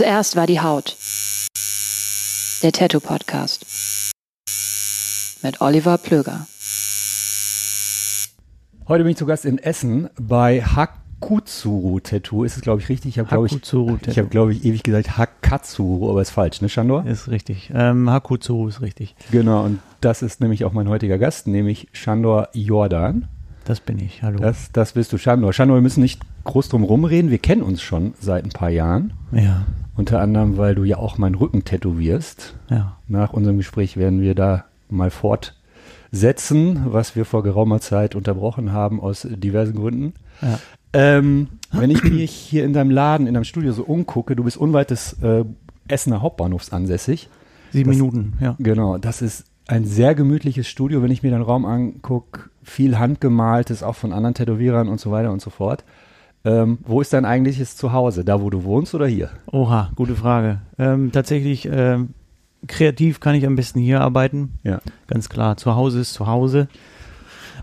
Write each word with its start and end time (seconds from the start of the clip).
Zuerst 0.00 0.34
war 0.34 0.46
die 0.46 0.62
Haut. 0.62 0.96
Der 2.62 2.72
Tattoo 2.72 3.00
Podcast. 3.00 3.66
Mit 5.42 5.60
Oliver 5.60 5.98
Plöger. 5.98 6.46
Heute 8.88 9.04
bin 9.04 9.10
ich 9.10 9.18
zu 9.18 9.26
Gast 9.26 9.44
in 9.44 9.58
Essen 9.58 10.08
bei 10.18 10.62
Hakutsuru 10.62 12.00
Tattoo. 12.00 12.44
Ist 12.44 12.56
es, 12.56 12.62
glaube 12.62 12.80
ich, 12.80 12.88
richtig? 12.88 13.10
Ich 13.10 13.18
habe, 13.18 13.28
glaube 13.28 13.46
ich, 13.48 13.52
ich 13.52 14.18
habe, 14.18 14.28
glaube 14.28 14.54
ich, 14.54 14.64
ewig 14.64 14.82
gesagt 14.84 15.18
Hakatsuru, 15.18 16.08
aber 16.08 16.22
ist 16.22 16.30
falsch, 16.30 16.62
ne, 16.62 16.70
Shandor? 16.70 17.04
Ist 17.04 17.28
richtig. 17.28 17.70
Ähm, 17.74 18.08
Hakutsuru 18.08 18.68
ist 18.68 18.80
richtig. 18.80 19.14
Genau, 19.30 19.64
und 19.64 19.80
das 20.00 20.22
ist 20.22 20.40
nämlich 20.40 20.64
auch 20.64 20.72
mein 20.72 20.88
heutiger 20.88 21.18
Gast, 21.18 21.46
nämlich 21.46 21.88
Shandor 21.92 22.48
Jordan. 22.54 23.28
Das 23.66 23.80
bin 23.80 23.98
ich. 23.98 24.22
Hallo. 24.22 24.38
Das, 24.38 24.72
das 24.72 24.92
bist 24.92 25.12
du, 25.12 25.18
Shandor. 25.18 25.52
Shandor, 25.52 25.76
wir 25.76 25.82
müssen 25.82 26.00
nicht 26.00 26.22
groß 26.44 26.70
drum 26.70 26.84
rumreden. 26.84 27.30
Wir 27.30 27.38
kennen 27.38 27.62
uns 27.62 27.82
schon 27.82 28.14
seit 28.18 28.44
ein 28.44 28.50
paar 28.50 28.70
Jahren. 28.70 29.12
ja, 29.32 29.66
Unter 30.00 30.20
anderem, 30.20 30.56
weil 30.56 30.74
du 30.74 30.84
ja 30.84 30.96
auch 30.96 31.18
meinen 31.18 31.34
Rücken 31.34 31.64
tätowierst. 31.64 32.54
ja. 32.70 32.96
Nach 33.06 33.32
unserem 33.32 33.56
Gespräch 33.58 33.96
werden 33.96 34.20
wir 34.20 34.34
da 34.34 34.64
mal 34.88 35.10
fortsetzen, 36.10 36.86
was 36.86 37.16
wir 37.16 37.24
vor 37.24 37.42
geraumer 37.42 37.80
Zeit 37.80 38.14
unterbrochen 38.14 38.72
haben 38.72 39.00
aus 39.00 39.26
diversen 39.30 39.74
Gründen. 39.76 40.14
ja. 40.42 40.58
Ähm, 40.92 41.46
wenn 41.70 41.90
ich 41.90 42.02
mich 42.02 42.32
hier 42.32 42.64
in 42.64 42.72
deinem 42.72 42.90
Laden, 42.90 43.28
in 43.28 43.34
deinem 43.34 43.44
Studio 43.44 43.70
so 43.72 43.84
umgucke, 43.84 44.34
du 44.34 44.42
bist 44.42 44.56
unweit 44.56 44.90
des 44.90 45.12
äh, 45.22 45.44
Essener 45.86 46.20
Hauptbahnhofs 46.20 46.72
ansässig. 46.72 47.28
Sieben 47.70 47.90
Das- 47.90 47.96
Minuten, 47.96 48.32
ja. 48.40 48.56
Genau, 48.58 48.98
das 48.98 49.22
ist 49.22 49.44
ein 49.68 49.84
sehr 49.84 50.16
gemütliches 50.16 50.66
Studio, 50.66 51.00
wenn 51.00 51.12
ich 51.12 51.22
mir 51.22 51.30
den 51.30 51.42
Raum 51.42 51.64
angucke. 51.64 52.50
Viel 52.64 52.98
handgemaltes, 52.98 53.84
auch 53.84 53.94
von 53.94 54.12
anderen 54.12 54.34
Tätowierern 54.34 54.88
und 54.88 54.98
so 54.98 55.12
weiter 55.12 55.30
und 55.30 55.40
so 55.40 55.50
fort. 55.50 55.84
Ähm, 56.44 56.78
wo 56.82 57.00
ist 57.00 57.12
dein 57.12 57.24
eigentliches 57.24 57.76
Zuhause? 57.76 58.24
Da, 58.24 58.40
wo 58.40 58.50
du 58.50 58.64
wohnst 58.64 58.94
oder 58.94 59.06
hier? 59.06 59.30
Oha, 59.46 59.90
gute 59.94 60.14
Frage. 60.14 60.60
Ähm, 60.78 61.12
tatsächlich, 61.12 61.68
ähm, 61.70 62.10
kreativ 62.66 63.20
kann 63.20 63.34
ich 63.34 63.46
am 63.46 63.56
besten 63.56 63.80
hier 63.80 64.00
arbeiten. 64.00 64.58
Ja. 64.62 64.80
Ganz 65.06 65.28
klar. 65.28 65.56
Zu 65.56 65.76
Hause 65.76 66.00
ist 66.00 66.14
zu 66.14 66.26
Hause. 66.26 66.68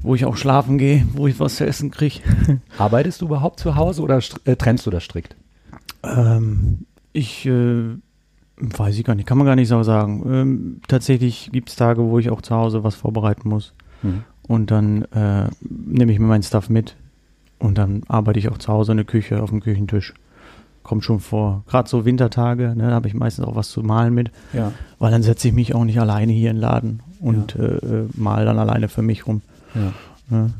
Wo 0.03 0.13
ich 0.13 0.25
auch 0.25 0.37
schlafen 0.37 0.77
gehe, 0.77 1.07
wo 1.13 1.27
ich 1.27 1.39
was 1.39 1.55
zu 1.55 1.65
essen 1.65 1.89
kriege. 1.89 2.19
Arbeitest 2.77 3.21
du 3.21 3.25
überhaupt 3.25 3.59
zu 3.59 3.75
Hause 3.75 4.03
oder 4.03 4.19
äh, 4.45 4.55
trennst 4.55 4.85
du 4.85 4.91
das 4.91 5.03
strikt? 5.03 5.35
ähm, 6.03 6.85
ich 7.13 7.45
äh, 7.45 7.97
weiß 8.57 8.97
ich 8.97 9.03
gar 9.03 9.15
nicht, 9.15 9.27
kann 9.27 9.37
man 9.37 9.47
gar 9.47 9.55
nicht 9.55 9.67
so 9.67 9.81
sagen. 9.83 10.23
Ähm, 10.27 10.81
tatsächlich 10.87 11.49
gibt 11.51 11.69
es 11.69 11.75
Tage, 11.75 12.03
wo 12.03 12.19
ich 12.19 12.29
auch 12.29 12.41
zu 12.41 12.55
Hause 12.55 12.83
was 12.83 12.95
vorbereiten 12.95 13.49
muss. 13.49 13.73
Mhm. 14.03 14.23
Und 14.47 14.71
dann 14.71 15.03
äh, 15.05 15.49
nehme 15.61 16.11
ich 16.11 16.19
mir 16.19 16.27
meinen 16.27 16.43
Stuff 16.43 16.69
mit 16.69 16.95
und 17.59 17.77
dann 17.77 18.03
arbeite 18.07 18.39
ich 18.39 18.49
auch 18.49 18.57
zu 18.57 18.71
Hause 18.71 18.91
in 18.91 18.97
der 18.97 19.05
Küche, 19.05 19.41
auf 19.41 19.49
dem 19.49 19.61
Küchentisch. 19.61 20.13
Kommt 20.83 21.03
schon 21.03 21.19
vor. 21.19 21.63
Gerade 21.67 21.89
so 21.89 22.05
Wintertage, 22.05 22.73
ne, 22.75 22.87
da 22.87 22.91
habe 22.91 23.07
ich 23.09 23.13
meistens 23.13 23.43
auch 23.45 23.55
was 23.55 23.69
zu 23.69 23.83
malen 23.83 24.13
mit, 24.13 24.31
Ja. 24.53 24.71
weil 24.99 25.11
dann 25.11 25.21
setze 25.23 25.49
ich 25.49 25.53
mich 25.53 25.75
auch 25.75 25.83
nicht 25.83 25.99
alleine 25.99 26.31
hier 26.31 26.49
in 26.49 26.55
den 26.57 26.61
Laden 26.61 26.99
und 27.19 27.55
äh, 27.57 27.75
äh, 27.75 28.07
mal 28.15 28.45
dann 28.45 28.57
alleine 28.59 28.87
für 28.87 29.01
mich 29.01 29.27
rum. 29.27 29.41
ja. 29.75 29.91
Ne? 30.29 30.51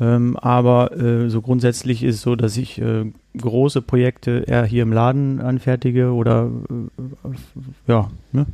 Ähm, 0.00 0.36
aber 0.36 0.96
äh, 0.96 1.30
so 1.30 1.40
grundsätzlich 1.40 2.02
ist 2.02 2.16
es 2.16 2.22
so, 2.22 2.34
dass 2.34 2.56
ich 2.56 2.80
äh, 2.80 3.04
große 3.38 3.80
Projekte 3.80 4.42
eher 4.46 4.64
hier 4.64 4.82
im 4.82 4.92
Laden 4.92 5.40
anfertige 5.40 6.12
oder 6.12 6.50
äh, 6.68 7.90
ja, 7.92 8.10
ne? 8.32 8.46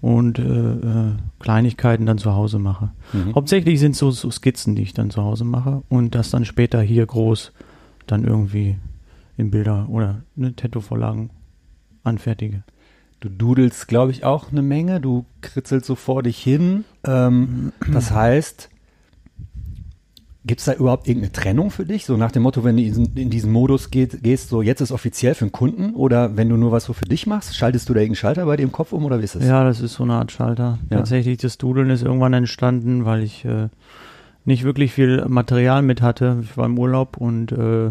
Und 0.00 0.38
äh, 0.38 0.42
äh, 0.42 1.12
Kleinigkeiten 1.40 2.06
dann 2.06 2.18
zu 2.18 2.34
Hause 2.34 2.58
mache. 2.58 2.90
Mhm. 3.12 3.34
Hauptsächlich 3.34 3.80
sind 3.80 3.96
so, 3.96 4.10
so 4.10 4.30
Skizzen, 4.30 4.74
die 4.74 4.82
ich 4.82 4.94
dann 4.94 5.10
zu 5.10 5.22
Hause 5.22 5.44
mache 5.44 5.82
und 5.88 6.14
das 6.14 6.30
dann 6.30 6.44
später 6.44 6.80
hier 6.80 7.06
groß 7.06 7.52
dann 8.06 8.24
irgendwie 8.24 8.76
in 9.36 9.50
Bilder 9.50 9.86
oder 9.88 10.22
ne, 10.36 10.54
Tattoo-Vorlagen 10.54 11.30
anfertige. 12.04 12.62
Du 13.20 13.28
dudelst, 13.28 13.88
glaube 13.88 14.12
ich, 14.12 14.24
auch 14.24 14.52
eine 14.52 14.62
Menge. 14.62 15.00
Du 15.00 15.24
kritzelst 15.40 15.86
so 15.86 15.96
vor 15.96 16.22
dich 16.22 16.38
hin. 16.38 16.84
Ähm, 17.04 17.72
das 17.92 18.12
heißt, 18.12 18.68
gibt 20.48 20.58
es 20.58 20.64
da 20.66 20.72
überhaupt 20.72 21.06
irgendeine 21.06 21.30
Trennung 21.32 21.70
für 21.70 21.84
dich? 21.86 22.04
So 22.04 22.16
nach 22.16 22.32
dem 22.32 22.42
Motto, 22.42 22.64
wenn 22.64 22.76
du 22.76 22.82
in 22.82 22.88
diesen, 22.88 23.16
in 23.16 23.30
diesen 23.30 23.52
Modus 23.52 23.90
geht, 23.92 24.22
gehst, 24.24 24.48
so 24.48 24.60
jetzt 24.62 24.80
ist 24.80 24.90
offiziell 24.90 25.34
für 25.34 25.44
den 25.46 25.52
Kunden 25.52 25.94
oder 25.94 26.36
wenn 26.36 26.48
du 26.48 26.56
nur 26.56 26.72
was 26.72 26.84
so 26.84 26.92
für 26.92 27.04
dich 27.04 27.26
machst, 27.28 27.54
schaltest 27.56 27.88
du 27.88 27.94
da 27.94 28.00
irgendeinen 28.00 28.16
Schalter 28.16 28.46
bei 28.46 28.56
dir 28.56 28.64
im 28.64 28.72
Kopf 28.72 28.92
um 28.92 29.04
oder 29.04 29.20
wie 29.20 29.24
ist 29.24 29.36
das? 29.36 29.44
Ja, 29.46 29.62
das 29.62 29.80
ist 29.80 29.94
so 29.94 30.02
eine 30.02 30.14
Art 30.14 30.32
Schalter. 30.32 30.78
Ja. 30.90 30.96
Tatsächlich, 30.98 31.38
das 31.38 31.56
Dudeln 31.58 31.90
ist 31.90 32.02
irgendwann 32.02 32.32
entstanden, 32.32 33.04
weil 33.04 33.22
ich 33.22 33.44
äh, 33.44 33.68
nicht 34.44 34.64
wirklich 34.64 34.92
viel 34.92 35.24
Material 35.28 35.82
mit 35.82 36.02
hatte. 36.02 36.38
Ich 36.42 36.56
war 36.56 36.66
im 36.66 36.78
Urlaub 36.78 37.16
und 37.18 37.52
äh, 37.52 37.90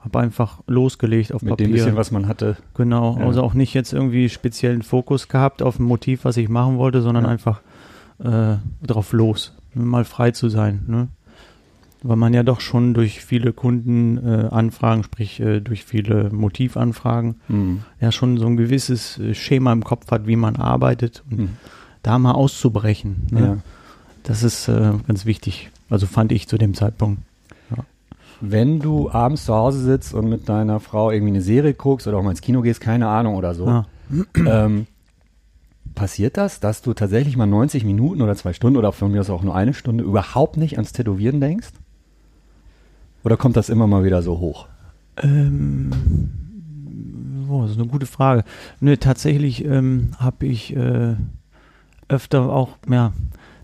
habe 0.00 0.18
einfach 0.20 0.60
losgelegt 0.66 1.32
auf 1.34 1.42
Mit 1.42 1.50
Papier. 1.50 1.66
dem 1.66 1.72
bisschen, 1.72 1.96
was 1.96 2.10
man 2.10 2.28
hatte. 2.28 2.56
genau, 2.74 3.18
Ja. 3.18 3.26
also 3.26 3.42
auch 3.42 3.54
nicht 3.54 3.74
jetzt 3.74 3.92
irgendwie 3.92 4.28
speziellen 4.28 4.82
Fokus 4.82 5.28
gehabt 5.28 5.62
auf 5.62 5.78
ein 5.78 5.84
Motiv, 5.84 6.24
was 6.24 6.36
ich 6.36 6.48
machen 6.48 6.78
wollte, 6.78 7.02
sondern 7.02 7.24
Ja. 7.24 7.30
einfach 7.30 7.60
äh, 8.24 8.56
drauf 8.86 9.12
los, 9.12 9.54
mal 9.74 10.04
frei 10.06 10.30
zu 10.30 10.48
sein. 10.48 10.84
Ne? 10.86 11.08
Weil 12.08 12.16
man 12.16 12.34
ja 12.34 12.42
doch 12.42 12.60
schon 12.60 12.94
durch 12.94 13.20
viele 13.24 13.52
Kundenanfragen, 13.52 15.00
äh, 15.00 15.04
sprich 15.04 15.40
äh, 15.40 15.60
durch 15.60 15.84
viele 15.84 16.30
Motivanfragen, 16.30 17.36
Mhm. 17.48 17.82
ja 18.00 18.12
schon 18.12 18.38
so 18.38 18.46
ein 18.46 18.56
gewisses 18.56 19.18
äh, 19.18 19.34
Schema 19.34 19.72
im 19.72 19.82
Kopf 19.84 20.10
hat, 20.10 20.26
wie 20.26 20.36
man 20.36 20.56
arbeitet 20.56 21.22
und 21.30 21.38
Mhm. 21.38 21.48
da 22.02 22.18
mal 22.18 22.32
auszubrechen. 22.32 23.26
Ne? 23.30 23.40
Ja. 23.40 23.56
Das 24.22 24.42
ist 24.42 24.68
äh, 24.68 24.92
ganz 25.06 25.24
wichtig. 25.26 25.70
Also 25.90 26.06
fand 26.06 26.32
ich 26.32 26.48
zu 26.48 26.58
dem 26.58 26.74
Zeitpunkt. 26.74 27.22
Wenn 28.42 28.80
du 28.80 29.10
abends 29.10 29.46
zu 29.46 29.54
Hause 29.54 29.80
sitzt 29.82 30.12
und 30.12 30.28
mit 30.28 30.46
deiner 30.46 30.78
Frau 30.78 31.10
irgendwie 31.10 31.32
eine 31.32 31.40
Serie 31.40 31.72
guckst 31.72 32.06
oder 32.06 32.18
auch 32.18 32.22
mal 32.22 32.32
ins 32.32 32.42
Kino 32.42 32.60
gehst, 32.60 32.82
keine 32.82 33.08
Ahnung 33.08 33.34
oder 33.34 33.54
so, 33.54 33.66
Ah. 33.66 33.86
ähm, 34.36 34.86
passiert 35.94 36.36
das, 36.36 36.60
dass 36.60 36.82
du 36.82 36.92
tatsächlich 36.92 37.38
mal 37.38 37.46
90 37.46 37.84
Minuten 37.86 38.20
oder 38.20 38.36
zwei 38.36 38.52
Stunden 38.52 38.76
oder 38.76 38.92
von 38.92 39.10
mir 39.10 39.20
aus 39.20 39.30
auch 39.30 39.42
nur 39.42 39.54
eine 39.56 39.72
Stunde 39.72 40.04
überhaupt 40.04 40.58
nicht 40.58 40.76
ans 40.76 40.92
Tätowieren 40.92 41.40
denkst? 41.40 41.68
Oder 43.26 43.36
kommt 43.36 43.56
das 43.56 43.68
immer 43.70 43.88
mal 43.88 44.04
wieder 44.04 44.22
so 44.22 44.38
hoch? 44.38 44.68
Ähm, 45.20 45.90
boah, 47.48 47.62
das 47.62 47.72
ist 47.72 47.78
eine 47.80 47.88
gute 47.88 48.06
Frage. 48.06 48.44
Nö, 48.78 48.96
tatsächlich 48.96 49.64
ähm, 49.64 50.10
habe 50.18 50.46
ich 50.46 50.76
äh, 50.76 51.16
öfter 52.06 52.42
auch, 52.52 52.76
ja, 52.88 53.12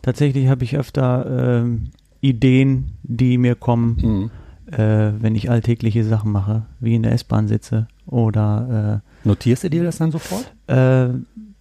tatsächlich 0.03 0.49
habe 0.49 0.65
ich 0.65 0.77
öfter 0.77 1.61
ähm, 1.63 1.85
Ideen, 2.21 2.91
die 3.05 3.39
mir 3.39 3.55
kommen, 3.55 4.31
Mhm. 4.67 4.73
äh, 4.73 5.13
wenn 5.21 5.37
ich 5.37 5.49
alltägliche 5.49 6.03
Sachen 6.03 6.33
mache, 6.33 6.63
wie 6.81 6.97
in 6.97 7.05
der 7.05 7.13
S-Bahn 7.13 7.47
sitze 7.47 7.87
oder 8.07 9.01
Notierst 9.23 9.63
du 9.63 9.71
dir 9.71 9.85
das 9.85 9.99
dann 9.99 10.11
sofort? 10.11 10.53
äh, 10.67 11.05
äh, 11.05 11.11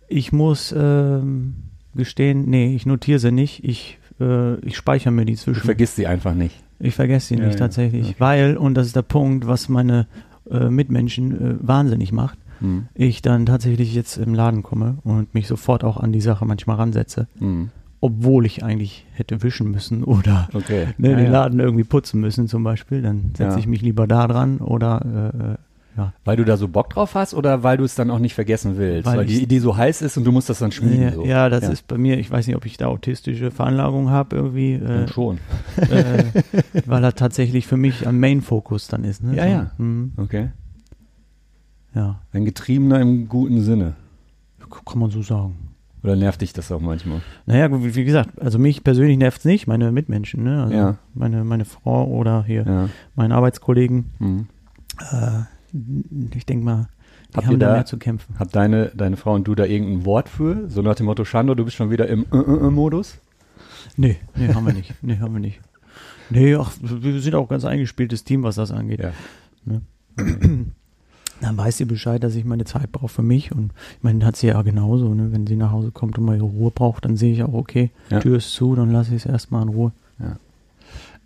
ich 0.07 0.31
muss 0.31 0.73
ähm, 0.75 1.53
gestehen, 1.93 2.49
nee, 2.49 2.75
ich 2.75 2.87
notiere 2.87 3.19
sie 3.19 3.31
nicht, 3.31 3.63
ich, 3.63 3.99
äh, 4.19 4.55
ich 4.61 4.75
speichere 4.75 5.11
mir 5.13 5.25
die 5.25 5.33
Du 5.35 5.39
zwischen. 5.41 5.61
vergisst 5.61 5.97
sie 5.97 6.07
einfach 6.07 6.33
nicht. 6.33 6.63
Ich 6.81 6.95
vergesse 6.95 7.27
sie 7.27 7.35
Ja, 7.35 7.45
nicht 7.45 7.59
ja, 7.59 7.65
tatsächlich, 7.65 8.07
okay. 8.07 8.15
weil, 8.19 8.57
und 8.57 8.73
das 8.75 8.87
ist 8.87 8.95
der 8.95 9.01
Punkt, 9.03 9.47
was 9.47 9.69
meine 9.69 10.07
äh, 10.49 10.69
Mitmenschen 10.69 11.31
äh, 11.31 11.55
wahnsinnig 11.61 12.11
macht, 12.11 12.37
Mhm. 12.59 12.87
ich 12.93 13.21
dann 13.23 13.45
tatsächlich 13.47 13.93
jetzt 13.95 14.17
im 14.17 14.33
Laden 14.35 14.61
komme 14.61 14.97
und 15.03 15.33
mich 15.33 15.47
sofort 15.47 15.83
auch 15.83 15.97
an 15.97 16.11
die 16.11 16.21
Sache 16.21 16.45
manchmal 16.45 16.75
ransetze, 16.77 17.27
Mhm. 17.39 17.69
setze 17.99 18.45
ich 18.45 18.63
eigentlich 18.63 19.05
hätte 19.13 19.41
wischen 19.43 19.71
müssen 19.71 20.03
oder 20.15 20.47
Okay. 20.53 20.87
ne, 20.97 21.11
Ja, 21.11 21.15
den. 21.17 21.31
Laden 21.31 21.59
irgendwie 21.59 21.83
putzen 21.83 22.19
müssen 22.21 22.47
zum 22.47 22.63
Beispiel, 22.63 23.01
dann 23.01 23.31
setze 23.35 23.57
ich 23.59 23.67
mich 23.67 23.81
lieber 23.81 24.05
da 24.07 24.27
dran 24.27 24.57
oder 24.59 25.01
äh, 25.39 25.53
äh, 25.53 25.55
ja. 25.97 26.13
Weil 26.25 26.37
du 26.37 26.45
da 26.45 26.57
so 26.57 26.67
Bock 26.67 26.89
drauf 26.91 27.15
hast 27.15 27.33
oder 27.33 27.63
weil 27.63 27.77
du 27.77 27.83
es 27.83 27.95
dann 27.95 28.09
auch 28.11 28.19
nicht 28.19 28.33
vergessen 28.33 28.77
willst? 28.77 29.05
Weil, 29.05 29.17
Weil 29.19 29.25
die 29.25 29.41
Idee 29.41 29.59
so 29.59 29.75
heiß 29.75 30.01
ist 30.01 30.17
und 30.17 30.23
du 30.23 30.31
musst 30.31 30.49
das 30.49 30.59
dann 30.59 30.71
schmieden. 30.71 31.01
Ja, 31.03 31.11
so. 31.13 31.25
ja, 31.25 31.49
das 31.49 31.63
Ja. 31.63 31.69
ist 31.71 31.87
bei 31.87 31.97
mir, 31.97 32.17
ich 32.17 32.31
weiß 32.31 32.47
nicht, 32.47 32.55
ob 32.55 32.65
ich 32.65 32.77
da 32.77 32.87
autistische 32.87 33.51
Veranlagung 33.51 34.09
habe 34.09 34.35
irgendwie, 34.35 34.73
äh, 34.73 35.07
schon. 35.09 35.39
äh, 35.77 36.23
weil 36.85 37.03
er 37.03 37.13
tatsächlich 37.13 37.67
für 37.67 37.77
mich 37.77 38.07
am 38.07 38.19
Main-Fokus 38.19 38.87
dann 38.87 39.03
ist. 39.03 39.23
Ne? 39.23 39.35
Ja, 39.35 39.45
ja. 39.45 39.71
hm, 39.77 40.13
Okay. 40.17 40.49
ja, 41.93 42.21
Ein 42.33 42.45
Getriebener 42.45 42.99
im 43.01 43.27
guten 43.27 43.61
Sinne. 43.61 43.95
kann 44.85 44.99
man 44.99 45.09
so 45.11 45.21
sagen. 45.21 45.55
Oder 46.03 46.15
nervt 46.15 46.41
dich 46.41 46.51
das 46.53 46.71
auch 46.71 46.81
manchmal? 46.81 47.21
Naja, 47.45 47.69
wie, 47.83 47.93
wie 47.93 48.03
gesagt, 48.05 48.41
also 48.41 48.57
mich 48.57 48.83
persönlich 48.83 49.17
nervt 49.17 49.39
es 49.39 49.45
nicht, 49.45 49.67
meine 49.67 49.91
Mitmenschen, 49.91 50.43
ne? 50.43 50.63
also 50.63 50.73
Ja. 50.75 50.97
meine, 51.13 51.43
meine 51.43 51.65
Frau 51.65 52.05
oder 52.07 52.43
hier 52.43 52.65
Ja. 52.65 52.89
meine 53.15 53.35
Arbeitskollegen. 53.35 54.05
Mhm. 54.17 54.47
Äh, 55.11 55.41
ich 56.33 56.45
denke 56.45 56.65
mal, 56.65 56.87
die 57.31 57.37
Habt 57.37 57.47
haben 57.47 57.59
da 57.59 57.73
mehr 57.73 57.85
zu 57.85 57.97
kämpfen. 57.97 58.37
Hat 58.37 58.55
deine, 58.55 58.91
deine 58.95 59.17
Frau 59.17 59.33
und 59.33 59.47
du 59.47 59.55
da 59.55 59.65
irgendein 59.65 60.05
Wort 60.05 60.29
für? 60.29 60.69
So 60.69 60.81
nach 60.81 60.95
dem 60.95 61.05
Motto, 61.05 61.23
Shando, 61.23 61.55
du 61.55 61.63
bist 61.63 61.77
schon 61.77 61.89
wieder 61.89 62.07
im 62.07 62.25
äh, 62.31 62.37
äh, 62.37 62.69
Modus? 62.69 63.19
Nee, 63.95 64.17
nee, 64.35 64.53
haben 64.53 64.65
wir 64.65 64.73
nicht. 64.73 64.93
Nee, 65.01 65.17
haben 65.19 65.33
wir 65.33 65.39
nicht. 65.39 65.59
Nee, 66.29 66.55
ach, 66.55 66.71
wir 66.81 67.19
sind 67.19 67.35
auch 67.35 67.43
ein 67.43 67.49
ganz 67.49 67.65
eingespieltes 67.65 68.23
Team, 68.23 68.43
was 68.43 68.55
das 68.55 68.71
angeht. 68.71 68.99
Ja. 68.99 69.11
Ne? 69.65 69.81
Dann 71.41 71.57
weiß 71.57 71.77
sie 71.77 71.85
Bescheid, 71.85 72.23
dass 72.23 72.35
ich 72.35 72.45
meine 72.45 72.65
Zeit 72.65 72.91
brauche 72.91 73.09
für 73.09 73.23
mich. 73.23 73.51
Und 73.51 73.73
ich 73.97 74.03
meine, 74.03 74.25
hat 74.25 74.35
sie 74.35 74.47
ja 74.47 74.61
genauso. 74.61 75.13
Ne? 75.13 75.31
Wenn 75.31 75.47
sie 75.47 75.55
nach 75.55 75.71
Hause 75.71 75.91
kommt 75.91 76.17
und 76.17 76.25
mal 76.25 76.35
ihre 76.35 76.45
Ruhe 76.45 76.71
braucht, 76.71 77.05
dann 77.05 77.17
sehe 77.17 77.33
ich 77.33 77.43
auch, 77.43 77.53
okay, 77.53 77.91
Ja. 78.09 78.19
Tür 78.19 78.37
ist 78.37 78.53
zu, 78.53 78.75
dann 78.75 78.91
lasse 78.91 79.15
ich 79.15 79.25
es 79.25 79.31
erstmal 79.31 79.63
in 79.63 79.69
Ruhe. 79.69 79.91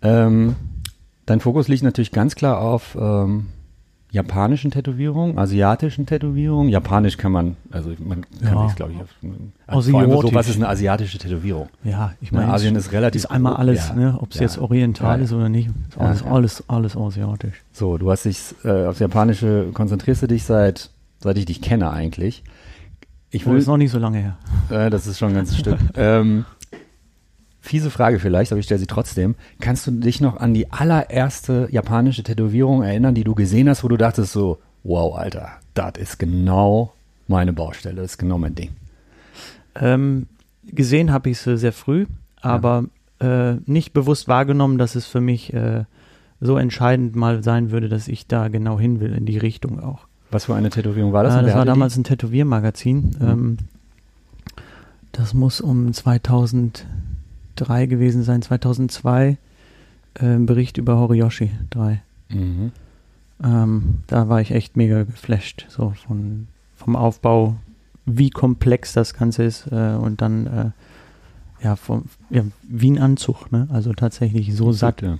Ähm, 0.02 0.56
dein 1.24 1.40
Fokus 1.40 1.68
liegt 1.68 1.82
natürlich 1.82 2.12
ganz 2.12 2.34
klar 2.34 2.60
auf 2.60 2.96
ähm, 3.00 3.46
japanischen 4.16 4.70
Tätowierungen, 4.72 5.38
asiatischen 5.38 6.06
Tätowierungen. 6.06 6.68
Japanisch 6.70 7.16
kann 7.16 7.30
man, 7.32 7.56
also 7.70 7.90
man 7.98 8.22
kann 8.42 8.56
Ja. 8.58 8.72
glaube 8.74 8.92
ich, 8.92 9.00
auf, 9.00 9.08
also 9.66 9.90
vor 9.90 10.00
allem 10.00 10.10
so, 10.10 10.34
was 10.34 10.48
ist 10.48 10.56
eine 10.56 10.68
asiatische 10.68 11.18
Tätowierung? 11.18 11.68
Ja, 11.84 12.14
ich 12.20 12.32
Ne, 12.32 12.38
meine, 12.40 12.52
Asien 12.52 12.74
ist 12.74 12.90
relativ 12.92 13.20
ist 13.24 13.26
einmal 13.30 13.54
alles, 13.56 13.88
ja. 13.90 13.94
ne? 13.94 14.16
ob 14.18 14.30
es 14.32 14.36
Ja. 14.36 14.42
jetzt 14.42 14.58
oriental 14.58 15.20
ist 15.20 15.32
oder 15.32 15.48
nicht, 15.48 15.68
ist 15.88 15.98
alles, 15.98 16.22
alles, 16.24 16.64
alles 16.68 16.96
asiatisch. 16.96 17.62
So, 17.72 17.98
du 17.98 18.10
hast 18.10 18.24
dich 18.24 18.38
äh, 18.64 18.86
aufs 18.86 18.98
Japanische 18.98 19.66
konzentrierst 19.72 20.22
du 20.22 20.26
dich 20.26 20.44
seit 20.44 20.90
seit 21.18 21.38
ich 21.38 21.44
dich 21.46 21.60
kenne 21.62 21.90
eigentlich. 21.90 22.42
Ich 23.30 23.46
Oh, 23.46 23.50
will, 23.50 23.58
ist 23.58 23.66
noch 23.66 23.76
nicht 23.76 23.90
so 23.90 23.98
lange 23.98 24.18
her. 24.18 24.36
äh, 24.70 24.88
das 24.90 25.06
ist 25.06 25.18
schon 25.18 25.30
ein 25.30 25.34
ganzes 25.34 25.58
Stück. 25.58 25.78
Ähm, 25.96 26.44
fiese 27.66 27.90
Frage 27.90 28.18
vielleicht, 28.18 28.52
aber 28.52 28.58
ich 28.58 28.66
stelle 28.66 28.78
sie 28.78 28.86
trotzdem. 28.86 29.34
Kannst 29.60 29.86
du 29.86 29.90
dich 29.90 30.20
noch 30.20 30.38
an 30.38 30.54
die 30.54 30.72
allererste 30.72 31.68
japanische 31.70 32.22
Tätowierung 32.22 32.82
erinnern, 32.82 33.14
die 33.14 33.24
du 33.24 33.34
gesehen 33.34 33.68
hast, 33.68 33.84
wo 33.84 33.88
du 33.88 33.96
dachtest 33.96 34.32
so, 34.32 34.58
wow, 34.84 35.16
Alter, 35.16 35.52
das 35.74 35.94
ist 35.98 36.18
genau 36.18 36.92
meine 37.28 37.52
Baustelle, 37.52 37.96
das 37.96 38.12
ist 38.12 38.18
genau 38.18 38.38
mein 38.38 38.54
Ding. 38.54 38.70
Ähm, 39.74 40.26
gesehen 40.64 41.12
habe 41.12 41.30
ich 41.30 41.44
es 41.46 41.60
sehr 41.60 41.72
früh, 41.72 42.06
aber 42.40 42.84
äh, 43.20 43.54
nicht 43.66 43.92
bewusst 43.92 44.28
wahrgenommen, 44.28 44.78
dass 44.78 44.94
es 44.94 45.06
für 45.06 45.20
mich 45.20 45.52
äh, 45.52 45.84
so 46.40 46.56
entscheidend 46.56 47.16
mal 47.16 47.42
sein 47.42 47.70
würde, 47.70 47.88
dass 47.88 48.08
ich 48.08 48.26
da 48.26 48.48
genau 48.48 48.78
hin 48.78 49.00
will, 49.00 49.12
in 49.12 49.26
die 49.26 49.38
Richtung 49.38 49.82
auch. 49.82 50.06
Was 50.30 50.46
für 50.46 50.54
eine 50.54 50.70
Tätowierung 50.70 51.12
war 51.12 51.22
das? 51.24 51.32
Das, 51.32 51.40
Und 51.40 51.46
das 51.46 51.54
war 51.54 51.60
hatte 51.60 51.70
die? 51.70 51.74
damals 51.74 51.96
ein 51.96 52.04
Tätowiermagazin. 52.04 53.16
Mhm. 53.18 53.28
Ähm, 53.28 53.56
das 55.12 55.34
muss 55.34 55.60
um 55.60 55.92
2003 57.56 57.86
gewesen 57.86 58.22
sein, 58.22 58.42
2002. 58.42 59.38
Äh, 60.14 60.38
Bericht 60.38 60.78
über 60.78 60.96
Horiyoshi 60.98 61.50
3. 61.70 62.02
Mhm. 62.30 62.72
Ähm, 63.42 63.98
da 64.06 64.28
war 64.28 64.40
ich 64.40 64.50
echt 64.52 64.76
mega 64.76 65.02
geflasht, 65.02 65.66
so 65.68 65.92
von, 66.06 66.48
vom 66.74 66.96
Aufbau, 66.96 67.56
wie 68.06 68.30
komplex 68.30 68.94
das 68.94 69.12
Ganze 69.12 69.42
ist 69.42 69.66
äh, 69.70 69.94
und 69.94 70.22
dann 70.22 70.46
äh, 70.46 70.70
ja, 71.62 71.76
vom, 71.76 72.04
ja, 72.30 72.42
wie 72.62 72.90
ein 72.92 72.98
Anzug, 72.98 73.50
ne? 73.52 73.68
Also 73.70 73.92
tatsächlich 73.92 74.54
so 74.54 74.72
satt, 74.72 75.02
Ja. 75.02 75.18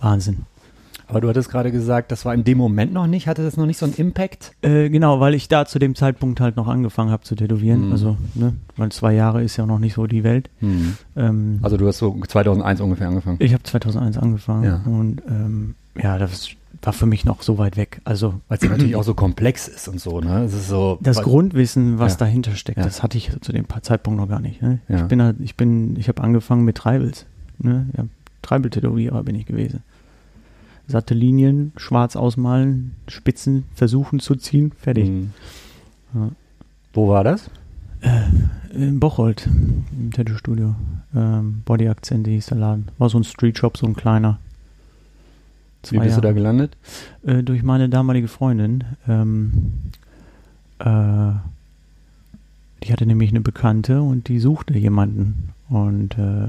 Wahnsinn. 0.00 0.44
Aber 1.08 1.20
du 1.20 1.28
hattest 1.28 1.50
gerade 1.50 1.70
gesagt, 1.70 2.10
das 2.10 2.24
war 2.24 2.34
in 2.34 2.42
dem 2.44 2.58
Moment 2.58 2.92
noch 2.92 3.06
nicht, 3.06 3.28
hatte 3.28 3.42
das 3.44 3.56
noch 3.56 3.66
nicht 3.66 3.78
so 3.78 3.86
einen 3.86 3.94
Impact? 3.94 4.52
Äh, 4.62 4.88
genau, 4.90 5.20
weil 5.20 5.34
ich 5.34 5.46
da 5.48 5.64
zu 5.64 5.78
dem 5.78 5.94
Zeitpunkt 5.94 6.40
halt 6.40 6.56
noch 6.56 6.66
angefangen 6.66 7.10
habe 7.10 7.22
zu 7.22 7.34
tätowieren. 7.36 7.86
Mhm. 7.86 7.92
Also, 7.92 8.16
ne, 8.34 8.54
weil 8.76 8.90
zwei 8.90 9.14
Jahre 9.14 9.42
ist 9.44 9.56
ja 9.56 9.66
noch 9.66 9.78
nicht 9.78 9.94
so 9.94 10.06
die 10.06 10.24
Welt. 10.24 10.50
Ähm, 11.16 11.58
Also 11.62 11.76
du 11.76 11.86
hast 11.86 11.98
so 11.98 12.16
2001 12.26 12.80
ungefähr 12.80 13.08
angefangen. 13.08 13.36
ich 13.40 13.52
habe 13.52 13.62
2001 13.62 14.18
angefangen 14.18 14.64
Ja. 14.64 14.82
und 14.84 15.22
ähm, 15.28 15.74
ja, 16.00 16.18
das 16.18 16.48
war 16.82 16.92
für 16.92 17.06
mich 17.06 17.24
noch 17.24 17.42
so 17.42 17.56
weit 17.58 17.76
weg. 17.76 18.00
Also 18.04 18.34
Weil 18.48 18.58
es 18.58 18.64
ja 18.64 18.70
natürlich 18.70 18.96
auch 18.96 19.02
so 19.04 19.14
komplex 19.14 19.66
ist 19.68 19.88
und 19.88 20.00
so, 20.00 20.20
ne? 20.20 20.44
Es 20.44 20.52
ist 20.54 20.68
so. 20.68 20.98
das 21.02 21.22
Grundwissen, 21.22 21.98
was 21.98 22.12
Ja. 22.14 22.18
dahinter 22.18 22.54
steckt, 22.54 22.78
Ja. 22.78 22.84
das 22.84 23.02
hatte 23.02 23.16
ich 23.16 23.30
zu 23.40 23.52
dem 23.52 23.64
Zeitpunkt 23.82 24.20
noch 24.20 24.28
gar 24.28 24.40
nicht. 24.40 24.60
Ne? 24.60 24.80
Ja. 24.88 24.96
Ich 24.98 25.02
bin 25.04 25.22
halt, 25.22 25.36
ich 25.40 25.56
bin, 25.56 25.96
ich 25.96 26.08
habe 26.08 26.22
angefangen 26.22 26.64
mit 26.64 26.76
Treibels. 26.76 27.26
Ne? 27.58 27.86
Ja, 27.96 28.04
Treibel-Tätowierer 28.42 29.22
bin 29.22 29.34
ich 29.36 29.46
gewesen. 29.46 29.82
Satte 30.88 31.14
Linien, 31.14 31.72
schwarz 31.76 32.16
ausmalen, 32.16 32.92
Spitzen 33.08 33.64
versuchen 33.74 34.20
zu 34.20 34.36
ziehen, 34.36 34.72
fertig. 34.72 35.08
Mhm. 35.08 35.30
Ja. 36.14 36.30
Wo 36.92 37.08
war 37.08 37.24
das? 37.24 37.50
In 38.72 39.00
Bocholt, 39.00 39.46
im 39.46 40.12
Tattoo-Studio. 40.12 40.76
Ähm, 41.14 41.62
Body 41.64 41.88
Akzente 41.88 42.30
hieß 42.30 42.46
der 42.46 42.58
Laden. 42.58 42.88
War 42.98 43.08
so 43.08 43.18
ein 43.18 43.24
Street-Shop, 43.24 43.76
so 43.76 43.86
ein 43.86 43.94
kleiner. 43.96 44.38
Wie 45.90 45.98
bist 45.98 46.16
du 46.16 46.20
da 46.20 46.28
Jahre. 46.28 46.34
gelandet? 46.34 46.76
Äh, 47.24 47.42
durch 47.42 47.62
meine 47.62 47.88
damalige 47.88 48.28
Freundin. 48.28 48.84
Ähm, 49.08 49.72
äh, 50.78 51.32
die 52.82 52.92
hatte 52.92 53.06
nämlich 53.06 53.30
eine 53.30 53.40
Bekannte 53.40 54.02
und 54.02 54.28
die 54.28 54.38
suchte 54.38 54.78
jemanden. 54.78 55.50
Und 55.68 56.18
äh, 56.18 56.48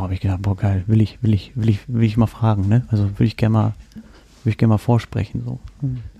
boah, 0.00 0.04
hab 0.04 0.12
ich 0.12 0.20
gedacht, 0.20 0.40
boah 0.40 0.56
geil, 0.56 0.84
will 0.86 1.00
ich, 1.00 1.18
will 1.22 1.34
ich, 1.34 1.52
will 1.54 1.68
ich, 1.68 1.80
will 1.86 2.04
ich 2.04 2.16
mal 2.16 2.26
fragen, 2.26 2.68
ne? 2.68 2.84
Also 2.88 3.04
würde 3.04 3.24
ich 3.24 3.36
gerne 3.36 3.52
mal, 3.52 3.72
würde 4.42 4.50
ich 4.50 4.58
gerne 4.58 4.70
mal 4.70 4.78
vorsprechen. 4.78 5.42
So. 5.44 5.60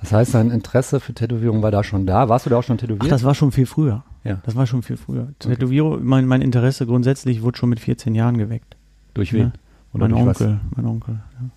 Das 0.00 0.12
heißt, 0.12 0.34
dein 0.34 0.50
Interesse 0.50 1.00
für 1.00 1.14
Tätowierung 1.14 1.62
war 1.62 1.70
da 1.70 1.82
schon 1.82 2.06
da. 2.06 2.28
Warst 2.28 2.44
du 2.44 2.50
da 2.50 2.58
auch 2.58 2.62
schon 2.62 2.76
tätowiert? 2.76 3.04
Ach, 3.04 3.08
das 3.08 3.24
war 3.24 3.34
schon 3.34 3.52
viel 3.52 3.66
früher. 3.66 4.04
Ja. 4.22 4.40
Das 4.44 4.54
war 4.54 4.66
schon 4.66 4.82
viel 4.82 4.98
früher. 4.98 5.28
Tätowierung, 5.38 6.04
mein, 6.04 6.26
mein 6.26 6.42
Interesse 6.42 6.84
grundsätzlich 6.84 7.40
wurde 7.42 7.56
schon 7.56 7.70
mit 7.70 7.80
14 7.80 8.14
Jahren 8.14 8.36
geweckt. 8.36 8.76
durch 9.14 9.32
wen? 9.32 9.40
Ja. 9.40 9.52
Oder 9.94 10.08
mein 10.08 10.28
Onkel, 10.28 10.60
mein 10.76 10.86
Onkel. 10.86 11.14
Ja. 11.14 11.48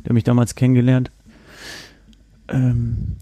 Der 0.00 0.10
hat 0.10 0.14
mich 0.14 0.24
damals 0.24 0.56
kennengelernt. 0.56 1.12
Ähm, 2.48 3.16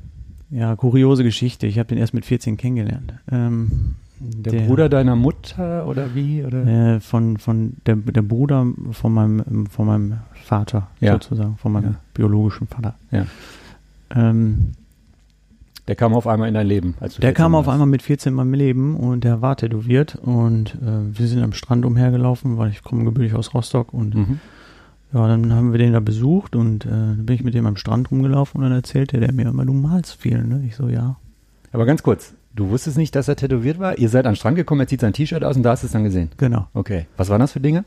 ja, 0.50 0.74
kuriose 0.76 1.24
Geschichte. 1.24 1.66
Ich 1.66 1.78
habe 1.78 1.88
den 1.88 1.98
erst 1.98 2.14
mit 2.14 2.24
14 2.24 2.56
kennengelernt. 2.56 3.12
Ähm, 3.30 3.96
was? 4.20 4.42
Der, 4.42 4.60
Bruder 4.66 4.88
deiner 4.88 5.16
Mutter 5.16 5.86
oder 5.86 6.14
wie? 6.14 6.44
Oder? 6.44 6.66
äh, 6.96 7.00
von, 7.00 7.36
von 7.38 7.74
der, 7.86 7.96
der 7.96 8.22
Bruder 8.22 8.66
von 8.92 9.12
meinem, 9.12 9.66
von 9.66 9.86
meinem 9.86 10.14
Vater, 10.44 10.88
Ja. 11.00 11.12
sozusagen, 11.14 11.56
von 11.58 11.72
meinem 11.72 11.92
Ja. 11.92 11.98
biologischen 12.14 12.66
Vater. 12.66 12.94
Ja. 13.10 13.26
Ähm, 14.14 14.72
Der 15.88 15.94
kam 15.96 16.14
auf 16.14 16.26
einmal 16.26 16.48
in 16.48 16.54
dein 16.54 16.66
Leben. 16.66 16.94
Als 17.00 17.14
der 17.14 17.28
14 17.28 17.34
kam 17.34 17.54
auf 17.54 17.68
einmal 17.68 17.86
mit 17.86 18.02
14 18.02 18.30
in 18.32 18.36
meinem 18.36 18.54
Leben 18.54 18.96
und 18.96 19.22
der 19.24 19.40
war 19.42 19.56
tätowiert 19.56 20.16
und 20.16 20.74
äh, 20.76 21.18
wir 21.18 21.26
sind 21.28 21.42
am 21.42 21.52
Strand 21.52 21.84
umhergelaufen, 21.84 22.56
weil 22.58 22.70
ich 22.70 22.82
komme 22.82 23.04
gebürtig 23.04 23.34
aus 23.34 23.54
Rostock 23.54 23.92
und 23.92 24.14
Mhm. 24.14 24.40
Ja, 25.12 25.28
dann 25.28 25.52
haben 25.54 25.70
wir 25.70 25.78
den 25.78 25.92
da 25.92 26.00
besucht 26.00 26.56
und 26.56 26.84
äh, 26.84 26.88
dann 26.90 27.24
bin 27.26 27.36
ich 27.36 27.44
mit 27.44 27.54
dem 27.54 27.64
am 27.64 27.76
Strand 27.76 28.10
rumgelaufen 28.10 28.58
und 28.58 28.64
dann 28.68 28.72
erzählte 28.76 29.20
der 29.20 29.32
mir 29.32 29.46
immer, 29.48 29.64
du 29.64 29.72
malst 29.72 30.20
viel, 30.20 30.42
ne? 30.44 30.64
Ich 30.66 30.74
so, 30.74 30.88
ja. 30.88 31.16
Aber 31.72 31.86
ganz 31.86 32.02
kurz, 32.02 32.34
du 32.56 32.70
wusstest 32.70 32.96
nicht, 32.98 33.14
dass 33.14 33.28
er 33.28 33.36
tätowiert 33.36 33.78
war? 33.78 33.98
Ihr 33.98 34.08
seid 34.08 34.26
an 34.26 34.32
den 34.32 34.36
Strand 34.36 34.56
gekommen, 34.56 34.80
er 34.80 34.88
zieht 34.88 35.00
sein 35.00 35.12
T-Shirt 35.12 35.44
aus 35.44 35.56
und 35.56 35.62
da 35.62 35.70
hast 35.70 35.82
du 35.82 35.86
es 35.86 35.92
dann 35.92 36.04
gesehen. 36.04 36.30
Genau. 36.38 36.66
Okay. 36.74 37.06
Was 37.16 37.28
waren 37.28 37.40
das 37.40 37.52
für 37.52 37.60
Dinge? 37.60 37.84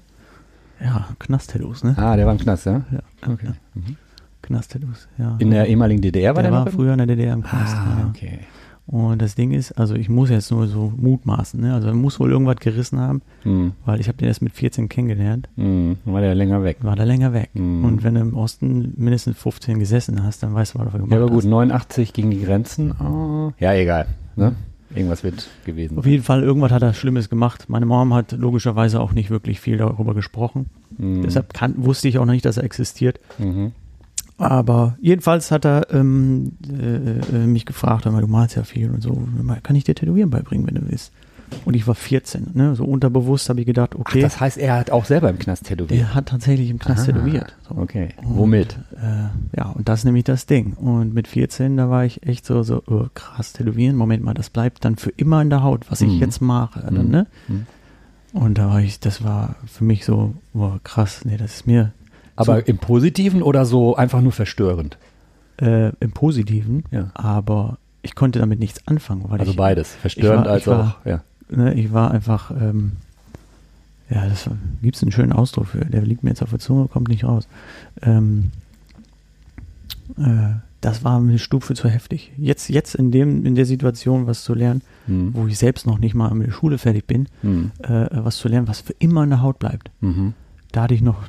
Ja, 0.81 1.09
Knast-Tattoos, 1.19 1.83
ne? 1.83 1.93
Ah, 1.97 2.15
der 2.15 2.25
war 2.25 2.31
im 2.33 2.39
Knast, 2.39 2.65
ja? 2.65 2.81
Ja, 2.91 2.99
Okay. 3.33 3.47
ja. 3.47 3.53
Mhm. 3.75 3.97
Knast-Tattoos, 4.41 5.07
ja. 5.17 5.35
In 5.39 5.51
der 5.51 5.67
ehemaligen 5.67 6.01
DDR 6.01 6.35
war 6.35 6.41
der 6.43 6.51
der, 6.51 6.59
war 6.61 6.67
früher 6.71 6.93
in 6.93 6.99
der 6.99 7.07
DDR 7.07 7.33
im 7.33 7.43
Knast. 7.43 7.75
Ah, 7.75 7.97
ja. 7.99 8.07
okay. 8.09 8.39
Und 8.87 9.21
das 9.21 9.35
Ding 9.35 9.51
ist, 9.51 9.73
also 9.73 9.93
ich 9.93 10.09
muss 10.09 10.31
jetzt 10.31 10.49
nur 10.49 10.67
so 10.67 10.91
mutmaßen, 10.97 11.59
ne? 11.61 11.75
Also 11.75 11.89
er 11.89 11.93
muss 11.93 12.19
wohl 12.19 12.31
irgendwas 12.31 12.55
gerissen 12.55 12.99
haben, 12.99 13.21
Hm. 13.43 13.73
weil 13.85 13.99
ich 13.99 14.07
habe 14.07 14.17
den 14.17 14.27
erst 14.29 14.41
mit 14.41 14.51
14 14.53 14.89
kennengelernt, 14.89 15.47
Hm. 15.57 15.97
Dann 16.05 16.13
war 16.13 16.21
der 16.21 16.33
länger 16.33 16.63
weg. 16.63 16.77
war 16.81 16.95
da 16.95 17.03
länger 17.03 17.31
weg. 17.33 17.49
Mhm. 17.53 17.83
Und 17.85 18.03
wenn 18.03 18.15
du 18.15 18.21
im 18.21 18.33
Osten 18.35 18.93
mindestens 18.97 19.37
15 19.37 19.77
gesessen 19.77 20.23
hast, 20.23 20.41
dann 20.41 20.55
weißt 20.55 20.73
du, 20.73 20.79
was 20.79 20.85
du 20.87 20.91
gemacht 20.93 21.11
Ja, 21.11 21.17
aber 21.17 21.27
gut, 21.27 21.43
hast. 21.43 21.49
89 21.49 22.13
gegen 22.13 22.31
die 22.31 22.41
Grenzen. 22.41 22.93
Oh. 22.99 23.51
Ja, 23.59 23.73
egal. 23.73 24.07
Ne? 24.39 24.55
Irgendwas 24.95 25.23
wird 25.23 25.47
gewesen 25.65 25.99
Auf 25.99 26.05
jeden 26.07 26.23
Fall, 26.23 26.41
irgendwas 26.41 26.71
hat 26.71 26.81
er 26.81 26.93
Schlimmes 26.93 27.29
gemacht. 27.29 27.69
Meine 27.69 27.85
Mom 27.85 28.13
hat 28.13 28.31
logischerweise 28.31 28.99
auch 28.99 29.11
nicht 29.11 29.29
wirklich 29.29 29.59
viel 29.59 29.77
darüber 29.77 30.15
gesprochen. 30.15 30.67
Mhm. 30.97 31.21
Deshalb 31.21 31.53
kann, 31.53 31.75
wusste 31.77 32.07
ich 32.07 32.17
auch 32.17 32.25
noch 32.25 32.33
nicht, 32.33 32.45
dass 32.45 32.57
er 32.57 32.63
existiert. 32.63 33.19
Mhm. 33.37 33.73
Aber 34.37 34.97
jedenfalls 35.01 35.51
hat 35.51 35.65
er 35.65 35.87
ähm, 35.91 36.53
äh, 36.67 37.19
äh, 37.19 37.45
mich 37.45 37.65
gefragt, 37.65 38.05
du 38.05 38.27
malst 38.27 38.55
ja 38.55 38.63
viel 38.63 38.89
und 38.89 39.01
so, 39.01 39.27
kann 39.61 39.75
ich 39.75 39.83
dir 39.83 39.95
Tätowieren 39.95 40.29
beibringen, 40.29 40.65
wenn 40.65 40.75
du 40.75 40.89
willst. 40.89 41.11
Und 41.65 41.73
ich 41.75 41.87
war 41.87 41.95
14, 41.95 42.51
ne? 42.53 42.75
so 42.75 42.83
unterbewusst 42.85 43.49
habe 43.49 43.59
ich 43.59 43.65
gedacht, 43.65 43.91
Ach, 43.95 43.99
okay, 44.01 44.21
das 44.21 44.39
heißt, 44.39 44.57
er 44.57 44.75
hat 44.77 44.91
auch 44.91 45.05
selber 45.05 45.29
im 45.29 45.39
Knast 45.39 45.65
tätowiert. 45.65 45.99
der 45.99 46.13
hat 46.15 46.27
tatsächlich 46.27 46.69
im 46.69 46.79
Knast 46.79 47.03
Ah, 47.03 47.11
tätowiert. 47.11 47.55
So. 47.67 47.75
Okay. 47.77 48.09
Und, 48.23 48.37
Womit? 48.37 48.77
Äh, 48.93 49.57
ja, 49.57 49.69
und 49.69 49.89
das 49.89 49.99
ist 50.01 50.05
nämlich 50.05 50.23
das 50.25 50.45
Ding. 50.45 50.73
Und 50.73 51.13
mit 51.13 51.27
14, 51.27 51.77
da 51.77 51.89
war 51.89 52.05
ich 52.05 52.25
echt 52.25 52.45
so, 52.45 52.63
so 52.63 52.83
oh, 52.87 53.05
krass 53.13 53.53
tätowieren. 53.53 53.95
Moment 53.95 54.23
mal, 54.23 54.33
das 54.33 54.49
bleibt 54.49 54.85
dann 54.85 54.95
für 54.97 55.09
immer 55.11 55.41
in 55.41 55.49
der 55.49 55.63
Haut, 55.63 55.89
was 55.91 56.01
ich 56.01 56.09
Mhm. 56.13 56.19
jetzt 56.19 56.41
mache. 56.41 56.81
Dann, 56.81 57.05
Mhm. 57.05 57.11
ne? 57.11 57.27
Mhm. 57.47 57.65
Und 58.33 58.57
da 58.57 58.69
war 58.69 58.79
ich, 58.81 58.99
das 58.99 59.23
war 59.23 59.55
für 59.65 59.83
mich 59.83 60.05
so, 60.05 60.33
oh, 60.53 60.73
krass, 60.83 61.25
nee, 61.25 61.37
das 61.37 61.55
ist 61.55 61.67
mir 61.67 61.91
Aber 62.35 62.67
im 62.67 62.77
Positiven 62.77 63.41
oder 63.41 63.65
so 63.65 63.95
einfach 63.95 64.21
nur 64.21 64.31
verstörend? 64.31 64.97
äh, 65.61 65.89
im 65.99 66.11
Positiven, 66.13 66.83
Ja. 66.91 67.09
aber 67.15 67.79
ich 68.01 68.15
konnte 68.15 68.39
damit 68.39 68.59
nichts 68.59 68.87
anfangen, 68.87 69.25
weil 69.27 69.39
Also 69.41 69.51
ich, 69.51 69.57
beides. 69.57 69.93
Verstörend 69.93 70.45
war- 70.45 70.53
als 70.53 70.61
ich 70.61 70.67
war- 70.67 70.97
auch. 71.01 71.05
Ja. 71.05 71.21
Ne, 71.49 71.73
ich 71.73 71.91
war 71.93 72.11
einfach, 72.11 72.51
ähm, 72.51 72.93
ja, 74.09 74.27
das 74.27 74.49
gibt 74.81 74.95
es 74.95 75.03
einen 75.03 75.11
schönen 75.11 75.31
Ausdruck 75.33 75.67
für, 75.67 75.85
der 75.85 76.01
liegt 76.01 76.23
mir 76.23 76.31
jetzt 76.31 76.41
auf 76.41 76.49
der 76.49 76.59
Zunge, 76.59 76.87
kommt 76.87 77.09
nicht 77.09 77.23
raus. 77.23 77.47
Ähm, 78.01 78.51
äh, 80.17 80.55
das 80.81 81.03
war 81.03 81.17
eine 81.17 81.37
Stufe 81.39 81.73
zu 81.75 81.89
heftig. 81.89 82.31
Jetzt, 82.37 82.69
jetzt 82.69 82.95
in 82.95 83.11
dem, 83.11 83.45
in 83.45 83.55
der 83.55 83.65
Situation, 83.65 84.27
was 84.27 84.43
zu 84.43 84.53
lernen, 84.53 84.81
Mhm. 85.07 85.33
wo 85.33 85.45
ich 85.47 85.57
selbst 85.57 85.85
noch 85.85 85.99
nicht 85.99 86.15
mal 86.15 86.33
mit 86.33 86.47
der 86.47 86.53
Schule 86.53 86.77
fertig 86.77 87.05
bin, 87.05 87.27
Mhm. 87.43 87.71
äh, 87.83 88.07
was 88.11 88.37
zu 88.37 88.47
lernen, 88.47 88.67
was 88.67 88.79
für 88.81 88.93
immer 88.99 89.23
in 89.23 89.29
der 89.29 89.41
Haut 89.41 89.59
bleibt. 89.59 89.91
Mhm. 90.01 90.33
Da 90.71 90.83
hatte 90.83 90.93
ich 90.93 91.01
noch 91.01 91.23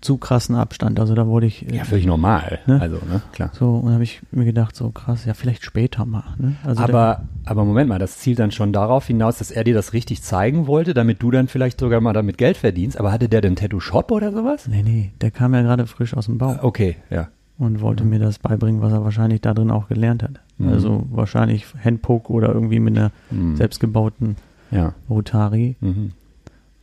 zu 0.00 0.18
krassen 0.18 0.54
Abstand. 0.54 1.00
Also 1.00 1.14
da 1.16 1.26
wurde 1.26 1.46
ich. 1.46 1.68
äh, 1.68 1.78
Ja, 1.78 1.84
völlig 1.84 2.06
normal. 2.06 2.60
Ne? 2.66 2.80
Also, 2.80 2.96
ne? 3.10 3.22
Klar. 3.32 3.50
So, 3.52 3.74
und 3.76 3.92
habe 3.92 4.04
ich 4.04 4.22
mir 4.30 4.44
gedacht, 4.44 4.76
so 4.76 4.90
krass, 4.90 5.24
ja, 5.24 5.34
vielleicht 5.34 5.64
später 5.64 6.04
mal. 6.04 6.22
Ne? 6.38 6.54
Also 6.62 6.80
aber, 6.82 7.22
aber 7.44 7.64
Moment 7.64 7.88
mal, 7.88 7.98
das 7.98 8.18
zielt 8.18 8.38
dann 8.38 8.52
schon 8.52 8.72
darauf 8.72 9.06
hinaus, 9.08 9.38
dass 9.38 9.50
er 9.50 9.64
dir 9.64 9.74
das 9.74 9.94
richtig 9.94 10.22
zeigen 10.22 10.68
wollte, 10.68 10.94
damit 10.94 11.20
du 11.22 11.32
dann 11.32 11.48
vielleicht 11.48 11.80
sogar 11.80 12.00
mal 12.00 12.12
damit 12.12 12.38
Geld 12.38 12.56
verdienst. 12.56 12.96
Aber 13.00 13.10
hatte 13.10 13.28
der 13.28 13.40
den 13.40 13.56
Tattoo-Shop 13.56 14.12
oder 14.12 14.30
sowas? 14.30 14.68
Nee, 14.68 14.84
nee, 14.84 15.12
der 15.20 15.32
kam 15.32 15.54
ja 15.54 15.62
gerade 15.62 15.86
frisch 15.88 16.14
aus 16.14 16.26
dem 16.26 16.38
Bau 16.38 16.56
Okay, 16.62 16.94
ja. 17.10 17.26
und 17.58 17.80
wollte 17.80 18.04
mir 18.04 18.20
das 18.20 18.38
beibringen, 18.38 18.80
was 18.80 18.92
er 18.92 19.02
wahrscheinlich 19.02 19.40
da 19.40 19.54
drin 19.54 19.72
auch 19.72 19.88
gelernt 19.88 20.22
hat. 20.22 20.40
Mhm. 20.58 20.68
Also 20.68 21.04
wahrscheinlich 21.10 21.66
Handpoke 21.84 22.32
oder 22.32 22.54
irgendwie 22.54 22.78
mit 22.78 22.96
einer 22.96 23.10
Mhm. 23.32 23.56
selbstgebauten 23.56 24.36
Ja. 24.70 24.94
Rotari. 25.10 25.74
Mhm. 25.80 26.12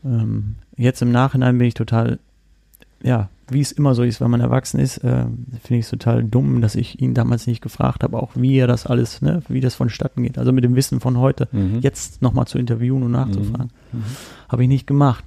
Ähm, 0.03 0.55
jetzt 0.81 1.01
im 1.01 1.11
Nachhinein 1.11 1.57
bin 1.57 1.67
ich 1.67 1.73
total, 1.73 2.19
ja, 3.03 3.29
wie 3.49 3.59
es 3.61 3.71
immer 3.73 3.95
so 3.95 4.03
ist, 4.03 4.21
wenn 4.21 4.31
man 4.31 4.39
erwachsen 4.39 4.79
ist, 4.79 4.99
äh, 4.99 5.25
finde 5.63 5.79
ich 5.79 5.85
es 5.85 5.89
total 5.89 6.23
dumm, 6.23 6.61
dass 6.61 6.75
ich 6.75 7.01
ihn 7.01 7.13
damals 7.13 7.47
nicht 7.47 7.61
gefragt 7.61 8.03
habe, 8.03 8.17
auch 8.21 8.31
wie 8.35 8.55
er 8.57 8.67
das 8.67 8.85
alles, 8.85 9.21
ne, 9.21 9.41
wie 9.49 9.59
das 9.59 9.75
vonstatten 9.75 10.23
geht. 10.23 10.37
Also 10.37 10.53
mit 10.53 10.63
dem 10.63 10.75
Wissen 10.75 10.99
von 11.01 11.17
heute, 11.17 11.47
Mhm. 11.51 11.79
jetzt 11.81 12.21
nochmal 12.21 12.47
zu 12.47 12.57
interviewen 12.57 13.03
und 13.03 13.11
nachzufragen. 13.11 13.69
Mhm. 13.91 14.03
Habe 14.47 14.63
ich 14.63 14.69
nicht 14.69 14.87
gemacht. 14.87 15.25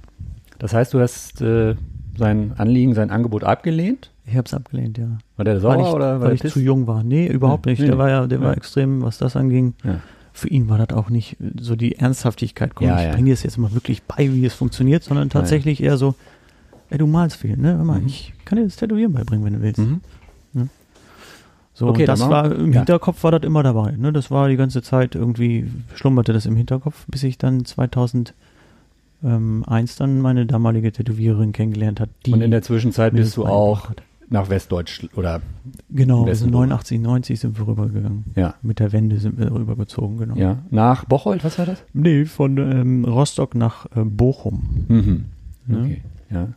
Das 0.57 0.73
heißt, 0.73 0.93
du 0.93 0.99
hast 1.01 1.41
äh, 1.41 1.75
sein 2.17 2.53
Anliegen, 2.57 2.93
sein 2.95 3.11
Angebot 3.11 3.43
abgelehnt? 3.43 4.09
Ich 4.25 4.35
habe 4.35 4.45
es 4.47 4.53
abgelehnt, 4.55 4.97
ja. 4.97 5.19
War 5.37 5.45
der 5.45 5.59
sauer 5.59 5.75
weil 5.77 5.81
ich, 5.81 5.87
oder 5.93 6.05
war 6.13 6.21
weil 6.29 6.35
der 6.37 6.45
ich 6.45 6.51
zu 6.53 6.59
jung 6.59 6.87
war. 6.87 7.03
Nee, 7.03 7.27
überhaupt 7.27 7.65
Nee, 7.67 7.73
nicht. 7.73 7.81
nee, 7.81 7.85
der 7.87 7.95
nee. 7.95 7.99
war 8.01 8.09
ja, 8.09 8.25
der 8.25 8.41
war 8.41 8.51
Ja. 8.51 8.53
extrem, 8.57 9.03
was 9.03 9.19
das 9.19 9.35
anging. 9.35 9.75
Ja. 9.83 9.99
Für 10.37 10.49
ihn 10.49 10.67
war 10.67 10.77
das 10.77 10.89
auch 10.95 11.09
nicht 11.09 11.37
so 11.59 11.77
die 11.77 11.95
Ernsthaftigkeit, 11.95 12.75
komm, 12.75 12.87
Ja, 12.87 12.99
ich 12.99 13.05
ja. 13.05 13.11
bringe 13.13 13.27
dir 13.27 13.33
es 13.33 13.43
jetzt 13.43 13.57
mal 13.57 13.73
wirklich 13.73 14.03
bei, 14.03 14.31
wie 14.33 14.45
es 14.45 14.53
funktioniert, 14.53 15.01
sondern 15.03 15.29
tatsächlich 15.29 15.81
eher 15.81 15.95
so, 15.97 16.13
ey, 16.89 16.97
du 16.97 17.07
malst 17.07 17.37
viel, 17.37 17.55
ne? 17.55 17.77
Hör 17.77 17.83
mal, 17.85 18.01
Mhm. 18.01 18.07
ich 18.07 18.33
kann 18.43 18.57
dir 18.57 18.65
das 18.65 18.75
Tätowieren 18.75 19.13
beibringen, 19.13 19.45
wenn 19.45 19.53
du 19.53 19.61
willst. 19.61 19.79
Mhm. 19.79 20.01
So, 21.77 21.87
Okay, 21.87 22.05
das 22.05 22.21
war 22.21 22.51
im 22.53 22.71
ja. 22.71 22.79
Hinterkopf 22.79 23.23
war 23.23 23.31
das 23.31 23.43
immer 23.43 23.61
dabei. 23.63 23.91
Ne? 23.91 24.13
Das 24.13 24.31
war 24.31 24.47
die 24.47 24.55
ganze 24.55 24.81
Zeit 24.81 25.13
irgendwie, 25.15 25.69
schlummerte 25.95 26.31
das 26.31 26.45
im 26.45 26.55
Hinterkopf, 26.55 27.05
bis 27.07 27.23
ich 27.23 27.37
dann 27.37 27.65
2001 27.65 28.33
dann 29.97 30.21
meine 30.21 30.45
damalige 30.45 30.91
Tätowiererin 30.93 31.51
kennengelernt 31.51 31.99
hat. 31.99 32.09
Die 32.25 32.31
Und 32.33 32.41
in 32.41 32.51
der 32.51 32.61
Zwischenzeit 32.61 33.13
bist 33.13 33.35
du 33.37 33.45
auch 33.45 33.89
hat. 33.89 34.01
Nach 34.29 34.49
Westdeutsch 34.49 35.05
oder 35.15 35.41
Genau, 35.89 36.25
wir 36.25 36.35
sind 36.35 36.51
durch? 36.51 36.67
89, 36.69 36.99
90 36.99 37.39
sind 37.39 37.57
wir 37.59 37.67
rübergegangen. 37.67 38.25
ja, 38.35 38.55
Mit 38.61 38.79
der 38.79 38.91
Wende 38.91 39.19
sind 39.19 39.37
wir 39.37 39.51
rübergezogen, 39.51 40.17
genau. 40.17 40.35
ja. 40.35 40.57
Nach 40.71 41.05
Bocholt, 41.05 41.43
was 41.43 41.57
war 41.59 41.65
das? 41.65 41.83
Nee, 41.93 42.25
von 42.25 42.57
ähm, 42.57 43.05
Rostock 43.05 43.55
nach 43.55 43.85
äh, 43.95 44.03
Bochum. 44.03 44.85
Mhm. 44.87 45.25
Ja. 45.67 45.77
Okay. 45.79 46.01
Ja. 46.31 46.47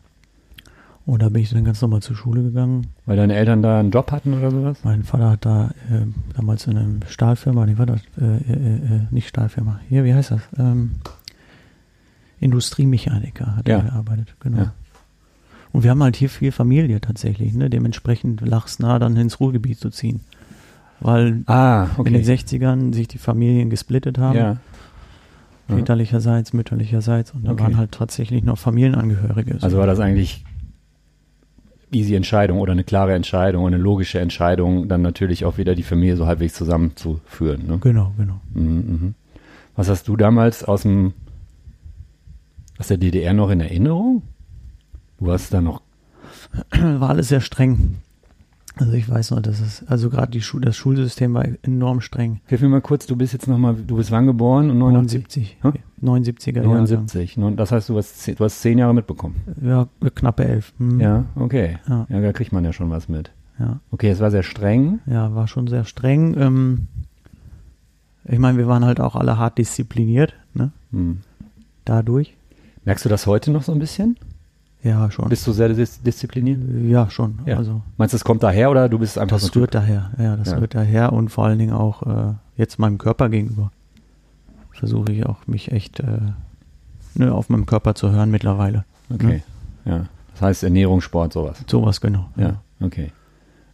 Und 1.06 1.22
da 1.22 1.30
bin 1.30 1.40
ich 1.42 1.48
dann 1.50 1.64
ganz 1.64 1.80
normal 1.80 2.02
zur 2.02 2.16
Schule 2.16 2.42
gegangen. 2.42 2.88
Weil 3.06 3.16
deine 3.16 3.34
Eltern 3.34 3.62
da 3.62 3.80
einen 3.80 3.90
Job 3.90 4.12
hatten 4.12 4.34
oder 4.34 4.50
sowas? 4.50 4.78
Mein 4.84 5.04
Vater 5.04 5.30
hat 5.30 5.46
da 5.46 5.70
äh, 5.90 6.04
damals 6.36 6.66
in 6.66 6.76
einer 6.76 7.06
Stahlfirma, 7.08 7.64
nee, 7.64 7.78
war 7.78 7.86
das, 7.86 8.00
äh, 8.20 8.24
äh, 8.24 8.96
äh, 8.96 9.00
nicht 9.10 9.28
Stahlfirma, 9.28 9.80
hier, 9.88 10.04
wie 10.04 10.12
heißt 10.12 10.32
das? 10.32 10.42
Ähm, 10.58 10.90
Industriemechaniker 12.40 13.56
hat 13.56 13.68
Ja. 13.68 13.78
er 13.78 13.82
gearbeitet, 13.84 14.34
genau. 14.40 14.58
Ja. 14.58 14.72
Und 15.72 15.82
wir 15.84 15.90
haben 15.90 16.02
halt 16.02 16.16
hier 16.16 16.28
viel 16.30 16.50
Familie 16.52 17.00
tatsächlich, 17.00 17.52
ne? 17.54 17.68
dementsprechend 17.70 18.40
lachs 18.40 18.78
nah 18.78 18.98
dann 18.98 19.16
ins 19.16 19.38
Ruhrgebiet 19.40 19.78
zu 19.78 19.90
ziehen. 19.90 20.20
Weil 21.00 21.42
Ah, 21.46 21.88
in 21.94 22.00
okay. 22.00 22.10
den 22.12 22.24
60ern 22.24 22.92
sich 22.94 23.06
die 23.08 23.18
Familien 23.18 23.70
gesplittet 23.70 24.18
haben, 24.18 24.36
ja. 24.38 24.56
Väterlicherseits, 25.68 26.54
mütterlicherseits, 26.54 27.32
und 27.32 27.44
da 27.44 27.52
Okay. 27.52 27.62
waren 27.62 27.76
halt 27.76 27.92
tatsächlich 27.92 28.42
noch 28.42 28.56
Familienangehörige. 28.58 29.58
Also 29.60 29.76
war 29.76 29.86
das 29.86 30.00
eigentlich 30.00 30.42
easy 31.92 32.14
Entscheidung 32.14 32.58
oder 32.58 32.72
eine 32.72 32.84
klare 32.84 33.14
Entscheidung 33.14 33.64
und 33.64 33.74
eine 33.74 33.82
logische 33.82 34.18
Entscheidung, 34.18 34.88
dann 34.88 35.02
natürlich 35.02 35.44
auch 35.44 35.58
wieder 35.58 35.74
die 35.74 35.82
Familie 35.82 36.16
so 36.16 36.26
halbwegs 36.26 36.54
zusammenzuführen. 36.54 37.66
Ne? 37.66 37.78
Genau, 37.80 38.12
genau. 38.16 38.40
Mhm, 38.54 38.62
mhm. 38.62 39.14
Was 39.76 39.88
hast 39.90 40.08
du 40.08 40.16
damals 40.16 40.64
aus 40.64 40.82
dem 40.82 41.12
aus 42.78 42.88
der 42.88 42.96
DDR 42.96 43.32
noch 43.34 43.50
in 43.50 43.60
Erinnerung? 43.60 44.22
Du 45.18 45.26
warst 45.26 45.52
da 45.52 45.60
noch. 45.60 45.82
war 46.72 47.10
alles 47.10 47.28
sehr 47.28 47.40
streng. 47.40 47.96
Also 48.76 48.92
ich 48.92 49.08
weiß 49.08 49.32
noch, 49.32 49.40
dass 49.42 49.58
es, 49.60 49.84
also 49.88 50.08
gerade 50.08 50.30
die 50.30 50.40
Schu 50.40 50.60
das 50.60 50.76
Schulsystem 50.76 51.34
war 51.34 51.44
enorm 51.62 52.00
streng. 52.00 52.40
Hilf 52.46 52.60
mir 52.60 52.68
mal 52.68 52.80
kurz, 52.80 53.06
du 53.06 53.16
bist 53.16 53.32
jetzt 53.32 53.48
nochmal, 53.48 53.74
du 53.74 53.96
bist 53.96 54.12
wann 54.12 54.26
geboren? 54.26 54.70
Und 54.70 54.78
89? 54.78 55.56
79. 55.58 55.58
Hä? 55.62 55.72
79er 56.00 56.56
Jahre. 56.58 56.68
79. 56.68 57.36
Neun- 57.38 57.56
Das 57.56 57.72
heißt, 57.72 57.88
du 57.88 57.96
hast, 57.96 58.20
zehn, 58.20 58.36
du 58.36 58.44
hast 58.44 58.60
zehn 58.62 58.78
Jahre 58.78 58.94
mitbekommen. 58.94 59.34
Ja, 59.60 59.88
knappe 60.14 60.44
elf. 60.44 60.72
Hm. 60.78 61.00
Ja, 61.00 61.24
okay. 61.34 61.78
Ja. 61.88 62.06
Ja, 62.08 62.20
da 62.20 62.32
kriegt 62.32 62.52
man 62.52 62.64
ja 62.64 62.72
schon 62.72 62.88
was 62.90 63.08
mit. 63.08 63.32
Ja, 63.58 63.80
Okay, 63.90 64.10
es 64.10 64.20
war 64.20 64.30
sehr 64.30 64.44
streng. 64.44 65.00
ja, 65.06 65.34
war 65.34 65.48
schon 65.48 65.66
sehr 65.66 65.84
streng. 65.84 66.36
Ähm, 66.38 66.86
ich 68.26 68.38
meine, 68.38 68.58
wir 68.58 68.68
waren 68.68 68.84
halt 68.84 69.00
auch 69.00 69.16
alle 69.16 69.38
hart 69.38 69.58
diszipliniert, 69.58 70.34
ne? 70.54 70.70
Hm. 70.92 71.18
Dadurch. 71.84 72.36
Merkst 72.84 73.04
du 73.04 73.08
das 73.08 73.26
heute 73.26 73.50
noch 73.50 73.64
so 73.64 73.72
ein 73.72 73.80
bisschen? 73.80 74.16
Ja, 74.82 75.10
schon. 75.10 75.28
Bist 75.28 75.46
du 75.46 75.52
sehr 75.52 75.68
dis 75.70 76.00
diszipliniert? 76.02 76.60
ja, 76.88 77.10
schon. 77.10 77.40
Ja. 77.46 77.56
Also 77.56 77.82
Meinst 77.96 78.12
du, 78.12 78.16
es 78.16 78.24
kommt 78.24 78.42
daher 78.42 78.70
oder 78.70 78.88
du 78.88 78.98
bist 78.98 79.18
einfach 79.18 79.40
das 79.40 79.54
rührt 79.56 79.74
daher. 79.74 80.10
Ja, 80.18 80.36
das 80.36 80.50
Ja. 80.52 80.58
rührt 80.58 80.74
daher 80.74 81.12
und 81.12 81.30
vor 81.30 81.44
allen 81.46 81.58
Dingen 81.58 81.72
auch 81.72 82.02
äh, 82.04 82.34
jetzt 82.56 82.78
meinem 82.78 82.98
Körper 82.98 83.28
gegenüber. 83.28 83.70
Versuche 84.72 85.10
ich 85.12 85.26
auch 85.26 85.44
mich 85.48 85.72
echt 85.72 85.98
äh, 85.98 86.06
ne, 87.14 87.34
auf 87.34 87.48
meinem 87.48 87.66
Körper 87.66 87.96
zu 87.96 88.12
hören 88.12 88.30
mittlerweile. 88.30 88.84
Okay, 89.12 89.42
ja. 89.84 90.04
Das 90.32 90.42
heißt 90.42 90.62
Ernährung, 90.62 91.00
Sport, 91.00 91.32
sowas. 91.32 91.64
Sowas 91.66 92.00
genau. 92.00 92.28
Ja, 92.36 92.60
okay. 92.80 93.10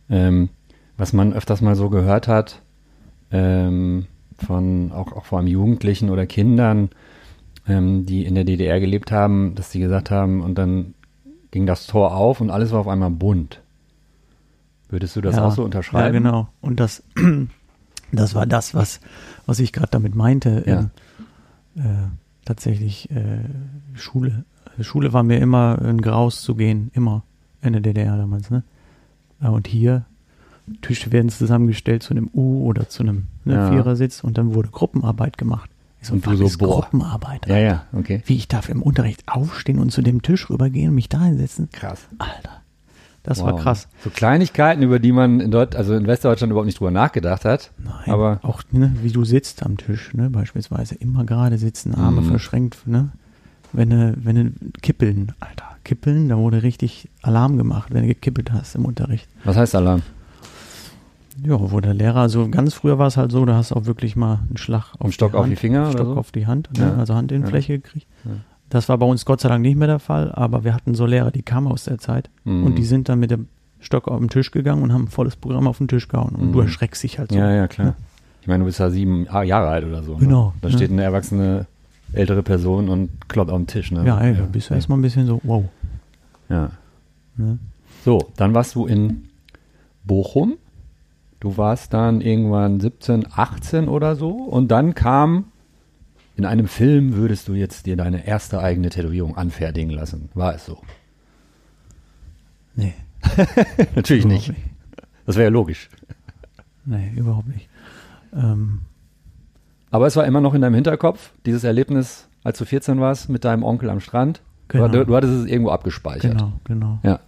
Ähm, 0.08 0.48
was 0.96 1.12
man 1.12 1.34
öfters 1.34 1.60
mal 1.60 1.76
so 1.76 1.90
gehört 1.90 2.26
hat, 2.28 2.62
ähm, 3.30 4.06
von 4.42 4.92
auch, 4.92 5.12
auch 5.12 5.26
vor 5.26 5.38
allem 5.38 5.46
Jugendlichen 5.48 6.08
oder 6.08 6.24
Kindern, 6.24 6.88
ähm, 7.66 8.06
die 8.06 8.24
in 8.24 8.34
der 8.34 8.44
DDR 8.44 8.80
gelebt 8.80 9.12
haben, 9.12 9.54
dass 9.54 9.70
die 9.70 9.80
gesagt 9.80 10.10
haben, 10.10 10.40
und 10.40 10.56
dann 10.56 10.94
ging 11.50 11.66
das 11.66 11.86
Tor 11.86 12.14
auf 12.14 12.40
und 12.40 12.50
alles 12.50 12.72
war 12.72 12.80
auf 12.80 12.88
einmal 12.88 13.10
bunt. 13.10 13.60
Würdest 14.88 15.16
du 15.16 15.20
das 15.20 15.36
ja, 15.36 15.46
auch 15.46 15.52
so 15.52 15.64
unterschreiben? 15.64 16.04
Ja, 16.04 16.10
genau. 16.20 16.48
Und 16.60 16.80
das, 16.80 17.02
das 18.12 18.34
war 18.34 18.46
das, 18.46 18.74
was, 18.74 19.00
was 19.46 19.58
ich 19.58 19.72
gerade 19.72 19.90
damit 19.90 20.14
meinte. 20.14 20.64
Ja. 20.66 20.80
Ähm, 20.80 20.90
äh, 21.76 22.08
tatsächlich 22.44 23.10
äh, 23.10 23.38
Schule. 23.94 24.44
Schule 24.80 25.12
war 25.12 25.22
mir 25.22 25.38
immer 25.38 25.78
ein 25.80 26.00
Graus 26.00 26.42
zu 26.42 26.54
gehen, 26.54 26.90
immer 26.94 27.22
in 27.62 27.72
der 27.72 27.82
DDR 27.82 28.16
damals. 28.16 28.50
Ne? 28.50 28.62
Und 29.40 29.66
hier 29.66 30.04
Tische 30.82 31.12
werden 31.12 31.28
zusammengestellt 31.28 32.02
zu 32.02 32.12
einem 32.12 32.30
U 32.32 32.64
oder 32.64 32.88
zu 32.88 33.02
einem 33.02 33.26
ne, 33.44 33.54
Ja. 33.54 33.70
Vierersitz 33.70 34.24
und 34.24 34.38
dann 34.38 34.54
wurde 34.54 34.68
Gruppenarbeit 34.68 35.38
gemacht. 35.38 35.70
So, 36.04 36.14
Und 36.14 36.26
du 36.26 36.36
so, 36.48 36.58
boah. 36.58 36.82
Gruppenarbeit? 36.82 37.46
Ja, 37.48 37.58
ja, 37.58 37.84
okay. 37.92 38.22
Wie 38.26 38.36
ich 38.36 38.46
darf 38.48 38.68
im 38.68 38.82
Unterricht 38.82 39.22
aufstehen 39.26 39.78
und 39.78 39.90
zu 39.90 40.02
dem 40.02 40.20
Tisch 40.22 40.50
rübergehen 40.50 40.90
und 40.90 40.94
mich 40.94 41.08
da 41.08 41.22
hinsetzen? 41.24 41.70
Krass. 41.72 42.06
Alter, 42.18 42.60
das 43.22 43.42
war 43.42 43.54
Wow. 43.54 43.62
krass. 43.62 43.88
So 44.02 44.10
Kleinigkeiten, 44.10 44.82
über 44.82 44.98
die 44.98 45.12
man 45.12 45.40
in 45.40 45.50
Dort, 45.50 45.74
also 45.76 45.94
in 45.94 46.06
Westdeutschland 46.06 46.50
überhaupt 46.50 46.66
nicht 46.66 46.78
drüber 46.78 46.90
nachgedacht 46.90 47.44
hat. 47.46 47.70
Nein, 47.82 47.92
Aber 48.06 48.38
auch 48.42 48.62
ne, 48.70 48.94
wie 49.02 49.10
du 49.10 49.24
sitzt 49.24 49.62
am 49.64 49.78
Tisch, 49.78 50.12
ne, 50.12 50.28
beispielsweise 50.28 50.94
immer 50.96 51.24
gerade 51.24 51.56
sitzen, 51.56 51.94
Arme 51.94 52.20
Mhm. 52.20 52.26
verschränkt, 52.26 52.86
ne? 52.86 53.10
Wenn 53.72 53.90
du, 53.90 54.14
wenn 54.22 54.36
du 54.36 54.52
kippeln, 54.82 55.32
Alter, 55.40 55.64
kippeln, 55.84 56.28
da 56.28 56.36
wurde 56.36 56.62
richtig 56.62 57.08
Alarm 57.22 57.56
gemacht, 57.56 57.92
wenn 57.92 58.02
du 58.02 58.08
gekippelt 58.08 58.52
hast 58.52 58.74
im 58.76 58.84
Unterricht. 58.84 59.26
was 59.42 59.56
heißt 59.56 59.74
Alarm? 59.74 60.02
Ja, 61.46 61.58
wo 61.70 61.80
der 61.80 61.94
Lehrer, 61.94 62.20
also 62.20 62.48
ganz 62.48 62.74
früher 62.74 62.98
war 62.98 63.06
es 63.06 63.16
halt 63.16 63.30
so, 63.32 63.44
da 63.44 63.54
hast 63.56 63.70
du 63.70 63.76
auch 63.76 63.84
wirklich 63.86 64.16
mal 64.16 64.40
einen 64.48 64.56
Schlag 64.56 64.94
auf 64.98 65.12
Stock 65.12 65.32
die 65.32 65.36
auf 65.36 65.42
Hand, 65.44 65.52
die 65.52 65.56
Finger 65.56 65.82
oder 65.82 65.92
Stock 65.92 66.06
so? 66.06 66.16
auf 66.16 66.32
die 66.32 66.46
Hand, 66.46 66.70
ne? 66.78 66.84
Ja. 66.86 66.94
also 66.96 67.14
Hand 67.14 67.32
in 67.32 67.42
Ja. 67.42 67.48
Fläche 67.48 67.78
gekriegt. 67.78 68.06
Ja. 68.24 68.30
Das 68.70 68.88
war 68.88 68.96
bei 68.98 69.06
uns 69.06 69.24
Gott 69.24 69.40
sei 69.40 69.48
Dank 69.50 69.62
nicht 69.62 69.76
mehr 69.76 69.86
der 69.88 69.98
Fall, 69.98 70.32
aber 70.32 70.64
wir 70.64 70.74
hatten 70.74 70.94
so 70.94 71.04
Lehrer, 71.06 71.30
die 71.30 71.42
kamen 71.42 71.66
aus 71.68 71.84
der 71.84 71.98
Zeit 71.98 72.30
Mhm. 72.44 72.64
und 72.64 72.74
die 72.76 72.84
sind 72.84 73.08
dann 73.08 73.20
mit 73.20 73.30
dem 73.30 73.48
Stock 73.80 74.08
auf 74.08 74.18
den 74.18 74.30
Tisch 74.30 74.50
gegangen 74.50 74.82
und 74.82 74.92
haben 74.92 75.04
ein 75.04 75.08
volles 75.08 75.36
Programm 75.36 75.66
auf 75.68 75.78
den 75.78 75.88
Tisch 75.88 76.08
gehauen 76.08 76.34
und 76.34 76.48
Mhm. 76.48 76.52
du 76.52 76.60
erschreckst 76.60 77.02
dich 77.02 77.18
halt 77.18 77.30
so. 77.32 77.38
Ja, 77.38 77.50
ja, 77.52 77.68
klar. 77.68 77.94
Ich 78.40 78.48
meine, 78.48 78.60
du 78.60 78.64
bist 78.66 78.78
ja 78.78 78.90
sieben 78.90 79.26
ah, 79.28 79.42
Jahre 79.42 79.68
alt 79.68 79.84
oder 79.84 80.02
so. 80.02 80.14
Ne? 80.14 80.20
Genau, 80.20 80.54
Da 80.62 80.68
ja. 80.68 80.76
steht 80.76 80.90
eine 80.90 81.02
erwachsene 81.02 81.66
ältere 82.14 82.42
Person 82.42 82.88
und 82.88 83.10
kloppt 83.28 83.50
auf 83.50 83.58
den 83.58 83.66
Tisch. 83.66 83.90
Ne? 83.90 84.04
Ja, 84.06 84.18
ey, 84.20 84.34
da 84.36 84.44
bist 84.44 84.70
du 84.70 84.74
erstmal 84.74 84.98
ein 84.98 85.02
bisschen 85.02 85.26
so, 85.26 85.40
wow. 85.44 85.64
Ja. 86.48 86.70
Ne? 87.36 87.58
So, 88.04 88.18
dann 88.36 88.54
warst 88.54 88.74
du 88.74 88.86
in 88.86 89.24
Bochum. 90.04 90.54
Du 91.44 91.58
warst 91.58 91.92
dann 91.92 92.22
irgendwann 92.22 92.80
17, 92.80 93.26
18 93.30 93.86
oder 93.88 94.16
so. 94.16 94.30
Und 94.30 94.68
dann 94.68 94.94
kam, 94.94 95.52
in 96.36 96.46
einem 96.46 96.68
Film 96.68 97.16
würdest 97.16 97.48
du 97.48 97.52
jetzt 97.52 97.84
dir 97.84 97.98
deine 97.98 98.26
erste 98.26 98.60
eigene 98.62 98.88
Tätowierung 98.88 99.36
anfertigen 99.36 99.90
lassen. 99.90 100.30
War 100.32 100.54
es 100.54 100.64
so? 100.64 100.78
Nee. 102.74 102.94
Natürlich 103.94 104.24
überhaupt 104.24 104.48
nicht. 104.48 104.60
Das 105.26 105.36
wäre 105.36 105.44
ja 105.44 105.50
logisch. 105.50 105.90
Nee, 106.86 107.12
überhaupt 107.14 107.48
nicht. 107.48 107.68
Ähm, 108.34 108.80
Aber 109.90 110.06
es 110.06 110.16
war 110.16 110.24
immer 110.24 110.40
noch 110.40 110.54
in 110.54 110.62
deinem 110.62 110.74
Hinterkopf, 110.74 111.32
dieses 111.44 111.62
Erlebnis, 111.62 112.26
als 112.42 112.56
du 112.56 112.64
14 112.64 113.00
warst, 113.00 113.28
mit 113.28 113.44
deinem 113.44 113.64
Onkel 113.64 113.90
am 113.90 114.00
Strand. 114.00 114.40
Genau. 114.68 114.88
Du, 114.88 115.04
du 115.04 115.14
hattest 115.14 115.34
es 115.34 115.44
irgendwo 115.44 115.72
abgespeichert. 115.72 116.38
genau, 116.38 116.52
genau. 116.64 117.00
Ja. 117.02 117.20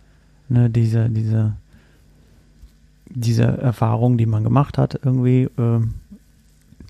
Ne, 0.48 0.70
diese, 0.70 1.10
diese, 1.10 1.52
diese 3.08 3.44
Erfahrung, 3.44 4.18
die 4.18 4.26
man 4.26 4.44
gemacht 4.44 4.78
hat, 4.78 5.00
irgendwie, 5.02 5.48
ähm, 5.58 5.94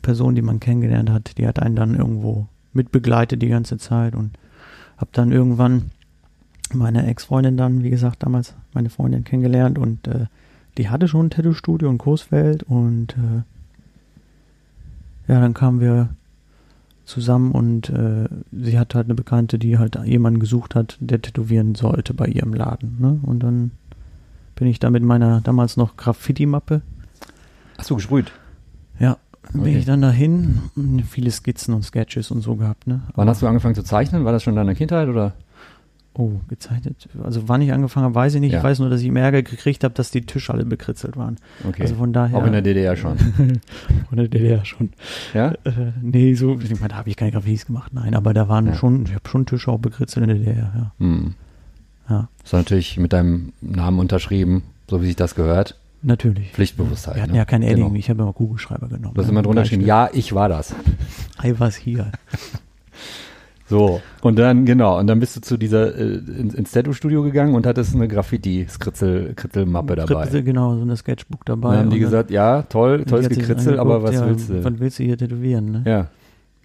Person, 0.03 0.35
die 0.35 0.43
man 0.43 0.61
kennengelernt 0.61 1.11
hat, 1.11 1.37
die 1.39 1.47
hat 1.47 1.61
einen 1.61 1.77
dann 1.77 1.95
irgendwo 1.95 2.47
mitbegleitet 2.73 3.43
die 3.43 3.49
ganze 3.49 3.79
Zeit 3.79 4.15
und 4.15 4.31
hab 4.99 5.13
dann 5.13 5.33
irgendwann 5.33 5.91
meine 6.73 7.07
Ex-Freundin 7.07 7.57
dann, 7.57 7.83
wie 7.83 7.91
gesagt, 7.91 8.23
damals 8.23 8.55
meine 8.73 8.91
Freundin 8.91 9.25
kennengelernt 9.25 9.79
und 9.79 10.07
äh, 10.07 10.27
die 10.79 10.89
hatte 10.89 11.09
schon 11.09 11.27
ein 11.27 11.31
Tattoo-Studio 11.31 11.91
in 11.91 11.99
Coesfeld 11.99 12.63
und 12.63 13.17
äh, 13.17 13.43
ja, 15.33 15.41
dann 15.41 15.55
kamen 15.55 15.81
wir 15.81 16.11
zusammen 17.05 17.53
und 17.53 17.89
äh, 17.91 18.29
sie 18.53 18.79
hat 18.79 18.95
halt 18.95 19.07
eine 19.07 19.15
Bekannte, 19.15 19.59
die 19.59 19.79
halt 19.79 19.99
jemanden 20.05 20.41
gesucht 20.41 20.75
hat, 20.75 20.99
der 21.01 21.23
tätowieren 21.23 21.75
sollte 21.75 22.15
bei 22.15 22.27
ihrem 22.27 22.53
Laden. 22.53 22.97
Ne? 23.01 23.19
Und 23.23 23.41
dann 23.43 23.71
bin 24.57 24.67
ich 24.69 24.79
da 24.81 24.91
mit 24.91 25.03
meiner 25.03 25.41
damals 25.41 25.77
noch 25.77 25.97
Graffiti-Mappe, 25.97 26.83
Hast 27.79 27.91
du 27.91 27.95
gesprüht? 27.97 28.33
ja, 28.99 29.17
bin 29.53 29.61
Okay. 29.61 29.79
ich 29.79 29.85
dann 29.85 30.01
dahin, 30.03 30.61
viele 31.09 31.31
Skizzen 31.31 31.73
und 31.75 31.85
Sketches 31.85 32.31
und 32.31 32.41
so 32.41 32.57
gehabt. 32.57 32.87
Ne? 32.87 33.03
Wann 33.15 33.29
hast 33.29 33.43
du 33.43 33.47
angefangen 33.47 33.75
zu 33.77 33.83
zeichnen? 33.85 34.25
War 34.25 34.33
das 34.33 34.43
schon 34.43 34.55
in 34.55 34.57
deiner 34.57 34.75
Kindheit 34.75 35.09
oder? 35.09 35.35
Oh, 36.19 36.41
gezeichnet. 36.49 37.09
Also 37.23 37.47
wann 37.47 37.61
ich 37.61 37.75
angefangen 37.75 38.05
habe, 38.07 38.15
weiß 38.15 38.35
ich 38.37 38.41
nicht. 38.41 38.53
Ja. 38.53 38.59
Ich 38.61 38.65
weiß 38.65 38.79
nur, 38.79 38.89
dass 38.89 39.03
ich 39.03 39.07
im 39.07 39.17
Ärger 39.17 39.43
gekriegt 39.43 39.85
habe, 39.85 39.93
dass 39.93 40.11
die 40.11 40.23
Tische 40.23 40.51
alle 40.55 40.65
bekritzelt 40.65 41.19
waren. 41.19 41.37
Okay. 41.69 41.83
Also 41.83 41.95
von 41.97 42.15
daher. 42.15 42.39
Auch 42.39 42.47
in 42.47 42.53
der 42.53 42.63
DDR 42.63 42.97
schon. 42.97 43.19
Von 44.09 44.17
der 44.17 44.27
DDR 44.29 44.65
schon. 44.65 44.91
Ja? 45.35 45.51
Äh, 45.65 45.93
nee, 46.01 46.33
so, 46.35 46.59
ich 46.59 46.71
meine, 46.81 46.89
da 46.89 46.97
habe 46.97 47.11
ich 47.11 47.17
keine 47.17 47.33
Graffitis 47.33 47.67
gemacht, 47.67 47.93
nein, 47.93 48.15
aber 48.15 48.33
da 48.33 48.49
waren 48.49 48.67
Ja. 48.69 48.75
schon, 48.75 49.05
ich 49.05 49.15
habe 49.15 49.29
schon 49.29 49.45
Tische 49.45 49.71
auch 49.71 49.79
bekritzelt 49.79 50.23
in 50.27 50.29
der 50.31 50.39
DDR, 50.39 50.73
ja. 50.75 50.93
Hm. 50.99 51.35
Ja, 52.09 52.29
Ist 52.45 52.53
natürlich 52.53 52.99
mit 52.99 53.13
deinem 53.13 53.53
Namen 53.61 53.99
unterschrieben, 53.99 54.63
so 54.89 55.03
wie 55.03 55.07
sich 55.07 55.17
das 55.17 55.35
gehört. 55.35 55.77
natürlich. 56.03 56.53
Pflichtbewusstheit. 56.53 57.17
Wir 57.17 57.23
hatten 57.23 57.33
ne? 57.33 57.39
ja 57.39 57.45
kein 57.45 57.63
Edding, 57.63 57.85
Genau. 57.87 57.97
ich 57.97 58.09
habe 58.11 58.23
immer 58.23 58.33
Kugelschreiber 58.33 58.89
genommen. 58.89 59.15
Du 59.15 59.21
hast 59.21 59.27
ne, 59.27 59.33
immer 59.33 59.43
drunter 59.43 59.63
geschrieben, 59.63 59.85
ja, 59.85 60.09
ich 60.13 60.35
war 60.35 60.49
das. 60.49 60.75
Ei, 61.39 61.55
was 61.59 61.77
hier. 61.77 62.13
So, 63.69 64.01
und 64.23 64.39
dann, 64.39 64.65
genau, 64.65 64.97
und 65.01 65.09
dann 65.09 65.19
bist 65.19 65.35
du 65.35 65.41
zu 65.41 65.57
dieser, 65.57 65.93
äh, 65.97 66.19
ins, 66.19 66.71
Tattoo-Studio 66.71 67.25
gegangen 67.25 67.57
und 67.57 67.67
hattest 67.67 67.97
eine 67.97 68.07
Graffiti-Skritzel-Mappe 68.07 69.97
dabei. 69.97 70.23
Kritzel, 70.23 70.45
genau, 70.45 70.77
so 70.77 70.83
eine 70.83 70.97
Sketchbook 70.97 71.45
dabei. 71.45 71.71
dann 71.71 71.79
haben 71.81 71.91
die 71.91 71.97
Und 71.97 72.03
gesagt, 72.03 72.31
ja, 72.31 72.63
toll, 72.63 73.05
tolles 73.05 73.29
Gekritzel, 73.29 73.81
aber 73.81 74.05
was 74.05 74.11
angeguckt, 74.11 74.31
willst 74.39 74.51
ja, 74.51 74.55
du? 74.57 74.65
Was 74.65 74.79
willst 74.79 74.99
du 75.01 75.03
hier 75.03 75.19
tätowieren, 75.19 75.71
ne? 75.73 75.83
Ja, 75.85 76.07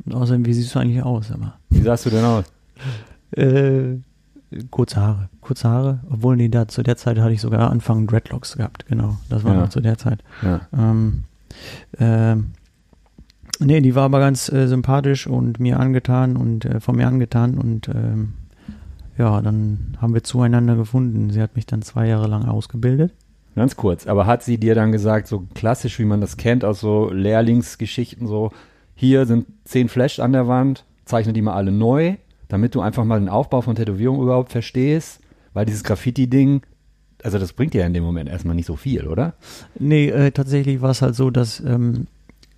Und 0.05 0.13
außerdem, 0.13 0.45
wie 0.45 0.53
siehst 0.53 0.75
du 0.75 0.79
eigentlich 0.79 1.01
aus, 1.01 1.31
immer? 1.31 1.55
wie 1.71 1.81
sahst 1.81 2.05
du 2.05 2.11
denn 2.11 2.23
aus? 2.23 2.45
Äh, 3.31 3.95
kurze 4.69 4.99
Haare. 5.01 5.29
Kurze 5.41 5.69
Haare, 5.69 5.99
obwohl 6.09 6.35
nee, 6.37 6.49
da 6.49 6.67
zu 6.67 6.83
der 6.83 6.97
Zeit 6.97 7.17
hatte 7.19 7.33
ich 7.33 7.41
sogar 7.41 7.69
Anfang 7.71 8.07
Dreadlocks 8.07 8.57
gehabt, 8.57 8.85
genau. 8.87 9.17
Das 9.29 9.43
war 9.43 9.53
Ja. 9.53 9.61
noch 9.61 9.69
zu 9.69 9.81
der 9.81 9.97
Zeit. 9.97 10.23
Ja. 10.41 10.61
Ähm, 10.77 11.23
ähm, 11.99 12.51
nee, 13.59 13.81
die 13.81 13.95
war 13.95 14.03
aber 14.03 14.19
ganz 14.19 14.51
äh, 14.51 14.67
sympathisch 14.67 15.27
und 15.27 15.59
mir 15.59 15.79
angetan 15.79 16.35
und 16.37 16.65
äh, 16.65 16.79
von 16.79 16.95
mir 16.95 17.07
angetan 17.07 17.57
und 17.57 17.87
ähm, 17.89 18.33
ja, 19.17 19.41
dann 19.41 19.97
haben 20.01 20.13
wir 20.13 20.23
zueinander 20.23 20.75
gefunden. 20.75 21.29
Sie 21.29 21.41
hat 21.41 21.55
mich 21.55 21.65
dann 21.65 21.81
zwei 21.81 22.07
Jahre 22.07 22.27
lang 22.27 22.45
ausgebildet. 22.45 23.13
Ganz 23.55 23.75
kurz, 23.75 24.07
aber 24.07 24.25
hat 24.25 24.43
sie 24.43 24.57
dir 24.57 24.75
dann 24.75 24.91
gesagt, 24.93 25.27
so 25.27 25.45
klassisch, 25.53 25.99
wie 25.99 26.05
man 26.05 26.21
das 26.21 26.37
kennt 26.37 26.63
aus 26.63 26.79
so 26.79 27.09
Lehrlingsgeschichten, 27.11 28.25
so, 28.25 28.51
hier 28.95 29.25
sind 29.25 29.45
zehn 29.65 29.89
Flash 29.89 30.19
an 30.19 30.31
der 30.31 30.47
Wand, 30.47 30.85
zeichne 31.03 31.33
die 31.33 31.41
mal 31.41 31.53
alle 31.55 31.71
neu, 31.73 32.15
damit 32.51 32.75
du 32.75 32.81
einfach 32.81 33.05
mal 33.05 33.17
den 33.17 33.29
Aufbau 33.29 33.61
von 33.61 33.75
Tätowierung 33.75 34.21
überhaupt 34.21 34.51
verstehst, 34.51 35.21
weil 35.53 35.65
dieses 35.65 35.85
Graffiti-Ding, 35.85 36.61
also 37.23 37.39
das 37.39 37.53
bringt 37.53 37.73
dir 37.73 37.81
ja 37.81 37.87
in 37.87 37.93
dem 37.93 38.03
Moment 38.03 38.29
erstmal 38.29 38.55
nicht 38.55 38.65
so 38.65 38.75
viel, 38.75 39.07
oder? 39.07 39.35
Nee, 39.79 40.09
äh, 40.09 40.31
tatsächlich 40.31 40.81
war 40.81 40.89
es 40.89 41.01
halt 41.01 41.15
so, 41.15 41.29
dass 41.29 41.61
ähm, 41.61 42.07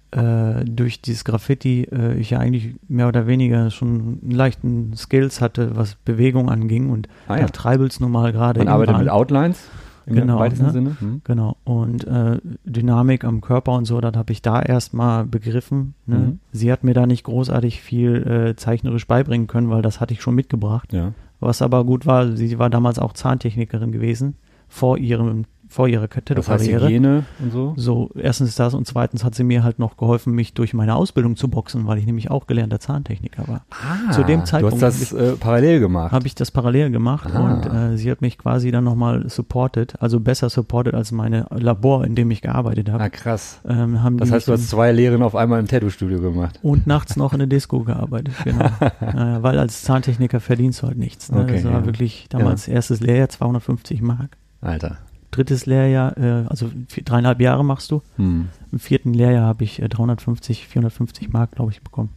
äh, 0.10 0.66
durch 0.66 1.02
dieses 1.02 1.24
Graffiti 1.24 1.84
äh, 1.92 2.16
ich 2.16 2.32
ja 2.32 2.40
eigentlich 2.40 2.74
mehr 2.88 3.08
oder 3.08 3.28
weniger 3.28 3.70
schon 3.70 4.20
einen 4.24 4.32
leichten 4.32 4.98
Skills 4.98 5.42
hatte, 5.42 5.76
was 5.76 5.94
Bewegung 5.94 6.50
anging 6.50 6.90
und 6.90 7.08
Ah 7.28 7.36
da 7.36 7.42
ja. 7.42 7.48
Treibels 7.50 8.00
nun 8.00 8.12
mal 8.12 8.32
gerade 8.32 8.60
Man 8.60 8.70
arbeitet 8.70 8.98
mit 8.98 9.10
Outlines 9.10 9.60
im 10.06 10.16
Genau, 10.16 10.40
weitesten 10.40 10.66
ne? 10.66 10.72
Sinne. 10.72 10.96
Hm. 11.00 11.22
Genau. 11.24 11.58
Und 11.64 12.06
äh, 12.06 12.40
Dynamik 12.66 13.24
am 13.24 13.42
Körper 13.42 13.74
und 13.74 13.86
so, 13.86 14.02
das 14.02 14.16
habe 14.16 14.32
ich 14.32 14.42
da 14.42 14.62
erstmal 14.62 15.26
begriffen. 15.26 15.94
Ne? 16.06 16.18
Mhm. 16.18 16.40
Sie 16.52 16.72
hat 16.72 16.84
mir 16.84 16.94
da 16.94 17.06
nicht 17.06 17.24
großartig 17.24 17.82
viel 17.82 18.16
äh, 18.16 18.56
zeichnerisch 18.56 19.08
beibringen 19.08 19.48
können, 19.48 19.70
weil 19.70 19.82
das 19.82 20.00
hatte 20.00 20.14
ich 20.14 20.22
schon 20.22 20.36
mitgebracht. 20.36 20.94
Ja. 20.94 21.14
Was 21.40 21.62
aber 21.62 21.84
gut 21.84 22.06
war, 22.06 22.36
sie 22.36 22.60
war 22.60 22.70
damals 22.70 23.00
auch 23.00 23.14
Zahntechnikerin 23.14 23.92
gewesen, 23.92 24.36
vor 24.70 24.98
ihrem, 24.98 25.46
vor 25.74 25.88
ihrer 25.88 26.08
Das 26.08 26.16
heißt 26.18 26.26
Tattoo-Karriere. 26.66 26.86
Hygiene 26.88 27.26
und 27.40 27.52
so. 27.52 27.74
So, 27.76 28.10
erstens 28.16 28.56
das 28.56 28.74
und 28.76 28.86
zweitens 28.86 29.24
hat 29.24 29.34
sie 29.36 29.44
mir 29.44 29.64
halt 29.64 29.80
noch 29.80 29.98
geholfen, 29.98 30.34
mich 30.34 30.54
durch 30.54 30.74
meine 30.74 30.96
Ausbildung 30.96 31.36
zu 31.36 31.48
boxen, 31.48 31.88
weil 31.88 31.98
ich 31.98 32.06
nämlich 32.06 32.30
auch 32.30 32.46
gelernter 32.48 32.80
Zahntechniker 32.80 33.48
war. 33.48 33.66
Ah, 33.72 34.12
Zu 34.12 34.24
dem 34.24 34.46
Zeitpunkt 34.46 34.82
Du 34.82 34.86
hast 34.86 35.02
das 35.02 35.14
äh, 35.14 35.34
parallel 35.34 35.80
gemacht. 35.80 36.12
Habe 36.12 36.28
ich 36.28 36.36
das 36.36 36.52
parallel 36.52 36.92
gemacht 36.92 37.30
Ah. 37.34 37.40
und 37.40 37.66
äh, 37.94 37.98
sie 37.98 38.12
hat 38.12 38.22
mich 38.22 38.38
quasi 38.38 38.70
dann 38.72 38.84
nochmal 38.84 39.28
supported, 39.30 39.96
also 40.00 40.20
besser 40.20 40.50
supported 40.50 40.94
als 40.94 41.12
meine 41.12 41.48
Labor, 41.50 42.06
in 42.06 42.14
dem 42.16 42.30
ich 42.32 42.42
gearbeitet 42.42 42.90
habe. 42.92 43.04
ah, 43.04 43.10
krass. 43.10 43.60
Ähm, 43.68 43.98
Das 44.18 44.32
heißt, 44.32 44.48
du 44.48 44.52
hast 44.54 44.70
zwei 44.70 44.92
Lehren 44.92 45.24
auf 45.24 45.36
einmal 45.36 45.60
im 45.60 45.68
Tattoo-Studio 45.68 46.22
gemacht. 46.22 46.60
und 46.62 46.86
nachts 46.86 47.16
noch 47.16 47.34
in 47.34 47.40
der 47.40 47.48
Disco 47.48 47.80
gearbeitet, 47.80 48.34
genau. 48.44 48.66
äh, 49.02 49.42
weil 49.42 49.58
als 49.58 49.82
Zahntechniker 49.82 50.40
verdienst 50.40 50.82
du 50.84 50.88
halt 50.88 50.98
nichts. 50.98 51.32
Ne? 51.32 51.42
Okay, 51.42 51.56
das 51.56 51.64
war 51.66 51.72
ja. 51.80 51.86
wirklich 51.86 52.28
damals 52.30 52.68
erstes 52.68 53.00
Lehrjahr 53.00 53.30
250 53.30 54.02
Mark. 54.02 54.38
Alter. 54.62 54.98
Drittes 55.34 55.66
Lehrjahr, 55.66 56.18
äh, 56.18 56.46
also 56.48 56.70
vier, 56.88 57.04
dreieinhalb 57.04 57.42
Jahre 57.42 57.66
machst 57.66 57.92
du. 57.92 58.02
Hm. 58.18 58.50
Im 58.72 58.80
vierten 58.80 59.14
Lehrjahr 59.14 59.46
habe 59.46 59.64
ich 59.64 59.82
äh, 59.82 59.90
350, 59.90 60.68
450 60.68 61.34
Mark, 61.34 61.52
glaube 61.52 61.72
ich, 61.72 61.82
bekommen. 61.82 62.10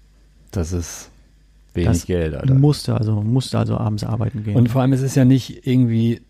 Das 0.51 0.73
ist 0.73 1.11
wenig 1.75 1.89
Das 1.89 2.07
Geld, 2.07 2.35
Alter. 2.35 2.55
Musste 2.55 2.97
also, 2.97 3.23
musste 3.23 3.59
also 3.59 3.77
abends 3.79 4.05
arbeiten 4.05 4.45
gehen. 4.45 4.57
Und 4.57 4.69
vor 4.71 4.83
allem, 4.83 4.93
es 4.93 5.03
ist 5.03 5.17
ja 5.17 5.25
nicht 5.25 5.67
irgendwie 5.67 6.23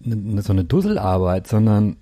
ne, 0.00 0.16
ne, 0.16 0.42
so 0.42 0.52
eine 0.52 0.64
Dusselarbeit, 0.64 1.46
sondern 1.46 1.96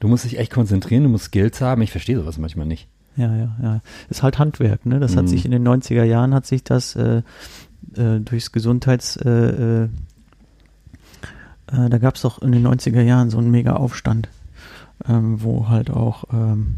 du 0.00 0.08
musst 0.08 0.24
dich 0.24 0.38
echt 0.38 0.52
konzentrieren, 0.52 1.04
du 1.04 1.08
musst 1.08 1.26
Skills 1.26 1.60
haben. 1.60 1.82
Ich 1.82 1.90
verstehe 1.90 2.16
sowas 2.16 2.38
manchmal 2.38 2.66
nicht. 2.66 2.88
Ja, 3.16 3.34
ja, 3.36 3.56
ja. 3.62 3.80
Ist 4.08 4.22
halt 4.22 4.38
Handwerk, 4.38 4.86
ne? 4.86 4.98
Das 4.98 5.16
hat 5.16 5.24
Mhm. 5.24 5.28
sich 5.28 5.44
in 5.44 5.50
den 5.50 5.66
90er 5.68 6.04
Jahren 6.04 6.32
hat 6.32 6.46
sich 6.46 6.64
das 6.64 6.96
äh, 6.96 7.22
äh, 7.94 8.20
durchs 8.20 8.52
Gesundheits 8.52 9.16
äh, 9.16 9.88
äh, 11.72 11.88
da 11.90 11.98
gab 11.98 12.16
es 12.16 12.22
doch 12.22 12.40
in 12.42 12.52
den 12.52 12.66
90er 12.66 13.00
Jahren 13.02 13.30
so 13.30 13.38
einen 13.38 13.50
mega 13.50 13.74
Aufstand. 13.74 14.28
ähm, 15.08 15.42
wo 15.42 15.68
halt 15.68 15.90
auch 15.90 16.24
ähm, 16.32 16.76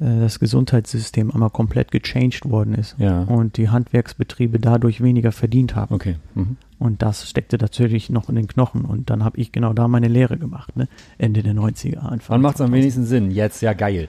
äh, 0.00 0.20
das 0.20 0.38
Gesundheitssystem 0.38 1.30
einmal 1.30 1.50
komplett 1.50 1.90
gechanged 1.90 2.48
worden 2.48 2.74
ist 2.74 2.94
Ja. 2.98 3.22
und 3.24 3.58
die 3.58 3.68
Handwerksbetriebe 3.68 4.58
dadurch 4.58 5.02
weniger 5.02 5.30
verdient 5.30 5.74
haben. 5.76 5.94
Okay. 5.94 6.16
Mhm. 6.34 6.56
Und 6.78 7.02
das 7.02 7.28
steckte 7.28 7.58
natürlich 7.58 8.08
noch 8.08 8.28
in 8.30 8.36
den 8.36 8.46
Knochen. 8.46 8.86
Und 8.86 9.10
dann 9.10 9.24
habe 9.24 9.36
ich 9.38 9.52
genau 9.52 9.72
da 9.74 9.88
meine 9.88 10.08
Lehre 10.08 10.38
gemacht, 10.38 10.74
ne? 10.76 10.88
Ende 11.18 11.42
der 11.42 11.52
90er 11.52 12.08
einfach. 12.08 12.30
Wann 12.30 12.40
macht 12.40 12.54
es 12.54 12.60
am 12.62 12.72
wenigsten 12.72 13.04
Sinn? 13.04 13.30
Jetzt, 13.32 13.60
ja 13.60 13.72
geil. 13.74 14.08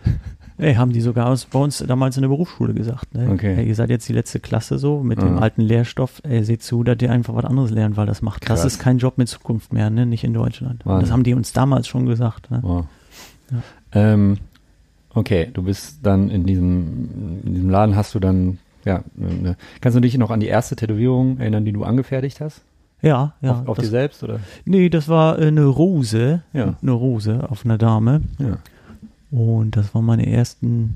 Ey, 0.59 0.75
haben 0.75 0.91
die 0.91 0.99
sogar 1.01 1.27
aus, 1.27 1.45
bei 1.45 1.57
uns 1.57 1.79
damals 1.87 2.17
in 2.17 2.21
der 2.21 2.27
Berufsschule 2.27 2.73
gesagt. 2.73 3.15
Ne? 3.15 3.29
Okay. 3.31 3.55
Ey, 3.57 3.67
ihr 3.67 3.75
seid 3.75 3.89
jetzt 3.89 4.07
die 4.09 4.13
letzte 4.13 4.39
Klasse 4.39 4.77
so 4.77 5.01
mit 5.01 5.21
dem 5.21 5.35
Ja. 5.35 5.41
alten 5.41 5.61
Lehrstoff. 5.61 6.21
Ey, 6.23 6.43
seht 6.43 6.61
zu, 6.63 6.83
dass 6.83 6.97
ihr 7.01 7.11
einfach 7.11 7.33
was 7.33 7.45
anderes 7.45 7.71
lernt, 7.71 7.95
weil 7.95 8.05
das 8.05 8.21
macht. 8.21 8.41
Krass. 8.41 8.61
Das 8.61 8.73
ist 8.73 8.79
kein 8.79 8.97
Job 8.97 9.17
mit 9.17 9.29
Zukunft 9.29 9.71
mehr, 9.71 9.89
ne? 9.89 10.05
Nicht 10.05 10.23
in 10.25 10.33
Deutschland. 10.33 10.85
Wahnsinn. 10.85 11.01
das 11.05 11.11
haben 11.13 11.23
die 11.23 11.33
uns 11.33 11.53
damals 11.53 11.87
schon 11.87 12.05
gesagt. 12.05 12.51
Ne? 12.51 12.59
Wow. 12.61 12.85
Ja. 13.51 13.57
Ähm, 13.93 14.37
okay, 15.13 15.49
du 15.53 15.63
bist 15.63 15.99
dann 16.03 16.29
in 16.29 16.45
diesem, 16.45 17.41
in 17.45 17.53
diesem 17.53 17.69
Laden 17.69 17.95
hast 17.95 18.13
du 18.13 18.19
dann, 18.19 18.59
ja, 18.83 19.03
eine, 19.17 19.55
kannst 19.79 19.95
du 19.95 20.01
dich 20.01 20.17
noch 20.17 20.29
an 20.29 20.41
die 20.41 20.47
erste 20.47 20.75
Tätowierung 20.75 21.39
erinnern, 21.39 21.63
die 21.63 21.71
du 21.71 21.85
angefertigt 21.85 22.41
hast? 22.41 22.61
Ja, 23.01 23.33
ja. 23.41 23.51
auf 23.51 23.67
auf 23.69 23.77
das, 23.77 23.85
dir 23.85 23.91
selbst, 23.91 24.23
oder? 24.23 24.41
nee, 24.65 24.89
das 24.89 25.07
war 25.07 25.39
äh, 25.39 25.47
eine 25.47 25.63
Rose. 25.65 26.41
Ja. 26.51 26.75
Eine 26.81 26.91
Rose 26.91 27.45
auf 27.49 27.63
einer 27.63 27.77
Dame. 27.77 28.21
Ja. 28.39 28.57
Und 29.31 29.75
das 29.77 29.93
waren 29.93 30.05
meine 30.05 30.25
ersten, 30.31 30.95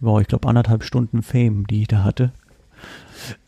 wow, 0.00 0.20
ich 0.20 0.28
glaube 0.28 0.48
anderthalb 0.48 0.82
Stunden 0.82 1.22
Fame, 1.22 1.66
die 1.66 1.82
ich 1.82 1.88
da 1.88 2.02
hatte. 2.04 2.32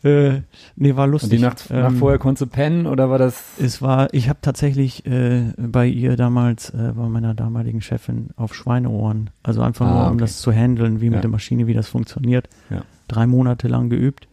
Äh, 0.03 0.41
nee, 0.75 0.95
war 0.95 1.05
Und 1.05 1.11
lustig. 1.11 1.29
die 1.31 1.39
Nacht, 1.39 1.69
Nacht 1.69 1.91
Ähm, 1.93 1.97
vorher 1.97 2.17
konntest 2.19 2.41
du 2.41 2.47
pennen, 2.47 2.85
oder 2.87 3.09
war 3.09 3.17
das? 3.19 3.43
Es 3.59 3.81
war, 3.81 4.11
ich 4.13 4.27
habe 4.27 4.39
tatsächlich 4.41 5.05
äh, 5.05 5.53
bei 5.57 5.85
ihr 5.87 6.15
damals, 6.17 6.71
äh, 6.71 6.93
bei 6.95 7.07
meiner 7.07 7.33
damaligen 7.35 7.79
Chefin, 7.81 8.29
auf 8.35 8.55
Schweineohren, 8.55 9.29
also 9.43 9.61
einfach 9.61 9.85
Ah, 9.85 9.91
nur, 9.93 10.01
um 10.07 10.07
okay. 10.13 10.17
das 10.21 10.39
zu 10.41 10.51
handeln, 10.51 10.99
wie 11.01 11.05
Ja. 11.05 11.11
mit 11.11 11.23
der 11.23 11.29
Maschine, 11.29 11.67
wie 11.67 11.73
das 11.75 11.87
funktioniert. 11.87 12.49
Ja. 12.69 12.81
Drei 13.07 13.27
Monate 13.27 13.67
lang 13.67 13.89
geübt. 13.89 14.27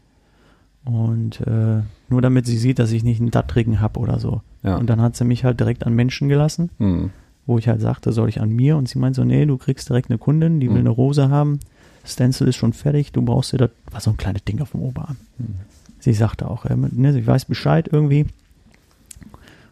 Und 0.84 1.40
äh, 1.42 1.82
nur 2.08 2.22
damit 2.22 2.46
sie 2.46 2.56
sieht, 2.58 2.78
dass 2.78 2.92
ich 2.92 3.04
nicht 3.04 3.20
einen 3.20 3.30
Dattrigen 3.30 3.80
habe 3.80 3.98
oder 4.00 4.18
so. 4.18 4.40
Ja. 4.62 4.76
Und 4.76 4.88
dann 4.88 5.00
hat 5.00 5.16
sie 5.16 5.24
mich 5.24 5.44
halt 5.44 5.60
direkt 5.60 5.84
an 5.86 5.94
Menschen 5.94 6.28
gelassen, 6.28 6.70
Hm. 6.78 7.10
Wo 7.46 7.58
ich 7.58 7.68
halt 7.68 7.80
sagte, 7.80 8.12
soll 8.12 8.28
ich 8.28 8.40
an 8.40 8.50
mir? 8.50 8.76
Und 8.76 8.88
sie 8.88 8.98
meint 8.98 9.14
so, 9.16 9.24
nee, 9.24 9.46
du 9.46 9.56
kriegst 9.56 9.88
direkt 9.88 10.10
eine 10.10 10.18
Kundin, 10.18 10.60
die 10.60 10.66
will 10.68 10.74
Mhm. 10.74 10.80
eine 10.80 10.90
Rose 10.90 11.28
haben. 11.30 11.60
Stencil 12.04 12.48
ist 12.48 12.56
schon 12.56 12.72
fertig, 12.72 13.12
du 13.12 13.22
brauchst 13.22 13.52
dir 13.52 13.58
das, 13.58 13.70
war 13.90 14.00
so 14.00 14.10
ein 14.10 14.16
kleines 14.16 14.44
Ding 14.44 14.60
auf 14.60 14.72
dem 14.72 14.80
Oberarm. 14.82 15.16
Mhm. 15.38 15.54
Sie 16.00 16.12
sagte 16.12 16.48
auch, 16.48 16.64
äh, 16.66 16.76
ne, 16.76 17.12
sie 17.12 17.26
weiß 17.26 17.46
Bescheid 17.46 17.88
irgendwie, 17.90 18.26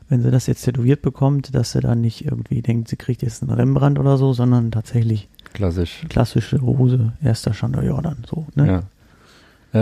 wenn 0.08 0.22
sie 0.22 0.30
das 0.30 0.46
jetzt 0.46 0.62
tätowiert 0.64 1.00
bekommt, 1.02 1.54
dass 1.54 1.72
sie 1.72 1.80
dann 1.80 2.00
nicht 2.00 2.24
irgendwie 2.24 2.60
denkt, 2.62 2.88
sie 2.88 2.96
kriegt 2.96 3.22
jetzt 3.22 3.42
einen 3.42 3.52
Rembrandt 3.52 3.98
oder 3.98 4.18
so, 4.18 4.32
sondern 4.32 4.70
tatsächlich 4.70 5.28
Klassisch. 5.52 6.04
klassische 6.08 6.60
Rose, 6.60 7.12
erster 7.22 7.52
Chandon 7.54 7.84
Jordan, 7.84 8.18
so, 8.28 8.46
ne? 8.54 8.66
Ja. 8.66 8.82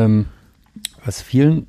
Ähm, 0.05 0.27
was 1.05 1.21
vielen, 1.23 1.67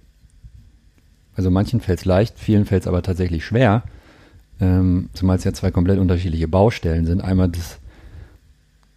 also 1.36 1.50
manchen 1.50 1.82
fällt 1.82 2.00
es 2.00 2.06
leicht, 2.06 2.38
vielen 2.38 2.66
fällt 2.66 2.84
es 2.84 2.88
aber 2.88 3.02
tatsächlich 3.02 3.44
schwer, 3.46 3.84
ähm, 4.64 5.10
zumal 5.14 5.36
es 5.38 5.44
ja 5.44 5.54
zwei 5.54 5.72
komplett 5.72 6.00
unterschiedliche 6.00 6.48
Baustellen 6.48 7.06
sind. 7.06 7.22
Einmal 7.22 7.50
das, 7.50 7.80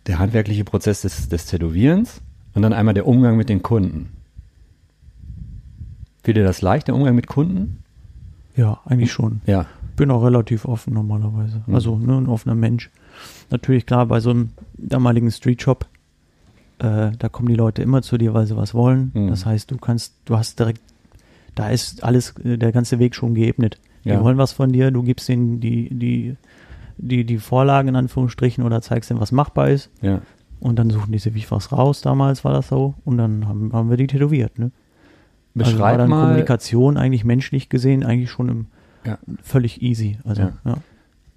der 0.07 0.19
handwerkliche 0.19 0.65
Prozess 0.65 1.03
des, 1.03 1.29
des 1.29 1.47
Tätowierens 1.47 2.21
und 2.55 2.63
dann 2.63 2.73
einmal 2.73 2.95
der 2.95 3.07
Umgang 3.07 3.37
mit 3.37 3.49
den 3.49 3.63
Kunden. 3.63 4.11
Fiel 6.23 6.35
dir 6.35 6.45
das 6.45 6.63
leicht, 6.63 6.89
der 6.89 6.95
Umgang 6.95 7.15
mit 7.15 7.27
Kunden? 7.27 7.83
Ja, 8.57 8.81
eigentlich 8.85 9.13
schon. 9.13 9.41
Ja. 9.47 9.67
Bin 9.97 10.11
auch 10.11 10.23
relativ 10.23 10.65
offen 10.65 10.95
normalerweise. 10.95 11.63
Mhm. 11.67 11.75
Also 11.75 11.97
ne, 11.97 12.17
ein 12.17 12.29
offener 12.29 12.55
Mensch. 12.55 12.91
Natürlich 13.51 13.87
klar, 13.87 14.07
bei 14.07 14.21
so 14.21 14.31
einem 14.31 14.51
damaligen 14.77 15.31
Streetshop, 15.31 15.87
äh, 16.79 17.11
da 17.19 17.29
kommen 17.29 17.49
die 17.49 17.55
Leute 17.55 17.83
immer 17.83 18.03
zu 18.03 18.19
dir, 18.19 18.35
weil 18.35 18.47
sie 18.47 18.57
was 18.57 18.75
wollen. 18.75 19.11
Mhm. 19.15 19.29
Das 19.29 19.47
heißt, 19.47 19.71
du 19.71 19.79
kannst, 19.79 20.15
du 20.27 20.37
hast 20.37 20.59
direkt, 20.59 20.81
da 21.55 21.71
ist 21.71 22.05
alles, 22.05 22.35
äh, 22.45 22.57
der 22.57 22.73
ganze 22.73 22.99
Weg 22.99 23.15
schon 23.15 23.35
geebnet. 23.35 23.79
Die 24.07 24.13
Ja. 24.13 24.23
wollen 24.23 24.39
was 24.39 24.53
von 24.53 24.73
dir, 24.73 24.91
du 24.91 25.03
gibst 25.03 25.29
ihnen 25.29 25.61
die, 25.61 25.89
die, 25.93 26.37
die, 26.97 27.25
die 27.25 27.39
Vorlagen 27.39 27.89
in 27.89 27.97
Anführungsstrichen 27.97 28.65
oder 28.65 28.81
zeigst 28.81 29.11
ihnen, 29.11 29.21
was 29.21 29.33
machbar 29.33 29.69
ist. 29.69 29.91
Ja. 30.01 30.21
Und 30.61 30.79
dann 30.79 30.89
suchen 30.91 31.13
die 31.13 31.19
sich 31.19 31.51
was 31.51 31.71
raus, 31.73 32.01
damals 32.01 32.45
war 32.45 32.53
das 32.53 32.69
so. 32.69 32.95
Und 33.05 33.19
dann 33.19 33.47
haben, 33.47 33.73
haben 33.73 33.91
wir 33.91 33.97
die 33.99 34.07
tätowiert. 34.07 34.59
Ne? 34.59 34.71
also 35.59 35.73
war 35.73 35.73
Beschreib 35.73 35.99
dann 35.99 36.09
mal. 36.11 36.23
Kommunikation 36.23 36.97
eigentlich 36.97 37.25
menschlich 37.25 37.69
gesehen 37.69 38.05
eigentlich 38.05 38.31
schon 38.31 38.49
im, 38.49 38.67
Ja. 39.05 39.19
völlig 39.43 39.83
easy. 39.83 40.19
Also, 40.25 40.43
Ja. 40.43 40.53
ja. 40.65 40.75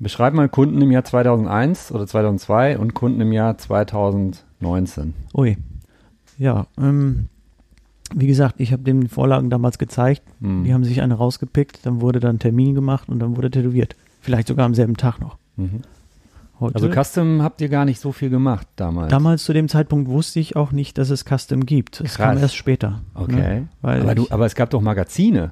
Beschreib 0.02 0.34
mal 0.34 0.48
Kunden 0.48 0.82
im 0.82 0.92
Jahr 0.92 1.04
2001 1.04 1.92
oder 1.92 2.08
2002 2.08 2.78
und 2.78 2.94
Kunden 2.94 3.20
im 3.20 3.34
Jahr 3.34 3.58
2019. 3.58 5.14
Ui. 5.34 5.58
Ja, 6.38 6.68
ähm, 6.80 7.28
wie 8.14 8.28
gesagt, 8.28 8.56
ich 8.60 8.72
habe 8.72 8.84
dem 8.84 9.02
die 9.02 9.08
Vorlagen 9.08 9.50
damals 9.50 9.78
gezeigt. 9.78 10.24
Hm. 10.42 10.64
Die 10.64 10.74
haben 10.74 10.84
sich 10.84 11.02
eine 11.02 11.16
rausgepickt, 11.16 11.86
dann 11.86 12.02
wurde 12.02 12.20
dann 12.20 12.40
Termin 12.40 12.76
gemacht 12.76 13.10
und 13.10 13.20
dann 13.20 13.36
wurde 13.36 13.52
tätowiert. 13.52 13.96
Vielleicht 14.22 14.48
sogar 14.48 14.66
am 14.66 14.76
selben 14.76 14.98
Tag 14.98 15.20
noch. 15.20 15.38
Mhm. 15.58 15.82
Also 16.60 16.90
Custom 16.90 17.42
habt 17.42 17.62
ihr 17.62 17.70
gar 17.70 17.86
nicht 17.86 18.02
so 18.02 18.12
viel 18.12 18.30
gemacht 18.30 18.68
damals. 18.76 19.10
damals 19.10 19.46
zu 19.46 19.54
dem 19.54 19.70
Zeitpunkt 19.70 20.10
wusste 20.10 20.42
ich 20.42 20.58
auch 20.58 20.74
nicht, 20.74 20.98
dass 20.98 21.10
es 21.10 21.24
Custom 21.24 21.66
gibt. 21.66 22.02
Es 22.02 22.18
kam 22.18 22.38
erst 22.38 22.56
später. 22.56 23.02
Okay. 23.14 23.62
Ne? 23.62 23.68
Aber, 23.82 24.16
du, 24.16 24.28
aber 24.30 24.46
es 24.46 24.56
gab 24.56 24.70
doch 24.70 24.82
Magazine. 24.82 25.52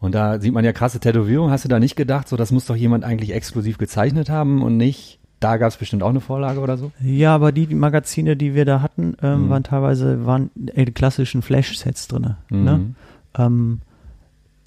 Und 0.00 0.14
da 0.14 0.40
sieht 0.40 0.52
man 0.52 0.64
ja 0.64 0.72
krasse 0.72 1.00
Tätowierungen. 1.00 1.52
Hast 1.52 1.64
du 1.64 1.68
da 1.68 1.78
nicht 1.78 1.96
gedacht, 1.96 2.28
so 2.28 2.36
das 2.36 2.50
muss 2.50 2.66
doch 2.66 2.76
jemand 2.76 3.04
eigentlich 3.04 3.32
exklusiv 3.32 3.78
gezeichnet 3.78 4.28
haben 4.28 4.62
und 4.62 4.76
nicht, 4.76 5.17
da 5.40 5.56
gab 5.56 5.68
es 5.68 5.76
bestimmt 5.76 6.02
auch 6.02 6.08
eine 6.10 6.20
Vorlage 6.20 6.60
oder 6.60 6.76
so? 6.76 6.90
ja, 7.00 7.34
aber 7.34 7.52
die, 7.52 7.66
die 7.66 7.74
Magazine, 7.74 8.36
die 8.36 8.54
wir 8.54 8.64
da 8.64 8.82
hatten, 8.82 9.16
ähm, 9.22 9.46
Mhm. 9.46 9.48
waren 9.50 9.62
teilweise 9.64 10.26
waren 10.26 10.50
äh, 10.74 10.84
die 10.84 10.92
klassischen 10.92 11.42
Flash-Sets 11.42 12.08
drin. 12.08 12.34
Ne? 12.50 12.78
Mhm. 12.78 12.94
Ähm, 13.36 13.80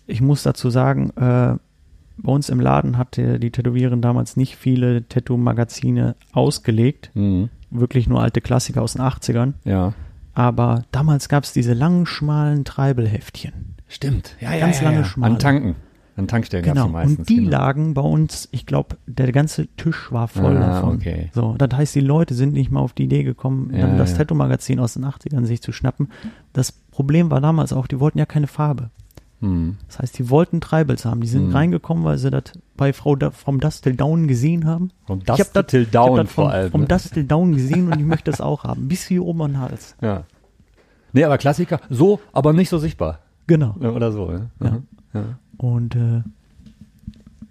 ich 0.08 0.22
muss 0.22 0.44
dazu 0.44 0.70
sagen, 0.70 1.10
äh, 1.18 1.56
bei 2.18 2.32
uns 2.32 2.50
im 2.50 2.60
Laden 2.60 2.98
hatte 2.98 3.40
die 3.40 3.52
Tätowiererin 3.52 4.02
damals 4.02 4.38
nicht 4.38 4.56
viele 4.56 5.08
Tattoo-Magazine 5.08 6.16
ausgelegt. 6.34 7.12
Mhm. 7.16 7.50
Wirklich 7.70 8.08
nur 8.08 8.22
alte 8.22 8.42
Klassiker 8.42 8.82
aus 8.82 8.94
den 8.94 9.02
80ern. 9.02 9.54
Ja. 9.64 9.94
Aber 10.34 10.84
damals 10.92 11.30
gab 11.30 11.44
es 11.44 11.54
diese 11.54 11.74
langen, 11.74 12.06
schmalen 12.06 12.64
Treibelheftchen. 12.64 13.76
Stimmt. 13.88 14.36
Ja, 14.40 14.58
Ganz 14.58 14.80
ja, 14.80 14.86
lange 14.86 14.98
ja. 15.00 15.04
schmale. 15.06 15.34
An 15.34 15.40
Tanken. 15.40 15.76
An 16.18 16.28
Tankstellen 16.28 16.66
Genau. 16.66 16.88
die 16.88 16.92
meistens. 16.92 17.20
Und 17.20 17.30
die 17.30 17.36
genau. 17.38 17.50
lagen 17.52 17.94
bei 17.94 18.02
uns, 18.02 18.50
ich 18.52 18.66
glaube, 18.66 18.98
der 19.08 19.32
ganze 19.32 19.68
Tisch 19.78 20.12
war 20.12 20.28
voll 20.28 20.58
Ah, 20.58 20.60
davon. 20.82 20.96
okay. 20.96 21.32
So, 21.34 21.56
das 21.58 21.70
heißt, 21.74 21.96
die 21.96 22.02
Leute 22.02 22.34
sind 22.34 22.54
nicht 22.54 22.70
mal 22.70 22.82
auf 22.82 22.94
die 22.94 23.04
Idee 23.06 23.24
gekommen, 23.24 23.72
Ja, 23.74 23.82
dann 23.88 23.98
das 23.98 24.12
ja. 24.12 24.18
Tattoo-Magazin 24.18 24.80
aus 24.80 24.94
den 24.96 25.06
80ern 25.06 25.46
sich 25.46 25.62
zu 25.62 25.72
schnappen. 25.72 26.10
Das 26.54 26.72
Problem 26.74 27.32
war 27.32 27.40
damals 27.42 27.72
auch, 27.74 27.88
die 27.88 28.00
wollten 28.00 28.20
ja 28.20 28.26
keine 28.26 28.48
Farbe. 28.48 28.90
Mhm. 29.40 29.78
Das 29.88 30.00
heißt, 30.00 30.20
die 30.20 30.30
wollten 30.30 30.60
Treibels 30.62 31.06
haben. 31.06 31.22
Die 31.22 31.28
sind 31.28 31.48
Hm. 31.48 31.54
reingekommen, 31.56 32.04
weil 32.04 32.18
sie 32.18 32.30
das 32.30 32.44
bei 32.78 32.94
Frau 32.94 33.16
da 33.16 33.32
vom 33.32 33.60
Dust 33.60 33.84
Till 33.86 33.96
Down 33.96 34.28
gesehen 34.28 34.66
haben. 34.68 34.92
Vom 35.08 35.20
Ich 35.20 35.24
Dust 35.26 35.40
hab 35.40 35.54
dat- 35.54 35.68
Till 35.70 35.88
Ich 35.90 35.96
hab 35.98 36.08
vom, 36.16 36.28
vor 36.28 36.52
allem. 36.52 36.72
vom 36.72 36.82
ne? 36.82 36.88
Dust 36.88 37.14
Till 37.14 37.24
Down 37.24 37.54
gesehen 37.54 37.88
und 37.92 37.98
ich 38.00 38.06
möchte 38.06 38.30
das 38.30 38.42
auch 38.42 38.66
haben. 38.66 38.88
Bis 38.88 39.08
hier 39.08 39.24
oben 39.26 39.42
an 39.44 39.52
den 39.54 39.60
Hals. 39.62 39.96
Ja. 40.02 40.24
Nee, 41.14 41.24
aber 41.24 41.38
Klassiker, 41.38 41.80
so, 41.90 42.20
aber 42.32 42.54
nicht 42.54 42.70
so 42.70 42.78
sichtbar. 42.78 43.20
Genau. 43.48 43.76
Oder 43.80 44.12
so, 44.12 44.30
ne? 44.32 44.50
Ja. 44.62 44.72
Mhm. 44.72 44.84
ja. 45.14 45.24
Und 45.62 45.96
äh, 45.96 46.22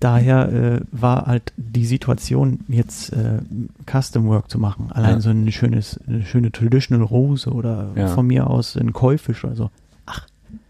daher 0.00 0.52
äh, 0.52 0.80
war 0.92 1.26
halt 1.26 1.52
die 1.56 1.84
Situation, 1.86 2.60
jetzt 2.68 3.12
äh, 3.12 3.38
Custom 3.90 4.26
Work 4.26 4.50
zu 4.50 4.58
machen. 4.58 4.90
Allein 4.90 5.14
Ja. 5.16 5.20
so 5.20 5.30
ein 5.30 5.50
schönes, 5.52 6.00
eine 6.08 6.24
schöne 6.24 6.50
Traditional 6.50 7.06
Rose 7.06 7.50
oder 7.50 7.90
Ja. 7.94 8.08
von 8.08 8.26
mir 8.26 8.48
aus 8.48 8.76
ein 8.76 8.92
Käufisch 8.92 9.44
oder 9.44 9.54
so. 9.54 9.70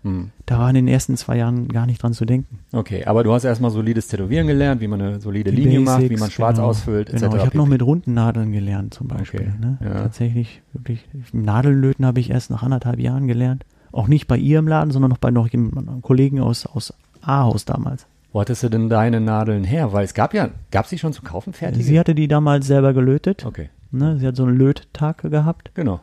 Mhm. 0.03 0.31
Da 0.47 0.59
war 0.59 0.69
in 0.69 0.75
den 0.75 0.89
ersten 0.89 1.17
zwei 1.17 1.37
Jahren 1.39 1.69
gar 1.69 1.87
nicht 1.87 2.03
dran 2.03 2.13
zu 2.13 2.25
denken. 2.27 2.59
Okay, 2.73 3.05
aber 3.05 3.23
du 3.23 3.33
hast 3.33 3.45
erstmal 3.45 3.71
solides 3.71 4.09
Tätowieren 4.09 4.47
gelernt, 4.47 4.81
wie 4.83 4.89
man 4.89 5.01
eine 5.01 5.21
solide 5.21 5.51
Die 5.51 5.57
Linie 5.63 5.81
macht, 5.81 5.99
wie 6.01 6.03
Basics, 6.05 6.21
man 6.21 6.31
schwarz 6.31 6.57
genau. 6.57 6.69
ausfüllt, 6.69 7.09
etc. 7.11 7.21
Genau, 7.23 7.37
ich 7.37 7.47
habe 7.47 7.57
noch 7.57 7.67
mit 7.67 7.83
runden 7.83 8.13
Nadeln 8.15 8.53
gelernt 8.53 8.93
zum 8.95 9.09
Beispiel. 9.09 9.41
Okay, 9.41 9.53
Ne? 9.61 9.79
ja. 9.83 9.93
Tatsächlich, 9.95 10.61
wirklich. 10.73 11.05
Nadellöten 11.33 12.05
habe 12.05 12.21
ich 12.21 12.31
erst 12.31 12.51
nach 12.51 12.63
anderthalb 12.63 12.99
Jahren 12.99 13.27
gelernt. 13.27 13.65
Auch 13.93 14.07
nicht 14.09 14.27
bei 14.27 14.37
ihr 14.39 14.59
im 14.59 14.69
Laden, 14.69 14.91
sondern 14.91 15.11
noch 15.11 15.19
bei 15.19 15.31
noch 15.31 15.49
jemandem, 15.49 16.01
Kollegen 16.03 16.41
aus, 16.41 16.67
aus 16.67 16.95
Ahaus 17.23 17.65
damals. 17.65 18.07
Wo 18.33 18.41
hattest 18.41 18.63
du 18.63 18.69
denn 18.69 18.89
deine 18.89 19.21
Nadeln 19.21 19.65
her? 19.65 19.93
Weil 19.93 20.05
es 20.05 20.15
gab 20.15 20.35
ja, 20.35 20.51
gab 20.71 20.85
es 20.85 20.91
die 20.91 20.99
schon 20.99 21.13
zu 21.13 21.23
kaufen, 21.23 21.53
fertige? 21.53 21.85
Sie 21.85 21.99
hatte 21.99 22.15
die 22.15 22.29
damals 22.29 22.67
selber 22.67 22.93
gelötet. 22.93 23.45
okay, 23.45 23.71
Ne? 23.91 24.19
Sie 24.19 24.27
hat 24.27 24.37
so 24.37 24.45
einen 24.45 24.57
Löttag 24.57 25.23
gehabt 25.23 25.73
genau. 25.75 26.01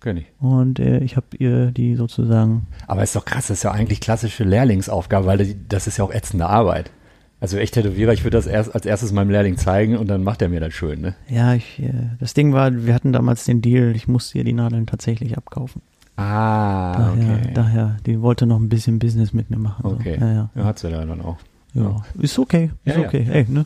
Kenn 0.00 0.16
ich. 0.16 0.26
und 0.40 0.80
äh, 0.80 0.98
ich 0.98 1.16
habe 1.16 1.26
ihr 1.38 1.70
die 1.70 1.94
sozusagen. 1.94 2.66
Aber 2.88 3.02
ist 3.02 3.14
doch 3.14 3.24
krass, 3.24 3.46
das 3.48 3.58
ist 3.58 3.62
ja 3.64 3.70
eigentlich 3.70 4.00
klassische 4.00 4.42
Lehrlingsaufgabe, 4.42 5.26
weil 5.26 5.54
das 5.68 5.86
ist 5.86 5.98
ja 5.98 6.04
auch 6.04 6.10
ätzende 6.12 6.46
Arbeit. 6.46 6.90
Also 7.38 7.56
echt 7.58 7.74
Tätowierer, 7.74 8.12
ich 8.12 8.24
würde 8.24 8.36
das 8.36 8.46
erst 8.46 8.74
als 8.74 8.86
erstes 8.86 9.12
meinem 9.12 9.30
Lehrling 9.30 9.56
zeigen 9.56 9.96
und 9.96 10.08
dann 10.08 10.24
macht 10.24 10.42
er 10.42 10.48
mir 10.48 10.60
das 10.60 10.72
schön, 10.74 11.00
ne? 11.00 11.14
Ja, 11.28 11.54
ich, 11.54 11.80
äh, 11.80 11.92
das 12.18 12.34
Ding 12.34 12.52
war, 12.52 12.72
wir 12.86 12.94
hatten 12.94 13.12
damals 13.12 13.44
den 13.44 13.60
Deal, 13.60 13.94
ich 13.94 14.08
musste 14.08 14.38
ihr 14.38 14.44
die 14.44 14.52
Nadeln 14.52 14.86
tatsächlich 14.86 15.36
abkaufen. 15.36 15.82
Ah, 16.16 16.92
Daher, 17.16 17.34
okay. 17.36 17.50
daher, 17.54 17.96
die 18.06 18.20
wollte 18.20 18.46
noch 18.46 18.58
ein 18.60 18.68
bisschen 18.68 18.98
Business 18.98 19.32
mit 19.32 19.50
mir 19.50 19.56
machen. 19.58 19.84
Okay. 19.84 20.16
So. 20.18 20.24
Ja, 20.26 20.32
ja. 20.32 20.50
Ja, 20.54 20.64
hat 20.64 20.78
sie 20.78 20.90
da 20.90 21.04
dann 21.04 21.20
auch. 21.22 21.38
ja. 21.74 21.96
Ist 22.18 22.38
okay, 22.38 22.70
ist 22.84 22.94
Ja, 22.96 23.02
ja. 23.02 23.08
okay. 23.08 23.26
Ey, 23.30 23.46
ne? 23.48 23.64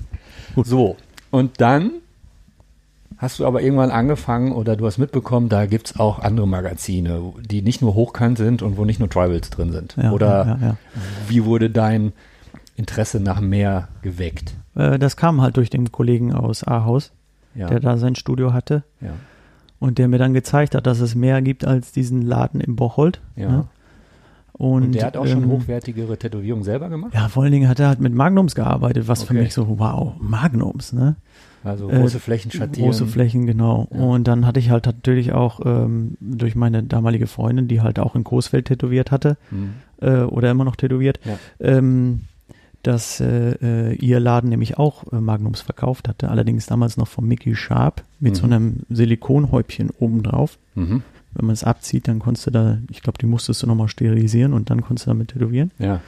So, 0.64 0.96
Und 1.30 1.60
dann 1.60 1.90
hast 3.18 3.38
du 3.40 3.46
aber 3.46 3.62
irgendwann 3.62 3.90
angefangen 3.90 4.52
oder 4.52 4.76
du 4.76 4.86
hast 4.86 4.98
mitbekommen, 4.98 5.48
da 5.48 5.66
gibt 5.66 5.88
es 5.88 5.98
auch 6.00 6.18
andere 6.20 6.46
Magazine, 6.46 7.20
die 7.40 7.62
nicht 7.62 7.82
nur 7.82 7.94
hochkant 7.94 8.38
sind 8.38 8.62
und 8.62 8.76
wo 8.76 8.84
nicht 8.84 9.00
nur 9.00 9.08
Tribals 9.10 9.50
drin 9.50 9.72
sind. 9.72 9.96
Ja, 10.00 10.12
oder 10.12 10.46
ja, 10.60 10.66
ja, 10.68 10.76
wie 11.28 11.44
wurde 11.44 11.68
dein 11.70 12.12
Interesse 12.76 13.20
nach 13.20 13.40
mehr 13.40 13.88
geweckt? 14.02 14.54
Äh, 14.76 14.98
das 14.98 15.16
kam 15.16 15.40
halt 15.40 15.56
durch 15.56 15.70
den 15.70 15.90
Kollegen 15.90 16.32
aus 16.32 16.62
Ahaus, 16.62 17.10
Ja. 17.54 17.66
der 17.68 17.80
da 17.80 17.96
sein 17.96 18.14
Studio 18.14 18.52
hatte 18.52 18.82
ja. 19.00 19.10
Und 19.78 19.98
der 19.98 20.08
mir 20.08 20.18
dann 20.18 20.34
gezeigt 20.34 20.74
hat, 20.74 20.86
dass 20.86 21.00
es 21.00 21.14
mehr 21.14 21.42
gibt 21.42 21.64
als 21.64 21.92
diesen 21.92 22.22
Laden 22.22 22.60
im 22.60 22.76
Bocholt. 22.76 23.20
ja. 23.36 23.48
Ne? 23.50 23.64
Und, 24.58 24.84
Und, 24.84 24.92
der 24.94 25.04
hat 25.04 25.18
auch 25.18 25.26
schon 25.26 25.42
ähm, 25.42 25.50
hochwertigere 25.50 26.16
Tätowierungen 26.16 26.64
selber 26.64 26.88
gemacht? 26.88 27.12
Ja, 27.12 27.28
vor 27.28 27.42
allen 27.42 27.52
Dingen 27.52 27.68
hat 27.68 27.78
er 27.78 27.88
halt 27.88 28.00
mit 28.00 28.14
Magnums 28.14 28.54
gearbeitet, 28.54 29.06
was 29.06 29.22
für 29.22 29.34
Okay. 29.34 29.42
mich 29.42 29.52
so, 29.52 29.78
wow, 29.78 30.14
Magnums, 30.18 30.94
ne? 30.94 31.16
Also 31.62 31.90
Äh, 31.90 31.98
große 31.98 32.20
Flächen 32.20 32.50
schattieren. 32.50 32.86
Große 32.88 33.06
Flächen, 33.06 33.44
genau. 33.44 33.86
Ja. 33.92 34.00
Und 34.00 34.26
dann 34.28 34.46
hatte 34.46 34.58
ich 34.58 34.70
halt 34.70 34.86
natürlich 34.86 35.34
auch 35.34 35.60
ähm, 35.66 36.16
durch 36.20 36.54
meine 36.56 36.82
damalige 36.84 37.26
Freundin, 37.26 37.68
die 37.68 37.82
halt 37.82 37.98
auch 37.98 38.14
in 38.14 38.24
Großfeld 38.24 38.64
tätowiert 38.68 39.10
hatte, 39.10 39.36
Hm. 39.50 39.74
äh, 40.00 40.20
oder 40.22 40.50
immer 40.52 40.64
noch 40.64 40.76
tätowiert, 40.76 41.20
Ja. 41.26 41.38
ähm, 41.60 42.22
dass 42.86 43.20
äh, 43.20 43.52
äh, 43.62 43.94
ihr 43.94 44.20
Laden 44.20 44.50
nämlich 44.50 44.78
auch 44.78 45.10
äh, 45.12 45.20
Magnums 45.20 45.60
verkauft 45.60 46.08
hatte, 46.08 46.28
allerdings 46.28 46.66
damals 46.66 46.96
noch 46.96 47.08
von 47.08 47.26
Mickey 47.26 47.54
Sharp 47.56 48.02
mit 48.20 48.36
so 48.36 48.46
Mhm. 48.46 48.52
einem 48.52 48.76
Silikonhäubchen 48.90 49.90
obendrauf. 49.98 50.58
Mhm. 50.74 51.02
Wenn 51.34 51.46
man 51.46 51.52
es 51.52 51.64
abzieht, 51.64 52.08
dann 52.08 52.18
konntest 52.18 52.46
du 52.46 52.50
da, 52.50 52.78
ich 52.90 53.02
glaube, 53.02 53.18
die 53.18 53.26
musstest 53.26 53.62
du 53.62 53.66
nochmal 53.66 53.88
sterilisieren 53.88 54.52
und 54.52 54.70
dann 54.70 54.80
konntest 54.82 55.06
du 55.06 55.10
damit 55.10 55.28
tätowieren. 55.28 55.70
Ja. 55.78 56.00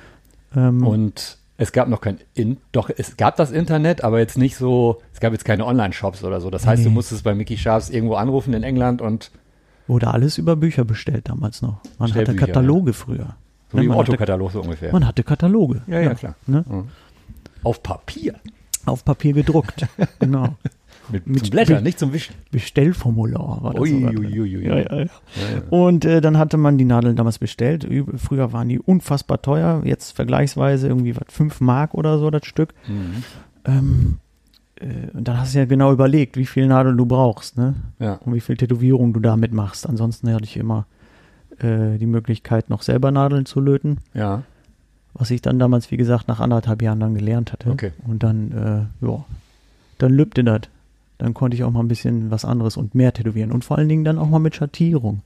Ähm, 0.56 0.86
Und 0.86 1.38
es 1.58 1.72
gab 1.72 1.88
noch 1.88 2.00
kein, 2.00 2.18
In 2.34 2.56
doch 2.72 2.88
es 2.96 3.16
gab 3.16 3.36
das 3.36 3.50
Internet, 3.50 4.04
aber 4.04 4.20
jetzt 4.20 4.38
nicht 4.38 4.56
so, 4.56 5.02
es 5.12 5.20
gab 5.20 5.32
jetzt 5.32 5.44
keine 5.44 5.66
Online-Shops 5.66 6.22
oder 6.24 6.40
so. 6.40 6.48
Das 6.50 6.66
heißt, 6.66 6.84
du 6.84 6.88
Nee. 6.88 6.94
musstest 6.94 7.24
bei 7.24 7.34
Mickey 7.34 7.56
Sharps 7.58 7.90
irgendwo 7.90 8.14
anrufen 8.14 8.54
in 8.54 8.62
England 8.62 9.02
und 9.02 9.30
wurde 9.86 10.08
alles 10.08 10.38
über 10.38 10.54
Bücher 10.56 10.84
bestellt 10.84 11.28
damals 11.28 11.60
noch. 11.62 11.80
Man 11.98 12.14
hatte 12.14 12.36
Kataloge 12.36 12.92
früher. 12.92 13.34
So 13.70 13.76
Ne, 13.76 13.82
wie 13.82 13.86
im 13.86 13.90
man 13.90 13.98
hatte- 13.98 14.10
Otto-Katalog 14.12 14.52
so 14.52 14.60
ungefähr. 14.62 14.92
Man 14.92 15.06
hatte 15.06 15.22
Kataloge. 15.22 15.82
ja, 15.86 16.00
ja, 16.00 16.14
klar. 16.14 16.34
Ne? 16.46 16.64
Mhm. 16.68 16.88
Auf 17.64 17.82
Papier. 17.82 18.34
Auf 18.86 19.04
Papier 19.04 19.32
gedruckt. 19.34 19.86
genau. 20.20 20.54
Mit, 21.10 21.26
Mit 21.26 21.40
zum 21.40 21.50
Blättern, 21.50 21.82
nicht 21.84 21.98
zum 21.98 22.12
Wischen. 22.12 22.34
Bestellformular 22.50 23.58
war 23.62 23.72
das. 23.72 23.80
Ui, 23.80 24.04
ui, 24.04 24.40
ui. 24.40 24.66
Ja, 24.66 24.76
ja, 24.78 24.98
ja. 25.00 25.06
Und 25.70 26.04
äh, 26.04 26.20
dann 26.20 26.36
hatte 26.38 26.56
man 26.58 26.76
die 26.76 26.84
Nadeln 26.84 27.16
damals 27.16 27.38
bestellt. 27.38 27.88
Früher 28.16 28.52
waren 28.52 28.68
die 28.68 28.78
unfassbar 28.78 29.40
teuer. 29.40 29.80
Jetzt 29.84 30.12
vergleichsweise 30.12 30.86
irgendwie 30.86 31.16
was 31.16 31.24
5 31.28 31.60
Mark 31.62 31.94
oder 31.94 32.18
so 32.18 32.30
das 32.30 32.44
Stück. 32.46 32.74
Mhm. 32.86 33.22
Ähm, 33.64 34.18
äh, 34.76 35.10
und 35.16 35.26
dann 35.26 35.38
hast 35.40 35.54
du 35.54 35.58
ja 35.60 35.64
genau 35.64 35.92
überlegt, 35.92 36.36
wie 36.36 36.46
viel 36.46 36.66
Nadeln 36.66 36.96
du 36.98 37.06
brauchst, 37.06 37.56
ne? 37.56 37.74
ja. 37.98 38.14
Und 38.24 38.34
wie 38.34 38.40
viel 38.40 38.56
Tätowierung 38.58 39.12
du 39.14 39.20
damit 39.20 39.52
machst. 39.52 39.88
Ansonsten 39.88 40.30
hatte 40.32 40.44
ich 40.44 40.56
immer 40.58 40.86
äh, 41.60 41.98
die 41.98 42.06
Möglichkeit, 42.06 42.70
noch 42.70 42.82
selber 42.82 43.10
Nadeln 43.10 43.46
zu 43.46 43.60
löten. 43.60 43.98
Ja. 44.14 44.42
Was 45.14 45.30
ich 45.30 45.42
dann 45.42 45.58
damals, 45.58 45.90
wie 45.90 45.96
gesagt, 45.96 46.28
nach 46.28 46.40
anderthalb 46.40 46.82
Jahren 46.82 47.00
dann 47.00 47.14
gelernt 47.14 47.52
hatte. 47.52 47.70
Okay. 47.70 47.92
Und 48.06 48.22
dann, 48.22 48.90
äh, 49.02 49.06
ja, 49.06 49.24
dann 49.98 50.12
lübte 50.12 50.44
das. 50.44 50.62
Dann 51.18 51.34
konnte 51.34 51.56
ich 51.56 51.64
auch 51.64 51.72
mal 51.72 51.80
ein 51.80 51.88
bisschen 51.88 52.30
was 52.30 52.44
anderes 52.44 52.76
und 52.76 52.94
mehr 52.94 53.12
tätowieren. 53.12 53.50
Und 53.50 53.64
vor 53.64 53.78
allen 53.78 53.88
Dingen 53.88 54.04
dann 54.04 54.18
auch 54.18 54.28
mal 54.28 54.38
mit 54.38 54.54
Schattierung. 54.54 55.22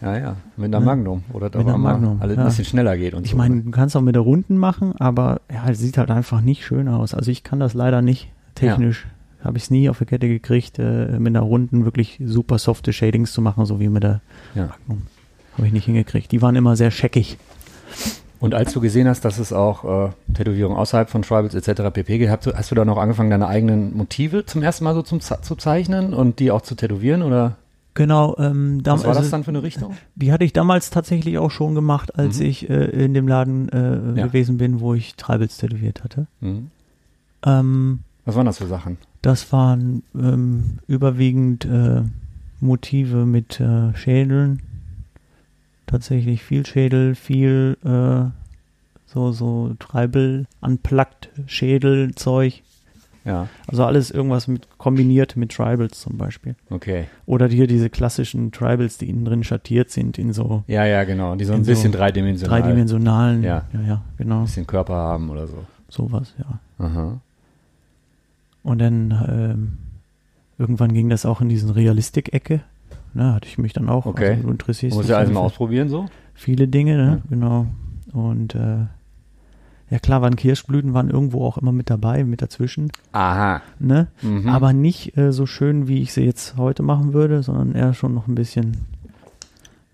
Ja, 0.00 0.16
ja. 0.16 0.36
Mit 0.56 0.66
einer 0.66 0.80
Ne? 0.80 0.86
Magnum. 0.86 1.24
Oder 1.32 1.46
Mit 1.46 1.56
einer 1.56 1.76
mal 1.76 1.92
Magnum, 1.94 2.22
alles 2.22 2.36
ja. 2.36 2.42
ein 2.42 2.48
bisschen 2.48 2.64
schneller 2.64 2.96
geht 2.96 3.14
und 3.14 3.24
Ich 3.24 3.32
so. 3.32 3.36
meine, 3.36 3.60
du 3.62 3.70
kannst 3.70 3.96
auch 3.96 4.00
mit 4.00 4.14
der 4.14 4.22
Runden 4.22 4.56
machen, 4.56 4.94
aber 4.98 5.40
ja, 5.52 5.68
es 5.68 5.78
sieht 5.80 5.98
halt 5.98 6.10
einfach 6.10 6.40
nicht 6.40 6.64
schön 6.64 6.88
aus. 6.88 7.12
Also 7.12 7.30
ich 7.30 7.42
kann 7.44 7.58
das 7.60 7.74
leider 7.74 8.00
nicht 8.02 8.30
technisch. 8.54 9.06
Habe 9.42 9.56
ich 9.58 9.64
es 9.64 9.70
nie 9.70 9.88
auf 9.90 9.98
die 9.98 10.04
Kette 10.04 10.28
gekriegt, 10.28 10.78
äh, 10.78 11.18
mit 11.18 11.28
einer 11.34 11.40
Runden 11.40 11.84
wirklich 11.84 12.20
super 12.24 12.58
softe 12.58 12.92
Shadings 12.92 13.32
zu 13.32 13.40
machen, 13.42 13.64
so 13.66 13.80
wie 13.80 13.88
mit 13.88 14.02
der 14.02 14.20
Ja. 14.54 14.66
Magnum. 14.68 15.02
Habe 15.60 15.66
ich 15.66 15.72
nicht 15.74 15.84
hingekriegt. 15.84 16.32
Die 16.32 16.40
waren 16.40 16.56
immer 16.56 16.74
sehr 16.74 16.90
scheckig. 16.90 17.36
Und 18.40 18.54
als 18.54 18.72
du 18.72 18.80
gesehen 18.80 19.06
hast, 19.06 19.26
dass 19.26 19.38
es 19.38 19.52
auch 19.52 20.06
äh, 20.06 20.10
Tätowierungen 20.32 20.78
außerhalb 20.78 21.10
von 21.10 21.20
Tribals 21.20 21.54
etc. 21.54 21.82
pp. 21.92 22.16
gibt, 22.18 22.30
hast 22.30 22.46
du, 22.46 22.54
hast 22.54 22.70
du 22.70 22.74
dann 22.74 22.88
auch 22.88 22.96
angefangen, 22.96 23.28
deine 23.28 23.46
eigenen 23.46 23.94
Motive 23.94 24.46
zum 24.46 24.62
ersten 24.62 24.84
Mal 24.84 24.94
so 24.94 25.02
zum, 25.02 25.20
zu 25.20 25.54
zeichnen 25.56 26.14
und 26.14 26.38
die 26.38 26.50
auch 26.50 26.62
zu 26.62 26.74
tätowieren? 26.74 27.22
Oder 27.22 27.56
Genau, 27.92 28.36
ähm, 28.38 28.80
was 28.84 29.02
war 29.02 29.08
also 29.10 29.20
das 29.20 29.30
dann 29.30 29.44
für 29.44 29.50
eine 29.50 29.62
Richtung? 29.62 29.94
Die 30.14 30.32
hatte 30.32 30.44
ich 30.44 30.54
damals 30.54 30.88
tatsächlich 30.88 31.36
auch 31.36 31.50
schon 31.50 31.74
gemacht, 31.74 32.18
als 32.18 32.38
Mhm. 32.38 32.46
ich 32.46 32.70
äh, 32.70 32.84
in 33.04 33.12
dem 33.12 33.28
Laden 33.28 33.68
äh, 33.68 34.18
Ja. 34.20 34.26
gewesen 34.28 34.56
bin, 34.56 34.80
wo 34.80 34.94
ich 34.94 35.16
Tribals 35.16 35.58
tätowiert 35.58 36.02
hatte. 36.02 36.26
Mhm. 36.40 36.70
Ähm, 37.44 37.98
Was 38.24 38.36
waren 38.36 38.46
das 38.46 38.56
für 38.58 38.66
Sachen? 38.66 38.96
das 39.22 39.52
waren 39.52 40.02
ähm, 40.14 40.78
überwiegend 40.86 41.66
äh, 41.66 42.00
Motive 42.60 43.26
mit 43.26 43.60
äh, 43.60 43.94
Schädeln. 43.94 44.62
Tatsächlich 45.90 46.42
viel 46.44 46.64
Schädel, 46.64 47.14
viel 47.16 47.76
äh, 47.84 48.30
so, 49.06 49.32
so 49.32 49.74
Tribal, 49.80 50.46
unplugged 50.60 51.30
Schädelzeug. 51.46 52.62
Ja, 53.24 53.48
Also 53.66 53.84
alles 53.84 54.10
irgendwas 54.10 54.48
mit 54.48 54.66
kombiniert 54.78 55.36
mit 55.36 55.52
Tribals 55.52 56.00
zum 56.00 56.16
Beispiel. 56.16 56.54
okay. 56.70 57.04
Oder 57.26 57.48
hier 57.48 57.66
diese 57.66 57.90
klassischen 57.90 58.50
Tribals, 58.50 58.96
die 58.96 59.10
innen 59.10 59.24
drin 59.26 59.44
schattiert 59.44 59.90
sind 59.90 60.16
in 60.16 60.32
so 60.32 60.64
Ja, 60.68 60.86
ja, 60.86 61.04
genau. 61.04 61.34
Die 61.36 61.44
so 61.44 61.52
ein 61.52 61.58
In 61.58 61.64
so 61.64 61.72
bisschen 61.72 61.92
dreidimensional, 61.92 62.62
dreidimensionalen, 62.62 63.42
Ja. 63.42 63.64
ja, 63.74 63.80
ja, 63.82 64.02
genau, 64.16 64.38
ein 64.40 64.44
bisschen 64.44 64.66
Körper 64.66 64.94
haben 64.94 65.28
oder 65.28 65.46
so. 65.48 65.64
sowas, 65.90 66.32
ja. 66.38 66.60
Aha. 66.84 67.20
Und 68.62 68.78
dann 68.78 69.10
ähm, 69.28 69.72
irgendwann 70.58 70.92
ging 70.94 71.08
das 71.10 71.26
auch 71.26 71.40
in 71.42 71.48
diesen 71.50 71.70
Realistik-Ecke. 71.70 72.60
Ne, 73.14 73.34
hatte 73.34 73.48
ich 73.48 73.58
mich 73.58 73.72
dann 73.72 73.88
auch. 73.88 74.06
Okay. 74.06 74.30
Also, 74.30 74.42
du 74.44 74.50
interessierst 74.50 74.96
Muss 74.96 75.08
ja 75.08 75.16
alles 75.16 75.32
mal 75.32 75.40
ausprobieren 75.40 75.88
so. 75.88 76.06
viele 76.34 76.68
Dinge, 76.68 76.96
ne? 76.96 77.06
Ja. 77.10 77.20
genau. 77.28 77.66
Und 78.12 78.54
äh, 78.54 78.86
ja 79.90 79.98
klar, 79.98 80.22
waren 80.22 80.36
Kirschblüten 80.36 80.94
waren 80.94 81.10
irgendwo 81.10 81.44
auch 81.44 81.58
immer 81.58 81.72
mit 81.72 81.90
dabei, 81.90 82.22
mit 82.22 82.40
dazwischen, 82.42 82.92
Aha. 83.12 83.60
ne? 83.80 84.06
Mhm. 84.22 84.48
Aber 84.48 84.72
nicht 84.72 85.16
äh, 85.16 85.32
so 85.32 85.46
schön, 85.46 85.88
wie 85.88 86.00
ich 86.02 86.12
sie 86.12 86.22
jetzt 86.24 86.56
heute 86.56 86.82
machen 86.84 87.12
würde, 87.12 87.42
sondern 87.42 87.72
eher 87.74 87.94
schon 87.94 88.14
noch 88.14 88.28
ein 88.28 88.36
bisschen, 88.36 88.76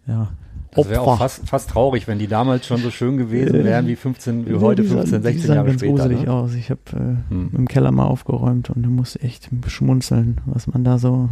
ja, 0.07 0.29
das 0.73 0.91
wäre 0.91 1.01
auch 1.01 1.17
fast, 1.19 1.49
fast 1.49 1.71
traurig, 1.71 2.07
wenn 2.07 2.19
die 2.19 2.27
damals 2.27 2.67
schon 2.67 2.77
so 2.83 2.91
schön 2.91 3.17
gewesen 3.17 3.55
Äh, 3.55 3.65
wären 3.65 3.87
wie 3.87 3.97
15, 3.97 4.47
wie 4.47 4.53
Ja, 4.53 4.61
heute 4.61 4.83
die 4.83 4.89
sahen- 4.89 4.99
15, 5.07 5.21
die 5.21 5.25
16 5.25 5.47
sahen 5.47 5.57
Jahre 5.57 5.69
ganz 5.69 5.81
später. 5.81 5.93
gruselig 5.95 6.23
Ne? 6.27 6.31
aus. 6.33 6.53
Ich 6.55 6.69
habe 6.71 6.81
äh, 6.93 7.33
Hm. 7.33 7.51
im 7.57 7.67
Keller 7.69 7.93
mal 7.93 8.05
aufgeräumt 8.05 8.69
und 8.69 8.83
du 8.83 8.91
musst 8.91 9.23
echt 9.23 9.49
schmunzeln, 9.69 10.43
was 10.45 10.67
man 10.67 10.85
da 10.85 10.99
so 10.99 11.31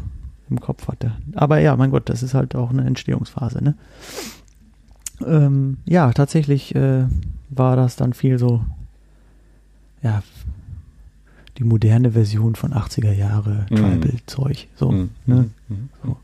im 0.50 0.61
Kopf 0.61 0.88
hatte. 0.88 1.12
Aber 1.35 1.59
ja, 1.59 1.76
mein 1.76 1.90
Gott, 1.90 2.09
das 2.09 2.22
ist 2.22 2.35
halt 2.35 2.54
auch 2.54 2.70
eine 2.70 2.85
Entstehungsphase, 2.85 3.62
ne? 3.62 3.74
Ähm, 5.24 5.78
ja, 5.87 6.12
tatsächlich 6.12 6.74
äh, 6.74 7.04
war 7.50 7.76
das 7.76 7.96
dann 7.96 8.12
viel 8.12 8.38
so, 8.38 8.64
ja, 10.02 10.22
die 11.59 11.64
moderne 11.64 12.12
Version 12.12 12.57
von 12.57 12.72
80er 12.74 13.12
Jahre 13.12 13.66
Mhm. 13.70 13.76
Tribal-Zeug. 13.76 14.66
So, 14.76 14.90
Mhm. 14.90 15.11
ne? 15.26 15.50
Mhm. 15.68 15.88
So. 16.04 16.16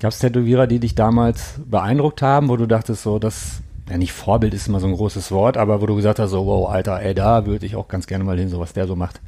Gab 0.00 0.12
es 0.12 0.18
Tätowierer, 0.20 0.66
die 0.66 0.78
dich 0.78 0.94
damals 0.94 1.60
beeindruckt 1.68 2.22
haben, 2.22 2.48
wo 2.48 2.56
du 2.56 2.66
dachtest, 2.66 3.02
so, 3.02 3.18
das, 3.18 3.60
ja 3.90 3.98
nicht 3.98 4.12
Vorbild 4.12 4.54
ist 4.54 4.68
immer 4.68 4.80
so 4.80 4.86
ein 4.86 4.94
großes 4.94 5.30
Wort, 5.32 5.56
aber 5.56 5.80
wo 5.82 5.86
du 5.86 5.94
gesagt 5.96 6.18
hast, 6.20 6.30
so, 6.30 6.46
wow, 6.46 6.70
Alter, 6.70 7.00
ey, 7.02 7.14
da 7.14 7.44
würde 7.46 7.66
ich 7.66 7.76
auch 7.76 7.88
ganz 7.88 8.06
gerne 8.06 8.24
mal 8.24 8.38
hin, 8.38 8.48
so 8.48 8.58
was 8.60 8.72
der 8.72 8.86
so 8.86 8.96
macht. 8.96 9.20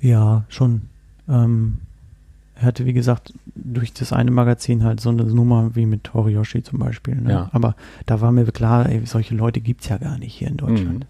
Ja, 0.00 0.44
schon. 0.48 0.82
Ähm, 1.28 1.78
er 2.56 2.66
hatte, 2.66 2.86
wie 2.86 2.92
gesagt, 2.92 3.32
durch 3.56 3.92
das 3.92 4.12
eine 4.12 4.30
Magazin 4.30 4.84
halt 4.84 5.00
so 5.00 5.10
eine 5.10 5.24
Nummer 5.24 5.74
wie 5.74 5.86
mit 5.86 6.14
Horiyoshi 6.14 6.62
zum 6.62 6.78
Beispiel. 6.78 7.16
Ne? 7.16 7.30
Ja. 7.32 7.48
Aber 7.52 7.74
da 8.06 8.20
war 8.20 8.30
mir 8.30 8.44
klar, 8.46 8.88
ey, 8.88 9.04
solche 9.06 9.34
Leute 9.34 9.60
gibt's 9.60 9.88
ja 9.88 9.96
gar 9.98 10.18
nicht 10.18 10.34
hier 10.34 10.48
in 10.48 10.56
Deutschland. 10.56 11.00
Mhm. 11.00 11.04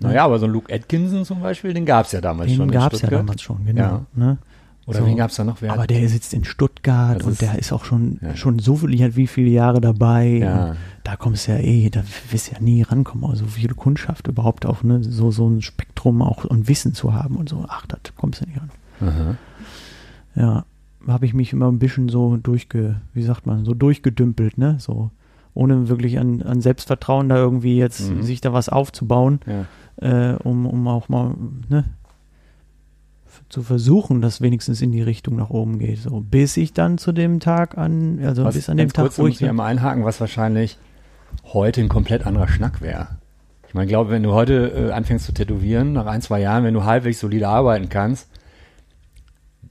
Naja, 0.00 0.24
aber 0.24 0.38
so 0.38 0.46
ein 0.46 0.52
Luke 0.52 0.72
Atkinson 0.74 1.24
zum 1.24 1.40
Beispiel, 1.40 1.72
den 1.72 1.86
gab 1.86 2.06
es 2.06 2.12
ja 2.12 2.20
damals 2.20 2.50
schon. 2.50 2.68
Den 2.68 2.74
in 2.74 2.80
gab's 2.80 3.00
ja 3.00 3.08
damals 3.08 3.40
schon, 3.42 3.64
genau. 3.64 3.80
Ja. 3.82 4.06
Ne? 4.14 4.38
Oder 4.86 4.98
So. 5.00 5.06
wen 5.06 5.16
gab 5.16 5.30
es 5.30 5.36
da 5.36 5.44
noch? 5.44 5.62
Wer 5.62 5.72
Aber 5.72 5.86
der 5.86 6.08
sitzt 6.08 6.32
in 6.34 6.44
Stuttgart 6.44 7.22
und 7.24 7.32
ist- 7.32 7.42
der 7.42 7.58
ist 7.58 7.72
auch 7.72 7.84
schon, 7.84 8.18
Ja. 8.20 8.36
schon 8.36 8.58
so 8.58 8.76
viel, 8.76 9.16
wie 9.16 9.26
viele 9.26 9.48
Jahre 9.50 9.80
dabei. 9.80 10.26
Ja. 10.40 10.76
Da 11.02 11.16
kommst 11.16 11.48
du 11.48 11.52
ja 11.52 11.58
eh, 11.58 11.88
da 11.90 12.02
wirst 12.30 12.48
du 12.50 12.54
ja 12.54 12.60
nie 12.60 12.82
rankommen. 12.82 13.24
Also 13.28 13.46
viele 13.46 13.74
Kundschaft 13.74 14.26
überhaupt 14.28 14.66
auch, 14.66 14.82
ne? 14.82 15.02
So, 15.02 15.30
so 15.30 15.48
ein 15.48 15.62
Spektrum 15.62 16.22
auch 16.22 16.44
und 16.44 16.68
Wissen 16.68 16.92
zu 16.94 17.14
haben 17.14 17.36
und 17.36 17.48
so. 17.48 17.64
Ach, 17.68 17.86
da 17.86 17.96
kommst 18.16 18.42
du 18.42 18.46
nicht 18.46 18.60
ran. 18.60 18.70
Aha. 19.00 19.36
Ja, 20.34 20.64
habe 21.06 21.24
ich 21.26 21.34
mich 21.34 21.52
immer 21.52 21.70
ein 21.70 21.78
bisschen 21.78 22.08
so 22.08 22.36
durchge, 22.36 22.96
wie 23.14 23.22
sagt 23.22 23.46
man, 23.46 23.64
so 23.64 23.74
durchgedümpelt, 23.74 24.58
ne? 24.58 24.76
So, 24.78 25.10
ohne 25.54 25.88
wirklich 25.88 26.18
an, 26.18 26.42
an 26.42 26.60
Selbstvertrauen 26.60 27.28
da 27.28 27.36
irgendwie 27.36 27.78
jetzt 27.78 28.10
Mhm. 28.10 28.22
sich 28.22 28.40
da 28.40 28.52
was 28.52 28.68
aufzubauen, 28.68 29.40
Ja. 29.46 30.32
äh, 30.32 30.36
um, 30.42 30.66
um 30.66 30.86
auch 30.88 31.08
mal, 31.08 31.34
ne? 31.68 31.84
zu 33.48 33.62
versuchen, 33.62 34.22
dass 34.22 34.40
wenigstens 34.40 34.80
in 34.80 34.92
die 34.92 35.02
Richtung 35.02 35.36
nach 35.36 35.50
oben 35.50 35.78
geht. 35.78 35.98
So, 35.98 36.20
bis 36.20 36.56
ich 36.56 36.72
dann 36.72 36.96
zu 36.98 37.12
dem 37.12 37.38
Tag 37.38 37.76
an, 37.78 38.18
also 38.24 38.44
Was, 38.44 38.54
bis 38.54 38.68
an 38.68 38.76
dem 38.78 38.92
Tag, 38.92 39.04
kurz, 39.04 39.18
wo 39.18 39.26
ich, 39.26 39.40
ich 39.40 39.48
einmal 39.48 39.70
einhaken, 39.70 40.04
was 40.04 40.20
wahrscheinlich 40.20 40.78
heute 41.44 41.80
ein 41.82 41.88
komplett 41.88 42.26
anderer 42.26 42.48
Schnack 42.48 42.80
wäre. 42.80 43.08
Ich 43.68 43.74
Man 43.74 43.86
glaubt, 43.86 44.10
wenn 44.10 44.22
du 44.22 44.32
heute 44.32 44.88
äh, 44.88 44.92
anfängst 44.92 45.26
zu 45.26 45.32
tätowieren, 45.32 45.92
nach 45.92 46.06
ein, 46.06 46.22
zwei 46.22 46.40
Jahren, 46.40 46.64
wenn 46.64 46.74
du 46.74 46.84
halbwegs 46.84 47.20
solide 47.20 47.48
arbeiten 47.48 47.88
kannst, 47.88 48.28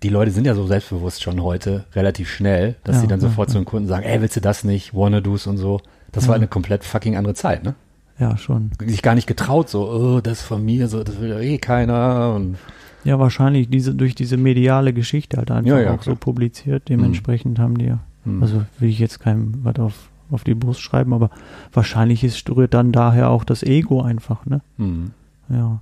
die 0.03 0.09
Leute 0.09 0.31
sind 0.31 0.45
ja 0.45 0.55
so 0.55 0.67
selbstbewusst 0.67 1.23
schon 1.23 1.41
heute 1.41 1.85
relativ 1.95 2.29
schnell, 2.29 2.75
dass 2.83 2.97
Ja, 2.97 3.01
sie 3.01 3.07
dann 3.07 3.19
sofort 3.19 3.49
ja. 3.49 3.53
zu 3.53 3.59
den 3.59 3.65
Kunden 3.65 3.87
sagen, 3.87 4.03
ey, 4.05 4.21
willst 4.21 4.35
du 4.35 4.41
das 4.41 4.63
nicht? 4.63 4.93
Wanna-Dos 4.93 5.47
und 5.47 5.57
so. 5.57 5.81
Das 6.11 6.27
war 6.27 6.35
eine 6.35 6.47
komplett 6.47 6.83
fucking 6.83 7.15
andere 7.17 7.33
Zeit, 7.33 7.63
ne? 7.63 7.75
Ja, 8.17 8.37
schon. 8.37 8.71
Sich 8.85 9.01
gar 9.01 9.15
nicht 9.15 9.27
getraut, 9.27 9.67
so, 9.69 9.89
oh, 9.89 10.21
das 10.21 10.41
von 10.41 10.63
mir, 10.63 10.87
so, 10.87 11.03
das 11.03 11.19
will 11.19 11.29
ja 11.29 11.39
eh 11.39 11.57
keiner. 11.57 12.33
Und 12.33 12.57
Ja, 13.03 13.19
wahrscheinlich 13.19 13.69
diese, 13.69 13.93
durch 13.93 14.15
diese 14.15 14.37
mediale 14.37 14.93
Geschichte 14.93 15.37
halt 15.37 15.51
einfach 15.51 15.77
Ja, 15.77 15.91
auch 15.93 15.99
so 16.01 16.11
klar. 16.11 16.15
publiziert. 16.15 16.87
Dementsprechend 16.89 17.59
haben 17.59 17.77
die 17.77 17.85
ja, 17.87 17.99
hm. 18.23 18.41
also 18.41 18.63
will 18.79 18.89
ich 18.89 18.99
jetzt 18.99 19.19
keinem 19.19 19.55
was 19.63 19.75
auf, 19.77 20.09
auf 20.31 20.43
die 20.45 20.55
Brust 20.55 20.79
schreiben, 20.81 21.13
aber 21.13 21.29
wahrscheinlich 21.73 22.23
ist, 22.23 22.49
rührt 22.49 22.73
dann 22.73 22.91
daher 22.93 23.29
auch 23.29 23.43
das 23.43 23.63
Ego 23.63 24.01
einfach, 24.01 24.45
ne? 24.45 24.61
hm. 24.77 25.11
Ja. 25.49 25.81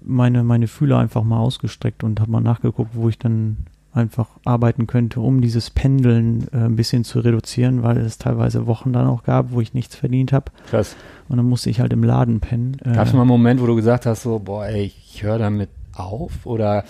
meine, 0.03 0.43
meine 0.43 0.67
Fühler 0.67 0.97
einfach 0.99 1.23
mal 1.23 1.39
ausgestreckt 1.39 2.03
und 2.03 2.19
habe 2.19 2.31
mal 2.31 2.41
nachgeguckt, 2.41 2.91
wo 2.93 3.09
ich 3.09 3.17
dann 3.19 3.57
einfach 3.91 4.27
arbeiten 4.45 4.85
könnte, 4.87 5.19
um 5.19 5.41
dieses 5.41 5.69
Pendeln 5.71 6.47
äh, 6.53 6.57
ein 6.57 6.75
bisschen 6.75 7.03
zu 7.03 7.19
reduzieren, 7.19 7.81
weil 7.83 7.97
es 7.97 8.17
teilweise 8.19 8.67
Wochen 8.67 8.93
dann 8.93 9.07
auch 9.07 9.23
gab, 9.23 9.51
wo 9.51 9.61
ich 9.61 9.73
nichts 9.73 9.95
verdient 9.95 10.31
habe. 10.31 10.51
Krass. 10.69 10.95
Und 11.27 11.37
dann 11.37 11.47
musste 11.47 11.69
ich 11.69 11.79
halt 11.79 11.91
im 11.91 12.03
Laden 12.03 12.39
pennen. 12.39 12.77
Äh, 12.85 12.93
Gab 12.93 13.07
es 13.07 13.13
mal 13.13 13.21
einen 13.21 13.29
Moment, 13.29 13.61
wo 13.61 13.65
du 13.65 13.75
gesagt 13.75 14.05
hast, 14.05 14.23
so, 14.23 14.39
boah, 14.39 14.67
ey, 14.67 14.85
ich 14.85 15.23
höre 15.23 15.39
damit 15.39 15.69
auf? 15.93 16.45
Oder, 16.45 16.83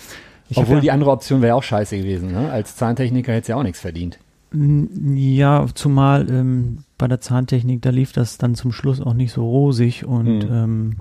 Ich 0.50 0.58
obwohl 0.58 0.76
ja- 0.76 0.82
die 0.82 0.91
andere 0.91 1.12
Option 1.12 1.41
wäre 1.41 1.56
auch 1.56 1.63
scheiße 1.63 1.98
gewesen, 1.98 2.32
ne? 2.34 2.52
Als 2.52 2.76
Zahntechniker 2.76 3.32
hättest 3.32 3.48
du 3.50 3.54
ja 3.54 3.58
auch 3.58 3.63
nichts 3.63 3.80
verdient. 3.80 4.19
Ja, 4.52 5.66
zumal 5.76 6.30
ähm, 6.30 6.80
bei 6.98 7.08
der 7.08 7.22
Zahntechnik, 7.22 7.82
da 7.82 7.92
lief 7.92 8.12
das 8.14 8.38
dann 8.38 8.56
zum 8.56 8.72
Schluss 8.72 9.00
auch 9.00 9.14
nicht 9.14 9.32
so 9.32 9.48
rosig 9.48 10.06
und 10.06 10.40
Mhm. 10.40 10.50
ähm, 10.52 10.96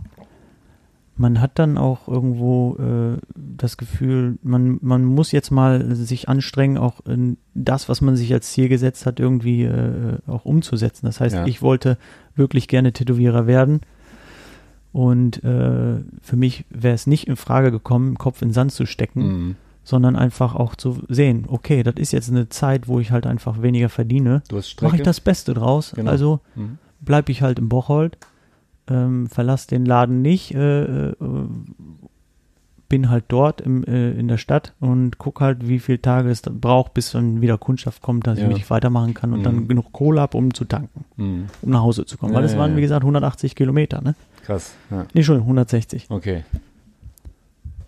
man 1.20 1.40
hat 1.40 1.58
dann 1.58 1.78
auch 1.78 2.06
irgendwo 2.06 2.76
äh, 2.76 3.18
das 3.34 3.76
Gefühl, 3.76 4.38
man, 4.44 4.78
man 4.82 5.04
muss 5.04 5.32
jetzt 5.32 5.50
mal 5.50 5.94
sich 5.96 6.28
anstrengen, 6.28 6.78
auch 6.78 7.00
in 7.06 7.38
das, 7.54 7.88
was 7.88 8.00
man 8.00 8.14
sich 8.16 8.32
als 8.32 8.52
Ziel 8.52 8.68
gesetzt 8.68 9.04
hat, 9.04 9.18
irgendwie 9.18 9.64
äh, 9.64 10.18
auch 10.28 10.44
umzusetzen. 10.44 11.06
Das 11.06 11.20
heißt, 11.20 11.34
Ja. 11.34 11.46
ich 11.46 11.60
wollte 11.60 11.98
wirklich 12.36 12.68
gerne 12.68 12.92
Tätowierer 12.92 13.48
werden 13.48 13.80
und 14.92 15.42
äh, 15.42 15.96
für 16.22 16.36
mich 16.36 16.66
wäre 16.70 16.94
es 16.94 17.06
nicht 17.08 17.26
in 17.26 17.34
Frage 17.36 17.72
gekommen, 17.72 18.16
Kopf 18.16 18.42
in 18.42 18.48
den 18.48 18.54
Sand 18.54 18.72
zu 18.72 18.86
stecken 18.86 19.22
Mhm. 19.26 19.56
Sondern 19.88 20.16
einfach 20.16 20.54
auch 20.54 20.74
zu 20.76 20.98
sehen, 21.08 21.46
okay, 21.48 21.82
das 21.82 21.94
ist 21.96 22.12
jetzt 22.12 22.28
eine 22.30 22.50
Zeit, 22.50 22.88
wo 22.88 23.00
ich 23.00 23.10
halt 23.10 23.26
einfach 23.26 23.62
weniger 23.62 23.88
verdiene. 23.88 24.42
Du 24.48 24.58
hast. 24.58 24.82
Mache 24.82 24.96
ich 24.96 25.02
das 25.02 25.18
Beste 25.20 25.54
draus. 25.54 25.92
Genau. 25.96 26.10
Also 26.10 26.40
Mhm. 26.56 26.76
bleibe 27.00 27.32
ich 27.32 27.40
halt 27.40 27.58
im 27.58 27.70
Bocholt, 27.70 28.18
ähm, 28.86 29.28
verlass 29.28 29.66
den 29.66 29.86
Laden 29.86 30.20
nicht, 30.20 30.54
äh, 30.54 31.08
äh, 31.10 31.14
bin 32.90 33.08
halt 33.10 33.24
dort 33.28 33.60
im, 33.62 33.82
äh, 33.84 34.12
in 34.12 34.28
der 34.28 34.36
Stadt 34.38 34.74
und 34.80 35.16
guck 35.18 35.40
halt, 35.40 35.66
wie 35.68 35.78
viele 35.78 36.00
Tage 36.02 36.28
es 36.30 36.42
braucht, 36.42 36.92
bis 36.94 37.12
dann 37.12 37.40
wieder 37.40 37.56
Kundschaft 37.58 38.02
kommt, 38.02 38.26
dass 38.26 38.38
Ja. 38.38 38.48
ich 38.48 38.54
mich 38.54 38.70
weitermachen 38.70 39.14
kann 39.14 39.32
und 39.32 39.40
Mhm. 39.40 39.44
dann 39.44 39.68
genug 39.68 39.92
Kohle 39.92 40.20
habe, 40.20 40.36
um 40.36 40.52
zu 40.52 40.64
tanken, 40.66 41.04
Mhm. 41.16 41.46
um 41.62 41.70
nach 41.70 41.80
Hause 41.82 42.04
zu 42.04 42.16
kommen. 42.18 42.32
Ja, 42.32 42.38
Weil 42.38 42.44
es 42.44 42.52
ja, 42.52 42.58
waren, 42.58 42.76
wie 42.76 42.80
gesagt, 42.82 43.04
180 43.04 43.54
Kilometer, 43.54 44.02
ne? 44.02 44.14
Krass. 44.42 44.74
Ja. 44.90 45.06
Nee, 45.14 45.22
schon 45.22 45.44
160. 45.44 46.06
Okay. 46.10 46.44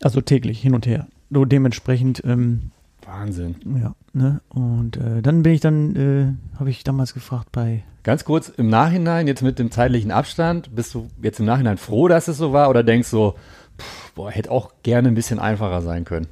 Also 0.02 0.20
täglich 0.22 0.60
hin 0.60 0.74
und 0.74 0.86
her. 0.86 1.06
So 1.30 1.44
dementsprechend, 1.44 2.22
ähm, 2.24 2.70
Wahnsinn. 3.04 3.56
Ja, 3.80 3.94
ne? 4.12 4.40
Und 4.48 4.96
äh, 4.96 5.22
dann 5.22 5.42
bin 5.42 5.52
ich 5.52 5.60
dann, 5.60 5.96
äh, 5.96 6.58
habe 6.58 6.70
ich 6.70 6.84
damals 6.84 7.14
gefragt 7.14 7.48
bei, 7.52 7.82
Ganz 8.02 8.24
kurz, 8.24 8.48
im 8.48 8.70
Nachhinein, 8.70 9.26
jetzt 9.26 9.42
mit 9.42 9.58
dem 9.58 9.70
zeitlichen 9.70 10.10
Abstand, 10.10 10.74
bist 10.74 10.94
du 10.94 11.08
jetzt 11.20 11.38
im 11.38 11.44
Nachhinein 11.44 11.76
froh, 11.76 12.08
dass 12.08 12.28
es 12.28 12.38
so 12.38 12.52
war 12.54 12.70
oder 12.70 12.82
denkst 12.82 13.08
so, 13.08 13.34
pff, 13.78 14.12
boah, 14.14 14.30
hätte 14.30 14.50
auch 14.50 14.72
gerne 14.82 15.08
ein 15.08 15.14
bisschen 15.14 15.38
einfacher 15.38 15.82
sein 15.82 16.04
können? 16.04 16.26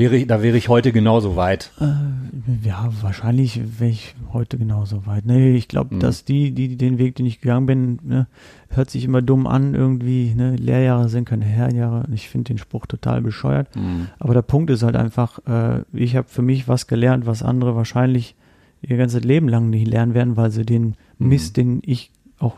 Wäre 0.00 0.16
ich, 0.16 0.26
da 0.26 0.42
wäre 0.42 0.56
ich 0.56 0.68
heute 0.68 0.92
genauso 0.92 1.36
weit. 1.36 1.70
äh, 1.80 2.66
ja, 2.66 2.88
wahrscheinlich 3.02 3.60
wäre 3.78 3.90
ich 3.90 4.14
heute 4.32 4.56
genauso 4.56 5.06
weit. 5.06 5.26
Nee, 5.26 5.54
ich 5.54 5.68
glaube, 5.68 5.94
Mhm. 5.94 6.00
dass 6.00 6.24
die, 6.24 6.52
die, 6.52 6.76
den 6.76 6.96
Weg, 6.98 7.16
den 7.16 7.26
ich 7.26 7.40
gegangen 7.40 7.66
bin, 7.66 7.98
ne, 8.02 8.26
hört 8.70 8.88
sich 8.90 9.04
immer 9.04 9.20
dumm 9.22 9.46
an, 9.46 9.74
irgendwie, 9.74 10.34
ne, 10.34 10.56
Lehrjahre 10.56 11.08
sind 11.08 11.26
keine 11.28 11.44
Herrenjahre. 11.44 12.06
Ich 12.14 12.28
finde 12.28 12.48
den 12.48 12.58
Spruch 12.58 12.86
total 12.86 13.20
bescheuert. 13.20 13.74
Mhm. 13.76 14.06
Aber 14.18 14.32
der 14.34 14.42
Punkt 14.42 14.70
ist 14.70 14.82
halt 14.82 14.96
einfach, 14.96 15.38
äh, 15.46 15.82
ich 15.92 16.16
habe 16.16 16.28
für 16.28 16.42
mich 16.42 16.66
was 16.66 16.86
gelernt, 16.86 17.26
was 17.26 17.42
andere 17.42 17.76
wahrscheinlich 17.76 18.34
ihr 18.82 18.96
ganzes 18.96 19.22
Leben 19.22 19.48
lang 19.48 19.68
nicht 19.68 19.86
lernen 19.86 20.14
werden, 20.14 20.36
weil 20.38 20.50
sie 20.50 20.64
den 20.64 20.94
Mhm. 21.18 21.28
Mist, 21.28 21.56
den 21.58 21.82
ich 21.84 22.10
auch 22.38 22.56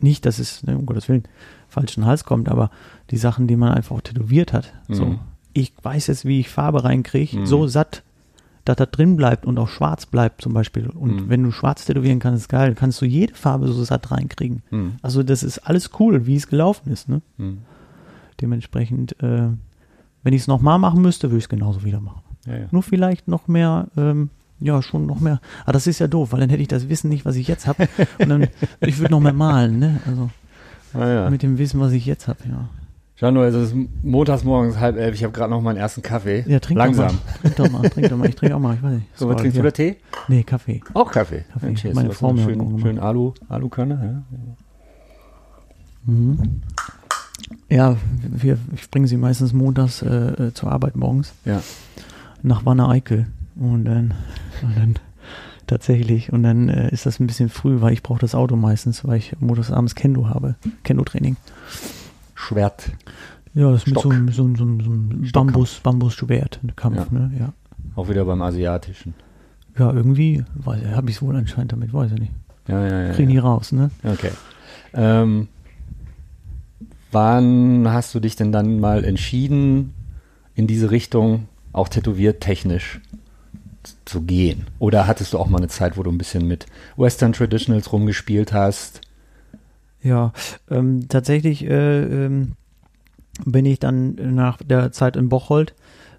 nicht, 0.00 0.26
dass 0.26 0.38
es, 0.38 0.62
ne, 0.64 0.76
um 0.76 0.84
Gottes 0.84 1.08
Willen, 1.08 1.24
falschen 1.68 2.04
Hals 2.04 2.24
kommt, 2.24 2.48
aber 2.48 2.70
die 3.10 3.16
Sachen, 3.16 3.46
die 3.46 3.56
man 3.56 3.72
einfach 3.72 3.96
auch 3.96 4.00
tätowiert 4.02 4.52
hat. 4.52 4.72
So, 4.88 5.04
Mhm. 5.06 5.18
Ich 5.60 5.72
weiß 5.82 6.06
jetzt, 6.08 6.24
wie 6.24 6.40
ich 6.40 6.48
Farbe 6.48 6.84
reinkriege, 6.84 7.38
Mhm. 7.40 7.46
so 7.46 7.66
satt, 7.66 8.02
dass 8.64 8.76
das 8.76 8.90
drin 8.90 9.16
bleibt 9.16 9.46
und 9.46 9.58
auch 9.58 9.68
schwarz 9.68 10.04
bleibt 10.06 10.42
zum 10.42 10.52
Beispiel. 10.52 10.88
Und 10.88 11.14
Mhm. 11.14 11.28
wenn 11.28 11.42
du 11.42 11.52
schwarz 11.52 11.84
tätowieren 11.86 12.18
kannst, 12.18 12.42
ist 12.42 12.48
geil, 12.48 12.74
kannst 12.74 13.00
du 13.00 13.06
jede 13.06 13.34
Farbe 13.34 13.68
so 13.68 13.82
satt 13.84 14.10
reinkriegen. 14.10 14.62
Mhm. 14.70 14.92
Also 15.02 15.22
das 15.22 15.42
ist 15.42 15.58
alles 15.60 15.90
cool, 15.98 16.26
wie 16.26 16.36
es 16.36 16.48
gelaufen 16.48 16.90
ist. 16.92 17.08
Ne? 17.08 17.22
Mhm. 17.38 17.58
Dementsprechend, 18.40 19.20
äh, 19.22 19.48
wenn 20.22 20.32
ich 20.34 20.42
es 20.42 20.46
nochmal 20.46 20.78
machen 20.78 21.02
müsste, 21.02 21.28
würde 21.30 21.38
ich 21.38 21.44
es 21.44 21.48
genauso 21.48 21.84
wieder 21.84 22.00
machen. 22.00 22.22
Ja, 22.46 22.56
ja. 22.56 22.66
Nur 22.70 22.82
vielleicht 22.82 23.26
noch 23.28 23.48
mehr, 23.48 23.88
ähm, 23.96 24.30
ja, 24.60 24.82
schon 24.82 25.06
noch 25.06 25.20
mehr. 25.20 25.40
Aber 25.64 25.72
das 25.72 25.86
ist 25.86 25.98
ja 25.98 26.06
doof, 26.08 26.32
weil 26.32 26.40
dann 26.40 26.50
hätte 26.50 26.62
ich 26.62 26.68
das 26.68 26.88
Wissen 26.88 27.08
nicht, 27.08 27.24
was 27.24 27.36
ich 27.36 27.48
jetzt 27.48 27.66
habe. 27.66 27.88
Und 28.18 28.28
dann, 28.28 28.48
ich 28.80 28.98
würde 28.98 29.12
noch 29.12 29.20
mehr 29.20 29.32
malen, 29.32 29.78
ne? 29.78 30.00
Also 30.06 30.30
Ah, 30.94 31.06
ja. 31.08 31.30
mit 31.30 31.42
dem 31.42 31.58
Wissen, 31.58 31.80
was 31.80 31.92
ich 31.92 32.06
jetzt 32.06 32.28
habe, 32.28 32.38
ja. 32.48 32.68
Nur, 33.20 33.44
es 33.44 33.54
ist 33.54 33.74
montags 34.02 34.44
morgens 34.44 34.78
halb 34.78 34.96
elf, 34.96 35.14
ich 35.14 35.24
habe 35.24 35.32
gerade 35.32 35.50
noch 35.50 35.60
meinen 35.60 35.76
ersten 35.76 36.02
Kaffee. 36.02 36.44
Ja, 36.46 36.60
trink 36.60 36.78
Langsam. 36.78 37.08
doch 37.08 37.12
mal. 37.12 37.40
Trink 37.42 37.56
doch 37.56 37.70
mal, 37.70 37.90
trink 37.90 38.08
doch 38.10 38.16
mal. 38.16 38.28
Ich 38.28 38.36
trinke 38.36 38.54
auch 38.56 38.60
mal, 38.60 38.74
ich 38.76 38.82
weiß 38.82 38.92
nicht. 38.92 39.06
So, 39.18 39.28
was 39.28 39.36
trinkst 39.36 39.58
du 39.58 39.62
da 39.62 39.70
Tee? 39.72 39.96
Nee, 40.28 40.44
Kaffee. 40.44 40.80
Auch 40.94 41.10
Kaffee. 41.10 41.44
Kaffee. 41.52 41.74
Cheers. 41.74 41.94
Meine 41.96 42.12
Frau 42.12 42.32
mir 42.32 42.46
gemacht. 42.46 42.80
schönen 42.80 43.00
Alu, 43.00 43.32
Alukanne. 43.48 44.24
Ja. 44.30 46.12
Mhm. 46.12 46.62
Ja, 47.68 47.96
wir, 48.22 48.56
bringe 48.90 49.08
sie 49.08 49.16
meistens 49.16 49.52
montags 49.52 50.00
äh, 50.02 50.08
äh, 50.08 50.54
zur 50.54 50.70
Arbeit 50.70 50.96
morgens 50.96 51.34
Ja. 51.44 51.60
nach 52.42 52.64
Wanne 52.64 52.88
Eickel. 52.88 53.26
Und 53.56 53.84
dann, 53.84 54.14
und 54.62 54.76
dann 54.76 54.94
tatsächlich. 55.66 56.32
Und 56.32 56.44
dann 56.44 56.68
äh, 56.68 56.90
ist 56.90 57.04
das 57.04 57.18
ein 57.18 57.26
bisschen 57.26 57.48
früh, 57.48 57.80
weil 57.80 57.92
ich 57.92 58.02
brauche 58.02 58.20
das 58.20 58.34
Auto 58.36 58.54
meistens, 58.56 59.04
weil 59.04 59.18
ich 59.18 59.34
montags 59.40 59.72
abends 59.72 59.94
Kendo 59.96 60.28
habe. 60.28 60.54
Kendo-Training. 60.84 61.36
Schwert. 62.38 62.90
Ja, 63.54 63.72
das 63.72 63.82
ist 63.82 63.86
mit 63.86 63.94
so, 63.96 64.00
Stock. 64.02 64.12
einem- 64.12 64.28
so, 64.30 64.44
einem- 64.44 64.56
so, 64.56 64.62
einem-. 64.64 65.30
Bambus, 65.32 65.80
Bambusschwert, 65.80 66.60
Kampf, 66.76 66.96
Ja. 67.12 67.18
ne? 67.18 67.32
Ja. 67.38 67.52
Auch 67.96 68.08
wieder 68.08 68.24
beim 68.24 68.40
Asiatischen. 68.42 69.14
Ja, 69.76 69.92
irgendwie, 69.92 70.44
habe 70.64 71.10
ich 71.10 71.16
es 71.16 71.22
wohl 71.22 71.34
anscheinend 71.36 71.72
damit, 71.72 71.92
weiß 71.92 72.12
ich 72.12 72.20
nicht. 72.20 72.32
Ja, 72.68 72.86
ja, 72.86 73.02
ja. 73.08 73.12
Krieg 73.14 73.26
nie 73.26 73.34
ja. 73.36 73.42
raus, 73.42 73.72
ne? 73.72 73.90
Okay. 74.04 74.30
Ähm, 74.94 75.48
wann 77.10 77.88
hast 77.90 78.14
du 78.14 78.20
dich 78.20 78.36
denn 78.36 78.52
dann 78.52 78.78
mal 78.80 79.04
entschieden, 79.04 79.94
in 80.54 80.66
diese 80.66 80.90
Richtung 80.90 81.48
auch 81.72 81.88
tätowiert 81.88 82.40
technisch 82.40 83.00
zu 84.04 84.22
gehen? 84.22 84.66
Oder 84.78 85.06
hattest 85.06 85.32
du 85.32 85.38
auch 85.38 85.48
mal 85.48 85.58
eine 85.58 85.68
Zeit, 85.68 85.96
wo 85.96 86.02
du 86.02 86.10
ein 86.10 86.18
bisschen 86.18 86.46
mit 86.46 86.66
Western 86.96 87.32
Traditionals 87.32 87.92
rumgespielt 87.92 88.52
hast? 88.52 89.00
Ja, 90.02 90.32
ähm, 90.70 91.08
tatsächlich 91.08 91.64
äh, 91.64 92.02
ähm, 92.26 92.52
bin 93.44 93.66
ich 93.66 93.78
dann 93.78 94.14
nach 94.34 94.58
der 94.58 94.92
Zeit 94.92 95.16
in 95.16 95.28
Bocholt 95.28 95.74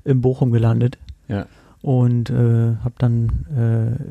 in 0.06 0.22
Bochum 0.22 0.52
gelandet 0.52 0.98
Ja. 1.28 1.46
und 1.82 2.30
äh, 2.30 2.76
habe 2.84 2.94
dann 2.98 3.46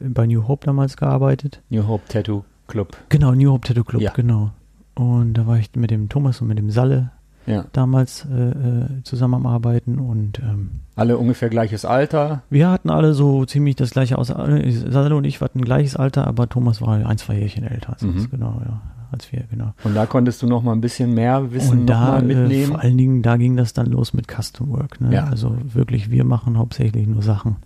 äh, 0.02 0.08
bei 0.08 0.26
New 0.26 0.46
Hope 0.48 0.64
damals 0.66 0.96
gearbeitet. 0.96 1.62
New 1.70 1.86
Hope 1.86 2.04
Tattoo 2.08 2.44
Club. 2.66 2.96
Genau, 3.08 3.34
New 3.34 3.50
Hope 3.50 3.66
Tattoo 3.66 3.84
Club, 3.84 4.02
Ja. 4.02 4.12
genau. 4.12 4.50
Und 4.94 5.34
da 5.34 5.46
war 5.46 5.58
ich 5.58 5.70
mit 5.76 5.90
dem 5.90 6.08
Thomas 6.08 6.40
und 6.40 6.48
mit 6.48 6.58
dem 6.58 6.70
Salle 6.70 7.10
Ja. 7.46 7.64
damals 7.72 8.26
äh, 8.30 8.50
äh, 8.50 9.02
zusammen 9.04 9.34
am 9.34 9.46
Arbeiten 9.46 9.98
und 9.98 10.38
ähm, 10.40 10.70
Alle 10.96 11.16
ungefähr 11.16 11.48
gleiches 11.48 11.84
Alter. 11.84 12.42
wir 12.50 12.68
hatten 12.68 12.90
alle 12.90 13.14
so 13.14 13.44
ziemlich 13.46 13.76
das 13.76 13.90
gleiche 13.90 14.18
aus. 14.18 14.28
äh, 14.30 14.70
Salle 14.90 15.14
und 15.16 15.24
ich 15.24 15.40
hatten 15.40 15.62
gleiches 15.62 15.96
Alter, 15.96 16.26
aber 16.26 16.48
Thomas 16.48 16.82
war 16.82 17.04
ein, 17.06 17.18
zwei 17.18 17.38
Jährchen 17.38 17.64
älter 17.64 17.92
als 17.94 18.02
uns, 18.02 18.24
Mhm. 18.24 18.30
genau, 18.30 18.60
ja, 18.66 18.82
als 19.10 19.30
wir, 19.32 19.44
genau. 19.50 19.72
Und 19.84 19.94
da 19.94 20.06
konntest 20.06 20.42
du 20.42 20.46
noch 20.46 20.62
mal 20.62 20.72
ein 20.72 20.80
bisschen 20.80 21.14
mehr 21.14 21.52
Wissen 21.52 21.70
und 21.70 21.78
noch 21.80 21.86
da 21.86 22.00
mal 22.12 22.22
äh, 22.30 22.34
mitnehmen. 22.34 22.72
vor 22.72 22.80
allen 22.80 22.98
Dingen, 22.98 23.22
da 23.22 23.36
ging 23.36 23.56
das 23.56 23.72
dann 23.72 23.86
los 23.86 24.12
mit 24.12 24.26
Custom 24.28 24.70
Work. 24.70 25.00
Ne? 25.00 25.14
Ja. 25.14 25.24
Also 25.24 25.56
wirklich, 25.72 26.10
wir 26.10 26.24
machen 26.24 26.58
hauptsächlich 26.58 27.06
nur 27.06 27.22
Sachen, 27.22 27.56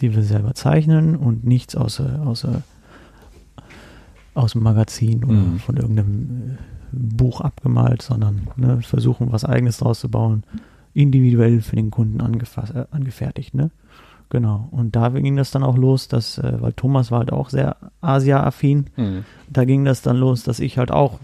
die 0.00 0.14
wir 0.14 0.22
selber 0.22 0.54
zeichnen 0.54 1.16
und 1.16 1.44
nichts 1.44 1.74
außer, 1.76 2.22
außer 2.24 2.62
aus 4.34 4.52
dem 4.52 4.62
Magazin 4.62 5.24
oder 5.24 5.32
Mhm. 5.34 5.58
von 5.58 5.76
irgendeinem 5.76 6.30
äh, 6.52 6.56
Buch 6.92 7.40
abgemalt, 7.40 8.02
sondern 8.02 8.48
ne, 8.56 8.80
versuchen, 8.82 9.32
was 9.32 9.44
Eigenes 9.44 9.78
draus 9.78 10.00
zu 10.00 10.08
bauen, 10.08 10.44
individuell 10.94 11.60
für 11.60 11.76
den 11.76 11.90
Kunden 11.90 12.20
angefasst, 12.20 12.74
äh, 12.74 12.84
angefertigt. 12.90 13.54
Ne? 13.54 13.70
Genau. 14.30 14.68
Und 14.70 14.96
da 14.96 15.08
ging 15.10 15.36
das 15.36 15.50
dann 15.50 15.62
auch 15.62 15.76
los, 15.76 16.08
dass, 16.08 16.38
äh, 16.38 16.60
weil 16.60 16.72
Thomas 16.72 17.10
war 17.10 17.20
halt 17.20 17.32
auch 17.32 17.50
sehr 17.50 17.76
Asia-affin, 18.00 18.86
Mhm. 18.96 19.24
da 19.50 19.64
ging 19.64 19.84
das 19.84 20.02
dann 20.02 20.16
los, 20.16 20.42
dass 20.42 20.60
ich 20.60 20.78
halt 20.78 20.90
auch 20.90 21.18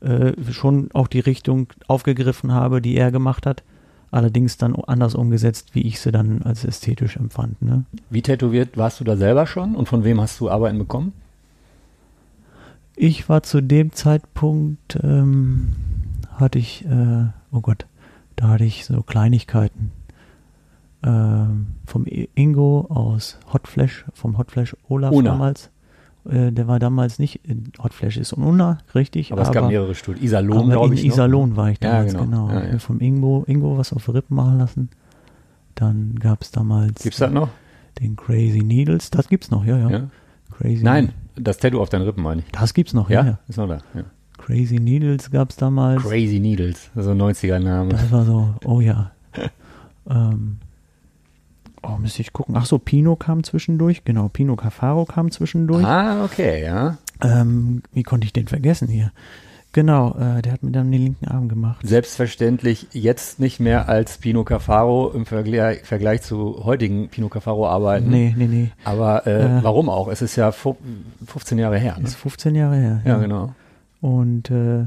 äh, 0.00 0.32
schon 0.52 0.90
auch 0.92 1.08
die 1.08 1.20
Richtung 1.20 1.68
aufgegriffen 1.88 2.52
habe, 2.52 2.82
die 2.82 2.94
er 2.96 3.10
gemacht 3.10 3.46
hat. 3.46 3.62
Allerdings 4.10 4.58
dann 4.58 4.76
anders 4.76 5.14
umgesetzt, 5.14 5.74
wie 5.74 5.80
ich 5.82 5.98
sie 5.98 6.12
dann 6.12 6.42
als 6.42 6.64
ästhetisch 6.64 7.16
empfand. 7.16 7.62
Ne? 7.62 7.84
Wie 8.10 8.20
tätowiert 8.22 8.76
warst 8.76 9.00
du 9.00 9.04
da 9.04 9.16
selber 9.16 9.46
schon 9.46 9.74
und 9.74 9.88
von 9.88 10.04
wem 10.04 10.20
hast 10.20 10.38
du 10.40 10.50
Arbeiten 10.50 10.78
bekommen? 10.78 11.14
Ich 12.96 13.28
war 13.28 13.42
zu 13.42 13.60
dem 13.60 13.92
Zeitpunkt, 13.92 14.98
ähm, 15.02 15.74
hatte 16.36 16.58
ich, 16.58 16.84
äh, 16.84 17.26
oh 17.50 17.60
Gott, 17.60 17.86
da 18.36 18.48
hatte 18.48 18.64
ich 18.64 18.84
so 18.84 19.02
Kleinigkeiten. 19.02 19.90
Ähm, 21.04 21.66
vom 21.86 22.06
Ingo 22.34 22.86
aus 22.88 23.38
Hot 23.52 23.68
Flash, 23.68 24.04
vom 24.14 24.38
Hot 24.38 24.50
Flash 24.50 24.74
Olaf 24.88 25.12
Una. 25.12 25.30
damals. 25.32 25.70
Äh, 26.28 26.50
der 26.52 26.66
war 26.66 26.78
damals 26.78 27.18
nicht 27.18 27.40
in 27.44 27.70
Hot 27.82 27.92
Flash, 27.92 28.16
ist 28.16 28.32
Unna, 28.32 28.78
richtig. 28.94 29.30
Aber, 29.32 29.42
es 29.42 29.52
gab 29.52 29.68
mehrere 29.68 29.94
Stuhl. 29.94 30.16
Iserlohn, 30.22 30.62
aber 30.62 30.70
glaube 30.72 30.86
in 30.88 30.92
ich. 30.94 31.04
noch. 31.04 31.12
Iserlohn 31.12 31.56
war 31.56 31.70
ich 31.70 31.78
Ja, 31.82 31.90
damals, 31.92 32.12
genau. 32.14 32.24
genau. 32.24 32.48
Ja, 32.48 32.54
Hab 32.54 32.72
ja. 32.72 32.78
Vom 32.78 33.00
Ingo, 33.00 33.44
Ingo 33.46 33.76
was 33.76 33.92
auf 33.92 34.08
Rippen 34.08 34.34
machen 34.36 34.58
lassen. 34.58 34.88
Dann 35.74 36.14
gab 36.18 36.40
es 36.42 36.50
damals 36.52 37.02
Gibt's 37.02 37.18
das 37.18 37.30
noch? 37.30 37.48
den 38.00 38.16
Crazy 38.16 38.62
Needles. 38.62 39.10
Das 39.10 39.28
gibt's 39.28 39.50
noch, 39.50 39.64
ja, 39.66 39.76
ja. 39.76 39.90
Ja. 39.90 40.08
Crazy 40.52 40.82
Nein, 40.82 41.12
das 41.36 41.58
Tattoo 41.58 41.80
auf 41.82 41.90
deinen 41.90 42.02
Rippen 42.02 42.22
meine 42.22 42.40
ich. 42.42 42.50
Das 42.52 42.72
gibt's 42.72 42.94
noch, 42.94 43.10
Ja, 43.10 43.20
ja. 43.22 43.26
ja. 43.26 43.38
ist 43.48 43.58
noch 43.58 43.68
da. 43.68 43.78
Ja. 43.94 44.04
Crazy 44.38 44.78
Needles 44.78 45.30
gab's 45.30 45.56
damals. 45.56 46.02
Crazy 46.02 46.40
Needles, 46.40 46.90
so 46.96 47.10
ein 47.10 47.20
90er-Name. 47.20 47.90
Das 47.90 48.10
war 48.10 48.24
so, 48.24 48.54
oh 48.64 48.80
ja. 48.80 49.10
ähm, 50.08 50.58
oh, 51.86 51.98
müsste 51.98 52.22
ich 52.22 52.32
gucken. 52.32 52.54
Ach 52.56 52.66
so, 52.66 52.78
Pino 52.78 53.16
kam 53.16 53.44
zwischendurch. 53.44 54.04
Genau, 54.04 54.28
Pino 54.28 54.56
Cafaro 54.56 55.04
kam 55.04 55.30
zwischendurch. 55.30 55.84
Ah, 55.84 56.24
okay, 56.24 56.62
ja. 56.64 56.98
Ähm, 57.22 57.82
wie 57.92 58.02
konnte 58.02 58.26
ich 58.26 58.32
den 58.32 58.48
vergessen 58.48 58.88
hier? 58.88 59.12
Genau, 59.72 60.14
äh, 60.16 60.40
der 60.40 60.52
hat 60.52 60.62
mir 60.62 60.70
dann 60.70 60.92
den 60.92 61.02
linken 61.02 61.26
Arm 61.26 61.48
gemacht. 61.48 61.80
Selbstverständlich 61.84 62.86
jetzt 62.92 63.40
nicht 63.40 63.58
mehr 63.58 63.88
als 63.88 64.18
Pino 64.18 64.44
Cafaro 64.44 65.10
im 65.10 65.26
Vergleich, 65.26 65.80
Vergleich 65.82 66.22
zu 66.22 66.64
heutigen 66.64 67.08
Pino 67.08 67.28
Cafaro-Arbeiten. 67.28 68.08
Nee, 68.08 68.32
nee, 68.36 68.46
nee. 68.46 68.70
Aber 68.84 69.26
äh, 69.26 69.58
Äh. 69.58 69.64
warum 69.64 69.88
auch? 69.88 70.06
Es 70.06 70.22
ist 70.22 70.36
ja 70.36 70.52
fu- 70.52 70.76
15 71.26 71.58
Jahre 71.58 71.78
her. 71.78 71.96
Ne? 71.98 72.04
Ist 72.04 72.14
15 72.14 72.54
Jahre 72.54 72.76
her. 72.76 73.00
Ja, 73.04 73.18
genau. 73.18 73.52
Und 74.00 74.48
äh, 74.50 74.84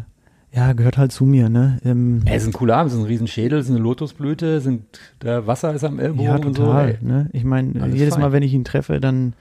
ja, 0.53 0.73
gehört 0.73 0.97
halt 0.97 1.11
zu 1.11 1.25
mir, 1.25 1.49
ne? 1.49 1.79
Ähm, 1.85 2.21
Ey, 2.25 2.35
es 2.35 2.43
ist 2.43 2.49
ein 2.49 2.53
cooler 2.53 2.77
Arm, 2.77 2.87
es 2.87 2.93
ist 2.93 2.99
ein 2.99 3.05
Riesenschädel, 3.05 3.59
es 3.59 3.65
ist 3.67 3.71
eine 3.75 3.83
Lotusblüte, 3.83 4.59
sind, 4.61 4.83
der 5.21 5.45
Wasser 5.45 5.73
ist 5.73 5.83
am 5.83 5.99
Ellbogen 5.99 6.23
ja, 6.25 6.35
und 6.35 6.55
so. 6.55 6.63
total. 6.65 6.97
Ne? 7.01 7.29
Ich 7.33 7.43
meine, 7.43 7.87
jedes 7.89 8.15
fein. 8.15 8.21
Mal, 8.21 8.31
wenn 8.31 8.43
ich 8.43 8.53
ihn 8.53 8.63
treffe, 8.63 8.99
dann 8.99 9.33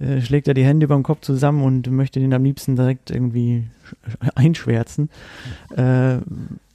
äh, 0.00 0.20
schlägt 0.20 0.48
er 0.48 0.54
die 0.54 0.64
Hände 0.64 0.84
über 0.84 0.94
den 0.96 1.04
Kopf 1.04 1.20
zusammen 1.22 1.62
und 1.62 1.90
möchte 1.90 2.20
den 2.20 2.34
am 2.34 2.42
liebsten 2.44 2.76
direkt 2.76 3.10
irgendwie 3.10 3.64
sch- 3.88 4.30
einschwärzen. 4.34 5.08
Äh, 5.76 6.16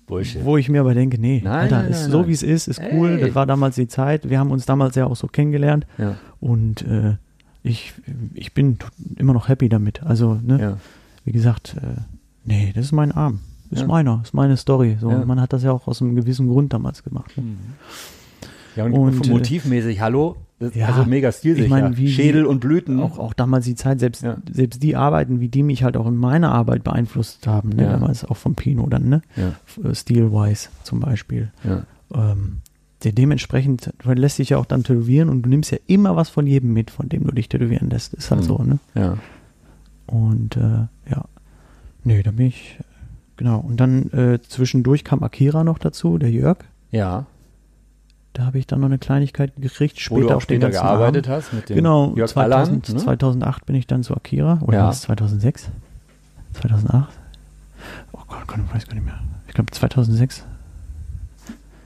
Bullshit. 0.08 0.46
Wo 0.46 0.56
ich 0.56 0.70
mir 0.70 0.80
aber 0.80 0.94
denke, 0.94 1.20
nee, 1.20 1.42
Nein, 1.44 1.54
Alter, 1.54 1.82
nein, 1.82 1.92
ist 1.92 2.04
nein, 2.04 2.12
so 2.12 2.28
wie 2.30 2.32
es 2.32 2.42
ist, 2.44 2.68
ist 2.70 2.82
cool. 2.94 3.10
Ey. 3.12 3.20
Das 3.20 3.36
war 3.36 3.46
damals 3.46 3.76
die 3.76 3.90
Zeit. 3.90 4.30
Wir 4.30 4.40
haben 4.40 4.52
uns 4.52 4.66
damals 4.66 4.96
ja 4.96 5.06
auch 5.06 5.18
so 5.18 5.28
kennengelernt 5.28 5.86
Ja, 5.98 6.16
und 6.40 6.84
äh, 6.84 7.18
ich, 7.64 7.94
ich 8.34 8.54
bin 8.54 8.78
immer 9.18 9.34
noch 9.34 9.50
happy 9.50 9.68
damit. 9.68 10.02
Also, 10.04 10.40
ne, 10.42 10.62
ja. 10.62 10.78
wie 11.26 11.34
gesagt, 11.34 11.76
äh, 11.82 12.00
nee, 12.46 12.72
das 12.74 12.86
ist 12.86 12.92
mein 12.94 13.12
Arm. 13.12 13.42
Ist 13.72 13.82
Ja. 13.82 13.88
meiner, 13.88 14.22
ist 14.24 14.34
meine 14.34 14.58
Story. 14.58 14.98
So, 15.00 15.10
Ja. 15.12 15.26
Man 15.26 15.40
hat 15.42 15.54
das 15.54 15.64
ja 15.64 15.72
auch 15.72 15.88
aus 15.88 16.02
einem 16.02 16.16
gewissen 16.16 16.48
Grund 16.48 16.74
damals 16.74 17.04
gemacht. 17.04 17.32
Ne? 17.38 17.44
ja 18.76 18.86
und, 18.86 18.94
Und, 18.94 19.28
äh, 19.28 19.30
motivmäßig, 19.30 20.00
hallo, 20.02 20.38
das, 20.60 20.74
ja, 20.76 20.88
also 20.88 21.06
mega 21.06 21.32
stilsicher. 21.32 21.66
ich 21.66 21.70
mein, 21.72 21.98
wie- 21.98 22.10
Schädel 22.10 22.46
und 22.46 22.60
Blüten. 22.60 23.00
Auch, 23.00 23.18
auch 23.20 23.34
damals 23.34 23.66
die 23.66 23.76
Zeit, 23.76 24.00
selbst, 24.00 24.24
Ja. 24.24 24.38
selbst 24.52 24.82
die 24.84 24.96
Arbeiten, 24.96 25.40
wie 25.40 25.50
die 25.50 25.64
mich 25.64 25.84
halt 25.84 25.98
auch 25.98 26.08
in 26.08 26.16
meiner 26.16 26.52
Arbeit 26.52 26.84
beeinflusst 26.84 27.46
haben, 27.48 27.70
ne? 27.70 27.84
Ja. 27.84 27.92
damals 27.94 28.24
auch 28.26 28.38
vom 28.38 28.56
Pino 28.56 28.88
dann, 28.88 29.10
ne? 29.10 29.22
Ja, 29.36 29.54
äh, 29.90 29.94
Stilwise 29.96 30.70
zum 30.84 31.00
Beispiel. 31.00 31.52
ja. 31.64 31.84
Ähm, 32.14 32.58
der 33.04 33.12
dementsprechend, 33.12 33.94
lässt 34.06 34.40
dich 34.40 34.50
ja 34.50 34.58
auch 34.58 34.66
dann 34.66 34.84
tätowieren 34.84 35.30
und 35.30 35.44
du 35.44 35.50
nimmst 35.50 35.70
ja 35.72 35.78
immer 35.86 36.16
was 36.16 36.30
von 36.30 36.48
jedem 36.48 36.74
mit, 36.74 36.90
von 36.90 37.08
dem 37.10 37.26
du 37.26 37.32
dich 37.32 37.48
tätowieren 37.50 37.92
lässt. 37.92 38.14
Ist 38.16 38.32
halt 38.32 38.42
Mhm. 38.42 38.46
so, 38.46 38.58
ne? 38.64 38.80
ja. 38.96 39.18
Und 40.08 40.56
äh, 40.58 40.88
ja, 41.12 41.26
nee, 42.04 42.24
da 42.24 42.32
bin 42.32 42.48
ich, 42.48 42.80
genau. 43.38 43.60
Und 43.60 43.78
dann 43.78 44.12
äh, 44.12 44.40
zwischendurch 44.42 45.04
kam 45.04 45.24
Akira 45.24 45.64
noch 45.64 45.78
dazu, 45.80 46.18
der 46.18 46.30
Jörg. 46.32 46.58
Ja, 46.92 47.26
Da 48.34 48.46
habe 48.46 48.60
ich 48.60 48.68
dann 48.68 48.82
noch 48.82 48.88
eine 48.88 48.98
Kleinigkeit 49.00 49.54
gekriegt, 49.58 49.96
wo 50.12 50.16
du 50.18 50.22
später 50.22 50.34
auch 50.34 50.38
auf 50.38 50.46
den 50.46 50.62
später 50.62 50.70
gearbeitet 50.72 51.28
Arm. 51.28 51.38
hast 51.38 51.54
mit 51.54 51.70
dem 51.70 51.76
Genau, 51.78 52.14
Jörg 52.16 52.30
2000, 52.30 52.86
Allan. 52.90 52.98
Ne? 52.98 53.04
2008 53.04 53.66
bin 53.66 53.76
ich 53.76 53.88
dann 53.88 54.04
zu 54.04 54.16
Akira. 54.16 54.60
Oder 54.62 54.78
Ja. 54.78 54.84
war 54.86 54.92
es 54.92 55.02
2006? 55.02 55.70
2008? 56.54 57.10
Oh 58.14 58.20
Gott, 58.28 58.48
Gott, 58.48 58.60
ich 58.68 58.74
weiß 58.76 58.88
gar 58.88 58.96
nicht 58.96 59.06
mehr. 59.06 59.20
Ich 59.48 59.54
glaube 59.54 59.72
2006. 59.72 60.44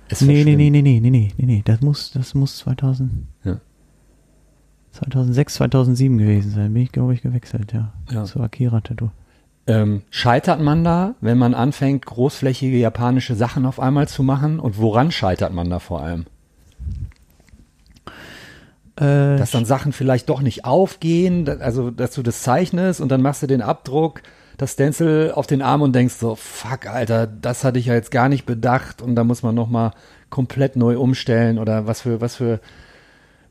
Ist 0.10 0.22
Nee, 0.24 0.44
nee, 0.44 0.56
nee, 0.58 0.70
nee, 0.70 0.82
nee, 0.82 1.00
nee, 1.00 1.10
nee, 1.10 1.34
nee, 1.38 1.46
nee, 1.46 1.62
das 1.64 1.80
muss, 1.82 2.12
das 2.12 2.34
muss 2.34 2.58
2000, 2.58 3.12
Ja. 3.46 3.58
2006, 4.92 5.54
2007 5.56 6.18
gewesen 6.18 6.52
sein. 6.52 6.74
Bin 6.74 6.84
ich, 6.84 6.92
glaube 6.92 7.14
ich, 7.14 7.22
gewechselt, 7.22 7.72
ja. 7.74 7.94
Ja. 8.12 8.26
Zu 8.26 8.42
Akira 8.42 8.82
Tattoo. 8.82 9.10
Ähm, 9.68 10.02
scheitert 10.10 10.60
man 10.60 10.84
da, 10.84 11.16
wenn 11.22 11.38
man 11.38 11.54
anfängt, 11.54 12.06
großflächige 12.06 12.78
japanische 12.78 13.36
Sachen 13.36 13.66
auf 13.66 13.80
einmal 13.80 14.08
zu 14.08 14.24
machen? 14.24 14.60
Und 14.60 14.78
woran 14.78 15.12
scheitert 15.12 15.54
man 15.54 15.70
da 15.70 15.80
vor 15.80 16.02
allem? 16.02 16.26
Äh, 18.96 19.38
Dass 19.38 19.52
dann 19.52 19.66
Sachen 19.66 19.94
vielleicht 19.94 20.30
doch 20.30 20.42
nicht 20.42 20.66
aufgehen, 20.66 21.48
also 21.62 21.92
dass 21.92 22.14
du 22.14 22.24
das 22.24 22.42
zeichnest 22.42 23.02
und 23.02 23.10
dann 23.10 23.22
machst 23.22 23.44
du 23.44 23.48
den 23.48 23.62
Abdruck, 23.62 24.22
das 24.58 24.74
Stencil 24.74 25.32
auf 25.34 25.48
den 25.48 25.62
Arm 25.62 25.82
und 25.82 25.94
denkst 25.96 26.16
so, 26.16 26.36
fuck, 26.36 26.88
Alter, 26.88 27.26
das 27.26 27.64
hatte 27.64 27.80
ich 27.80 27.86
ja 27.86 27.94
jetzt 27.94 28.12
gar 28.12 28.30
nicht 28.30 28.46
bedacht 28.46 29.02
und 29.02 29.16
da 29.16 29.24
muss 29.24 29.44
man 29.44 29.56
nochmal 29.56 29.92
komplett 30.30 30.76
neu 30.76 31.00
umstellen 31.00 31.58
oder 31.58 31.88
was 31.88 32.02
für, 32.02 32.22
was 32.22 32.36
für 32.36 32.60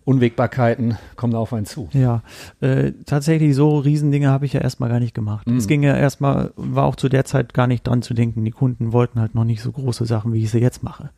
Unwägbarkeiten 0.05 0.97
kommen 1.17 1.33
da 1.33 1.39
auf 1.39 1.53
einen 1.53 1.67
zu. 1.67 1.89
Ja, 1.93 2.23
äh, 2.61 2.93
tatsächlich 3.07 3.55
so 3.55 3.79
Riesendinge 3.79 4.29
habe 4.29 4.47
ich 4.47 4.53
ja 4.53 4.61
erstmal 4.61 4.89
gar 4.89 5.01
nicht 5.01 5.15
gemacht. 5.15 5.47
Mhm. 5.47 5.59
Es 5.59 5.69
ging 5.69 5.83
ja 5.83 5.97
erstmal, 5.97 6.53
war 6.57 6.85
auch 6.85 6.97
zu 6.97 7.09
der 7.09 7.25
Zeit 7.25 7.55
gar 7.55 7.67
nicht 7.67 7.87
dran 7.87 8.03
zu 8.03 8.15
denken. 8.15 8.45
Die 8.45 8.51
Kunden 8.51 8.93
wollten 8.93 9.21
halt 9.21 9.35
noch 9.35 9.45
nicht 9.45 9.63
so 9.63 9.73
große 9.73 10.07
Sachen, 10.07 10.33
wie 10.33 10.43
ich 10.43 10.51
sie 10.51 10.59
jetzt 10.59 10.83
mache. 10.83 11.11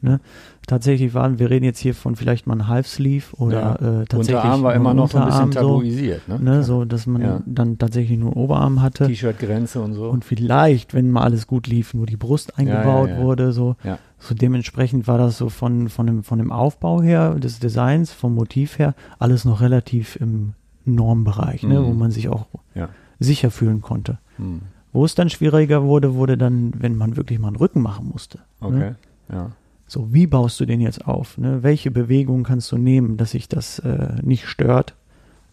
Ne? 0.00 0.18
Tatsächlich 0.66 1.12
waren, 1.12 1.40
wir 1.40 1.50
reden 1.50 1.64
jetzt 1.64 1.80
hier 1.80 1.92
von 1.94 2.14
vielleicht 2.14 2.46
mal 2.46 2.54
einem 2.54 2.68
Half-Sleeve 2.68 3.24
oder 3.36 3.74
äh, 3.80 4.04
tatsächlich 4.06 4.36
Unterarm 4.36 4.62
war 4.62 4.74
immer 4.74 4.94
noch 4.94 5.10
so 5.10 5.18
ein 5.18 5.26
bisschen 5.26 5.44
Unterarm 5.44 5.66
tabuisiert, 5.68 6.28
ne? 6.28 6.36
So, 6.38 6.44
ne? 6.44 6.62
so, 6.62 6.84
dass 6.84 7.06
man 7.08 7.20
Ja. 7.22 7.40
dann 7.46 7.78
tatsächlich 7.78 8.16
nur 8.16 8.36
Oberarm 8.36 8.80
hatte. 8.80 9.06
T-Shirt-Grenze 9.08 9.80
und 9.80 9.94
so. 9.94 10.08
Und 10.08 10.24
vielleicht, 10.24 10.94
wenn 10.94 11.10
mal 11.10 11.22
alles 11.22 11.48
gut 11.48 11.66
lief, 11.66 11.94
nur 11.94 12.06
die 12.06 12.16
Brust 12.16 12.58
eingebaut 12.58 13.08
ja, 13.08 13.16
ja. 13.16 13.22
wurde, 13.22 13.52
so. 13.52 13.74
Ja. 13.82 13.98
So 14.20 14.36
dementsprechend 14.36 15.08
war 15.08 15.18
das 15.18 15.36
so 15.36 15.48
von, 15.48 15.88
von, 15.88 16.06
dem, 16.06 16.22
von 16.22 16.38
dem 16.38 16.52
Aufbau 16.52 17.02
her, 17.02 17.34
des 17.34 17.58
Designs, 17.58 18.12
vom 18.12 18.34
Motiv 18.36 18.78
her, 18.78 18.94
alles 19.18 19.44
noch 19.44 19.60
relativ 19.60 20.14
im 20.14 20.52
Normbereich, 20.84 21.64
ne, 21.64 21.80
Mhm. 21.80 21.86
wo 21.86 21.92
man 21.92 22.10
sich 22.12 22.28
auch 22.28 22.46
Ja. 22.74 22.88
sicher 23.18 23.50
fühlen 23.50 23.82
konnte. 23.82 24.18
Hm. 24.36 24.60
Wo 24.92 25.04
es 25.04 25.14
dann 25.16 25.28
schwieriger 25.30 25.82
wurde, 25.82 26.14
wurde 26.14 26.36
dann, 26.36 26.72
wenn 26.78 26.96
man 26.96 27.16
wirklich 27.16 27.38
mal 27.40 27.48
einen 27.48 27.56
Rücken 27.56 27.82
machen 27.82 28.08
musste. 28.12 28.38
Okay. 28.60 28.76
Ne? 28.78 28.96
Ja. 29.32 29.50
So, 29.86 30.12
wie 30.12 30.26
baust 30.26 30.58
du 30.60 30.64
den 30.66 30.80
jetzt 30.80 31.06
auf? 31.06 31.36
Ne? 31.38 31.62
Welche 31.62 31.90
Bewegung 31.90 32.44
kannst 32.44 32.72
du 32.72 32.78
nehmen, 32.78 33.16
dass 33.16 33.32
sich 33.32 33.48
das 33.48 33.78
äh, 33.80 34.14
nicht 34.22 34.46
stört, 34.46 34.94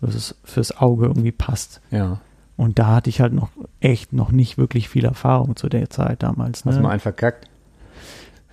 dass 0.02 0.16
es 0.16 0.36
fürs 0.44 0.78
Auge 0.78 1.08
irgendwie 1.08 1.32
passt? 1.34 1.82
Ja. 1.92 2.22
Und 2.56 2.80
da 2.80 2.88
hatte 2.96 3.10
ich 3.10 3.22
halt 3.22 3.34
noch 3.34 3.50
echt 3.80 4.14
noch 4.14 4.32
nicht 4.32 4.58
wirklich 4.58 4.90
viel 4.90 5.06
Erfahrung 5.06 5.56
zu 5.56 5.70
der 5.70 5.90
Zeit 5.90 6.24
damals. 6.24 6.60
Hast 6.60 6.66
Ne? 6.66 6.74
du 6.78 6.82
mal 6.84 6.90
einen 6.92 7.00
verkackt? 7.00 7.48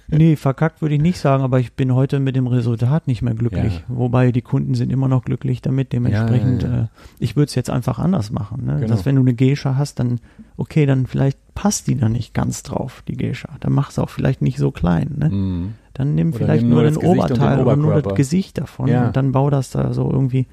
Nee, 0.19 0.37
verkackt 0.37 0.83
würde 0.83 0.95
ich 0.95 1.01
nicht 1.01 1.19
sagen, 1.19 1.43
aber 1.43 1.59
ich 1.61 1.73
bin 1.73 1.95
heute 1.95 2.21
mit 2.21 2.37
dem 2.37 2.47
Resultat 2.47 3.07
nicht 3.09 3.23
mehr 3.23 3.35
glücklich. 3.35 3.79
Ja. 3.79 3.83
Wobei 3.89 4.31
die 4.33 4.43
Kunden 4.43 4.75
sind 4.75 4.93
immer 4.93 5.09
noch 5.09 5.25
glücklich 5.25 5.63
damit. 5.63 5.93
Dementsprechend, 5.93 6.63
Ja. 6.63 6.83
Äh, 6.83 6.87
ich 7.19 7.35
würde 7.37 7.49
es 7.49 7.55
jetzt 7.55 7.71
einfach 7.71 7.99
anders 7.99 8.31
machen. 8.31 8.65
Ne? 8.67 8.77
Genau. 8.77 8.87
Dass 8.87 9.05
wenn 9.05 9.17
du 9.17 9.23
eine 9.23 9.35
Geisha 9.35 9.77
hast, 9.77 9.99
dann, 9.99 10.21
okay, 10.57 10.87
dann 10.87 11.07
vielleicht 11.07 11.39
passt 11.55 11.87
die 11.89 11.97
da 11.97 12.09
nicht 12.09 12.35
ganz 12.35 12.63
drauf, 12.63 13.03
die 13.09 13.17
Geisha. 13.17 13.49
Dann 13.61 13.73
mach 13.73 13.91
es 13.91 13.99
auch 13.99 14.11
vielleicht 14.11 14.43
nicht 14.43 14.59
so 14.59 14.71
klein. 14.71 15.15
Ne? 15.19 15.31
Hm. 15.31 15.75
Dann 15.95 16.15
nimm 16.15 16.29
Oder 16.29 16.39
vielleicht 16.39 16.63
nimm 16.63 16.71
nur 16.71 16.83
nur 16.83 16.91
den 16.91 16.97
und 16.99 17.03
den 17.03 17.11
Oberteil 17.19 17.61
oder 17.61 17.77
nur 17.77 18.03
das. 18.03 18.15
Gesicht 18.15 18.59
davon 18.59 18.89
Ja. 18.89 19.07
und 19.07 19.17
dann 19.17 19.33
bau 19.33 19.51
das 19.51 19.71
da 19.71 19.93
so 19.93 20.11
irgendwie. 20.11 20.47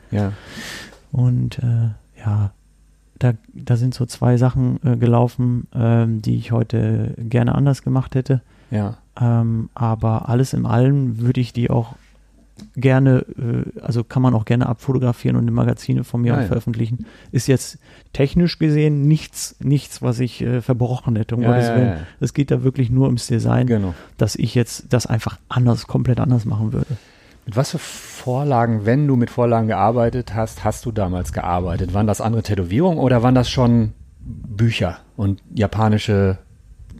Und 1.11 1.59
äh, 1.59 1.89
ja, 2.25 2.51
da, 3.19 3.33
da 3.53 3.77
sind 3.77 3.93
so 3.93 4.05
zwei 4.05 4.37
Sachen 4.37 4.79
äh, 4.83 4.97
gelaufen, 4.97 5.67
ähm, 5.73 6.21
die 6.21 6.35
ich 6.37 6.51
heute 6.51 7.13
gerne 7.17 7.55
anders 7.55 7.83
gemacht 7.83 8.15
hätte. 8.15 8.41
Ja. 8.71 8.97
Ähm, 9.19 9.69
aber 9.75 10.29
alles 10.29 10.53
in 10.53 10.65
allem 10.65 11.19
würde 11.19 11.39
ich 11.41 11.53
die 11.53 11.69
auch 11.69 11.95
gerne, 12.75 13.25
äh, 13.37 13.79
also 13.81 14.03
kann 14.03 14.21
man 14.21 14.33
auch 14.33 14.45
gerne 14.45 14.67
abfotografieren 14.67 15.35
und 15.37 15.47
in 15.47 15.53
Magazine 15.53 16.03
von 16.03 16.21
mir 16.21 16.35
auch 16.35 16.39
ja. 16.41 16.45
veröffentlichen. 16.45 17.05
Ist 17.31 17.47
jetzt 17.47 17.79
technisch 18.13 18.59
gesehen 18.59 19.07
nichts, 19.07 19.55
nichts, 19.59 20.01
was 20.01 20.19
ich 20.19 20.41
äh, 20.41 20.61
verbrochen 20.61 21.15
hätte, 21.15 21.35
um 21.35 21.41
Ja, 21.41 21.51
Gottes 21.51 21.69
Willen. 21.69 21.87
ja. 21.87 21.97
Es 22.19 22.33
geht 22.33 22.51
da 22.51 22.63
wirklich 22.63 22.89
nur 22.89 23.07
ums 23.07 23.27
Design, 23.27 23.67
Genau. 23.67 23.93
dass 24.17 24.35
ich 24.35 24.55
jetzt 24.55 24.85
das 24.89 25.05
einfach 25.05 25.37
anders, 25.49 25.87
komplett 25.87 26.19
anders 26.19 26.45
machen 26.45 26.73
würde. 26.73 26.97
Mit 27.45 27.55
was 27.57 27.71
für 27.71 27.79
Vorlagen, 27.79 28.85
wenn 28.85 29.05
du 29.07 29.15
mit 29.15 29.29
Vorlagen 29.29 29.67
gearbeitet 29.67 30.33
hast, 30.33 30.63
hast 30.63 30.85
du 30.85 30.91
damals 30.91 31.33
gearbeitet? 31.33 31.93
Waren 31.93 32.07
das 32.07 32.21
andere 32.21 32.41
Tätowierungen 32.43 32.99
oder 32.99 33.21
waren 33.21 33.35
das 33.35 33.49
schon 33.49 33.91
Bücher 34.21 34.99
und 35.17 35.41
japanische 35.53 36.37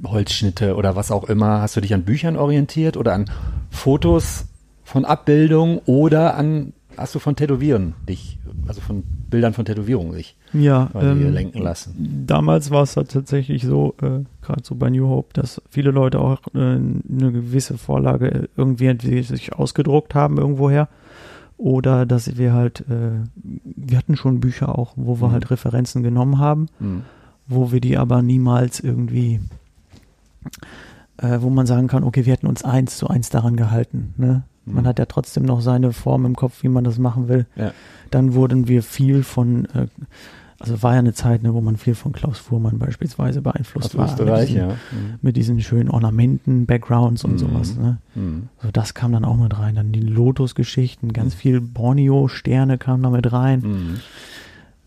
Holzschnitte 0.05 0.75
oder 0.75 0.95
was 0.95 1.11
auch 1.11 1.25
immer? 1.25 1.61
Hast 1.61 1.75
du 1.75 1.81
dich 1.81 1.93
an 1.93 2.03
Büchern 2.03 2.35
orientiert 2.35 2.97
oder 2.97 3.13
an 3.13 3.25
Fotos 3.69 4.45
von 4.83 5.05
Abbildungen 5.05 5.79
oder 5.85 6.35
an 6.35 6.73
hast 6.97 7.15
du 7.15 7.19
von 7.19 7.35
Tätowieren 7.35 7.95
dich, 8.07 8.37
also 8.67 8.79
von 8.79 9.03
Bildern 9.29 9.53
von 9.53 9.65
Tätowierungen 9.65 10.13
dich 10.13 10.35
Ja, 10.53 10.91
ähm, 10.93 11.33
lenken 11.33 11.59
lassen? 11.63 12.23
damals 12.27 12.69
war 12.69 12.83
es 12.83 12.95
halt 12.95 13.09
tatsächlich 13.09 13.63
so, 13.63 13.95
äh, 14.03 14.23
gerade 14.45 14.61
so 14.63 14.75
bei 14.75 14.91
New 14.91 15.07
Hope, 15.07 15.29
dass 15.33 15.59
viele 15.69 15.89
Leute 15.89 16.19
auch 16.19 16.37
äh, 16.53 16.59
eine 16.59 17.31
gewisse 17.31 17.79
Vorlage 17.79 18.47
irgendwie 18.55 19.23
sich 19.23 19.53
ausgedruckt 19.53 20.13
haben 20.13 20.37
irgendwoher 20.37 20.87
oder 21.57 22.05
dass 22.05 22.37
wir 22.37 22.53
halt, 22.53 22.81
äh, 22.81 23.25
wir 23.63 23.97
hatten 23.97 24.15
schon 24.15 24.39
Bücher 24.39 24.77
auch, 24.77 24.93
wo 24.95 25.19
wir 25.19 25.29
Mhm. 25.29 25.31
halt 25.31 25.49
Referenzen 25.49 26.03
genommen 26.03 26.37
haben, 26.37 26.67
Hm. 26.79 27.01
wo 27.47 27.71
wir 27.71 27.81
die 27.81 27.97
aber 27.97 28.21
niemals 28.21 28.79
irgendwie, 28.79 29.39
äh, 31.17 31.37
wo 31.41 31.49
man 31.49 31.65
sagen 31.65 31.87
kann, 31.87 32.03
okay, 32.03 32.25
wir 32.25 32.33
hätten 32.33 32.47
uns 32.47 32.63
eins 32.63 32.97
zu 32.97 33.07
eins 33.07 33.29
daran 33.29 33.55
gehalten. 33.55 34.13
Ne? 34.17 34.43
Man 34.65 34.83
Mhm. 34.83 34.87
hat 34.87 34.99
ja 34.99 35.05
trotzdem 35.05 35.43
noch 35.43 35.61
seine 35.61 35.91
Form 35.93 36.25
im 36.25 36.35
Kopf, 36.35 36.63
wie 36.63 36.69
man 36.69 36.83
das 36.83 36.97
machen 36.97 37.27
will. 37.27 37.45
Ja. 37.55 37.71
Dann 38.11 38.33
wurden 38.33 38.67
wir 38.67 38.81
viel 38.81 39.23
von, 39.23 39.65
äh, 39.65 39.87
also 40.59 40.81
war 40.81 40.93
ja 40.93 40.99
eine 40.99 41.13
Zeit, 41.13 41.43
ne, 41.43 41.53
wo 41.53 41.59
man 41.59 41.75
viel 41.75 41.93
von 41.95 42.13
Klaus 42.13 42.37
Fuhrmann 42.39 42.79
beispielsweise 42.79 43.41
beeinflusst 43.41 43.87
Aus 43.87 43.97
war. 43.97 44.05
Österreich, 44.05 44.39
mit 44.41 44.49
diesen, 44.49 44.69
ja. 44.69 44.75
Mit 45.21 45.35
diesen 45.35 45.59
schönen 45.61 45.89
Ornamenten, 45.89 46.65
Backgrounds 46.65 47.25
und 47.25 47.33
Mhm. 47.33 47.37
sowas. 47.39 47.75
Ne? 47.75 47.97
Hm. 48.13 48.43
So 48.61 48.69
das 48.71 48.93
kam 48.93 49.11
dann 49.11 49.25
auch 49.25 49.35
mit 49.35 49.59
rein. 49.59 49.75
Dann 49.75 49.91
die 49.91 49.99
Lotus-Geschichten, 49.99 51.11
ganz 51.11 51.33
Mhm. 51.35 51.37
viel 51.39 51.59
Borneo-Sterne 51.61 52.77
kamen 52.77 53.03
da 53.03 53.09
mit 53.09 53.31
rein. 53.33 53.99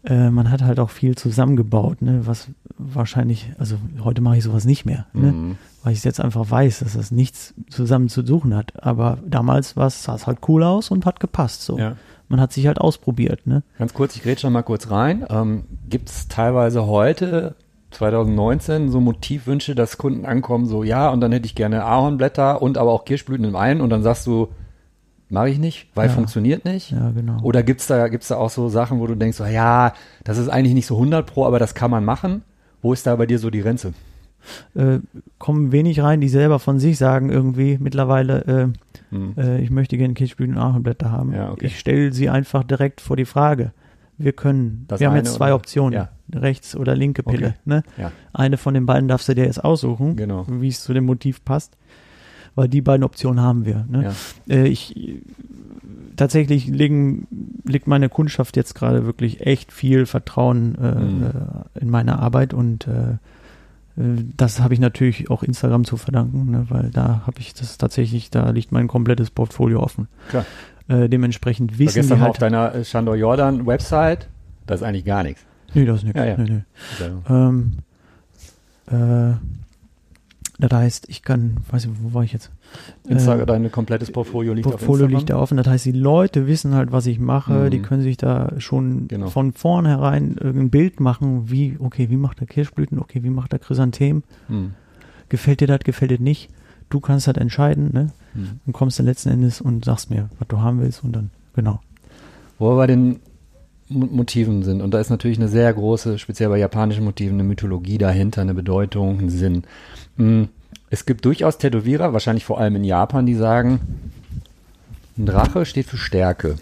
Äh, 0.06 0.30
man 0.30 0.50
hat 0.50 0.62
halt 0.62 0.78
auch 0.78 0.90
viel 0.90 1.16
zusammengebaut, 1.16 2.00
ne? 2.00 2.26
was 2.26 2.48
wahrscheinlich, 2.78 3.52
also 3.58 3.76
heute 4.04 4.20
mache 4.20 4.36
ich 4.36 4.44
sowas 4.44 4.64
nicht 4.64 4.84
mehr, 4.84 5.06
ne? 5.12 5.28
Hm. 5.28 5.58
weil 5.82 5.92
ich 5.92 5.98
es 5.98 6.04
jetzt 6.04 6.20
einfach 6.20 6.48
weiß, 6.48 6.80
dass 6.80 6.92
das 6.92 7.10
nichts 7.10 7.54
zusammen 7.70 8.08
zu 8.08 8.24
suchen 8.24 8.54
hat. 8.54 8.84
Aber 8.84 9.18
damals 9.26 9.74
sah 9.74 10.14
es 10.14 10.26
halt 10.26 10.38
cool 10.48 10.62
aus 10.62 10.90
und 10.90 11.06
hat 11.06 11.18
gepasst. 11.18 11.62
So. 11.62 11.78
Ja. 11.78 11.96
Man 12.28 12.40
hat 12.40 12.52
sich 12.52 12.66
halt 12.66 12.80
ausprobiert. 12.80 13.46
Ne? 13.46 13.62
Ganz 13.78 13.94
kurz, 13.94 14.14
ich 14.16 14.24
rede 14.24 14.40
schon 14.40 14.52
mal 14.52 14.62
kurz 14.62 14.90
rein. 14.90 15.24
Ähm, 15.28 15.64
Gibt 15.88 16.08
es 16.08 16.28
teilweise 16.28 16.86
heute, 16.86 17.56
2019, 17.92 18.90
so 18.90 19.00
Motivwünsche, 19.00 19.74
dass 19.74 19.96
Kunden 19.96 20.26
ankommen, 20.26 20.66
so 20.66 20.84
ja, 20.84 21.08
und 21.08 21.20
dann 21.20 21.32
hätte 21.32 21.46
ich 21.46 21.54
gerne 21.54 21.84
Ahornblätter 21.84 22.60
und 22.60 22.78
aber 22.78 22.92
auch 22.92 23.04
Kirschblüten 23.04 23.44
im 23.44 23.56
einen 23.56 23.80
und 23.80 23.90
dann 23.90 24.02
sagst 24.02 24.26
du, 24.26 24.48
mache 25.28 25.48
ich 25.50 25.58
nicht, 25.58 25.88
weil 25.94 26.08
Ja. 26.08 26.12
funktioniert 26.14 26.64
nicht. 26.64 26.90
Ja, 26.92 27.10
genau. 27.10 27.40
Oder 27.42 27.62
gibt's 27.62 27.86
da, 27.86 28.08
gibt's 28.08 28.28
da 28.28 28.36
auch 28.36 28.50
so 28.50 28.68
Sachen, 28.68 29.00
wo 29.00 29.06
du 29.06 29.14
denkst, 29.14 29.36
so, 29.38 29.44
ja, 29.44 29.92
das 30.24 30.38
ist 30.38 30.48
eigentlich 30.48 30.74
nicht 30.74 30.86
so 30.86 30.96
100 30.98 31.26
pro, 31.26 31.44
aber 31.46 31.58
das 31.58 31.74
kann 31.74 31.90
man 31.90 32.04
machen. 32.04 32.42
Wo 32.82 32.92
ist 32.92 33.06
da 33.06 33.16
bei 33.16 33.26
dir 33.26 33.38
so 33.38 33.50
die 33.50 33.60
Grenze? 33.62 33.94
äh, 34.76 35.00
kommen 35.38 35.72
wenig 35.72 36.00
rein, 36.00 36.20
die 36.20 36.28
selber 36.28 36.60
von 36.60 36.78
sich 36.78 36.98
sagen 36.98 37.30
irgendwie 37.30 37.78
mittlerweile, 37.80 38.44
äh, 39.10 39.12
Hm. 39.14 39.34
äh, 39.36 39.60
ich 39.60 39.70
möchte 39.70 39.96
gerne 39.98 40.14
Kirschblüten 40.14 40.54
und 40.56 40.62
Ahornblätter 40.62 41.10
haben. 41.10 41.32
Ja, 41.32 41.50
okay. 41.50 41.66
Ich 41.66 41.80
stelle 41.80 42.12
sie 42.12 42.28
einfach 42.30 42.62
direkt 42.62 43.00
vor 43.00 43.16
die 43.16 43.24
Frage. 43.24 43.72
Wir 44.18 44.32
können, 44.32 44.84
Das 44.86 45.00
wir 45.00 45.08
haben 45.08 45.16
jetzt 45.16 45.34
zwei 45.34 45.46
oder- 45.46 45.56
Optionen, 45.56 45.92
ja. 45.94 46.08
rechts 46.32 46.76
oder 46.76 46.94
linke 46.94 47.24
Pille. 47.24 47.48
Okay. 47.48 47.56
Ne? 47.64 47.82
Ja. 47.98 48.12
Eine 48.32 48.56
von 48.56 48.72
den 48.74 48.86
beiden 48.86 49.08
darfst 49.08 49.28
du 49.28 49.34
dir 49.34 49.46
jetzt 49.46 49.64
aussuchen, 49.64 50.14
Genau. 50.14 50.46
wie 50.48 50.68
es 50.68 50.80
zu 50.80 50.94
dem 50.94 51.06
Motiv 51.06 51.44
passt, 51.44 51.76
weil 52.56 52.68
die 52.68 52.80
beiden 52.80 53.04
Optionen 53.04 53.40
haben 53.40 53.64
wir. 53.64 53.86
Ne? 53.88 54.12
Ja. 54.48 54.54
Äh, 54.54 54.66
ich 54.66 54.94
tatsächlich 56.16 56.66
legen, 56.66 57.26
legt 57.64 57.86
meine 57.86 58.08
Kundschaft 58.08 58.56
jetzt 58.56 58.74
gerade 58.74 59.04
wirklich 59.06 59.46
echt 59.46 59.70
viel 59.72 60.06
Vertrauen 60.06 60.74
äh, 60.76 60.94
Mhm. 60.94 61.22
äh, 61.24 61.80
in 61.80 61.90
meine 61.90 62.18
Arbeit 62.18 62.54
und 62.54 62.86
äh, 62.88 63.18
das 64.36 64.60
habe 64.60 64.74
ich 64.74 64.80
natürlich 64.80 65.30
auch 65.30 65.42
Instagram 65.42 65.84
zu 65.84 65.96
verdanken, 65.96 66.50
ne, 66.50 66.66
weil 66.68 66.90
da 66.90 67.22
habe 67.26 67.40
ich 67.40 67.54
das 67.54 67.78
tatsächlich, 67.78 68.30
da 68.30 68.50
liegt 68.50 68.70
mein 68.72 68.88
komplettes 68.88 69.30
Portfolio 69.30 69.80
offen. 69.82 70.08
Klar. 70.28 70.44
Äh, 70.88 71.08
dementsprechend 71.08 71.78
wissen 71.78 72.02
die 72.02 72.08
mal 72.08 72.20
halt, 72.20 72.30
auf 72.32 72.38
deiner 72.38 72.74
äh, 72.74 72.84
Shandor 72.84 73.16
Jordan 73.16 73.66
Website, 73.66 74.28
da 74.66 74.74
ist 74.74 74.82
eigentlich 74.82 75.04
gar 75.06 75.22
nichts. 75.22 75.42
nee, 75.74 75.84
das 75.86 75.98
ist 75.98 76.04
nichts. 76.04 76.18
Ja, 76.18 76.24
ja. 76.26 76.36
Nee, 76.36 76.50
nee. 76.50 77.06
Ähm, 77.28 77.72
äh, 78.88 79.34
das 80.58 80.72
heißt, 80.72 81.08
ich 81.08 81.22
kann, 81.22 81.58
weiß 81.70 81.84
ich, 81.84 81.90
wo 82.02 82.14
war 82.14 82.24
ich 82.24 82.32
jetzt? 82.32 82.50
Insta- 83.08 83.40
Äh, 83.40 83.46
dein 83.46 83.70
komplettes 83.70 84.10
Portfolio 84.10 84.54
liegt 84.54 84.66
Portfolio 84.68 85.04
auf 85.06 85.10
Instagram. 85.10 85.18
liegt 85.18 85.30
da 85.30 85.36
offen. 85.38 85.56
Das 85.58 85.66
heißt, 85.66 85.84
die 85.84 85.92
Leute 85.92 86.46
wissen 86.46 86.74
halt, 86.74 86.92
was 86.92 87.06
ich 87.06 87.18
mache. 87.18 87.52
Mhm. 87.52 87.70
Die 87.70 87.80
können 87.80 88.02
sich 88.02 88.16
da 88.16 88.52
schon 88.58 89.06
Genau. 89.08 89.28
von 89.28 89.52
vornherein 89.52 90.36
ein 90.40 90.70
Bild 90.70 91.00
machen, 91.00 91.50
wie, 91.50 91.76
okay, 91.78 92.08
wie 92.10 92.16
macht 92.16 92.40
der 92.40 92.46
Kirschblüten, 92.46 92.98
okay, 92.98 93.22
wie 93.22 93.30
macht 93.30 93.52
der 93.52 93.58
Chrysantem? 93.58 94.22
Hm. 94.48 94.72
Gefällt 95.28 95.60
dir 95.60 95.66
das, 95.66 95.80
gefällt 95.80 96.10
dir 96.10 96.20
nicht? 96.20 96.48
Du 96.88 97.00
kannst 97.00 97.26
halt 97.26 97.36
entscheiden, 97.36 97.90
ne? 97.92 98.12
Hm. 98.34 98.60
Und 98.66 98.72
kommst 98.72 98.98
dann 98.98 99.06
letzten 99.06 99.28
Endes 99.30 99.60
und 99.60 99.84
sagst 99.84 100.08
mir, 100.10 100.30
was 100.38 100.48
du 100.48 100.60
haben 100.60 100.80
willst 100.80 101.02
und 101.04 101.12
dann, 101.14 101.30
genau. 101.54 101.80
Wo 102.58 102.70
wir 102.70 102.76
bei 102.76 102.86
den 102.86 103.18
Mo- 103.88 104.06
Motiven 104.06 104.62
sind, 104.62 104.80
und 104.82 104.92
da 104.94 105.00
ist 105.00 105.10
natürlich 105.10 105.38
eine 105.38 105.48
sehr 105.48 105.72
große, 105.72 106.18
speziell 106.18 106.48
bei 106.48 106.58
japanischen 106.58 107.04
Motiven, 107.04 107.34
eine 107.34 107.44
Mythologie 107.44 107.98
dahinter, 107.98 108.40
eine 108.40 108.54
Bedeutung, 108.54 109.18
ein 109.20 109.28
Sinn. 109.30 109.62
Hm. 110.16 110.48
Es 110.90 111.04
gibt 111.04 111.24
durchaus 111.24 111.58
Tätowierer, 111.58 112.12
wahrscheinlich 112.12 112.44
vor 112.44 112.60
allem 112.60 112.76
in 112.76 112.84
Japan, 112.84 113.26
die 113.26 113.34
sagen, 113.34 113.80
ein 115.18 115.26
Drache 115.26 115.66
steht 115.66 115.86
für 115.86 115.96
Stärke. 115.96 116.56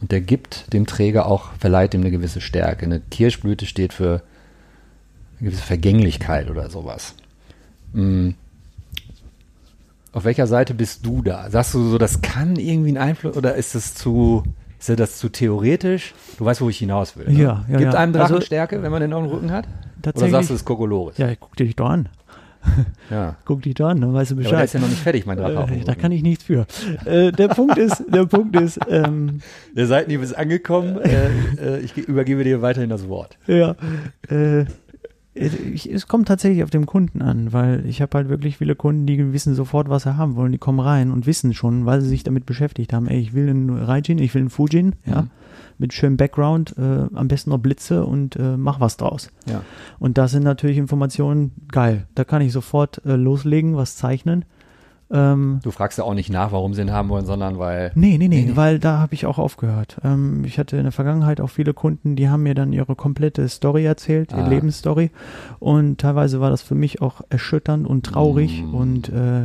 Und 0.00 0.12
der 0.12 0.20
gibt 0.20 0.72
dem 0.74 0.86
Träger 0.86 1.26
auch, 1.26 1.52
verleiht 1.58 1.94
ihm 1.94 2.02
eine 2.02 2.10
gewisse 2.10 2.40
Stärke. 2.42 2.84
Eine 2.84 3.00
Kirschblüte 3.00 3.64
steht 3.64 3.92
für 3.94 4.22
eine 5.40 5.48
gewisse 5.50 5.62
Vergänglichkeit 5.62 6.50
oder 6.50 6.68
sowas. 6.68 7.14
Hm. 7.94 8.34
Auf 10.12 10.24
welcher 10.24 10.46
Seite 10.46 10.74
bist 10.74 11.04
du 11.04 11.22
da? 11.22 11.50
Sagst 11.50 11.74
du 11.74 11.90
so, 11.90 11.98
das 11.98 12.22
kann 12.22 12.56
irgendwie 12.56 12.88
einen 12.88 12.98
Einfluss 12.98 13.36
oder 13.36 13.54
ist 13.54 13.74
das 13.74 13.94
zu, 13.94 14.44
ist 14.78 14.88
das 14.98 15.18
zu 15.18 15.28
theoretisch? 15.28 16.14
Du 16.38 16.44
weißt, 16.44 16.60
wo 16.62 16.68
ich 16.70 16.78
hinaus 16.78 17.16
will. 17.16 17.26
Ne? 17.30 17.38
Ja, 17.42 17.64
ja, 17.68 17.78
Gibt 17.78 17.92
ja. 17.92 17.98
einem 17.98 18.12
Drachen 18.12 18.34
Also- 18.36 18.46
Stärke, 18.46 18.82
wenn 18.82 18.90
man 18.90 19.00
den 19.02 19.12
auf 19.12 19.22
dem 19.24 19.30
Rücken 19.32 19.50
hat? 19.50 19.66
Oder 20.14 20.28
sagst 20.28 20.50
du, 20.50 20.54
es 20.54 20.60
ist 20.60 20.64
Kokolores? 20.64 21.18
ja, 21.18 21.34
guck 21.34 21.56
dir 21.56 21.64
dich 21.64 21.76
doch 21.76 21.88
an. 21.90 22.08
Ja. 23.10 23.36
Guck 23.44 23.62
dich 23.62 23.74
doch 23.74 23.88
an, 23.88 24.00
dann 24.00 24.12
weißt 24.14 24.32
du 24.32 24.34
Ja, 24.34 24.40
aber 24.40 24.42
der 24.42 24.50
Bescheid. 24.50 24.64
ist 24.64 24.72
ja 24.74 24.80
noch 24.80 24.88
nicht 24.88 25.00
fertig, 25.02 25.26
mein 25.26 25.38
Drache. 25.38 25.66
dem 25.66 25.80
äh, 25.80 25.84
da 25.84 25.94
kann 25.94 26.10
ich 26.12 26.22
nichts 26.22 26.44
für. 26.44 26.66
äh, 27.04 27.30
der 27.32 27.48
Punkt 27.48 27.78
ist, 27.78 28.04
der 28.12 28.26
Punkt 28.26 28.56
ist, 28.60 28.80
ähm, 28.90 29.40
Der 29.76 29.86
Seitenhieb 29.86 30.22
ist 30.22 30.32
angekommen. 30.36 30.98
äh, 30.98 31.28
äh, 31.60 31.78
ich 31.80 31.94
ge- 31.94 32.04
übergebe 32.04 32.42
dir 32.44 32.62
weiterhin 32.62 32.90
das 32.90 33.08
Wort. 33.08 33.38
Ja, 33.46 33.76
äh, 34.28 34.64
ich, 35.34 35.92
es 35.92 36.08
kommt 36.08 36.28
tatsächlich 36.28 36.64
auf 36.64 36.70
den 36.70 36.86
Kunden 36.86 37.20
an, 37.20 37.52
weil 37.52 37.84
ich 37.86 38.00
habe 38.00 38.16
halt 38.16 38.28
wirklich 38.30 38.56
viele 38.56 38.74
Kunden, 38.74 39.04
die 39.06 39.32
wissen 39.34 39.54
sofort, 39.54 39.90
was 39.90 40.04
sie 40.04 40.16
haben 40.16 40.34
wollen. 40.34 40.50
Die 40.52 40.56
kommen 40.58 40.80
rein 40.80 41.10
und 41.10 41.26
wissen 41.26 41.52
schon, 41.52 41.84
weil 41.84 42.00
sie 42.00 42.08
sich 42.08 42.24
damit 42.24 42.46
beschäftigt 42.46 42.92
haben. 42.94 43.06
Ey, 43.06 43.20
ich 43.20 43.34
will 43.34 43.48
einen 43.50 43.68
Raijin, 43.70 44.18
ich 44.18 44.32
will 44.34 44.40
einen 44.40 44.50
Fujin, 44.50 44.94
ja, 45.04 45.22
Mhm. 45.22 45.30
Mit 45.78 45.92
schönem 45.92 46.16
Background, 46.16 46.74
äh, 46.78 47.06
am 47.14 47.28
besten 47.28 47.50
noch 47.50 47.58
Blitze 47.58 48.04
und 48.06 48.36
äh, 48.36 48.56
mach 48.56 48.80
was 48.80 48.96
draus. 48.96 49.30
Ja. 49.48 49.62
Und 49.98 50.18
das 50.18 50.30
sind 50.30 50.42
natürlich 50.42 50.78
Informationen 50.78 51.52
geil. 51.70 52.06
Da 52.14 52.24
kann 52.24 52.42
ich 52.42 52.52
sofort 52.52 53.02
äh, 53.04 53.16
loslegen, 53.16 53.76
was 53.76 53.96
zeichnen. 53.96 54.44
Ähm, 55.08 55.60
Du 55.62 55.70
fragst 55.70 55.98
ja 55.98 56.04
auch 56.04 56.14
nicht 56.14 56.30
nach, 56.30 56.50
warum 56.50 56.74
sie 56.74 56.80
ihn 56.82 56.90
haben 56.90 57.08
wollen, 57.10 57.26
sondern 57.26 57.58
weil. 57.58 57.92
Nee, 57.94 58.18
nee, 58.18 58.26
nee, 58.26 58.46
Nee, 58.46 58.56
weil 58.56 58.80
da 58.80 58.98
habe 58.98 59.14
ich 59.14 59.24
auch 59.26 59.38
aufgehört. 59.38 59.98
Ähm, 60.02 60.42
ich 60.44 60.58
hatte 60.58 60.76
in 60.76 60.82
der 60.82 60.90
Vergangenheit 60.92 61.40
auch 61.40 61.50
viele 61.50 61.74
Kunden, 61.74 62.16
die 62.16 62.28
haben 62.28 62.42
mir 62.42 62.54
dann 62.56 62.72
ihre 62.72 62.96
komplette 62.96 63.48
Story 63.48 63.84
erzählt, 63.84 64.32
ihre 64.32 64.42
Ah. 64.42 64.48
Lebensstory. 64.48 65.10
Und 65.60 65.98
teilweise 66.00 66.40
war 66.40 66.50
das 66.50 66.62
für 66.62 66.74
mich 66.74 67.02
auch 67.02 67.20
erschütternd 67.28 67.86
und 67.86 68.04
traurig. 68.04 68.64
Mm. 68.64 68.74
Und 68.74 69.08
äh, 69.10 69.42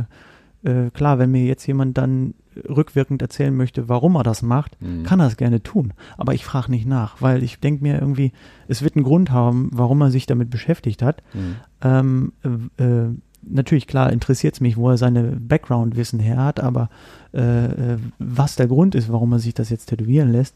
äh, 0.64 0.90
klar, 0.90 1.20
wenn 1.20 1.30
mir 1.30 1.44
jetzt 1.44 1.64
jemand 1.66 1.96
dann 1.96 2.34
rückwirkend 2.68 3.22
erzählen 3.22 3.54
möchte, 3.56 3.88
warum 3.88 4.16
er 4.16 4.22
das 4.22 4.42
macht, 4.42 4.80
Mhm. 4.80 5.02
kann 5.04 5.20
er 5.20 5.26
es 5.26 5.36
gerne 5.36 5.62
tun. 5.62 5.92
Aber 6.18 6.34
ich 6.34 6.44
frage 6.44 6.70
nicht 6.70 6.86
nach, 6.86 7.20
weil 7.20 7.42
ich 7.42 7.60
denke 7.60 7.82
mir 7.82 7.98
irgendwie, 8.00 8.32
es 8.68 8.82
wird 8.82 8.96
einen 8.96 9.04
Grund 9.04 9.30
haben, 9.30 9.70
warum 9.72 10.00
er 10.02 10.10
sich 10.10 10.26
damit 10.26 10.50
beschäftigt 10.50 11.02
hat. 11.02 11.22
Mhm. 11.34 11.56
Ähm, 11.82 12.32
äh, 12.78 12.82
äh, 12.84 13.08
natürlich, 13.44 13.86
klar, 13.86 14.12
interessiert 14.12 14.54
es 14.54 14.60
mich, 14.60 14.76
wo 14.76 14.88
er 14.90 14.96
seine 14.98 15.22
Background-Wissen 15.24 16.20
her 16.20 16.36
hat, 16.44 16.60
aber 16.60 16.88
äh, 17.34 17.64
äh, 17.94 17.98
was 18.18 18.56
der 18.56 18.68
Grund 18.68 18.94
ist, 18.94 19.10
warum 19.10 19.32
er 19.32 19.38
sich 19.40 19.54
das 19.54 19.70
jetzt 19.70 19.86
tätowieren 19.86 20.30
lässt, 20.30 20.54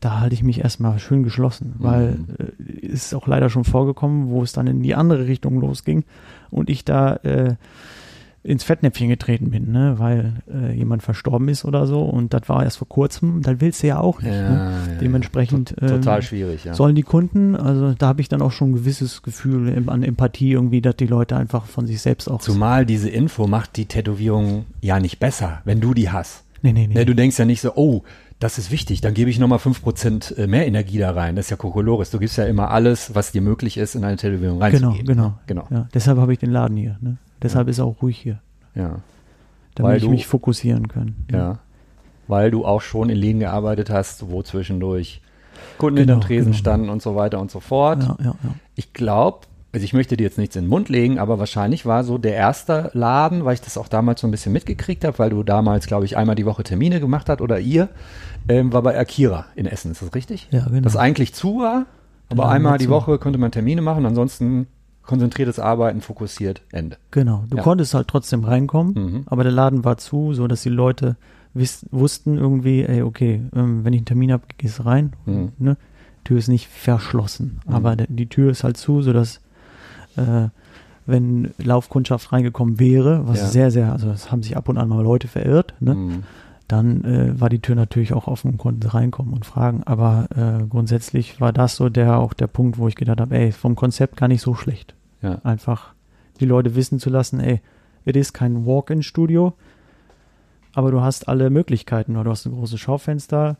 da 0.00 0.18
halte 0.18 0.34
ich 0.34 0.42
mich 0.42 0.60
erstmal 0.64 0.98
schön 0.98 1.22
geschlossen, 1.22 1.74
weil 1.78 2.12
Mhm. 2.12 2.26
äh, 2.38 2.86
ist 2.86 3.14
auch 3.14 3.26
leider 3.28 3.50
schon 3.50 3.64
vorgekommen, 3.64 4.30
wo 4.30 4.42
es 4.42 4.52
dann 4.52 4.66
in 4.66 4.82
die 4.82 4.94
andere 4.96 5.26
Richtung 5.26 5.60
losging 5.60 6.04
und 6.50 6.70
ich 6.70 6.84
da 6.84 7.16
äh, 7.16 7.54
ins 8.44 8.64
Fettnäpfchen 8.64 9.08
getreten 9.08 9.50
bin, 9.50 9.70
ne, 9.70 9.94
weil 9.98 10.42
äh, 10.52 10.72
jemand 10.76 11.02
verstorben 11.04 11.48
ist 11.48 11.64
oder 11.64 11.86
so 11.86 12.00
und 12.02 12.34
das 12.34 12.48
war 12.48 12.64
erst 12.64 12.78
vor 12.78 12.88
kurzem, 12.88 13.40
dann 13.42 13.60
willst 13.60 13.82
du 13.82 13.86
ja 13.86 14.00
auch 14.00 14.20
nicht. 14.20 14.32
Ja, 14.34 14.50
ne? 14.50 14.72
ja, 14.88 14.94
Dementsprechend 15.00 15.76
ja. 15.80 15.88
Total 15.88 16.16
ähm, 16.18 16.22
schwierig, 16.22 16.64
ja. 16.64 16.74
sollen 16.74 16.96
die 16.96 17.02
Kunden, 17.04 17.54
also 17.54 17.94
da 17.94 18.08
habe 18.08 18.20
ich 18.20 18.28
dann 18.28 18.42
auch 18.42 18.50
schon 18.50 18.70
ein 18.70 18.74
gewisses 18.74 19.22
Gefühl 19.22 19.68
im- 19.68 19.88
an 19.88 20.02
Empathie 20.02 20.50
irgendwie, 20.52 20.80
dass 20.80 20.96
die 20.96 21.06
Leute 21.06 21.36
einfach 21.36 21.66
von 21.66 21.86
sich 21.86 22.00
selbst 22.02 22.28
auch. 22.28 22.40
Zumal 22.40 22.84
diese 22.84 23.08
Info 23.08 23.46
macht 23.46 23.76
die 23.76 23.86
Tätowierung 23.86 24.64
ja 24.80 24.98
nicht 24.98 25.20
besser, 25.20 25.60
wenn 25.64 25.80
du 25.80 25.94
die 25.94 26.10
hast. 26.10 26.42
Nee, 26.62 26.72
nee, 26.72 26.86
nee. 26.88 26.94
Ne, 26.94 27.04
du 27.06 27.14
denkst 27.14 27.38
ja 27.38 27.44
nicht 27.44 27.60
so, 27.60 27.72
oh, 27.76 28.02
das 28.40 28.58
ist 28.58 28.72
wichtig, 28.72 29.00
dann 29.00 29.14
gebe 29.14 29.30
ich 29.30 29.38
nochmal 29.38 29.58
5% 29.58 30.36
äh, 30.36 30.46
mehr 30.48 30.66
Energie 30.66 30.98
da 30.98 31.12
rein. 31.12 31.36
Das 31.36 31.46
ist 31.46 31.50
ja 31.50 31.56
Kokolores. 31.56 32.10
Du 32.10 32.18
gibst 32.18 32.36
ja 32.38 32.44
immer 32.44 32.70
alles, 32.72 33.14
was 33.14 33.30
dir 33.30 33.40
möglich 33.40 33.76
ist, 33.76 33.94
in 33.94 34.02
eine 34.02 34.16
Tätowierung 34.16 34.58
genau, 34.58 34.88
reinzugeben. 34.88 35.06
genau. 35.06 35.34
Genau. 35.46 35.66
Ja, 35.70 35.88
deshalb 35.94 36.18
habe 36.18 36.32
ich 36.32 36.40
den 36.40 36.50
Laden 36.50 36.76
hier. 36.76 36.98
Ne? 37.00 37.18
Deshalb 37.42 37.68
ist 37.68 37.78
er 37.78 37.84
auch 37.86 38.00
ruhig 38.02 38.18
hier. 38.18 38.40
Ja. 38.74 38.96
Damit 39.74 39.90
Weil 39.90 39.96
ich 39.98 40.02
du- 40.04 40.10
mich 40.10 40.26
fokussieren 40.26 40.88
kann. 40.88 41.14
Ja. 41.30 41.58
Weil 42.28 42.50
du 42.50 42.64
auch 42.64 42.80
schon 42.80 43.08
in 43.10 43.16
Läden 43.16 43.40
gearbeitet 43.40 43.90
hast, 43.90 44.30
wo 44.30 44.42
zwischendurch 44.42 45.20
Kunden 45.78 45.96
Genau, 45.96 46.12
hinterm 46.14 46.20
Tresen 46.28 46.44
genau. 46.52 46.56
standen 46.58 46.88
und 46.88 47.02
so 47.02 47.14
weiter 47.16 47.40
und 47.40 47.50
so 47.50 47.60
fort. 47.60 48.02
Ja, 48.02 48.16
ja, 48.20 48.34
ja. 48.42 48.54
Ich 48.74 48.92
glaube, 48.92 49.40
also 49.72 49.84
ich 49.84 49.92
möchte 49.92 50.16
dir 50.16 50.24
jetzt 50.24 50.38
nichts 50.38 50.54
in 50.56 50.64
den 50.64 50.68
Mund 50.68 50.88
legen, 50.88 51.18
aber 51.18 51.38
wahrscheinlich 51.38 51.86
war 51.86 52.04
so 52.04 52.18
der 52.18 52.34
erste 52.34 52.90
Laden, 52.94 53.44
weil 53.44 53.54
ich 53.54 53.60
das 53.60 53.78
auch 53.78 53.88
damals 53.88 54.20
so 54.20 54.26
ein 54.26 54.30
bisschen 54.30 54.52
mitgekriegt 54.52 55.04
habe, 55.04 55.18
weil 55.18 55.30
du 55.30 55.42
damals, 55.42 55.86
glaube 55.86 56.04
ich, 56.04 56.16
einmal 56.16 56.36
die 56.36 56.46
Woche 56.46 56.62
Termine 56.62 57.00
gemacht 57.00 57.28
hast 57.28 57.40
oder 57.40 57.58
ihr, 57.58 57.88
ähm, 58.48 58.72
war 58.72 58.82
bei 58.82 58.98
Akira 58.98 59.46
in 59.54 59.66
Essen. 59.66 59.92
Ist 59.92 60.02
das 60.02 60.14
richtig? 60.14 60.48
Ja, 60.50 60.64
genau. 60.66 60.80
Das 60.82 60.96
eigentlich 60.96 61.32
zu 61.34 61.58
war, 61.60 61.86
aber 62.28 62.48
einmal 62.50 62.78
die. 62.78 62.88
Woche 62.88 63.18
konnte 63.18 63.38
man 63.38 63.50
Termine 63.52 63.82
machen, 63.82 64.04
ansonsten 64.06 64.66
konzentriertes 65.04 65.58
Arbeiten, 65.58 66.00
fokussiert, 66.00 66.62
Ende. 66.72 66.96
Genau. 67.10 67.44
Du 67.50 67.56
Ja. 67.56 67.62
konntest 67.62 67.94
halt 67.94 68.08
trotzdem 68.08 68.44
reinkommen, 68.44 68.94
Mhm. 68.94 69.22
aber 69.26 69.42
der 69.42 69.52
Laden 69.52 69.84
war 69.84 69.96
zu, 69.98 70.32
so 70.34 70.46
dass 70.46 70.62
die 70.62 70.68
Leute 70.68 71.16
wiss, 71.54 71.84
wussten 71.90 72.38
irgendwie, 72.38 72.82
ey, 72.84 73.02
okay, 73.02 73.42
ähm, 73.54 73.84
wenn 73.84 73.92
ich 73.92 73.98
einen 74.00 74.06
Termin 74.06 74.32
habe, 74.32 74.44
gehst 74.58 74.78
du 74.78 74.84
rein. 74.84 75.12
Mhm. 75.26 75.52
Ne? 75.58 75.76
Tür 76.24 76.38
ist 76.38 76.48
nicht 76.48 76.68
verschlossen, 76.68 77.60
Mhm. 77.66 77.74
aber 77.74 77.96
der, 77.96 78.06
die 78.08 78.28
Tür 78.28 78.50
ist 78.50 78.64
halt 78.64 78.76
zu, 78.76 79.02
sodass 79.02 79.40
äh, 80.16 80.48
wenn 81.04 81.50
Laufkundschaft 81.58 82.32
reingekommen 82.32 82.78
wäre, 82.78 83.26
was 83.26 83.40
Ja. 83.40 83.46
sehr, 83.48 83.70
sehr, 83.72 83.92
also 83.92 84.08
es 84.10 84.30
haben 84.30 84.42
sich 84.44 84.56
ab 84.56 84.68
und 84.68 84.78
an 84.78 84.88
mal 84.88 85.02
Leute 85.02 85.26
verirrt, 85.26 85.74
ne? 85.80 86.22
Dann 86.72 87.04
äh, 87.04 87.38
war 87.38 87.50
die 87.50 87.58
Tür 87.60 87.74
natürlich 87.74 88.14
auch 88.14 88.26
offen 88.28 88.52
und 88.52 88.56
konnten 88.58 88.86
reinkommen 88.88 89.34
und 89.34 89.44
fragen. 89.44 89.82
Aber 89.84 90.26
äh, 90.34 90.64
grundsätzlich 90.66 91.38
war 91.38 91.52
das 91.52 91.76
so 91.76 91.90
der 91.90 92.16
auch 92.18 92.32
der 92.32 92.46
Punkt, 92.46 92.78
wo 92.78 92.88
ich 92.88 92.94
gedacht 92.94 93.20
habe, 93.20 93.36
ey, 93.36 93.52
vom 93.52 93.76
Konzept 93.76 94.16
gar 94.16 94.28
nicht 94.28 94.40
so 94.40 94.54
schlecht. 94.54 94.94
Ja. 95.20 95.38
Einfach 95.44 95.92
die 96.40 96.46
Leute 96.46 96.74
wissen 96.74 96.98
zu 96.98 97.10
lassen, 97.10 97.40
ey, 97.40 97.60
es 98.06 98.16
ist 98.16 98.32
kein 98.32 98.64
Walk-in-Studio, 98.64 99.52
aber 100.72 100.90
du 100.90 101.02
hast 101.02 101.28
alle 101.28 101.50
Möglichkeiten. 101.50 102.14
Du 102.14 102.30
hast 102.30 102.46
ein 102.46 102.52
großes 102.54 102.80
Schaufenster. 102.80 103.56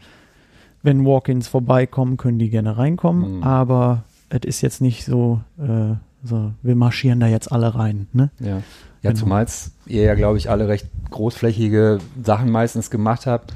Wenn 0.83 1.05
Walk-ins 1.05 1.49
vorbeikommen, 1.49 2.17
können 2.17 2.39
die 2.39 2.49
gerne 2.51 2.77
reinkommen, 2.79 3.37
Mhm. 3.37 3.43
aber 3.45 4.05
es 4.31 4.41
ist 4.45 4.63
jetzt 4.63 4.81
nicht 4.81 5.05
so, 5.05 5.41
äh, 5.59 5.95
so, 6.25 6.53
wir 6.63 6.75
marschieren 6.77 7.21
da 7.21 7.27
jetzt 7.27 7.53
alle 7.53 7.75
rein. 7.75 8.07
Ne? 8.15 8.31
Ja. 8.41 8.63
Ja, 9.03 9.11
Genau. 9.11 9.21
zumal 9.21 9.47
ihr 9.87 10.03
ja, 10.03 10.15
glaube 10.15 10.39
ich, 10.39 10.49
alle 10.51 10.69
recht 10.69 10.87
großflächige 11.11 11.99
Sachen 12.23 12.51
meistens 12.51 12.91
gemacht 12.91 13.27
habt. 13.27 13.53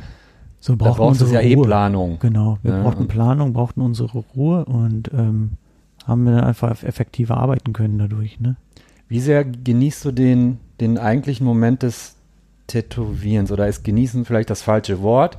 So 0.60 0.76
brauchst 0.76 0.98
du 0.98 1.04
unsere 1.04 1.32
ja 1.34 1.40
eh. 1.40 1.56
Planung. 1.56 2.18
Genau, 2.20 2.58
wir 2.62 2.72
Ja, 2.72 2.82
brauchten 2.82 3.06
Planung, 3.06 3.52
brauchten 3.52 3.80
unsere 3.80 4.18
Ruhe 4.34 4.64
und 4.64 5.10
ähm, 5.12 5.52
haben 6.04 6.24
wir 6.24 6.32
dann 6.36 6.44
einfach 6.44 6.82
effektiver 6.82 7.36
arbeiten 7.36 7.72
können 7.72 7.98
dadurch. 7.98 8.40
Ne? 8.40 8.56
Wie 9.08 9.20
sehr 9.20 9.44
genießt 9.44 10.04
du 10.06 10.10
den, 10.12 10.58
den 10.80 10.98
eigentlichen 10.98 11.46
Moment 11.46 11.82
des 11.82 12.16
Tätowierens? 12.66 13.52
Oder 13.52 13.68
ist 13.68 13.84
genießen 13.84 14.24
vielleicht 14.24 14.50
das 14.50 14.62
falsche 14.62 15.00
Wort? 15.02 15.38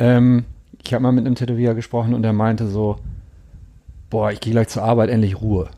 Ähm, 0.00 0.44
ich 0.84 0.92
habe 0.92 1.02
mal 1.02 1.12
mit 1.12 1.26
einem 1.26 1.36
Tätowierer 1.36 1.74
gesprochen 1.74 2.14
und 2.14 2.24
er 2.24 2.32
meinte 2.32 2.66
so, 2.68 2.96
boah, 4.10 4.32
ich 4.32 4.40
gehe 4.40 4.52
gleich 4.52 4.68
zur 4.68 4.82
Arbeit, 4.82 5.10
endlich 5.10 5.40
Ruhe. 5.40 5.68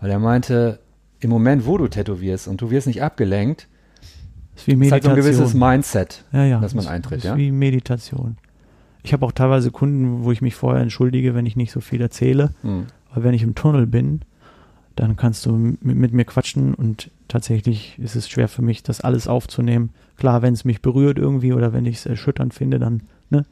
Weil 0.00 0.10
er 0.10 0.18
meinte, 0.18 0.78
im 1.20 1.30
Moment, 1.30 1.66
wo 1.66 1.78
du 1.78 1.88
tätowierst 1.88 2.48
und 2.48 2.60
du 2.60 2.70
wirst 2.70 2.86
nicht 2.86 3.02
abgelenkt, 3.02 3.68
Das 4.54 4.62
ist 4.62 4.66
wie 4.68 4.72
ist 4.86 4.92
halt 4.92 5.02
so 5.02 5.10
Meditation. 5.10 5.12
ein 5.12 5.16
gewisses 5.16 5.54
Mindset, 5.54 6.24
ja, 6.32 6.44
ja, 6.44 6.60
dass 6.60 6.74
man 6.74 6.84
das 6.84 6.92
eintritt, 6.92 7.18
ist 7.18 7.24
ja? 7.24 7.36
wie 7.36 7.50
Meditation. 7.50 8.36
Ich 9.02 9.12
habe 9.12 9.24
auch 9.24 9.32
teilweise 9.32 9.70
Kunden, 9.70 10.24
wo 10.24 10.32
ich 10.32 10.42
mich 10.42 10.54
vorher 10.54 10.82
entschuldige, 10.82 11.34
wenn 11.34 11.46
ich 11.46 11.56
nicht 11.56 11.72
so 11.72 11.80
viel 11.80 12.00
erzähle. 12.00 12.50
Hm. 12.62 12.86
Aber 13.10 13.24
wenn 13.24 13.34
ich 13.34 13.42
im 13.42 13.54
Tunnel 13.54 13.86
bin, 13.86 14.20
dann 14.96 15.16
kannst 15.16 15.46
du 15.46 15.52
mit, 15.52 15.80
mit 15.80 16.12
mir 16.12 16.24
quatschen 16.24 16.74
und 16.74 17.10
tatsächlich 17.28 17.98
ist 17.98 18.16
es 18.16 18.28
schwer 18.28 18.48
für 18.48 18.62
mich, 18.62 18.82
das 18.82 19.00
alles 19.00 19.28
aufzunehmen. 19.28 19.90
Klar, 20.16 20.42
wenn 20.42 20.54
es 20.54 20.64
mich 20.64 20.82
berührt 20.82 21.18
irgendwie 21.18 21.52
oder 21.52 21.72
wenn 21.72 21.86
ich 21.86 21.98
es 21.98 22.06
erschütternd 22.06 22.52
finde, 22.52 22.78
dann, 22.78 23.02
ne, 23.30 23.46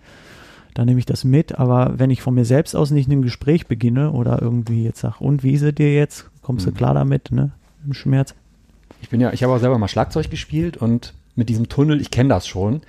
dann 0.74 0.86
nehme 0.86 0.98
ich 0.98 1.06
das 1.06 1.24
mit. 1.24 1.58
Aber 1.58 1.94
wenn 1.98 2.10
ich 2.10 2.20
von 2.20 2.34
mir 2.34 2.44
selbst 2.44 2.74
aus 2.74 2.90
nicht 2.90 3.06
in 3.06 3.20
ein 3.20 3.22
Gespräch 3.22 3.66
beginne 3.68 4.10
oder 4.10 4.42
irgendwie 4.42 4.84
jetzt 4.84 5.00
sag, 5.00 5.20
und 5.20 5.44
wie 5.44 5.52
ist 5.52 5.62
es 5.62 5.74
dir 5.74 5.94
jetzt? 5.94 6.28
Kommst 6.46 6.64
du 6.64 6.70
Mhm. 6.70 6.74
klar 6.74 6.94
damit, 6.94 7.32
ne? 7.32 7.50
Im 7.84 7.92
Schmerz? 7.92 8.32
Ich 9.02 9.08
bin 9.10 9.20
ja, 9.20 9.32
ich 9.32 9.42
habe 9.42 9.52
auch 9.52 9.58
selber 9.58 9.78
mal 9.78 9.88
Schlagzeug 9.88 10.30
gespielt 10.30 10.76
und 10.76 11.12
mit 11.34 11.48
diesem 11.48 11.68
Tunnel, 11.68 12.00
ich 12.00 12.12
kenne 12.12 12.28
das 12.28 12.46
schon, 12.46 12.82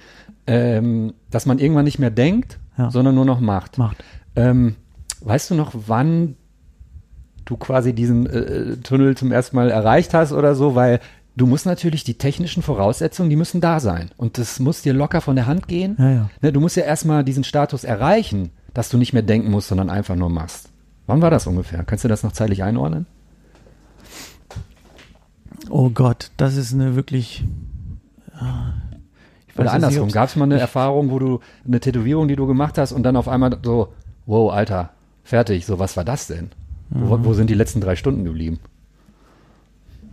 ähm, 0.46 1.14
dass 1.32 1.48
man 1.48 1.58
irgendwann 1.58 1.86
nicht 1.86 1.98
mehr 1.98 2.12
denkt, 2.12 2.60
Ja. 2.78 2.92
sondern 2.92 3.16
nur 3.16 3.26
noch 3.26 3.40
macht. 3.40 3.80
Macht. 3.80 3.98
Ähm, 4.36 4.76
weißt 5.22 5.50
du 5.50 5.56
noch, 5.56 5.72
wann 5.88 6.36
du 7.46 7.58
quasi 7.58 7.94
diesen 7.94 8.28
äh, 8.28 8.78
Tunnel 8.78 9.18
zum 9.18 9.32
ersten 9.32 9.56
Mal 9.56 9.72
erreicht 9.72 10.14
hast 10.14 10.34
oder 10.34 10.54
so? 10.54 10.76
Weil 10.76 11.00
du 11.36 11.48
musst 11.48 11.66
natürlich 11.66 12.04
die 12.04 12.14
technischen 12.14 12.62
Voraussetzungen, 12.62 13.32
die 13.32 13.36
müssen 13.36 13.60
da 13.60 13.80
sein. 13.80 14.12
Und 14.18 14.38
das 14.38 14.60
muss 14.60 14.84
dir 14.84 14.94
locker 14.94 15.22
von 15.22 15.36
der 15.36 15.48
Hand 15.48 15.68
gehen. 15.68 15.96
Ja, 15.98 16.12
ja. 16.12 16.30
Ne, 16.44 16.54
du 16.54 16.60
musst 16.62 16.76
ja 16.78 16.84
erstmal 16.84 17.24
diesen 17.24 17.44
Status 17.44 17.84
erreichen, 17.84 18.52
dass 18.76 18.90
du 18.90 18.98
nicht 18.98 19.14
mehr 19.14 19.24
denken 19.24 19.50
musst, 19.50 19.70
sondern 19.70 19.90
einfach 19.90 20.16
nur 20.16 20.30
machst. 20.30 20.70
Wann 21.08 21.22
war 21.24 21.32
das 21.32 21.48
ungefähr? 21.48 21.84
Kannst 21.84 22.04
du 22.04 22.08
das 22.08 22.22
noch 22.24 22.34
zeitlich 22.34 22.64
einordnen? 22.64 23.08
Oh 25.70 25.90
Gott, 25.90 26.32
das 26.38 26.56
ist 26.56 26.74
eine 26.74 26.96
wirklich. 26.96 27.44
Ich 29.48 29.56
Oder 29.60 29.66
weiß 29.66 29.74
nicht, 29.74 29.84
andersrum, 29.86 30.10
gab 30.12 30.30
es 30.30 30.36
mal 30.36 30.46
eine 30.46 30.60
Erfahrung, 30.60 31.10
wo 31.10 31.18
du 31.20 31.40
eine 31.66 31.80
Tätowierung, 31.80 32.28
die 32.28 32.36
du 32.36 32.46
gemacht 32.46 32.78
hast 32.78 32.92
und 32.92 33.04
dann 33.04 33.16
auf 33.16 33.28
einmal 33.28 33.58
so, 33.64 33.94
wow, 34.28 34.52
Alter, 34.54 34.92
fertig, 35.24 35.66
so 35.66 35.80
was 35.80 35.98
war 35.98 36.04
das 36.06 36.28
denn? 36.28 36.50
Wo, 36.90 37.18
Mhm. 37.18 37.26
wo 37.26 37.34
sind 37.34 37.50
die 37.50 37.56
letzten 37.56 37.82
drei 37.82 37.96
Stunden 37.96 38.24
geblieben? 38.24 38.60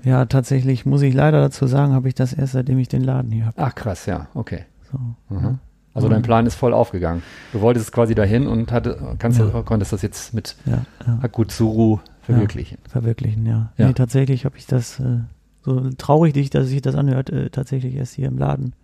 Ja, 0.03 0.25
tatsächlich 0.27 0.85
muss 0.87 1.03
ich 1.03 1.15
leider 1.15 1.41
dazu 1.41 1.67
sagen, 1.67 1.93
habe 1.95 2.09
ich 2.09 2.15
das 2.15 2.33
erst 2.33 2.53
seitdem 2.55 2.79
ich 2.79 2.89
den 2.89 3.05
Laden 3.05 3.31
hier 3.31 3.47
habe. 3.47 3.57
Ach 3.59 3.75
krass, 3.75 4.07
ja, 4.07 4.27
okay. 4.35 4.65
So. 4.91 4.99
Mhm. 5.35 5.59
Also 5.95 6.09
dein 6.09 6.23
Plan 6.23 6.45
ist 6.47 6.57
voll 6.57 6.75
aufgegangen. 6.75 7.23
Du 7.53 7.61
wolltest 7.61 7.93
quasi 7.93 8.15
dahin 8.17 8.47
und 8.49 8.73
hatte, 8.73 9.15
kannst 9.19 9.39
Ja. 9.39 9.63
konntest 9.63 9.93
das 9.93 10.03
jetzt 10.03 10.35
mit 10.35 10.57
Ja, 10.67 10.85
ja. 11.07 11.19
Hakutsuru 11.23 12.01
verwirklichen. 12.23 12.79
Verwirklichen, 12.89 13.47
ja. 13.47 13.71
Ja. 13.77 13.87
Nee, 13.87 13.93
tatsächlich 13.93 14.45
habe 14.45 14.57
ich 14.59 14.67
das, 14.67 14.99
äh, 14.99 15.19
so 15.65 15.91
traurig 15.97 16.35
dich, 16.35 16.51
dass 16.51 16.69
sich 16.69 16.83
das 16.83 16.95
anhört, 16.95 17.31
äh, 17.31 17.51
tatsächlich 17.51 17.95
erst 17.95 18.15
hier 18.15 18.29
im 18.29 18.39
Laden. 18.39 18.75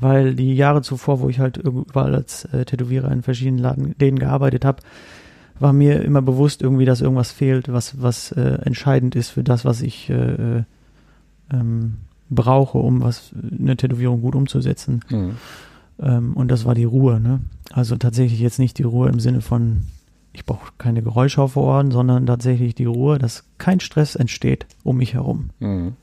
Weil 0.00 0.34
die 0.34 0.54
Jahre 0.54 0.82
zuvor, 0.82 1.20
wo 1.20 1.28
ich 1.28 1.40
halt 1.40 1.56
überall 1.56 2.14
als 2.14 2.44
äh, 2.46 2.64
Tätowierer 2.64 3.10
in 3.10 3.22
verschiedenen 3.22 3.58
Laden, 3.58 3.94
Läden 3.98 4.18
gearbeitet 4.18 4.64
habe, 4.64 4.82
war 5.58 5.72
mir 5.72 6.02
immer 6.02 6.22
bewusst 6.22 6.62
irgendwie, 6.62 6.84
dass 6.84 7.00
irgendwas 7.00 7.32
fehlt, 7.32 7.72
was, 7.72 8.00
was 8.00 8.32
äh, 8.32 8.58
entscheidend 8.62 9.16
ist 9.16 9.30
für 9.30 9.42
das, 9.42 9.64
was 9.64 9.82
ich 9.82 10.08
äh, 10.08 10.14
äh, 10.58 10.62
ähm, 11.52 11.96
brauche, 12.30 12.78
um 12.78 13.00
was 13.00 13.30
eine 13.58 13.76
Tätowierung 13.76 14.20
gut 14.20 14.34
umzusetzen. 14.34 15.00
Mhm. 15.08 15.36
Ähm, 16.00 16.32
und 16.34 16.48
das 16.48 16.64
war 16.64 16.74
die 16.74 16.84
Ruhe, 16.84 17.20
ne? 17.20 17.40
Also 17.72 17.96
tatsächlich 17.96 18.40
jetzt 18.40 18.58
nicht 18.58 18.78
die 18.78 18.84
Ruhe 18.84 19.08
im 19.08 19.20
Sinne 19.20 19.40
von, 19.40 19.82
ich 20.38 20.44
brauche 20.44 20.70
keine 20.78 21.02
Geräusche 21.02 21.42
auf 21.42 21.56
Ohren, 21.56 21.90
sondern 21.90 22.24
tatsächlich 22.24 22.76
die 22.76 22.84
Ruhe, 22.84 23.18
dass 23.18 23.42
kein 23.58 23.80
Stress 23.80 24.14
entsteht 24.14 24.66
um 24.84 24.98
mich 24.98 25.14
herum. 25.14 25.50
Mhm. 25.58 25.94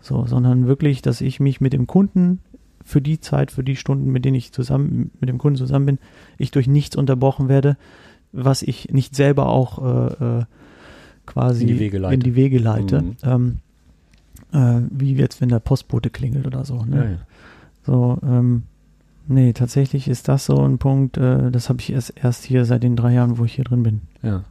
So, 0.00 0.26
sondern 0.26 0.66
wirklich, 0.66 1.00
dass 1.00 1.20
ich 1.20 1.38
mich 1.38 1.60
mit 1.60 1.72
dem 1.72 1.86
Kunden 1.86 2.40
für 2.84 3.00
die 3.00 3.20
Zeit, 3.20 3.52
für 3.52 3.62
die 3.62 3.76
Stunden, 3.76 4.10
mit 4.10 4.24
denen 4.24 4.34
ich 4.34 4.50
zusammen, 4.50 5.12
mit 5.20 5.28
dem 5.28 5.38
Kunden 5.38 5.56
zusammen 5.56 5.86
bin, 5.86 5.98
ich 6.38 6.50
durch 6.50 6.66
nichts 6.66 6.96
unterbrochen 6.96 7.48
werde, 7.48 7.76
was 8.32 8.62
ich 8.62 8.90
nicht 8.90 9.14
selber 9.14 9.46
auch 9.46 9.78
äh, 9.78 10.40
äh, 10.40 10.44
quasi 11.24 11.62
In 11.62 11.68
die 11.68 11.78
Wege 11.78 11.98
leite. 11.98 12.18
die 12.18 12.34
Wege 12.34 12.58
leite. 12.58 13.00
Mhm. 13.00 13.16
Ähm, 13.22 13.58
äh, 14.52 14.82
wie 14.90 15.14
jetzt, 15.14 15.40
wenn 15.40 15.50
der 15.50 15.60
Postbote 15.60 16.10
klingelt 16.10 16.48
oder 16.48 16.64
so. 16.64 16.84
Ne? 16.84 16.96
Ja, 16.96 17.10
ja. 17.12 17.18
So, 17.86 18.18
ähm, 18.24 18.64
nee, 19.26 19.52
tatsächlich 19.52 20.08
ist 20.08 20.28
das 20.28 20.46
so 20.46 20.56
ein 20.64 20.78
Punkt, 20.78 21.16
äh, 21.16 21.50
das 21.50 21.68
habe 21.68 21.80
ich 21.80 21.92
erst, 21.92 22.12
erst 22.22 22.44
hier 22.44 22.64
seit 22.64 22.82
den 22.82 22.96
drei 22.96 23.12
Jahren, 23.12 23.38
wo 23.38 23.44
ich 23.44 23.54
hier 23.54 23.64
drin 23.64 23.82
bin. 23.82 24.00
ja. 24.22 24.42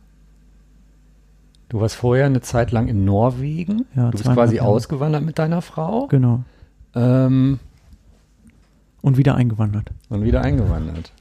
Du 1.70 1.82
warst 1.82 1.96
vorher 1.96 2.28
eine 2.28 2.42
Zeit 2.42 2.72
lang 2.72 2.88
in 2.88 3.04
Norwegen. 3.04 3.86
Ja, 3.96 4.12
du 4.12 4.18
bist 4.20 4.26
quasi 4.32 4.58
Jahre. 4.58 4.70
ausgewandert 4.70 5.24
mit 5.24 5.40
deiner 5.40 5.64
Frau. 5.64 6.06
Genau. 6.06 6.44
Ähm, 6.94 7.58
Und 9.02 9.18
wieder 9.18 9.34
eingewandert. 9.34 9.90
und 10.10 10.24
wieder 10.24 10.42
eingewandert. 10.42 11.12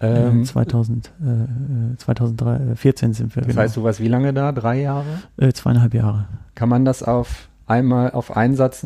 Ähm, 0.00 0.38
Ähm, 0.40 0.44
2000, 0.44 1.12
äh, 1.24 1.92
äh, 1.92 1.96
2014 1.96 3.12
sind 3.14 3.36
wir, 3.36 3.42
das 3.42 3.50
genau. 3.50 3.62
heißt, 3.62 3.76
du 3.76 3.84
warst 3.84 4.00
wie 4.00 4.08
lange 4.08 4.32
da? 4.34 4.50
Drei 4.50 4.80
Jahre? 4.80 5.06
äh, 5.36 5.52
zweieinhalb 5.52 5.94
Jahre. 5.94 6.26
Kann 6.56 6.68
man 6.68 6.84
das 6.84 7.04
auf 7.04 7.48
einmal, 7.66 8.10
auf 8.10 8.36
einen 8.36 8.56
Satz, 8.56 8.84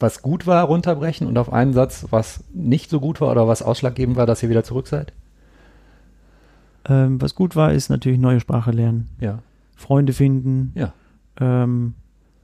was 0.00 0.22
gut 0.22 0.46
war, 0.46 0.64
runterbrechen 0.64 1.26
und 1.26 1.36
auf 1.38 1.52
einen 1.52 1.72
Satz, 1.72 2.06
was 2.10 2.44
nicht 2.54 2.88
so 2.90 3.00
gut 3.00 3.20
war 3.20 3.30
oder 3.30 3.48
was 3.48 3.62
ausschlaggebend 3.62 4.16
war, 4.16 4.26
dass 4.26 4.42
ihr 4.42 4.48
wieder 4.50 4.64
zurück 4.64 4.86
seid? 4.86 5.12
Ähm, 6.88 7.20
was 7.20 7.34
gut 7.34 7.56
war, 7.56 7.72
ist 7.72 7.90
natürlich 7.90 8.18
neue 8.18 8.40
Sprache 8.40 8.70
lernen, 8.70 9.08
Ja. 9.20 9.40
Freunde 9.76 10.12
finden, 10.12 10.72
Ja. 10.74 10.92
ähm, 11.40 11.94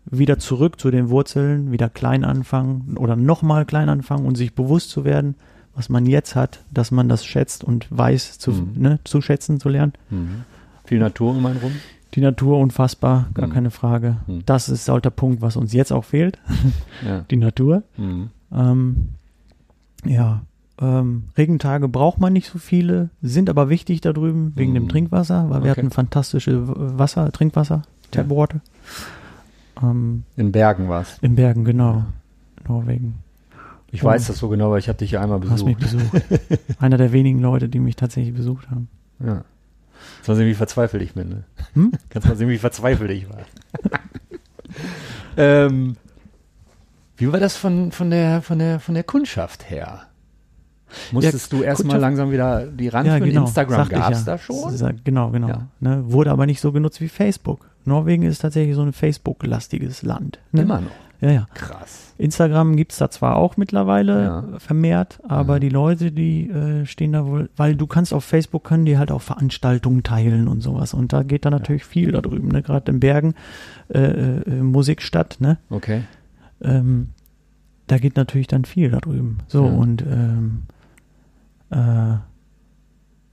wieder 0.07 0.39
zurück 0.39 0.79
zu 0.79 0.91
den 0.91 1.09
Wurzeln, 1.09 1.73
wieder 1.73 1.89
klein 1.89 2.25
anfangen 2.25 2.97
oder 2.99 3.17
nochmal 3.17 3.65
klein 3.65 3.89
anfangen 3.89 4.27
und 4.27 4.37
sich 4.37 4.55
bewusst 4.55 4.91
zu 4.91 5.05
werden, 5.05 5.35
was 5.75 5.89
man 5.89 6.07
jetzt 6.07 6.37
hat, 6.37 6.61
dass 6.71 6.91
man 6.91 7.09
das 7.09 7.25
schätzt 7.25 7.65
und 7.65 7.87
weiß 7.91 8.39
zu, 8.39 8.53
Mhm. 8.53 8.73
ne, 8.77 8.99
zu 9.05 9.21
schätzen 9.23 9.59
zu 9.59 9.69
lernen. 9.69 9.95
Mhm. 10.11 10.43
Viel 10.85 10.99
Natur 10.99 11.31
um 11.31 11.45
einen 11.47 11.59
rum. 11.59 11.73
Die 12.15 12.21
Natur 12.21 12.59
unfassbar, 12.59 13.29
gar 13.35 13.49
Mhm. 13.49 13.53
keine 13.53 13.71
Frage. 13.71 14.19
Mhm. 14.27 14.43
Das 14.47 14.69
ist 14.69 14.89
auch 14.91 15.01
der 15.01 15.11
Punkt, 15.11 15.41
was 15.43 15.57
uns 15.57 15.73
jetzt 15.73 15.93
auch 15.93 16.05
fehlt, 16.05 16.39
Ja. 17.07 17.21
die 17.31 17.37
Natur. 17.37 17.83
Mhm. 17.97 18.31
Ähm, 18.53 19.09
ja, 20.05 20.43
ähm, 20.81 21.25
Regentage 21.37 21.89
braucht 21.89 22.21
man 22.21 22.33
nicht 22.33 22.49
so 22.51 22.59
viele, 22.59 23.11
sind 23.23 23.49
aber 23.51 23.69
wichtig 23.69 24.01
da 24.01 24.13
drüben 24.13 24.53
wegen 24.55 24.71
Mhm. 24.73 24.75
dem 24.75 24.89
Trinkwasser, 24.89 25.51
weil 25.51 25.65
wir 25.65 25.73
Okay. 25.73 25.81
hatten 25.81 25.91
fantastische 25.91 26.63
Wasser, 26.99 27.31
Trinkwasser, 27.33 27.83
Ja. 28.15 28.23
Tapwater. 28.23 28.61
Ähm, 29.83 30.23
In 30.37 30.53
Bergen 30.53 30.89
war's. 30.89 31.19
in 31.21 31.35
Bergen, 31.35 31.65
genau. 31.65 32.05
Norwegen. 32.69 33.15
Ich 33.91 34.03
Oh. 34.03 34.07
weiß 34.07 34.27
das 34.29 34.39
so 34.39 34.49
genau, 34.49 34.71
weil 34.71 34.79
ich 34.79 34.89
habe 34.89 34.99
dich 34.99 35.13
ja 35.13 35.21
einmal 35.21 35.41
Hast 35.51 35.65
mich 35.65 35.77
besucht. 35.77 36.11
besucht. 36.13 36.61
Einer 36.81 36.97
der 36.97 37.13
wenigen 37.13 37.41
Leute, 37.41 37.69
die 37.69 37.79
mich 37.81 37.97
tatsächlich 37.97 38.35
besucht 38.35 38.71
haben. 38.71 38.89
Ja. 39.25 39.45
Kannst 40.17 40.29
mal 40.29 40.37
sehen, 40.37 40.47
wie 40.47 40.55
verzweifelt 40.55 41.03
ich 41.03 41.15
bin. 41.15 41.29
Ne? 41.29 41.45
Hm? 41.75 41.93
Kannst 42.09 42.29
mal 42.29 42.37
sehen, 42.37 42.49
wie 42.49 42.59
verzweifelt 42.59 43.11
ich 43.11 43.29
war. 43.29 43.45
ähm, 45.37 45.97
wie 47.17 47.33
war 47.33 47.41
das 47.41 47.57
von, 47.57 47.93
von, 47.93 48.11
der, 48.11 48.43
von, 48.43 48.59
der, 48.59 48.81
von 48.81 48.95
der 48.95 49.05
Kundschaft 49.05 49.71
her? 49.71 50.07
Musstest 51.13 51.53
du 51.53 51.63
erstmal 51.63 51.99
langsam 51.99 52.31
wieder 52.31 52.67
die 52.67 52.89
ranführen? 52.89 53.45
Instagram 53.45 53.77
sagte 53.79 53.95
ich 53.95 54.01
gab 54.01 54.13
es 54.13 54.27
ja. 54.27 54.33
da 54.33 54.39
schon? 54.39 55.01
Genau, 55.05 55.31
genau. 55.31 55.49
Ja. 55.49 55.69
Ne, 55.81 56.05
wurde 56.07 56.31
aber 56.31 56.47
nicht 56.47 56.61
so 56.61 56.73
genutzt 56.73 57.01
wie 57.01 57.09
Facebook. 57.09 57.69
Norwegen 57.85 58.23
ist 58.23 58.41
tatsächlich 58.41 58.75
so 58.75 58.83
ein 58.83 58.93
Facebook-lastiges 58.93 60.03
Land. 60.03 60.39
Ne? 60.53 60.63
Immer 60.63 60.81
noch. 60.83 60.91
Ja, 61.25 61.31
ja. 61.31 61.47
Krass. 61.55 62.13
Instagram 62.19 62.77
gibt's 62.77 62.99
da 62.99 63.11
zwar 63.11 63.37
auch 63.37 63.57
mittlerweile 63.57 64.23
Ja. 64.25 64.45
vermehrt, 64.59 65.21
aber 65.27 65.55
Ja. 65.55 65.59
die 65.61 65.69
Leute, 65.71 66.13
die 66.13 66.51
äh, 66.51 66.85
stehen 66.85 67.13
da 67.13 67.25
wohl, 67.25 67.49
weil 67.57 67.77
du 67.77 67.87
kannst 67.87 68.13
auf 68.13 68.25
Facebook, 68.25 68.63
können 68.65 68.85
die 68.85 68.99
halt 68.99 69.11
auch 69.11 69.23
Veranstaltungen 69.23 70.03
teilen 70.03 70.47
und 70.49 70.61
sowas. 70.61 70.93
Und 70.93 71.13
da 71.15 71.23
geht 71.23 71.47
da 71.47 71.51
natürlich 71.51 71.85
viel 71.85 72.13
da 72.13 72.21
drüben, 72.21 72.49
ne? 72.49 72.61
gerade 72.63 72.93
in 72.93 73.01
Bergen, 73.01 73.35
äh, 73.89 74.01
äh, 74.01 74.63
Musikstadt, 74.63 75.39
ne? 75.41 75.57
Okay. 75.71 76.03
ähm, 76.61 77.09
da 77.87 77.99
geht 77.99 78.17
natürlich 78.17 78.47
dann 78.47 78.65
viel 78.67 78.91
da 78.91 78.99
drüben. 79.01 79.39
So, 79.49 79.65
Ja. 79.67 79.73
und 79.73 80.03
ähm, 80.03 80.63
äh, 81.71 82.17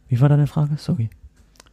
wie 0.08 0.20
war 0.22 0.30
deine 0.30 0.48
Frage? 0.48 0.76
Sorry. 0.78 1.10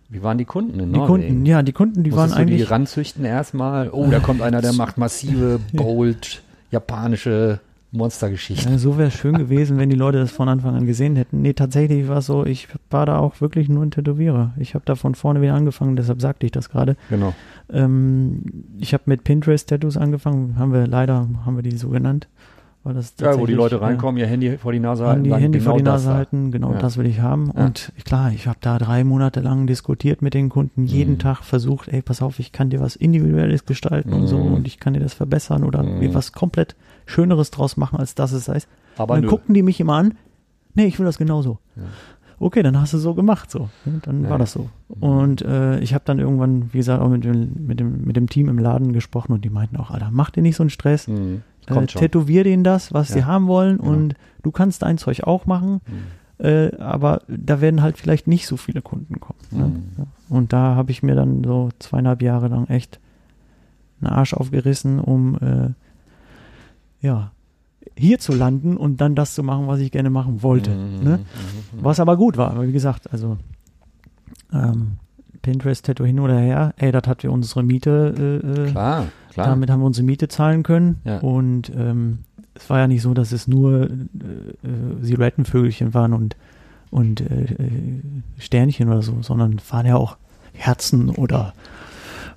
Wie 0.08 0.22
waren 0.22 0.38
die 0.38 0.44
Kunden 0.46 0.80
in 0.80 0.92
Die 0.92 0.98
Norwegen? 0.98 1.28
Kunden, 1.28 1.46
ja, 1.46 1.62
die 1.62 1.72
Kunden, 1.72 2.02
die 2.02 2.12
waren 2.12 2.28
Musstest 2.30 2.38
die 2.48 2.52
eigentlich. 2.54 2.70
ranzüchten 2.70 3.24
erstmal? 3.24 3.90
Oh, 3.90 4.08
da 4.10 4.20
kommt 4.20 4.40
einer, 4.40 4.62
der 4.62 4.72
macht 4.72 4.96
massive, 4.96 5.60
bold, 5.74 6.42
japanische 6.70 7.60
Monstergeschichten. 7.92 8.72
Ja, 8.72 8.78
so 8.78 8.98
wäre 8.98 9.08
es 9.08 9.14
schön 9.14 9.36
gewesen, 9.36 9.78
wenn 9.78 9.88
die 9.90 9.96
Leute 9.96 10.18
das 10.18 10.30
von 10.30 10.48
Anfang 10.48 10.74
an 10.76 10.86
gesehen 10.86 11.16
hätten. 11.16 11.40
Nee, 11.42 11.54
tatsächlich 11.54 12.08
war 12.08 12.18
es 12.18 12.26
so, 12.26 12.44
ich 12.44 12.68
war 12.90 13.06
da 13.06 13.18
auch 13.18 13.40
wirklich 13.40 13.68
nur 13.68 13.82
ein 13.82 13.90
Tätowierer. 13.90 14.52
Ich 14.58 14.74
habe 14.74 14.84
da 14.84 14.94
von 14.94 15.14
vorne 15.14 15.40
wieder 15.42 15.54
angefangen, 15.54 15.96
deshalb 15.96 16.20
sagte 16.20 16.44
ich 16.46 16.52
das 16.52 16.68
gerade. 16.70 16.96
Genau. 17.10 17.34
Ähm, 17.72 18.42
ich 18.78 18.92
habe 18.94 19.04
mit 19.06 19.24
Pinterest-Tattoos 19.24 19.96
angefangen, 19.96 20.56
haben 20.58 20.72
wir 20.72 20.86
leider, 20.86 21.28
haben 21.44 21.56
wir 21.56 21.62
die 21.62 21.76
so 21.76 21.88
genannt. 21.88 22.28
Weil 22.88 22.94
das 22.94 23.12
Ja, 23.20 23.38
wo 23.38 23.44
die 23.44 23.52
Leute 23.52 23.82
reinkommen, 23.82 24.18
ihr 24.18 24.26
Handy 24.26 24.56
vor 24.56 24.72
die 24.72 24.80
Nase 24.80 25.06
halten, 25.06 25.24
die 25.24 25.34
Handy 25.34 25.58
genau 25.58 25.72
vor 25.72 25.78
die 25.78 25.84
das 25.84 26.04
Nase 26.06 26.14
halten, 26.16 26.50
genau 26.52 26.72
Ja. 26.72 26.78
das 26.78 26.96
will 26.96 27.04
ich 27.04 27.20
haben. 27.20 27.52
Ja. 27.54 27.66
Und 27.66 27.92
klar, 28.06 28.32
ich 28.32 28.46
habe 28.46 28.56
da 28.62 28.78
drei 28.78 29.04
Monate 29.04 29.40
lang 29.40 29.66
diskutiert 29.66 30.22
mit 30.22 30.32
den 30.32 30.48
Kunden, 30.48 30.86
jeden 30.86 31.14
Mhm. 31.14 31.18
Tag 31.18 31.42
versucht, 31.44 31.88
ey, 31.88 32.00
pass 32.00 32.22
auf, 32.22 32.38
ich 32.38 32.50
kann 32.50 32.70
dir 32.70 32.80
was 32.80 32.96
Individuelles 32.96 33.66
gestalten 33.66 34.14
und 34.14 34.26
so 34.26 34.38
Mhm. 34.38 34.54
und 34.54 34.66
ich 34.66 34.80
kann 34.80 34.94
dir 34.94 35.00
das 35.00 35.12
verbessern 35.12 35.64
oder 35.64 35.82
Mhm. 35.82 35.98
mir 35.98 36.14
was 36.14 36.32
komplett 36.32 36.76
Schöneres 37.04 37.50
draus 37.50 37.76
machen, 37.76 37.98
als 37.98 38.14
das 38.14 38.32
es 38.32 38.48
ist. 38.48 38.66
Aber 38.96 39.12
und 39.12 39.18
dann 39.18 39.24
nö. 39.24 39.28
guckten 39.28 39.52
die 39.54 39.62
mich 39.62 39.78
immer 39.80 39.96
an, 39.96 40.14
nee, 40.74 40.86
ich 40.86 40.98
will 40.98 41.04
das 41.04 41.18
genauso. 41.18 41.58
Ja. 41.76 41.82
Okay, 42.40 42.62
dann 42.62 42.80
hast 42.80 42.94
du 42.94 42.98
so 42.98 43.12
gemacht, 43.12 43.50
so. 43.50 43.68
Und 43.84 44.06
dann 44.06 44.30
war 44.30 44.38
das 44.38 44.52
so. 44.52 44.70
Und 45.00 45.42
äh, 45.42 45.78
ich 45.80 45.92
habe 45.92 46.04
dann 46.06 46.20
irgendwann, 46.20 46.72
wie 46.72 46.78
gesagt, 46.78 47.02
auch 47.02 47.08
mit 47.10 47.24
dem, 47.24 47.66
mit, 47.66 47.80
dem, 47.80 48.04
mit 48.06 48.16
dem 48.16 48.30
Team 48.30 48.48
im 48.48 48.58
Laden 48.58 48.94
gesprochen 48.94 49.32
und 49.32 49.44
die 49.44 49.50
meinten 49.50 49.76
auch, 49.76 49.90
Alter, 49.90 50.08
mach 50.10 50.30
dir 50.30 50.40
nicht 50.42 50.56
so 50.56 50.62
einen 50.62 50.70
Stress, 50.70 51.06
Mhm. 51.08 51.42
Äh, 51.70 51.86
tätowier 51.86 52.44
denen 52.44 52.64
das, 52.64 52.92
was 52.92 53.08
Ja. 53.10 53.14
sie 53.16 53.24
haben 53.24 53.46
wollen 53.46 53.78
Genau. 53.78 53.90
und 53.90 54.14
du 54.42 54.50
kannst 54.50 54.82
dein 54.82 54.98
Zeug 54.98 55.24
auch 55.24 55.46
machen, 55.46 55.80
Mhm. 56.38 56.44
äh, 56.46 56.76
aber 56.76 57.22
da 57.28 57.60
werden 57.60 57.82
halt 57.82 57.98
vielleicht 57.98 58.26
nicht 58.26 58.46
so 58.46 58.56
viele 58.56 58.82
Kunden 58.82 59.20
kommen. 59.20 59.38
Ne? 59.50 59.64
Mhm. 59.66 59.82
Ja. 59.98 60.04
Und 60.28 60.52
da 60.52 60.74
habe 60.74 60.90
ich 60.90 61.02
mir 61.02 61.14
dann 61.14 61.42
so 61.44 61.70
zweieinhalb 61.78 62.22
Jahre 62.22 62.48
lang 62.48 62.66
echt 62.68 63.00
einen 64.00 64.10
Arsch 64.12 64.34
aufgerissen, 64.34 65.00
um 65.00 65.36
äh, 65.36 65.70
ja 67.00 67.32
hier 67.96 68.18
zu 68.18 68.32
landen 68.34 68.76
und 68.76 69.00
dann 69.00 69.14
das 69.14 69.34
zu 69.34 69.42
machen, 69.42 69.66
was 69.66 69.80
ich 69.80 69.90
gerne 69.90 70.10
machen 70.10 70.42
wollte. 70.42 70.70
Mhm. 70.70 71.02
Ne? 71.02 71.18
Mhm. 71.18 71.82
Was 71.82 71.98
aber 72.00 72.16
gut 72.16 72.36
war, 72.36 72.60
wie 72.62 72.72
gesagt, 72.72 73.12
also 73.12 73.38
ähm, 74.52 74.98
Pinterest-Tattoo 75.42 76.04
hin 76.04 76.20
oder 76.20 76.38
her, 76.38 76.74
ey, 76.76 76.92
das 76.92 77.06
hat 77.06 77.22
wir 77.22 77.32
unsere 77.32 77.62
Miete, 77.62 78.14
äh, 78.44 78.62
äh, 78.68 78.70
Klar, 78.70 79.06
klar. 79.32 79.46
damit 79.46 79.70
haben 79.70 79.80
wir 79.80 79.86
unsere 79.86 80.04
Miete 80.04 80.28
zahlen 80.28 80.62
können. 80.62 81.00
Ja. 81.04 81.18
Und 81.18 81.70
ähm, 81.74 82.20
es 82.54 82.68
war 82.68 82.78
ja 82.78 82.86
nicht 82.86 83.02
so, 83.02 83.14
dass 83.14 83.32
es 83.32 83.46
nur 83.46 83.84
äh, 83.84 83.88
Silhouettenvögelchen 85.00 85.94
waren 85.94 86.12
und, 86.12 86.36
und 86.90 87.20
äh, 87.20 87.24
äh, 87.24 88.02
Sternchen 88.38 88.88
oder 88.88 89.02
so, 89.02 89.22
sondern 89.22 89.56
es 89.58 89.72
waren 89.72 89.86
ja 89.86 89.96
auch 89.96 90.16
Herzen 90.52 91.10
oder 91.10 91.54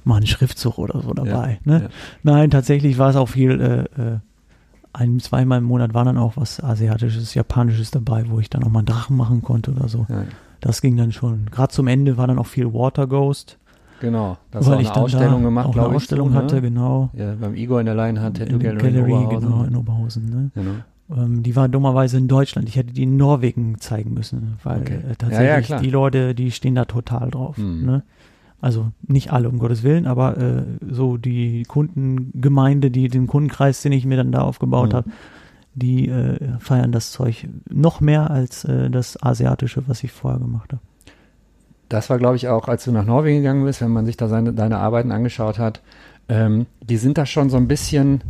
mal 0.04 0.18
ein 0.18 0.28
Schriftzug 0.28 0.78
oder 0.78 1.02
so 1.02 1.14
dabei. 1.14 1.60
Ja, 1.66 1.72
ne? 1.72 1.82
ja. 1.84 1.90
Nein, 2.24 2.52
tatsächlich 2.52 2.98
war 2.98 3.10
es 3.10 3.16
auch 3.16 3.30
viel, 3.30 3.60
äh, 3.98 4.02
äh, 4.02 4.20
ein, 4.94 5.20
zweimal 5.20 5.60
im 5.60 5.64
Monat 5.66 5.94
war 5.94 6.06
dann 6.06 6.18
auch 6.18 6.34
was 6.36 6.62
Asiatisches, 6.62 7.34
Japanisches 7.34 7.92
dabei, 7.92 8.26
wo 8.28 8.40
ich 8.40 8.50
dann 8.50 8.64
auch 8.64 8.70
mal 8.70 8.80
einen 8.80 8.88
Drachen 8.88 9.16
machen 9.16 9.42
konnte 9.42 9.72
oder 9.72 9.88
so. 9.88 10.06
Ja, 10.10 10.26
Das 10.62 10.82
ging 10.82 10.96
dann 10.98 11.12
schon. 11.12 11.48
Gerade 11.52 11.74
zum 11.74 11.88
Ende 11.88 12.18
war 12.18 12.28
dann 12.28 12.40
auch 12.40 12.46
viel 12.48 12.74
Water 12.74 13.08
Ghost, 13.08 13.58
genau. 14.00 14.38
Das 14.52 14.66
weil 14.68 14.74
war 14.76 14.82
ich 14.82 14.88
eine 14.88 14.94
dann 14.96 15.04
Ausstellung 15.04 15.42
da 15.42 15.48
gemacht, 15.50 15.66
auch 15.68 15.72
glaube 15.74 15.88
eine 15.90 15.98
ich. 15.98 16.02
Ausstellung 16.04 16.28
so, 16.30 16.34
ne? 16.36 16.40
hatte, 16.44 16.62
genau. 16.62 17.10
Ja, 17.14 17.34
beim 17.40 17.56
Igor 17.56 17.80
in 17.80 17.86
der 17.88 17.96
Lionheart 17.96 18.38
Tattoo 18.38 18.58
der 18.58 18.76
Gallery, 18.76 18.88
in 18.88 18.94
Gallery, 18.96 19.12
Oberhausen. 19.14 19.50
genau, 19.50 19.64
in 19.64 19.76
Oberhausen. 19.76 20.30
Ne? 20.30 20.52
Genau. 20.56 20.72
Ähm, 21.22 21.44
die 21.44 21.56
war 21.58 21.68
dummerweise 21.68 22.18
in 22.18 22.28
Deutschland. 22.30 22.70
Ich 22.70 22.78
hätte 22.78 22.94
die 22.94 23.04
in 23.04 23.18
Norwegen 23.18 23.80
zeigen 23.80 24.14
müssen, 24.14 24.54
weil 24.64 24.82
Okay. 24.82 24.94
äh, 25.04 25.10
Ja, 25.10 25.16
tatsächlich 25.18 25.48
ja, 25.48 25.62
klar. 25.62 25.82
die 25.82 25.90
Leute, 25.90 26.36
die 26.36 26.52
stehen 26.52 26.76
da 26.76 26.86
total 26.86 27.30
drauf. 27.32 27.58
Mhm. 27.58 27.86
Ne? 27.86 28.04
Also 28.62 28.92
nicht 29.08 29.34
alle, 29.34 29.50
um 29.50 29.58
Gottes 29.58 29.82
Willen, 29.84 30.06
aber 30.06 30.38
äh, 30.38 30.64
so 30.92 31.18
die 31.18 31.64
Kundengemeinde, 31.68 32.92
die 32.92 33.08
den 33.08 33.28
Kundenkreis, 33.28 33.82
den 33.82 33.92
ich 33.92 34.06
mir 34.06 34.18
dann 34.18 34.32
da 34.32 34.42
aufgebaut 34.42 34.90
Mhm. 34.92 34.96
habe, 34.98 35.10
die 35.74 36.10
äh, 36.10 36.38
feiern 36.60 36.92
das 36.92 37.12
Zeug 37.12 37.48
noch 37.70 38.02
mehr 38.02 38.30
als 38.30 38.66
äh, 38.66 38.90
das 38.90 39.22
Asiatische, 39.22 39.84
was 39.88 40.04
ich 40.04 40.12
vorher 40.12 40.40
gemacht 40.40 40.74
habe. 40.74 40.82
Das 41.90 42.10
war, 42.10 42.18
glaube 42.18 42.38
ich, 42.38 42.48
auch, 42.48 42.68
als 42.68 42.86
du 42.86 42.92
nach 42.92 43.06
Norwegen 43.06 43.40
gegangen 43.40 43.66
bist, 43.66 43.82
wenn 43.82 43.92
man 43.92 44.06
sich 44.06 44.18
da 44.18 44.28
seine, 44.28 44.54
deine 44.54 44.78
Arbeiten 44.78 45.12
angeschaut 45.12 45.60
hat. 45.60 45.82
Ähm, 46.30 46.66
die 46.82 46.98
sind 46.98 47.18
da 47.18 47.26
schon 47.26 47.50
so 47.50 47.58
ein 47.58 47.68
bisschen, 47.68 48.22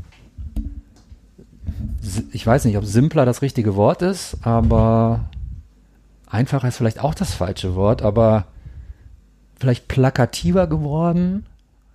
ich 2.32 2.46
weiß 2.46 2.66
nicht, 2.66 2.78
ob 2.78 2.86
simpler 2.86 3.26
das 3.26 3.42
richtige 3.42 3.76
Wort 3.76 4.02
ist, 4.02 4.38
aber 4.42 5.26
einfacher 6.28 6.68
ist 6.68 6.78
vielleicht 6.78 7.04
auch 7.04 7.14
das 7.14 7.34
falsche 7.34 7.76
Wort, 7.76 8.02
aber 8.02 8.46
vielleicht 9.60 9.88
plakativer 9.88 10.66
geworden. 10.66 11.46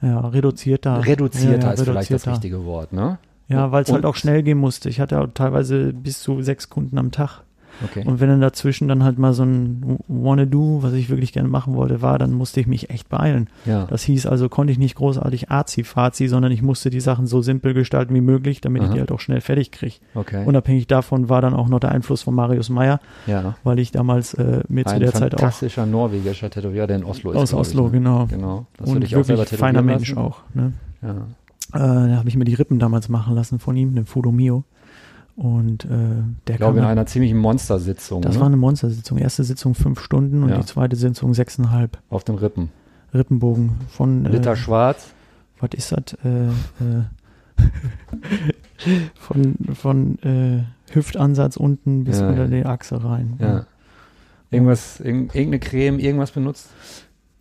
Ja, 0.02 0.20
reduzierter. 0.20 1.04
Reduzierter 1.04 1.58
ja, 1.58 1.66
ja, 1.66 1.72
ist 1.72 1.82
vielleicht 1.82 2.10
das 2.10 2.26
reduzierter. 2.26 2.32
richtige 2.32 2.64
Wort, 2.64 2.92
ne? 2.92 3.18
Ja, 3.48 3.70
weil 3.72 3.84
es 3.84 3.92
halt 3.92 4.04
auch 4.04 4.16
schnell 4.16 4.42
gehen 4.42 4.58
musste. 4.58 4.88
Ich 4.88 5.00
hatte 5.00 5.20
auch 5.20 5.28
teilweise 5.32 5.92
bis 5.92 6.20
zu 6.20 6.42
sechs 6.42 6.68
Kunden 6.68 6.98
am 6.98 7.12
Tag. 7.12 7.42
Okay. 7.84 8.02
Und 8.06 8.20
wenn 8.20 8.28
dann 8.28 8.40
dazwischen 8.40 8.88
dann 8.88 9.04
halt 9.04 9.18
mal 9.18 9.32
so 9.32 9.42
ein 9.42 9.98
Wanna-Do, 10.08 10.82
was 10.82 10.94
ich 10.94 11.10
wirklich 11.10 11.32
gerne 11.32 11.48
machen 11.48 11.74
wollte, 11.74 12.00
war, 12.00 12.18
dann 12.18 12.32
musste 12.32 12.60
ich 12.60 12.66
mich 12.66 12.90
echt 12.90 13.08
beeilen. 13.08 13.48
ja. 13.64 13.86
Das 13.86 14.02
hieß 14.02 14.26
also, 14.26 14.48
konnte 14.48 14.72
ich 14.72 14.78
nicht 14.78 14.94
großartig 14.96 15.50
Azi-Fazi, 15.50 16.28
sondern 16.28 16.52
ich 16.52 16.62
musste 16.62 16.90
die 16.90 17.00
Sachen 17.00 17.26
so 17.26 17.42
simpel 17.42 17.74
gestalten 17.74 18.14
wie 18.14 18.20
möglich, 18.20 18.60
damit 18.60 18.82
ich 18.82 18.88
Aha. 18.88 18.94
die 18.94 19.00
halt 19.00 19.12
auch 19.12 19.20
schnell 19.20 19.40
fertig 19.40 19.72
kriege. 19.72 19.96
okay. 20.14 20.44
Unabhängig 20.46 20.86
davon 20.86 21.28
war 21.28 21.42
dann 21.42 21.54
auch 21.54 21.68
noch 21.68 21.80
der 21.80 21.92
Einfluss 21.92 22.22
von 22.22 22.34
Marius 22.34 22.70
Meyer, 22.70 23.00
ja. 23.26 23.56
weil 23.62 23.78
ich 23.78 23.92
damals 23.92 24.34
äh, 24.34 24.62
mir 24.68 24.84
zu 24.84 24.94
Ein 24.94 25.00
der 25.00 25.12
Zeit 25.12 25.34
auch 25.34 25.40
fantastischer 25.40 25.86
norwegischer 25.86 26.50
Tätowierer, 26.50 26.86
der 26.86 26.96
in 26.96 27.04
Oslo 27.04 27.32
ist. 27.32 27.36
aus 27.36 27.54
Oslo, 27.54 27.86
ich, 27.86 27.92
ne? 27.92 27.98
genau. 27.98 28.26
Genau. 28.26 28.66
Das 28.78 28.88
Und 28.88 29.04
ich 29.04 29.12
wirklich 29.12 29.38
feiner 29.50 29.80
tätowieren 29.80 29.86
Mensch 29.86 30.08
lassen. 30.10 30.18
auch. 30.18 30.40
Ne? 30.54 30.72
Ja. 31.02 31.26
Äh, 31.72 31.78
da 31.78 32.16
habe 32.16 32.28
ich 32.28 32.36
mir 32.36 32.44
die 32.44 32.54
Rippen 32.54 32.78
damals 32.78 33.08
machen 33.08 33.34
lassen 33.34 33.58
von 33.58 33.76
ihm, 33.76 33.94
dem 33.94 34.06
Fudo 34.06 34.32
Mio. 34.32 34.64
Und 35.36 35.84
äh, 35.84 35.88
der 36.46 36.54
Ich 36.54 36.56
glaube, 36.56 36.78
in 36.78 36.84
einer 36.84 37.04
ziemlichen 37.06 37.36
Monstersitzung 37.38 38.22
Das 38.22 38.34
ne? 38.34 38.40
war 38.40 38.46
eine 38.46 38.56
Monstersitzung. 38.56 39.18
Erste 39.18 39.44
Sitzung 39.44 39.74
fünf 39.74 40.00
Stunden 40.00 40.42
und 40.42 40.48
Ja. 40.48 40.58
die 40.58 40.64
zweite 40.66 40.96
Sitzung 40.96 41.34
sechseinhalb. 41.34 41.98
auf 42.08 42.24
den 42.24 42.36
Rippen. 42.36 42.70
Rippenbogen 43.12 43.72
von 43.88 44.24
Liter 44.24 44.52
äh, 44.52 44.56
schwarz. 44.56 45.08
was 45.60 45.70
ist 45.74 45.92
das? 45.92 46.16
Äh, 46.24 46.46
äh, 46.48 47.04
von 49.14 49.54
von 49.74 50.18
äh, 50.22 50.62
Hüftansatz 50.92 51.56
unten 51.56 52.04
bis 52.04 52.20
Ja, 52.20 52.28
unter 52.28 52.44
ja. 52.44 52.48
die 52.48 52.64
Achse 52.66 53.02
rein. 53.02 53.34
Ja. 53.38 53.66
Irgendwas, 54.50 55.00
irg 55.00 55.34
irgendeine 55.34 55.58
Creme, 55.58 55.98
irgendwas 55.98 56.30
benutzt? 56.30 56.68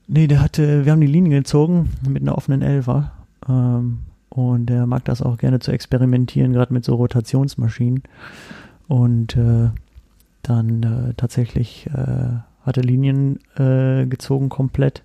Nee, 0.07 0.27
der 0.27 0.41
hatte, 0.41 0.85
wir 0.85 0.91
haben 0.91 1.01
die 1.01 1.07
Linie 1.07 1.39
gezogen 1.39 1.89
mit 2.07 2.21
einer 2.21 2.37
offenen 2.37 2.61
Elfer. 2.61 3.11
Ähm, 3.47 3.99
und 4.35 4.69
er 4.69 4.85
mag 4.85 5.05
das 5.05 5.21
auch 5.21 5.37
gerne 5.37 5.59
zu 5.59 5.71
experimentieren, 5.71 6.51
gerade 6.51 6.73
mit 6.73 6.83
so 6.83 6.95
Rotationsmaschinen. 6.95 8.03
Und 8.89 9.37
äh, 9.37 9.69
dann 10.41 10.83
äh, 10.83 11.13
tatsächlich 11.15 11.87
äh, 11.87 12.39
hat 12.61 12.75
er 12.75 12.83
Linien 12.83 13.39
äh, 13.55 14.05
gezogen 14.05 14.49
komplett 14.49 15.03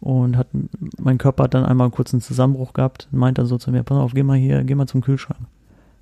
und 0.00 0.36
hat 0.36 0.46
mein 0.98 1.18
Körper 1.18 1.44
hat 1.44 1.54
dann 1.54 1.64
einmal 1.64 1.86
einen 1.86 1.94
kurzen 1.94 2.20
Zusammenbruch 2.20 2.72
gehabt 2.72 3.08
und 3.10 3.18
meint 3.18 3.38
dann 3.38 3.46
so 3.46 3.58
zu 3.58 3.72
mir, 3.72 3.82
pass 3.82 3.98
auf, 3.98 4.14
geh 4.14 4.22
mal 4.22 4.38
hier, 4.38 4.62
geh 4.62 4.76
mal 4.76 4.86
zum 4.86 5.00
Kühlschrank. 5.00 5.40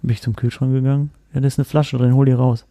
Bin 0.02 0.12
ich 0.12 0.20
zum 0.20 0.36
Kühlschrank 0.36 0.72
gegangen, 0.72 1.10
ja, 1.32 1.40
da 1.40 1.46
ist 1.46 1.58
eine 1.58 1.64
Flasche 1.64 1.96
drin, 1.96 2.14
hol 2.14 2.26
die 2.26 2.32
raus. 2.32 2.66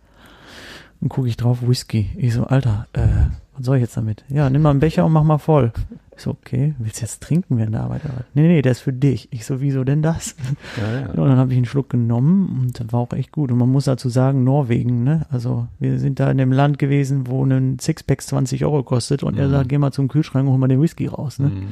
Und 1.01 1.09
gucke 1.09 1.27
ich 1.27 1.37
drauf, 1.37 1.67
Whisky. 1.67 2.11
Ich 2.15 2.35
so, 2.35 2.43
Alter, 2.43 2.85
äh, 2.93 3.07
was 3.55 3.65
soll 3.65 3.77
ich 3.77 3.81
jetzt 3.81 3.97
damit? 3.97 4.23
Ja, 4.29 4.49
nimm 4.49 4.61
mal 4.61 4.71
einen 4.71 4.81
Becher 4.81 5.05
und 5.05 5.13
mach 5.13 5.23
mal 5.23 5.37
voll. 5.39 5.71
Ich 6.19 6.23
so, 6.25 6.31
okay, 6.31 6.73
willst 6.79 6.97
du 6.99 7.03
jetzt 7.05 7.21
trinken 7.23 7.57
während 7.57 7.73
der 7.75 7.83
Arbeit? 7.83 8.01
Nee, 8.33 8.49
nee, 8.49 8.61
der 8.61 8.73
ist 8.73 8.81
für 8.81 8.91
dich. 8.91 9.29
Ich 9.31 9.45
so, 9.45 9.61
wieso 9.61 9.85
denn 9.85 10.01
das? 10.01 10.35
Ja, 10.75 10.99
ja. 10.99 11.07
Und 11.11 11.29
dann 11.29 11.37
habe 11.37 11.51
ich 11.53 11.55
einen 11.57 11.65
Schluck 11.65 11.89
genommen 11.89 12.59
und 12.63 12.77
das 12.77 12.91
war 12.91 12.99
auch 12.99 13.13
echt 13.13 13.31
gut. 13.31 13.53
Und 13.53 13.57
man 13.57 13.69
muss 13.71 13.85
dazu 13.85 14.09
sagen, 14.09 14.43
Norwegen, 14.43 15.05
ne? 15.05 15.25
Also 15.31 15.67
wir 15.79 15.97
sind 15.97 16.19
da 16.19 16.29
in 16.29 16.37
dem 16.37 16.51
Land 16.51 16.77
gewesen, 16.77 17.25
wo 17.27 17.45
ein 17.45 17.79
Sixpack 17.79 18.21
20 18.21 18.65
Euro 18.65 18.83
kostet 18.83 19.23
und 19.23 19.37
er 19.39 19.47
Mhm. 19.47 19.51
sagt, 19.51 19.69
geh 19.69 19.77
mal 19.77 19.91
zum 19.93 20.09
Kühlschrank 20.09 20.45
und 20.45 20.51
hol 20.51 20.59
mal 20.59 20.67
den 20.67 20.81
Whisky 20.81 21.07
raus, 21.07 21.39
ne? 21.39 21.47
Mhm. 21.51 21.67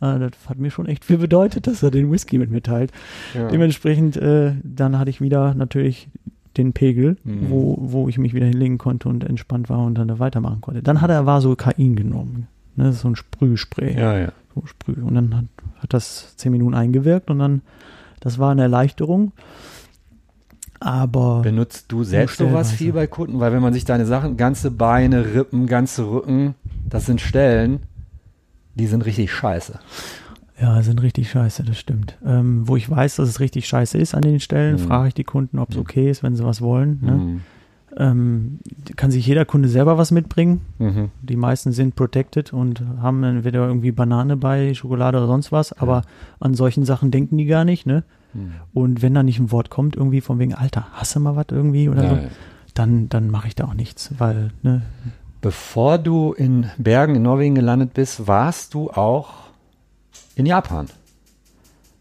Äh, 0.00 0.18
das 0.20 0.30
hat 0.48 0.58
mir 0.58 0.70
schon 0.70 0.86
echt 0.86 1.04
viel 1.04 1.18
bedeutet, 1.18 1.66
dass 1.66 1.82
er 1.82 1.90
den 1.90 2.10
Whisky 2.10 2.38
mit 2.38 2.50
mir 2.50 2.62
teilt. 2.62 2.92
Ja. 3.34 3.48
Dementsprechend, 3.48 4.16
äh, 4.16 4.52
dann 4.64 4.98
hatte 4.98 5.10
ich 5.10 5.20
wieder 5.20 5.52
natürlich 5.52 6.08
den 6.56 6.72
Pegel, 6.72 7.18
Mhm. 7.24 7.50
wo, 7.50 7.76
wo 7.78 8.08
ich 8.08 8.16
mich 8.16 8.32
wieder 8.32 8.46
hinlegen 8.46 8.78
konnte 8.78 9.10
und 9.10 9.22
entspannt 9.22 9.68
war 9.68 9.84
und 9.84 9.96
dann 9.96 10.08
da 10.08 10.18
weitermachen 10.18 10.62
konnte. 10.62 10.82
Dann 10.82 11.02
hat 11.02 11.10
er 11.10 11.26
Vasokain 11.26 11.94
genommen. 11.94 12.46
Ne, 12.76 12.84
das 12.84 12.96
ist 12.96 13.00
so 13.02 13.08
ein 13.08 13.16
Sprühspray. 13.16 13.96
ja, 13.98 14.18
ja. 14.18 14.32
So 14.54 14.66
Sprüh. 14.66 15.00
Und 15.02 15.14
dann 15.14 15.34
hat, 15.36 15.44
hat 15.78 15.94
das 15.94 16.36
zehn 16.36 16.52
Minuten 16.52 16.74
eingewirkt 16.74 17.30
und 17.30 17.38
dann, 17.38 17.62
das 18.20 18.38
war 18.38 18.50
eine 18.52 18.62
Erleichterung. 18.62 19.32
Aber 20.80 21.42
Benutzt 21.42 21.86
du 21.92 22.02
selbst 22.02 22.38
sowas 22.38 22.72
viel 22.72 22.92
bei 22.92 23.06
Kunden? 23.06 23.38
Weil 23.38 23.52
wenn 23.52 23.62
man 23.62 23.72
sich 23.72 23.84
deine 23.84 24.04
Sachen, 24.04 24.36
ganze 24.36 24.70
Beine, 24.72 25.34
Rippen, 25.34 25.66
ganze 25.66 26.08
Rücken, 26.10 26.54
das 26.88 27.06
sind 27.06 27.20
Stellen, 27.20 27.80
die 28.74 28.86
sind 28.86 29.04
richtig 29.06 29.32
scheiße. 29.32 29.78
ja, 30.60 30.82
sind 30.82 31.00
richtig 31.02 31.30
scheiße, 31.30 31.62
das 31.64 31.78
stimmt. 31.78 32.18
Ähm, 32.26 32.66
wo 32.68 32.76
ich 32.76 32.88
weiß, 32.90 33.16
dass 33.16 33.28
es 33.28 33.38
richtig 33.40 33.66
scheiße 33.68 33.96
ist 33.98 34.14
an 34.14 34.22
den 34.22 34.40
Stellen, 34.40 34.74
Mhm. 34.74 34.78
frage 34.80 35.08
ich 35.08 35.14
die 35.14 35.24
Kunden, 35.24 35.58
ob 35.58 35.70
es 35.70 35.76
Mhm. 35.76 35.82
okay 35.82 36.10
ist, 36.10 36.22
wenn 36.22 36.34
sie 36.36 36.44
was 36.44 36.60
wollen. 36.60 36.98
Ne? 37.02 37.12
Mhm. 37.12 37.40
Ähm, 37.96 38.60
kann 38.96 39.10
sich 39.10 39.26
jeder 39.26 39.44
Kunde 39.44 39.68
selber 39.68 39.98
was 39.98 40.10
mitbringen. 40.12 40.62
Mhm. 40.78 41.10
Die 41.20 41.36
meisten 41.36 41.72
sind 41.72 41.94
protected 41.94 42.52
und 42.52 42.82
haben 43.00 43.22
entweder 43.22 43.66
irgendwie 43.66 43.92
Banane 43.92 44.36
bei, 44.36 44.72
Schokolade 44.72 45.18
oder 45.18 45.26
sonst 45.26 45.52
was, 45.52 45.72
aber 45.74 46.02
an 46.40 46.54
solchen 46.54 46.84
Sachen 46.86 47.10
denken 47.10 47.36
die 47.36 47.44
gar 47.44 47.64
nicht, 47.66 47.84
ne? 47.86 48.02
Mhm. 48.32 48.52
Und 48.72 49.02
wenn 49.02 49.12
da 49.12 49.22
nicht 49.22 49.38
ein 49.38 49.50
Wort 49.50 49.68
kommt, 49.68 49.94
irgendwie 49.94 50.22
von 50.22 50.38
wegen, 50.38 50.54
Alter, 50.54 50.86
hast 50.92 51.14
du 51.14 51.20
mal 51.20 51.36
was 51.36 51.46
irgendwie 51.50 51.90
oder 51.90 52.02
Ja, 52.02 52.08
so, 52.10 52.16
ja. 52.16 52.22
dann, 52.72 53.08
dann 53.10 53.30
mache 53.30 53.48
ich 53.48 53.54
da 53.54 53.64
auch 53.66 53.74
nichts, 53.74 54.10
weil, 54.18 54.52
ne, 54.62 54.82
Bevor 55.42 55.98
du 55.98 56.32
in 56.32 56.66
Bergen 56.78 57.16
in 57.16 57.22
Norwegen 57.22 57.56
gelandet 57.56 57.94
bist, 57.94 58.28
warst 58.28 58.74
du 58.74 58.90
auch 58.90 59.30
in 60.36 60.46
Japan. 60.46 60.86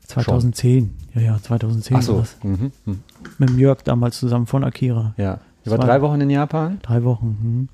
2010, 0.08 0.94
ja, 1.16 1.22
ja, 1.22 1.38
2010 1.42 1.96
Ach 1.96 2.00
war 2.00 2.04
so. 2.04 2.20
das. 2.20 2.38
Mhm. 2.44 2.72
Mhm. 2.86 3.00
Mit 3.40 3.50
dem 3.50 3.60
Jörg 3.60 3.82
damals 3.84 4.20
zusammen 4.20 4.46
von 4.46 4.64
Akira. 4.64 5.14
Ja. 5.18 5.40
Über 5.66 5.78
war- 5.78 5.86
drei 5.86 6.02
Wochen 6.02 6.22
in 6.22 6.30
Japan? 6.30 6.80
Drei 6.82 7.04
Wochen. 7.04 7.68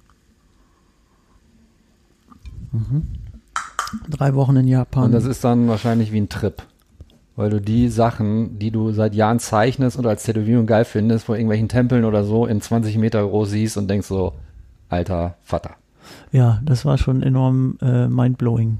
Mhm. 2.71 2.79
Mhm. 2.79 3.03
Drei 4.09 4.33
Wochen 4.35 4.55
in 4.57 4.67
Japan. 4.67 5.05
Und 5.05 5.11
das 5.13 5.25
ist 5.25 5.43
dann 5.43 5.67
wahrscheinlich 5.67 6.11
wie 6.11 6.19
ein 6.19 6.29
Trip. 6.29 6.61
Weil 7.35 7.51
du 7.51 7.61
die 7.61 7.88
Sachen, 7.88 8.57
die 8.57 8.71
du 8.71 8.91
seit 8.91 9.13
Jahren 9.13 9.39
zeichnest 9.39 9.97
oder 9.99 10.09
als 10.09 10.23
Tätowierung 10.23 10.65
geil 10.65 10.85
findest, 10.85 11.25
vor 11.25 11.35
irgendwelchen 11.35 11.69
Tempeln 11.69 12.03
oder 12.03 12.23
so 12.23 12.47
in 12.47 12.61
20 12.61 12.97
Meter 12.97 13.25
groß 13.25 13.51
siehst 13.51 13.77
und 13.77 13.88
denkst 13.88 14.07
so, 14.07 14.33
alter 14.89 15.35
Vater. 15.43 15.75
Ja, 16.31 16.59
das 16.65 16.83
war 16.83 16.97
schon 16.97 17.21
enorm 17.21 17.77
äh, 17.81 18.07
mindblowing. 18.07 18.79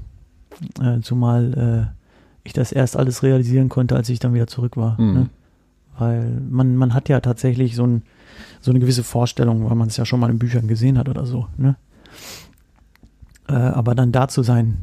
Äh, 0.82 1.00
zumal 1.02 1.88
äh, 1.94 1.98
ich 2.42 2.52
das 2.52 2.72
erst 2.72 2.96
alles 2.96 3.22
realisieren 3.22 3.68
konnte, 3.68 3.94
als 3.94 4.08
ich 4.08 4.18
dann 4.18 4.34
wieder 4.34 4.48
zurück 4.48 4.76
war. 4.76 5.00
Mhm. 5.00 5.14
Ne? 5.14 5.28
Weil 5.98 6.40
man, 6.50 6.76
man 6.76 6.94
hat 6.94 7.08
ja 7.08 7.20
tatsächlich 7.20 7.76
so, 7.76 7.86
ein, 7.86 8.02
so 8.60 8.70
eine 8.70 8.80
gewisse 8.80 9.04
Vorstellung, 9.04 9.68
weil 9.68 9.76
man 9.76 9.88
es 9.88 9.96
ja 9.96 10.04
schon 10.04 10.20
mal 10.20 10.30
in 10.30 10.38
Büchern 10.38 10.66
gesehen 10.68 10.98
hat 10.98 11.08
oder 11.08 11.26
so. 11.26 11.46
Ne? 11.56 11.76
Äh, 13.48 13.52
aber 13.54 13.94
dann 13.94 14.12
da 14.12 14.28
zu 14.28 14.42
sein, 14.42 14.78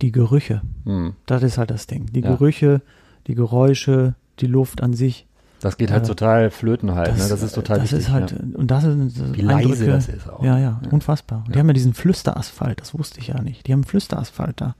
die 0.00 0.12
Gerüche, 0.12 0.62
Hm. 0.84 1.14
das 1.26 1.42
ist 1.42 1.58
halt 1.58 1.70
das 1.70 1.86
Ding. 1.86 2.06
Die 2.12 2.20
Ja. 2.20 2.30
Gerüche, 2.30 2.80
die 3.26 3.34
Geräusche, 3.34 4.14
die 4.40 4.46
Luft 4.46 4.82
an 4.82 4.94
sich. 4.94 5.26
Das 5.60 5.76
geht 5.76 5.90
halt 5.90 6.04
Äh, 6.04 6.06
total 6.06 6.50
flöten 6.50 6.94
halt. 6.94 7.16
ne? 7.16 7.26
Das 7.28 7.42
ist 7.42 7.52
total 7.54 7.78
das 7.80 7.90
wichtig. 7.90 7.98
ist 8.06 8.10
halt, 8.12 8.30
ja. 8.30 8.38
und 8.54 8.70
das 8.70 8.84
sind 8.84 9.10
so 9.10 9.34
Wie 9.34 9.40
leise 9.40 9.58
Eindrücke. 9.70 9.86
das 9.86 10.08
ist 10.08 10.28
auch. 10.30 10.42
Ja, 10.44 10.56
ja, 10.58 10.80
Ja. 10.82 10.90
unfassbar. 10.90 11.38
Und 11.40 11.48
die 11.48 11.52
Ja. 11.54 11.58
haben 11.60 11.66
ja 11.66 11.72
diesen 11.72 11.94
Flüsterasphalt, 11.94 12.80
das 12.80 12.94
wusste 12.96 13.18
ich 13.18 13.26
ja 13.28 13.42
nicht. 13.42 13.66
Die 13.66 13.72
haben 13.72 13.82
Flüsterasphalt 13.84 14.60
da. 14.60 14.76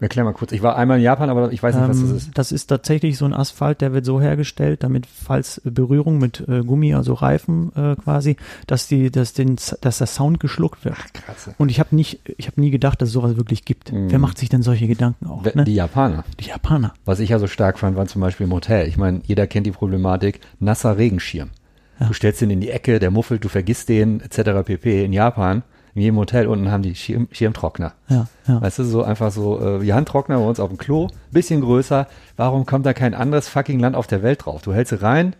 Erklär 0.00 0.24
mal 0.24 0.32
kurz. 0.32 0.52
Ich 0.52 0.62
war 0.62 0.76
einmal 0.76 0.98
in 0.98 1.02
Japan, 1.02 1.28
aber 1.28 1.50
ich 1.52 1.60
weiß 1.62 1.74
nicht, 1.74 1.88
was 1.88 2.00
das 2.00 2.10
Ähm, 2.10 2.16
ist. 2.16 2.30
Das 2.34 2.52
ist 2.52 2.66
tatsächlich 2.68 3.18
so 3.18 3.24
ein 3.24 3.34
Asphalt, 3.34 3.80
der 3.80 3.92
wird 3.92 4.04
so 4.04 4.20
hergestellt, 4.20 4.84
damit 4.84 5.06
falls 5.06 5.60
Berührung 5.64 6.18
mit 6.18 6.46
äh, 6.48 6.60
Gummi, 6.62 6.94
also 6.94 7.14
Reifen 7.14 7.72
äh, 7.74 7.96
quasi, 7.96 8.36
dass 8.68 8.86
die, 8.86 9.10
dass 9.10 9.32
den, 9.32 9.56
dass 9.80 9.98
der 9.98 10.06
Sound 10.06 10.38
geschluckt 10.38 10.84
wird. 10.84 10.96
Krass. 11.14 11.50
Und 11.58 11.70
ich 11.70 11.80
habe 11.80 11.96
nicht, 11.96 12.20
ich 12.36 12.46
habe 12.46 12.60
nie 12.60 12.70
gedacht, 12.70 13.02
dass 13.02 13.08
es 13.08 13.12
sowas 13.12 13.36
wirklich 13.36 13.64
gibt. 13.64 13.92
Mhm. 13.92 14.10
Wer 14.10 14.18
macht 14.20 14.38
sich 14.38 14.48
denn 14.48 14.62
solche 14.62 14.86
Gedanken 14.86 15.26
auch? 15.26 15.42
Ne? 15.42 15.64
Die 15.64 15.74
Japaner. 15.74 16.24
Die 16.38 16.46
Japaner. 16.46 16.94
Was 17.04 17.18
ich 17.18 17.30
ja 17.30 17.40
so 17.40 17.48
stark 17.48 17.78
fand, 17.78 17.96
war 17.96 18.06
zum 18.06 18.20
Beispiel 18.20 18.46
im 18.46 18.52
Hotel. 18.52 18.86
Ich 18.86 18.98
meine, 18.98 19.20
jeder 19.24 19.46
kennt 19.48 19.66
die 19.66 19.72
Problematik. 19.72 20.40
Nasser 20.60 20.96
Regenschirm. 20.96 21.50
Ja. 21.98 22.06
Du 22.06 22.12
stellst 22.12 22.40
den 22.40 22.50
in 22.50 22.60
die 22.60 22.70
Ecke, 22.70 23.00
der 23.00 23.10
muffelt, 23.10 23.42
du 23.42 23.48
vergisst 23.48 23.88
den, 23.88 24.20
etc. 24.20 24.64
pp. 24.64 25.04
In 25.04 25.12
Japan, 25.12 25.64
in 25.98 26.02
jedem 26.02 26.16
Hotel 26.18 26.46
unten 26.46 26.70
haben 26.70 26.82
die 26.82 26.94
Schirm, 26.94 27.28
Schirmtrockner. 27.32 27.92
Ja, 28.08 28.28
ja. 28.46 28.62
Weißt 28.62 28.78
du, 28.78 28.84
so 28.84 29.02
einfach 29.02 29.32
so 29.32 29.60
äh, 29.60 29.82
wie 29.82 29.92
Handtrockner 29.92 30.38
bei 30.38 30.44
uns 30.44 30.60
auf 30.60 30.68
dem 30.68 30.78
Klo, 30.78 31.08
bisschen 31.32 31.60
größer. 31.60 32.06
Warum 32.36 32.66
kommt 32.66 32.86
da 32.86 32.92
kein 32.92 33.14
anderes 33.14 33.48
fucking 33.48 33.80
Land 33.80 33.96
auf 33.96 34.06
der 34.06 34.22
Welt 34.22 34.44
drauf? 34.44 34.62
Du 34.62 34.72
hältst 34.72 34.90
sie 34.90 35.02
rein, 35.02 35.34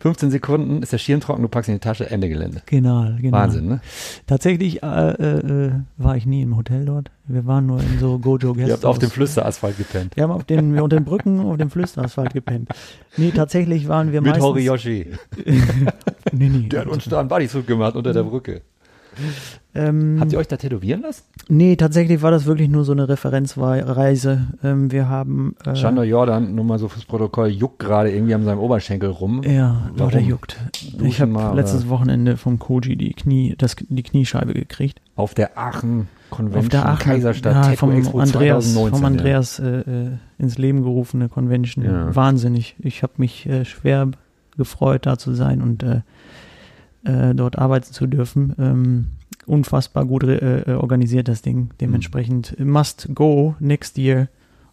15 0.00 0.32
Sekunden 0.32 0.82
ist 0.82 0.92
der 0.92 0.98
Schirm 0.98 1.20
trocken, 1.20 1.42
du 1.42 1.48
packst 1.48 1.68
ihn 1.68 1.74
in 1.74 1.78
die 1.78 1.84
Tasche, 1.84 2.10
Ende 2.10 2.28
Gelände. 2.28 2.60
Genau, 2.66 3.06
genau. 3.20 3.38
Wahnsinn, 3.38 3.68
ne? 3.68 3.80
Tatsächlich 4.26 4.82
äh, 4.82 4.86
äh, 4.86 5.38
äh, 5.38 5.72
war 5.96 6.16
ich 6.16 6.26
nie 6.26 6.42
im 6.42 6.56
Hotel 6.56 6.84
dort. 6.84 7.10
Wir 7.28 7.46
waren 7.46 7.66
nur 7.66 7.78
in 7.80 8.00
so 8.00 8.18
Gojo 8.18 8.54
Ihr 8.58 8.72
habt 8.72 8.84
auf 8.84 8.98
dem. 8.98 9.10
Flüsterasphalt 9.10 9.78
gepennt. 9.78 10.16
Wir 10.16 10.24
haben 10.24 10.32
auf 10.32 10.44
den, 10.44 10.78
unter 10.78 10.96
den 10.96 11.04
Brücken 11.04 11.38
auf 11.40 11.56
dem 11.56 11.70
Flüsterasphalt 11.70 12.34
gepennt. 12.34 12.68
Nee, 13.16 13.30
tatsächlich 13.30 13.86
waren 13.86 14.10
wir 14.10 14.20
Mit 14.20 14.32
meistens... 14.32 14.44
Horiyoshi. 14.44 15.06
Nee, 16.34 16.48
nee. 16.48 16.68
Der 16.68 16.80
hat 16.80 16.88
uns 16.88 17.04
da 17.04 17.20
einen 17.20 17.28
Bodysuit 17.28 17.66
gemacht 17.66 17.94
unter 17.94 18.14
der 18.14 18.22
Brücke. 18.22 18.62
Ähm, 19.74 20.18
Habt 20.20 20.32
ihr 20.32 20.38
euch 20.38 20.48
da 20.48 20.56
tätowieren 20.56 21.02
lassen? 21.02 21.24
Nee, 21.48 21.76
tatsächlich 21.76 22.22
war 22.22 22.30
das 22.30 22.46
wirklich 22.46 22.68
nur 22.68 22.84
so 22.84 22.92
eine 22.92 23.08
Referenzreise. 23.08 24.48
Ähm, 24.62 24.90
wir 24.92 25.08
haben. 25.08 25.54
Äh, 25.64 25.74
Chandler 25.74 26.04
Jordan, 26.04 26.54
nur 26.54 26.64
mal 26.64 26.78
so 26.78 26.88
fürs 26.88 27.04
Protokoll, 27.04 27.48
juckt 27.48 27.78
gerade 27.78 28.12
irgendwie 28.12 28.34
an 28.34 28.44
seinem 28.44 28.58
Oberschenkel 28.58 29.10
rum. 29.10 29.42
Ja, 29.44 29.90
Warum? 29.94 30.12
Leute 30.12 30.18
juckt. 30.20 30.56
Duschen 30.92 31.06
ich 31.06 31.20
habe 31.20 31.56
letztes? 31.56 31.88
Wochenende 31.88 32.36
vom 32.36 32.58
Koji 32.58 32.96
die 32.96 33.14
Knie, 33.14 33.54
das, 33.56 33.76
die 33.76 34.02
Kniescheibe 34.02 34.54
gekriegt. 34.54 35.00
Auf 35.16 35.34
der 35.34 35.58
Aachen 35.58 36.08
Convention 36.30 36.64
Auf 36.64 36.68
der 36.70 36.86
Aachen, 36.86 36.98
Kaiserstadt 36.98 37.66
ja, 37.66 37.76
vom 37.76 37.92
Expo 37.92 38.18
Andreas, 38.18 38.72
2019. 38.72 38.98
vom 38.98 39.04
Andreas 39.04 39.58
äh, 39.58 39.80
äh, 39.80 40.10
ins 40.38 40.58
Leben 40.58 40.82
gerufene 40.82 41.28
Convention. 41.28 41.84
Ja. 41.84 42.14
Wahnsinnig. 42.14 42.74
Ich 42.78 43.02
habe 43.02 43.12
mich 43.18 43.46
äh, 43.46 43.64
schwer 43.64 44.10
gefreut, 44.56 45.06
da 45.06 45.18
zu 45.18 45.34
sein 45.34 45.62
und 45.62 45.82
äh, 45.82 46.00
äh, 47.04 47.34
dort 47.34 47.58
arbeiten 47.58 47.92
zu 47.92 48.06
dürfen. 48.06 48.54
Ähm, 48.58 49.06
unfassbar 49.46 50.04
gut 50.04 50.24
re- 50.24 50.64
äh, 50.66 50.72
organisiert 50.74 51.28
das 51.28 51.42
Ding. 51.42 51.70
Dementsprechend 51.80 52.58
must 52.60 53.08
go 53.14 53.54
next 53.60 53.98
year. 53.98 54.28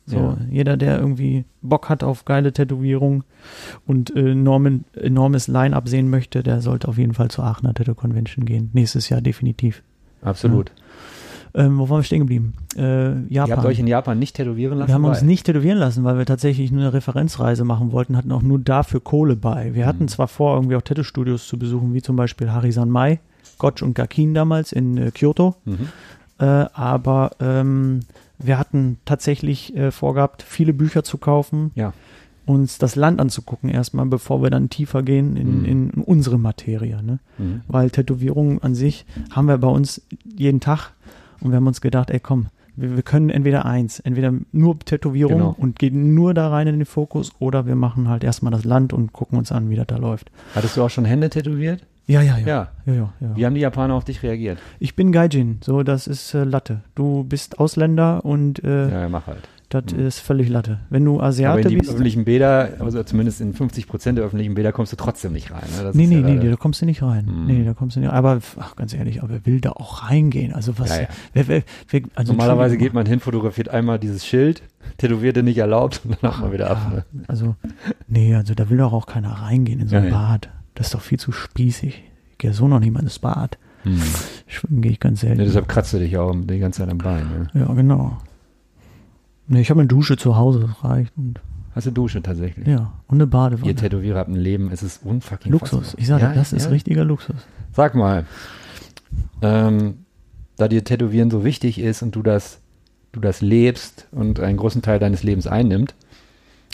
So, 0.06 0.18
Ja. 0.18 0.38
jeder, 0.50 0.78
der 0.78 1.00
irgendwie 1.00 1.46
Bock 1.62 1.88
hat 1.90 2.04
auf 2.04 2.26
geile 2.26 2.52
Tätowierung 2.52 3.24
und 3.86 4.16
äh, 4.16 4.32
enormen, 4.32 4.86
enormes 4.94 5.48
Line-Up 5.48 5.88
sehen 5.88 6.10
möchte, 6.10 6.42
der 6.42 6.62
sollte 6.62 6.88
auf 6.88 6.98
jeden 6.98 7.14
Fall 7.14 7.30
zur 7.30 7.46
Aachener 7.46 7.74
Tattoo 7.76 7.94
Convention 7.96 8.46
gehen. 8.46 8.70
Nächstes 8.74 9.10
Jahr 9.10 9.22
definitiv. 9.22 9.84
Ja. 10.48 10.80
Ähm, 11.60 11.78
wo 11.78 11.90
waren 11.90 12.00
wir 12.00 12.04
stehen 12.04 12.20
geblieben? 12.20 12.54
Äh, 12.78 13.10
Japan. 13.28 13.28
Ihr 13.30 13.42
habt 13.58 13.66
euch 13.66 13.80
in 13.80 13.88
Japan 13.88 14.18
nicht 14.18 14.36
tätowieren 14.36 14.78
lassen? 14.78 14.88
Wir 14.88 14.96
haben 14.96 15.04
uns 15.06 15.20
Weil- 15.20 15.28
nicht 15.28 15.46
tätowieren 15.46 15.78
lassen, 15.78 16.04
weil 16.06 16.18
wir 16.18 16.26
tatsächlich 16.26 16.72
nur 16.72 16.82
eine 16.82 16.94
Referenzreise 16.94 17.66
machen 17.66 17.92
wollten, 17.92 18.16
hatten 18.16 18.32
auch 18.32 18.42
nur 18.42 18.60
dafür 18.60 19.02
Kohle 19.02 19.36
bei. 19.36 19.76
Wir 19.76 19.86
hatten 19.86 20.04
Mhm. 20.04 20.08
zwar 20.08 20.28
vor, 20.30 20.56
irgendwie 20.56 20.76
auch 20.78 20.82
Tattoo-Studios 20.82 21.48
zu 21.48 21.60
besuchen, 21.60 21.94
wie 21.94 22.02
zum 22.02 22.16
Beispiel 22.16 22.50
Harisan 22.52 22.90
Mai, 22.90 23.20
Gotch 23.58 23.84
und 23.84 23.94
Gakin 23.94 24.34
damals 24.34 24.72
in 24.72 24.98
äh, 24.98 25.12
Kyoto, 25.12 25.56
Mhm. 25.66 25.90
äh, 26.40 26.46
aber 26.46 27.32
ähm, 27.42 28.00
wir 28.38 28.58
hatten 28.58 28.98
tatsächlich 29.04 29.76
äh, 29.76 29.92
vorgehabt, 29.92 30.42
viele 30.44 30.72
Bücher 30.74 31.04
zu 31.04 31.18
kaufen, 31.18 31.72
Ja. 31.76 31.92
uns 32.46 32.78
das 32.78 32.96
Land 32.96 33.20
anzugucken 33.20 33.70
erstmal, 33.70 34.06
bevor 34.06 34.42
wir 34.42 34.50
dann 34.50 34.70
tiefer 34.70 35.04
gehen 35.04 35.36
in, 35.36 35.60
Mhm. 35.60 35.66
in 35.66 35.90
unsere 36.06 36.40
Materie. 36.40 37.04
Ne? 37.04 37.20
Mhm. 37.38 37.62
weil 37.68 37.90
Tätowierungen 37.90 38.64
an 38.64 38.76
sich 38.76 39.06
haben 39.32 39.48
wir 39.50 39.58
bei 39.58 39.68
uns 39.68 40.02
jeden 40.38 40.62
Tag 40.62 40.92
und 41.42 41.52
wir 41.52 41.58
haben 41.58 41.68
uns 41.68 41.82
gedacht, 41.82 42.10
ey 42.12 42.20
komm, 42.20 42.48
Wir, 42.76 42.96
wir 42.96 43.04
können 43.04 43.30
entweder 43.30 43.66
eins, 43.66 44.00
entweder 44.00 44.32
nur 44.54 44.80
Tätowierung 44.80 45.38
Genau. 45.40 45.56
und 45.58 45.78
gehen 45.80 46.14
nur 46.16 46.34
da 46.34 46.48
rein 46.50 46.68
in 46.68 46.78
den 46.80 46.86
Fokus 46.86 47.32
oder 47.40 47.66
wir 47.66 47.76
machen 47.76 48.08
halt 48.08 48.24
erstmal 48.24 48.52
das 48.54 48.64
Land 48.64 48.94
und 48.94 49.12
gucken 49.12 49.38
uns 49.38 49.52
an, 49.52 49.70
wie 49.70 49.76
das 49.76 49.88
da 49.88 49.98
läuft. 49.98 50.32
Hattest 50.56 50.78
du 50.78 50.84
auch 50.84 50.90
schon 50.90 51.04
Hände 51.06 51.30
tätowiert? 51.30 51.84
Ja, 52.08 52.22
ja, 52.22 52.38
ja. 52.38 52.48
Ja. 52.48 52.68
ja, 52.86 52.94
ja, 52.94 53.14
ja. 53.20 53.36
Wie 53.36 53.46
haben 53.46 53.54
die 53.56 53.62
Japaner 53.62 53.94
auf 53.96 54.06
dich 54.06 54.24
reagiert? 54.24 54.58
Ich 54.80 54.96
bin 54.96 55.12
Gaijin, 55.12 55.60
so 55.62 55.84
das 55.84 56.08
ist 56.08 56.34
äh, 56.34 56.44
Latte. 56.46 56.82
Du 56.96 57.24
bist 57.26 57.60
Ausländer 57.60 58.24
und 58.24 58.64
äh, 58.64 58.90
Ja, 58.90 59.02
ja, 59.02 59.10
mach 59.10 59.28
halt. 59.28 59.48
Das 59.70 59.94
Mhm. 59.94 60.00
ist 60.08 60.20
völlig 60.20 60.50
Latte. 60.50 60.80
Wenn 60.90 61.06
du 61.06 61.16
Aber 61.20 61.26
Asiate 61.28 61.62
in 61.62 61.68
die 61.70 61.76
bist, 61.78 61.90
öffentlichen 61.92 62.26
Bäder, 62.26 62.70
also 62.80 63.04
zumindest 63.04 63.40
in 63.40 63.54
50 63.54 63.88
Prozent 63.88 64.18
der 64.18 64.26
öffentlichen 64.26 64.56
Bäder 64.56 64.72
kommst 64.72 64.92
du 64.92 64.96
trotzdem 64.98 65.32
nicht 65.34 65.52
rein. 65.52 65.62
Ne? 65.82 65.92
Nee, 65.94 66.08
nee, 66.08 66.16
ja 66.16 66.22
nee, 66.44 66.50
da 66.50 66.56
kommst 66.56 66.82
du 66.82 66.86
nicht 66.86 67.02
rein. 67.04 67.26
Mhm. 67.26 67.46
Nee, 67.46 67.64
da 67.64 67.74
kommst 67.74 67.96
du 67.96 68.00
nicht 68.00 68.10
Aber 68.12 68.40
ach, 68.60 68.76
ganz 68.76 68.94
ehrlich, 68.94 69.22
aber 69.22 69.34
wer 69.34 69.46
will 69.46 69.62
da 69.62 69.72
auch 69.72 70.10
reingehen? 70.10 70.54
Also 70.54 70.80
was 70.80 70.90
Ja, 70.90 71.02
ja. 71.04 71.08
Wer, 71.34 71.48
wer, 71.48 71.64
wer, 71.90 72.02
also 72.16 72.34
Normalerweise 72.34 72.78
geht 72.78 72.94
man 72.94 73.06
hin, 73.06 73.20
fotografiert 73.20 73.70
einmal 73.70 74.00
dieses 74.00 74.26
Schild, 74.26 74.64
tätowierte 74.98 75.44
nicht 75.44 75.58
erlaubt 75.60 76.02
und 76.04 76.18
dann 76.22 76.32
haut 76.32 76.42
man 76.42 76.52
wieder 76.52 76.72
ab. 76.72 76.92
Ne? 76.92 77.06
also, 77.28 77.56
nee, 78.08 78.34
also 78.36 78.56
da 78.56 78.70
will 78.70 78.78
doch 78.78 78.94
auch 78.94 79.06
keiner 79.06 79.30
reingehen 79.30 79.80
in 79.80 79.88
so 79.88 79.96
ein. 79.98 80.10
Bad. 80.10 80.50
Das 80.76 80.88
ist 80.88 80.94
doch 80.96 81.02
viel 81.02 81.20
zu 81.20 81.32
spießig. 81.32 82.04
Ich 82.32 82.38
gehe 82.38 82.54
so 82.54 82.68
noch 82.68 82.80
nicht 82.80 82.92
mal 82.92 83.02
ins 83.04 83.20
Bad. 83.20 83.58
Hm. 83.84 84.02
Schwimmen 84.48 84.82
gehe 84.82 84.92
ich 84.94 85.00
ganz 85.00 85.22
selten. 85.22 85.40
Ja, 85.40 85.46
deshalb 85.46 85.68
kratzt 85.68 85.94
du 85.94 86.00
dich 86.00 86.18
auch 86.18 86.34
die 86.36 86.60
ganze 86.60 86.82
Zeit 86.82 86.90
am 86.90 86.98
Bein. 86.98 87.50
Ne? 87.54 87.62
ja, 87.62 87.74
genau. 87.74 88.18
Nee, 89.50 89.62
ich 89.62 89.70
habe 89.70 89.80
eine 89.82 89.88
Dusche 89.88 90.16
zu 90.16 90.38
Hause, 90.38 90.60
das 90.62 90.84
reicht. 90.84 91.12
Und, 91.18 91.42
Hast 91.76 91.88
du 91.88 91.92
Dusche 91.92 92.22
tatsächlich? 92.22 92.68
ja, 92.68 92.94
und 93.08 93.18
eine 93.18 93.28
Badewanne. 93.28 93.68
Ihr 93.68 93.76
Tätowierer 93.76 94.20
habt 94.20 94.30
ein 94.30 94.36
Leben, 94.36 94.72
es 94.72 94.82
ist 94.84 95.04
unfucking 95.04 95.52
Luxus. 95.52 95.96
Ich 95.98 96.08
sage, 96.08 96.24
Ja, 96.24 96.34
das 96.34 96.54
ist 96.54 96.66
ja. 96.66 96.70
richtiger 96.72 97.04
Luxus. 97.04 97.36
Sag 97.74 97.96
mal, 97.96 98.26
ähm, 99.42 100.06
da 100.58 100.68
dir 100.68 100.84
Tätowieren 100.84 101.32
so 101.32 101.44
wichtig 101.44 101.80
ist 101.80 102.02
und 102.02 102.16
du 102.16 102.22
das, 102.22 102.60
du 103.12 103.20
das 103.20 103.42
lebst 103.42 104.08
und 104.12 104.40
einen 104.40 104.58
großen 104.58 104.82
Teil 104.82 105.00
deines 105.00 105.24
Lebens 105.24 105.48
einnimmt, 105.48 105.96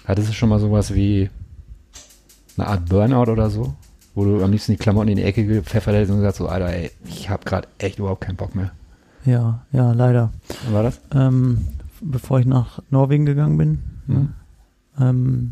hattest 0.06 0.30
du 0.30 0.34
schon 0.34 0.50
mal 0.50 0.60
sowas 0.60 0.94
wie 0.94 1.30
eine 2.58 2.68
Art 2.68 2.86
Burnout 2.90 3.32
oder 3.32 3.50
so? 3.50 3.74
Wo 4.16 4.24
du 4.24 4.42
am 4.44 4.52
liebsten 4.52 4.72
die 4.72 4.78
Klamotten 4.78 5.10
in 5.10 5.18
die 5.18 5.24
Ecke 5.24 5.46
gepfeffert 5.46 5.94
hättest 5.94 6.12
und 6.12 6.18
gesagt 6.20 6.38
so, 6.38 6.48
Alter, 6.48 6.70
ey, 6.74 6.90
ich 7.06 7.30
habe 7.30 7.44
gerade 7.44 7.68
echt 7.80 8.00
überhaupt 8.00 8.22
keinen 8.22 8.38
Bock 8.38 8.56
mehr. 8.56 8.72
Ja, 9.26 9.66
ja, 9.74 9.92
leider. 9.92 10.32
Wann 10.66 10.74
war 10.74 10.84
das? 10.84 11.02
Ähm, 11.14 11.68
bevor 12.06 12.40
ich 12.40 12.46
nach 12.46 12.80
Norwegen 12.90 13.26
gegangen 13.26 13.58
bin, 13.58 13.80
ne, 14.08 14.16
Mhm. 14.16 14.30
ähm, 15.00 15.52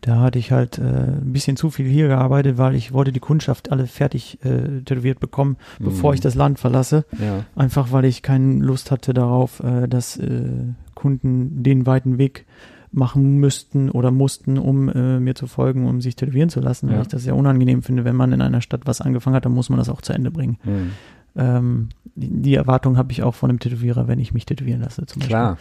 da 0.00 0.20
hatte 0.20 0.38
ich 0.38 0.52
halt 0.52 0.76
äh, 0.78 0.82
ein 0.82 1.32
bisschen 1.32 1.56
zu 1.56 1.70
viel 1.70 1.88
hier 1.88 2.08
gearbeitet, 2.08 2.58
weil 2.58 2.74
ich 2.74 2.92
wollte 2.92 3.10
die 3.10 3.20
Kundschaft 3.20 3.72
alle 3.72 3.86
fertig 3.86 4.38
äh, 4.44 4.82
tätowiert 4.82 5.18
bekommen, 5.18 5.56
bevor 5.80 6.10
Mhm. 6.10 6.14
ich 6.16 6.20
das 6.20 6.34
Land 6.34 6.58
verlasse. 6.58 7.06
Ja. 7.18 7.44
Einfach 7.56 7.90
weil 7.90 8.04
ich 8.04 8.20
keine 8.20 8.62
Lust 8.62 8.90
hatte 8.90 9.14
darauf, 9.14 9.60
äh, 9.60 9.88
dass 9.88 10.18
äh, 10.18 10.50
Kunden 10.94 11.62
den 11.62 11.86
weiten 11.86 12.18
Weg 12.18 12.44
machen 12.92 13.38
müssten 13.38 13.90
oder 13.90 14.10
mussten, 14.10 14.58
um 14.58 14.88
äh, 14.90 15.18
mir 15.20 15.34
zu 15.34 15.46
folgen, 15.46 15.86
um 15.86 16.00
sich 16.02 16.16
tätowieren 16.16 16.50
zu 16.50 16.60
lassen, 16.60 16.88
weil 16.88 16.96
Ja. 16.96 17.02
ich 17.02 17.08
das 17.08 17.22
sehr 17.22 17.34
unangenehm 17.34 17.82
finde, 17.82 18.04
wenn 18.04 18.14
man 18.14 18.30
in 18.32 18.42
einer 18.42 18.60
Stadt 18.60 18.82
was 18.84 19.00
angefangen 19.00 19.34
hat, 19.36 19.46
dann 19.46 19.52
muss 19.54 19.70
man 19.70 19.78
das 19.78 19.88
auch 19.88 20.02
zu 20.02 20.12
Ende 20.12 20.30
bringen. 20.30 20.58
Mhm. 20.64 20.90
Ähm, 21.36 21.88
die, 22.14 22.54
Erwartung 22.54 22.96
habe 22.96 23.10
ich 23.12 23.22
auch 23.24 23.34
von 23.34 23.50
einem 23.50 23.58
Tätowierer, 23.58 24.06
wenn 24.06 24.18
ich 24.20 24.32
mich 24.32 24.46
tätowieren 24.46 24.80
lasse 24.82 25.04
zum 25.06 25.20
Klar, 25.22 25.56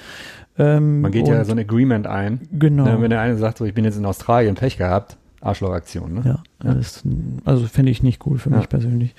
Beispiel. 0.56 0.66
Ähm, 0.78 1.02
man 1.02 1.12
geht 1.12 1.28
ja 1.28 1.44
so 1.46 1.52
ein 1.52 1.60
Agreement 1.60 2.06
ein. 2.06 2.42
Genau. 2.52 2.84
Ne, 2.86 3.02
wenn 3.02 3.10
der 3.10 3.22
eine 3.22 3.38
sagt, 3.38 3.58
so, 3.58 3.66
ich 3.66 3.74
bin 3.74 3.84
jetzt 3.86 3.98
in 3.98 4.06
Australien, 4.06 4.54
Pech 4.56 4.78
gehabt, 4.78 5.18
Arschlochaktion. 5.42 6.14
Ne? 6.14 6.22
ja, 6.26 6.44
Ja. 6.64 6.74
Das, 6.76 7.02
also 7.46 7.66
finde 7.66 7.92
ich 7.92 8.04
nicht 8.04 8.26
cool 8.28 8.38
für 8.38 8.52
Ja. 8.52 8.58
mich 8.58 8.70
persönlich. 8.70 9.16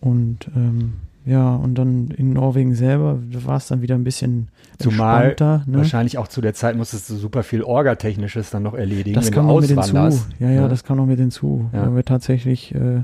Und 0.00 0.48
ähm, 0.56 0.94
ja, 1.24 1.54
und 1.54 1.76
dann 1.76 2.08
in 2.10 2.32
Norwegen 2.32 2.74
selber 2.74 3.20
war 3.44 3.56
es 3.58 3.68
dann 3.68 3.80
wieder 3.80 3.94
ein 3.94 4.02
bisschen 4.02 4.48
Zumal. 4.80 5.36
Ne? 5.38 5.62
Wahrscheinlich 5.68 6.18
auch 6.18 6.26
zu 6.26 6.40
der 6.40 6.52
Zeit 6.54 6.76
musstest 6.76 7.08
du 7.10 7.14
super 7.14 7.44
viel 7.44 7.62
Orga-Technisches 7.62 8.50
dann 8.50 8.64
noch 8.64 8.74
erledigen, 8.74 9.14
Das 9.14 9.26
wenn 9.26 9.34
kam 9.34 9.46
du 9.46 9.52
noch 9.54 9.60
mit 9.60 9.68
hinzu. 9.70 9.80
auswanderst. 9.82 10.26
Ja, 10.40 10.50
ja, 10.50 10.62
ne? 10.62 10.68
das 10.68 10.82
kam 10.82 10.96
noch 10.96 11.06
mit 11.06 11.20
hinzu, 11.20 11.70
Ja. 11.72 11.82
weil 11.86 11.94
wir 11.94 12.04
tatsächlich 12.04 12.74
äh, 12.74 13.02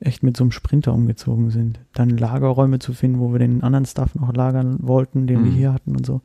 echt 0.00 0.22
mit 0.22 0.36
so 0.36 0.44
einem 0.44 0.50
Sprinter 0.50 0.92
umgezogen 0.94 1.50
sind. 1.50 1.78
Dann 1.94 2.10
Lagerräume 2.10 2.78
zu 2.78 2.92
finden, 2.94 3.20
wo 3.20 3.32
wir 3.32 3.38
den 3.38 3.62
anderen 3.62 3.84
Stuff 3.84 4.14
noch 4.14 4.32
lagern 4.34 4.76
wollten, 4.80 5.26
den 5.26 5.44
wir 5.44 5.50
Mhm. 5.52 5.56
hier 5.56 5.72
hatten 5.72 5.94
und 5.96 6.06
so. 6.06 6.20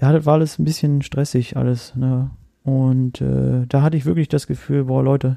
Ja, 0.00 0.12
das 0.12 0.24
war 0.26 0.34
alles 0.34 0.58
ein 0.58 0.64
bisschen 0.64 1.02
stressig 1.02 1.56
alles. 1.56 1.94
Ne? 1.96 2.30
Und 2.64 3.20
äh, 3.20 3.66
da 3.68 3.82
hatte 3.82 3.96
ich 3.96 4.06
wirklich 4.06 4.28
das 4.28 4.46
Gefühl, 4.46 4.84
boah, 4.84 5.02
Leute, 5.02 5.36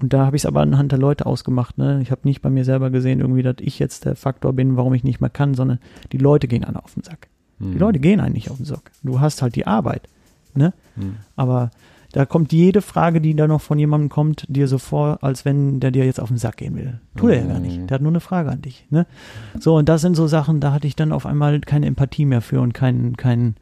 und 0.00 0.12
da 0.12 0.26
habe 0.26 0.36
ich 0.36 0.42
es 0.42 0.46
aber 0.46 0.60
anhand 0.62 0.90
der 0.90 0.98
Leute 0.98 1.26
ausgemacht. 1.26 1.78
Ne? 1.78 2.00
Ich 2.02 2.10
habe 2.10 2.22
nicht 2.24 2.42
bei 2.42 2.50
mir 2.50 2.64
selber 2.64 2.90
gesehen, 2.90 3.20
irgendwie, 3.20 3.42
dass 3.42 3.56
ich 3.60 3.78
jetzt 3.78 4.04
der 4.04 4.16
Faktor 4.16 4.52
bin, 4.52 4.76
warum 4.76 4.94
ich 4.94 5.04
nicht 5.04 5.20
mehr 5.20 5.30
kann, 5.30 5.54
sondern 5.54 5.78
die 6.12 6.18
Leute 6.18 6.48
gehen 6.48 6.64
alle 6.64 6.82
auf 6.82 6.94
den 6.94 7.04
Sack. 7.04 7.28
Mhm. 7.58 7.72
Die 7.72 7.78
Leute 7.78 8.00
gehen 8.00 8.20
eigentlich 8.20 8.50
auf 8.50 8.56
den 8.56 8.66
Sack. 8.66 8.90
Du 9.02 9.20
hast 9.20 9.42
halt 9.42 9.54
die 9.54 9.66
Arbeit. 9.66 10.08
Ne? 10.54 10.72
Mhm. 10.96 11.16
Aber 11.36 11.70
da 12.12 12.26
kommt 12.26 12.52
jede 12.52 12.82
Frage, 12.82 13.20
die 13.20 13.34
da 13.34 13.46
noch 13.48 13.60
von 13.60 13.78
jemandem 13.78 14.08
kommt, 14.10 14.44
dir 14.48 14.68
so 14.68 14.78
vor, 14.78 15.18
als 15.22 15.44
wenn 15.44 15.80
der 15.80 15.90
dir 15.90 16.04
jetzt 16.04 16.20
auf 16.20 16.28
den 16.28 16.36
Sack 16.38 16.58
gehen 16.58 16.76
will. 16.76 17.00
Tut 17.16 17.30
er 17.30 17.40
ja 17.40 17.46
gar 17.46 17.56
Mhm. 17.58 17.62
nicht. 17.66 17.90
Der 17.90 17.94
hat 17.96 18.02
nur 18.02 18.12
eine 18.12 18.20
Frage 18.20 18.50
an 18.50 18.60
dich. 18.62 18.86
Ne? 18.90 19.06
So, 19.58 19.76
und 19.76 19.88
das 19.88 20.02
sind 20.02 20.14
so 20.14 20.26
Sachen, 20.26 20.60
da 20.60 20.72
hatte 20.72 20.86
ich 20.86 20.94
dann 20.96 21.10
auf 21.12 21.24
einmal 21.26 21.60
keine 21.60 21.86
Empathie 21.86 22.24
mehr 22.26 22.40
für 22.42 22.60
und 22.60 22.74
kein, 22.74 23.16
kein, 23.16 23.56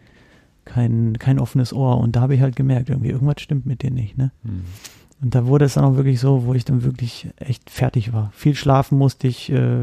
kein, 0.65 1.17
kein 1.19 1.39
offenes 1.39 1.73
Ohr. 1.73 1.99
Und 1.99 2.17
da 2.17 2.21
habe 2.23 2.35
ich 2.35 2.41
halt 2.41 2.57
gemerkt, 2.57 2.89
irgendwie, 2.91 3.11
irgendwas 3.11 3.41
stimmt 3.41 3.67
mit 3.67 3.83
dir 3.83 3.91
nicht. 3.91 4.19
Ne? 4.19 4.33
Mhm. 4.43 4.63
Und 5.23 5.35
da 5.35 5.47
wurde 5.47 5.67
es 5.67 5.75
dann 5.75 5.85
auch 5.85 5.97
wirklich 5.97 6.19
so, 6.19 6.45
wo 6.47 6.55
ich 6.55 6.65
dann 6.65 6.83
wirklich 6.83 7.29
echt 7.37 7.71
fertig 7.71 8.13
war. 8.13 8.31
Viel 8.35 8.55
schlafen 8.55 8.97
musste 8.99 9.29
ich, 9.29 9.53
äh, 9.53 9.81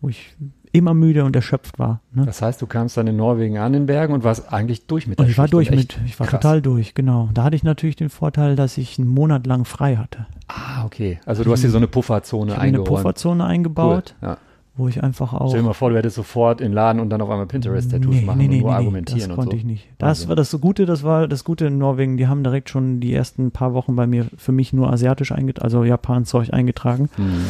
wo 0.00 0.08
ich 0.08 0.34
immer 0.72 0.94
müde 0.94 1.24
und 1.24 1.36
erschöpft 1.36 1.78
war. 1.78 2.00
Ne? 2.12 2.24
Das 2.26 2.40
heißt, 2.42 2.60
du 2.62 2.66
kamst 2.66 2.96
dann 2.96 3.06
in 3.06 3.16
Norwegen 3.16 3.58
an 3.58 3.72
den 3.74 3.86
Bergen 3.86 4.14
und 4.14 4.24
warst 4.24 4.52
eigentlich 4.52 4.86
durch 4.86 5.06
mit 5.06 5.18
der 5.18 5.26
Und 5.26 5.30
ich 5.30 5.38
war 5.38 5.46
durch 5.48 5.70
mit, 5.70 5.98
ich 6.06 6.18
war 6.18 6.26
krass. 6.26 6.40
total 6.40 6.62
durch, 6.62 6.94
genau. 6.94 7.28
Da 7.34 7.44
hatte 7.44 7.56
ich 7.56 7.62
natürlich 7.62 7.96
den 7.96 8.08
Vorteil, 8.08 8.56
dass 8.56 8.78
ich 8.78 8.98
einen 8.98 9.08
Monat 9.08 9.46
lang 9.46 9.64
frei 9.66 9.96
hatte. 9.96 10.26
Ah, 10.48 10.84
okay. 10.84 11.20
Also 11.26 11.44
du 11.44 11.52
hast 11.52 11.60
hier 11.60 11.70
so 11.70 11.76
eine 11.76 11.86
Pufferzone 11.88 12.52
Ich 12.52 12.56
habe 12.56 12.66
eine. 12.66 12.80
Pufferzone 12.80 13.44
eingebaut, 13.44 14.14
Cool. 14.22 14.28
Ja. 14.30 14.38
wo 14.76 14.88
ich 14.88 15.02
einfach 15.02 15.34
auch. 15.34 15.48
Stell 15.50 15.60
dir 15.60 15.66
mal 15.66 15.72
vor, 15.74 15.90
du 15.90 15.96
hättest 15.98 16.16
sofort 16.16 16.62
in 16.62 16.68
den 16.68 16.72
Laden 16.72 17.00
und 17.00 17.10
dann 17.10 17.20
auf 17.20 17.28
einmal 17.28 17.46
Pinterest-Tattoos 17.46 18.22
machen 18.22 18.40
und 18.40 18.58
nur 18.58 18.72
argumentieren 18.74 19.20
das 19.20 19.28
und 19.28 19.34
konnte 19.36 19.50
so. 19.50 19.56
ich 19.58 19.64
nicht. 19.64 19.86
Das 19.98 20.08
Wahnsinn. 20.20 20.28
war 20.30 20.36
das 20.36 20.50
so 20.50 20.58
Gute, 20.58 20.86
das 20.86 21.02
war 21.02 21.28
das 21.28 21.44
Gute 21.44 21.66
in 21.66 21.76
Norwegen, 21.76 22.16
die 22.16 22.26
haben 22.28 22.42
direkt 22.42 22.70
schon 22.70 22.98
die 23.00 23.12
ersten 23.12 23.50
paar 23.50 23.74
Wochen 23.74 23.94
bei 23.94 24.06
mir 24.06 24.26
für 24.38 24.52
mich 24.52 24.72
nur 24.72 24.90
asiatisch 24.90 25.32
eingetragen, 25.32 25.64
also 25.64 25.84
Japan-Zeug 25.84 26.52
eingetragen. 26.54 27.10
Mhm. 27.18 27.44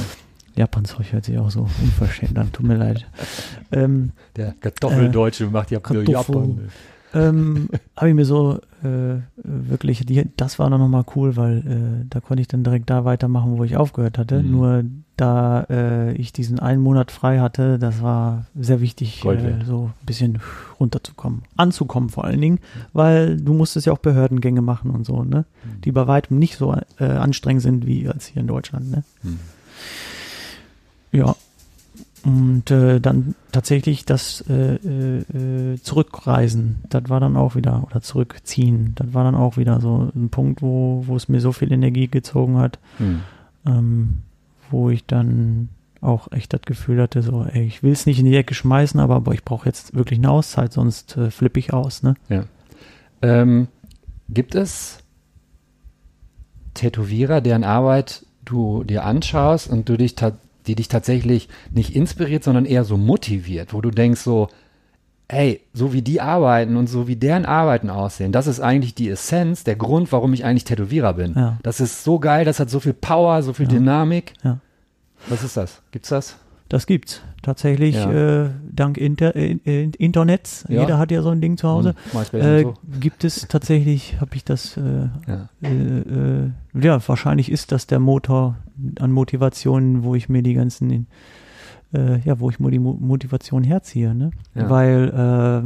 Japan-Zeug 0.54 1.12
hört 1.12 1.24
sich 1.24 1.38
auch 1.38 1.50
so 1.50 1.68
unverschämt 1.82 2.38
an, 2.38 2.52
tut 2.52 2.66
mir 2.66 2.76
leid. 2.76 3.06
Ähm, 3.70 4.12
Der 4.36 4.52
Kartoffeldeutsche 4.60 5.46
macht 5.46 5.70
ja 5.70 5.80
Kartoffel. 5.80 6.12
Japan. 6.12 6.60
ähm, 7.14 7.68
habe 7.96 8.08
ich 8.08 8.14
mir 8.14 8.24
so 8.24 8.58
äh, 8.82 9.16
wirklich, 9.36 10.04
die, 10.06 10.28
das 10.36 10.58
war 10.58 10.70
dann 10.70 10.80
nochmal 10.80 11.04
cool, 11.14 11.36
weil 11.36 11.58
äh, 11.58 12.06
da 12.08 12.20
konnte 12.20 12.40
ich 12.40 12.48
dann 12.48 12.64
direkt 12.64 12.90
da 12.90 13.04
weitermachen, 13.04 13.58
wo 13.58 13.64
ich 13.64 13.76
aufgehört 13.76 14.18
hatte. 14.18 14.42
Mhm. 14.42 14.50
Nur 14.50 14.84
da 15.16 15.64
äh, 15.68 16.12
ich 16.14 16.32
diesen 16.32 16.58
einen 16.58 16.82
Monat 16.82 17.10
frei 17.10 17.38
hatte, 17.38 17.78
das 17.78 18.02
war 18.02 18.46
sehr 18.58 18.80
wichtig, 18.80 19.22
äh, 19.24 19.64
so 19.64 19.90
ein 20.00 20.06
bisschen 20.06 20.38
runterzukommen. 20.80 21.42
Anzukommen 21.56 22.08
vor 22.08 22.24
allen 22.24 22.40
Dingen, 22.40 22.58
weil 22.94 23.36
du 23.36 23.52
musstest 23.52 23.86
ja 23.86 23.92
auch 23.92 23.98
Behördengänge 23.98 24.62
machen 24.62 24.90
und 24.90 25.04
so, 25.04 25.22
ne? 25.22 25.44
Die 25.84 25.92
bei 25.92 26.06
weitem 26.06 26.38
nicht 26.38 26.56
so 26.56 26.74
äh, 26.98 27.04
anstrengend 27.04 27.62
sind 27.62 27.86
wie 27.86 28.08
als 28.08 28.26
hier 28.26 28.40
in 28.40 28.48
Deutschland, 28.48 28.90
ne? 28.90 29.04
Mhm. 29.22 29.38
Ja. 31.12 31.36
Und 32.24 32.70
äh, 32.70 33.00
dann 33.00 33.34
tatsächlich 33.50 34.04
das 34.04 34.44
äh, 34.48 34.76
äh, 34.76 35.18
äh, 35.74 35.82
Zurückreisen, 35.82 36.76
das 36.88 37.08
war 37.08 37.18
dann 37.18 37.36
auch 37.36 37.56
wieder, 37.56 37.82
oder 37.84 38.00
zurückziehen, 38.00 38.92
das 38.94 39.12
war 39.12 39.24
dann 39.24 39.34
auch 39.34 39.56
wieder 39.56 39.80
so 39.80 40.10
ein 40.14 40.28
Punkt, 40.30 40.62
wo, 40.62 41.02
wo 41.06 41.16
es 41.16 41.28
mir 41.28 41.40
so 41.40 41.50
viel 41.50 41.72
Energie 41.72 42.06
gezogen 42.06 42.58
hat, 42.58 42.78
Mhm. 43.00 43.20
ähm, 43.66 44.18
wo 44.70 44.88
ich 44.90 45.04
dann 45.04 45.68
auch 46.00 46.30
echt 46.30 46.52
das 46.52 46.62
Gefühl 46.62 47.00
hatte, 47.02 47.22
so, 47.22 47.44
ey, 47.44 47.64
ich 47.64 47.82
will 47.82 47.92
es 47.92 48.06
nicht 48.06 48.20
in 48.20 48.26
die 48.26 48.36
Ecke 48.36 48.54
schmeißen, 48.54 49.00
aber 49.00 49.20
boah, 49.20 49.34
ich 49.34 49.44
brauche 49.44 49.66
jetzt 49.66 49.94
wirklich 49.94 50.18
eine 50.20 50.30
Auszeit, 50.30 50.72
sonst 50.72 51.16
äh, 51.16 51.30
flippe 51.32 51.58
ich 51.58 51.72
aus, 51.72 52.02
ne? 52.04 52.14
Ähm, 53.20 53.66
gibt 54.28 54.54
es 54.54 54.98
Tätowierer, 56.74 57.40
deren 57.40 57.64
Arbeit 57.64 58.24
du 58.44 58.82
dir 58.84 59.04
anschaust 59.04 59.68
und 59.70 59.88
du 59.88 59.96
dich 59.96 60.14
die 60.66 60.74
dich 60.74 60.88
tatsächlich 60.88 61.48
nicht 61.70 61.94
inspiriert, 61.94 62.44
sondern 62.44 62.64
eher 62.64 62.84
so 62.84 62.96
motiviert, 62.96 63.72
wo 63.72 63.80
du 63.80 63.90
denkst 63.90 64.20
so, 64.20 64.48
ey, 65.28 65.60
so 65.72 65.92
wie 65.92 66.02
die 66.02 66.20
arbeiten 66.20 66.76
und 66.76 66.88
so 66.88 67.08
wie 67.08 67.16
deren 67.16 67.46
Arbeiten 67.46 67.90
aussehen, 67.90 68.32
das 68.32 68.46
ist 68.46 68.60
eigentlich 68.60 68.94
die 68.94 69.08
Essenz, 69.08 69.64
der 69.64 69.76
Grund, 69.76 70.12
warum 70.12 70.34
ich 70.34 70.44
eigentlich 70.44 70.64
Tätowierer 70.64 71.14
bin. 71.14 71.34
Ja. 71.34 71.58
Das 71.62 71.80
ist 71.80 72.04
so 72.04 72.18
geil, 72.18 72.44
das 72.44 72.60
hat 72.60 72.70
so 72.70 72.80
viel 72.80 72.92
Power, 72.92 73.42
so 73.42 73.52
viel 73.52 73.66
Ja. 73.66 73.72
Dynamik. 73.72 74.34
Ja. 74.44 74.58
Was 75.28 75.42
ist 75.42 75.56
das? 75.56 75.80
Gibt's 75.90 76.08
das? 76.10 76.36
Das 76.68 76.86
gibt's 76.86 77.22
tatsächlich 77.42 77.94
Ja. 77.96 78.44
äh, 78.44 78.50
dank 78.70 78.96
Inter 78.98 79.34
äh, 79.36 79.58
äh, 79.64 79.90
Internets. 79.98 80.64
Ja. 80.68 80.80
Jeder 80.82 80.98
hat 80.98 81.10
ja 81.10 81.22
so 81.22 81.30
ein 81.30 81.40
Ding 81.40 81.56
zu 81.56 81.68
Hause. 81.68 81.94
Hm, 82.12 82.40
Äh, 82.40 82.64
Gibt 83.00 83.24
es 83.24 83.46
tatsächlich, 83.48 84.20
habe 84.20 84.34
ich 84.36 84.44
das, 84.44 84.76
äh. 84.76 85.08
Ja. 85.26 85.48
äh, 85.62 86.50
ja, 86.80 86.98
wahrscheinlich 87.08 87.50
ist 87.50 87.72
das 87.72 87.86
der 87.86 87.98
Motor 87.98 88.56
an 89.00 89.12
Motivationen, 89.12 90.02
wo 90.04 90.14
ich 90.14 90.28
mir 90.28 90.42
die 90.42 90.54
ganzen 90.54 91.06
äh, 91.94 92.18
ja, 92.20 92.40
wo 92.40 92.48
ich 92.48 92.58
mir 92.58 92.70
die 92.70 92.78
Mo 92.78 92.94
Motivation 92.98 93.62
herziehe, 93.64 94.14
ne? 94.14 94.30
Weil 94.54 95.62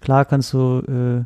klar 0.00 0.24
kannst 0.24 0.52
du 0.52 1.24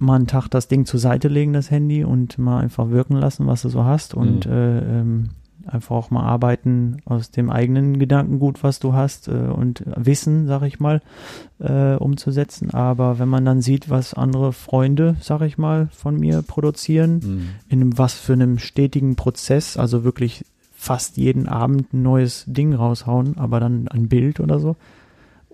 mal 0.00 0.14
einen 0.14 0.28
Tag 0.28 0.46
das 0.48 0.68
Ding 0.68 0.86
zur 0.86 1.00
Seite 1.00 1.26
legen, 1.26 1.52
das 1.52 1.72
Handy, 1.72 2.04
und 2.04 2.38
mal 2.38 2.60
einfach 2.60 2.90
wirken 2.90 3.16
lassen, 3.16 3.46
was 3.48 3.62
du 3.62 3.68
so 3.68 3.84
hast 3.84 4.14
und 4.14 4.46
Mhm. 4.46 4.52
äh, 4.52 4.78
ähm, 5.00 5.28
einfach 5.68 5.94
auch 5.96 6.10
mal 6.10 6.22
arbeiten 6.22 6.98
aus 7.04 7.30
dem 7.30 7.50
eigenen 7.50 7.98
Gedankengut, 7.98 8.62
was 8.62 8.78
du 8.78 8.92
hast 8.94 9.28
äh, 9.28 9.32
und 9.32 9.82
Wissen, 9.96 10.46
sag 10.46 10.62
ich 10.62 10.80
mal, 10.80 11.00
äh, 11.60 11.94
umzusetzen. 11.96 12.72
Aber 12.72 13.18
wenn 13.18 13.28
man 13.28 13.44
dann 13.44 13.60
sieht, 13.62 13.90
was 13.90 14.14
andere 14.14 14.52
Freunde, 14.52 15.16
sag 15.20 15.42
ich 15.42 15.58
mal, 15.58 15.88
von 15.92 16.18
mir 16.18 16.42
produzieren, 16.42 17.14
Mhm. 17.22 17.48
in 17.68 17.80
einem, 17.82 17.98
was 17.98 18.14
für 18.14 18.32
einem 18.32 18.58
stetigen 18.58 19.16
Prozess, 19.16 19.76
also 19.76 20.04
wirklich 20.04 20.44
fast 20.74 21.16
jeden 21.16 21.48
Abend 21.48 21.92
ein 21.92 22.02
neues 22.02 22.44
Ding 22.46 22.72
raushauen, 22.72 23.36
aber 23.36 23.60
dann 23.60 23.88
ein 23.88 24.08
Bild 24.08 24.40
oder 24.40 24.60
so, 24.60 24.76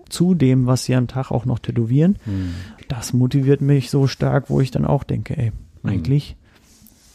zu 0.07 0.35
dem, 0.35 0.67
was 0.67 0.85
sie 0.85 0.95
am 0.95 1.07
Tag 1.07 1.31
auch 1.31 1.45
noch 1.45 1.57
tätowieren, 1.59 2.17
Mhm. 2.25 2.53
das 2.87 3.11
motiviert 3.13 3.61
mich 3.61 3.89
so 3.89 4.05
stark, 4.07 4.49
wo 4.51 4.61
ich 4.61 4.69
dann 4.71 4.85
auch 4.85 5.03
denke, 5.03 5.35
ey, 5.37 5.51
Mhm. 5.81 5.89
eigentlich 5.89 6.35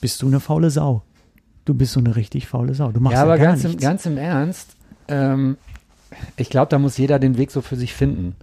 bist 0.00 0.22
du 0.22 0.26
eine 0.26 0.40
faule 0.40 0.70
Sau. 0.70 1.02
Du 1.64 1.74
bist 1.74 1.92
so 1.92 2.00
eine 2.00 2.16
richtig 2.16 2.46
faule 2.48 2.74
Sau. 2.74 2.90
Du 2.90 3.00
machst 3.00 3.14
Ja, 3.14 3.20
ja, 3.20 3.24
aber 3.24 3.38
gar 3.38 3.48
ganz 3.48 3.64
im, 3.64 3.76
ganz 3.76 4.06
im 4.06 4.16
Ernst, 4.18 4.76
ähm, 5.08 5.56
ich 6.36 6.50
glaube, 6.50 6.68
da 6.70 6.78
muss 6.78 6.98
jeder 6.98 7.18
den 7.18 7.38
Weg 7.38 7.50
so 7.50 7.60
für 7.60 7.76
sich 7.76 7.94
finden. 7.94 8.34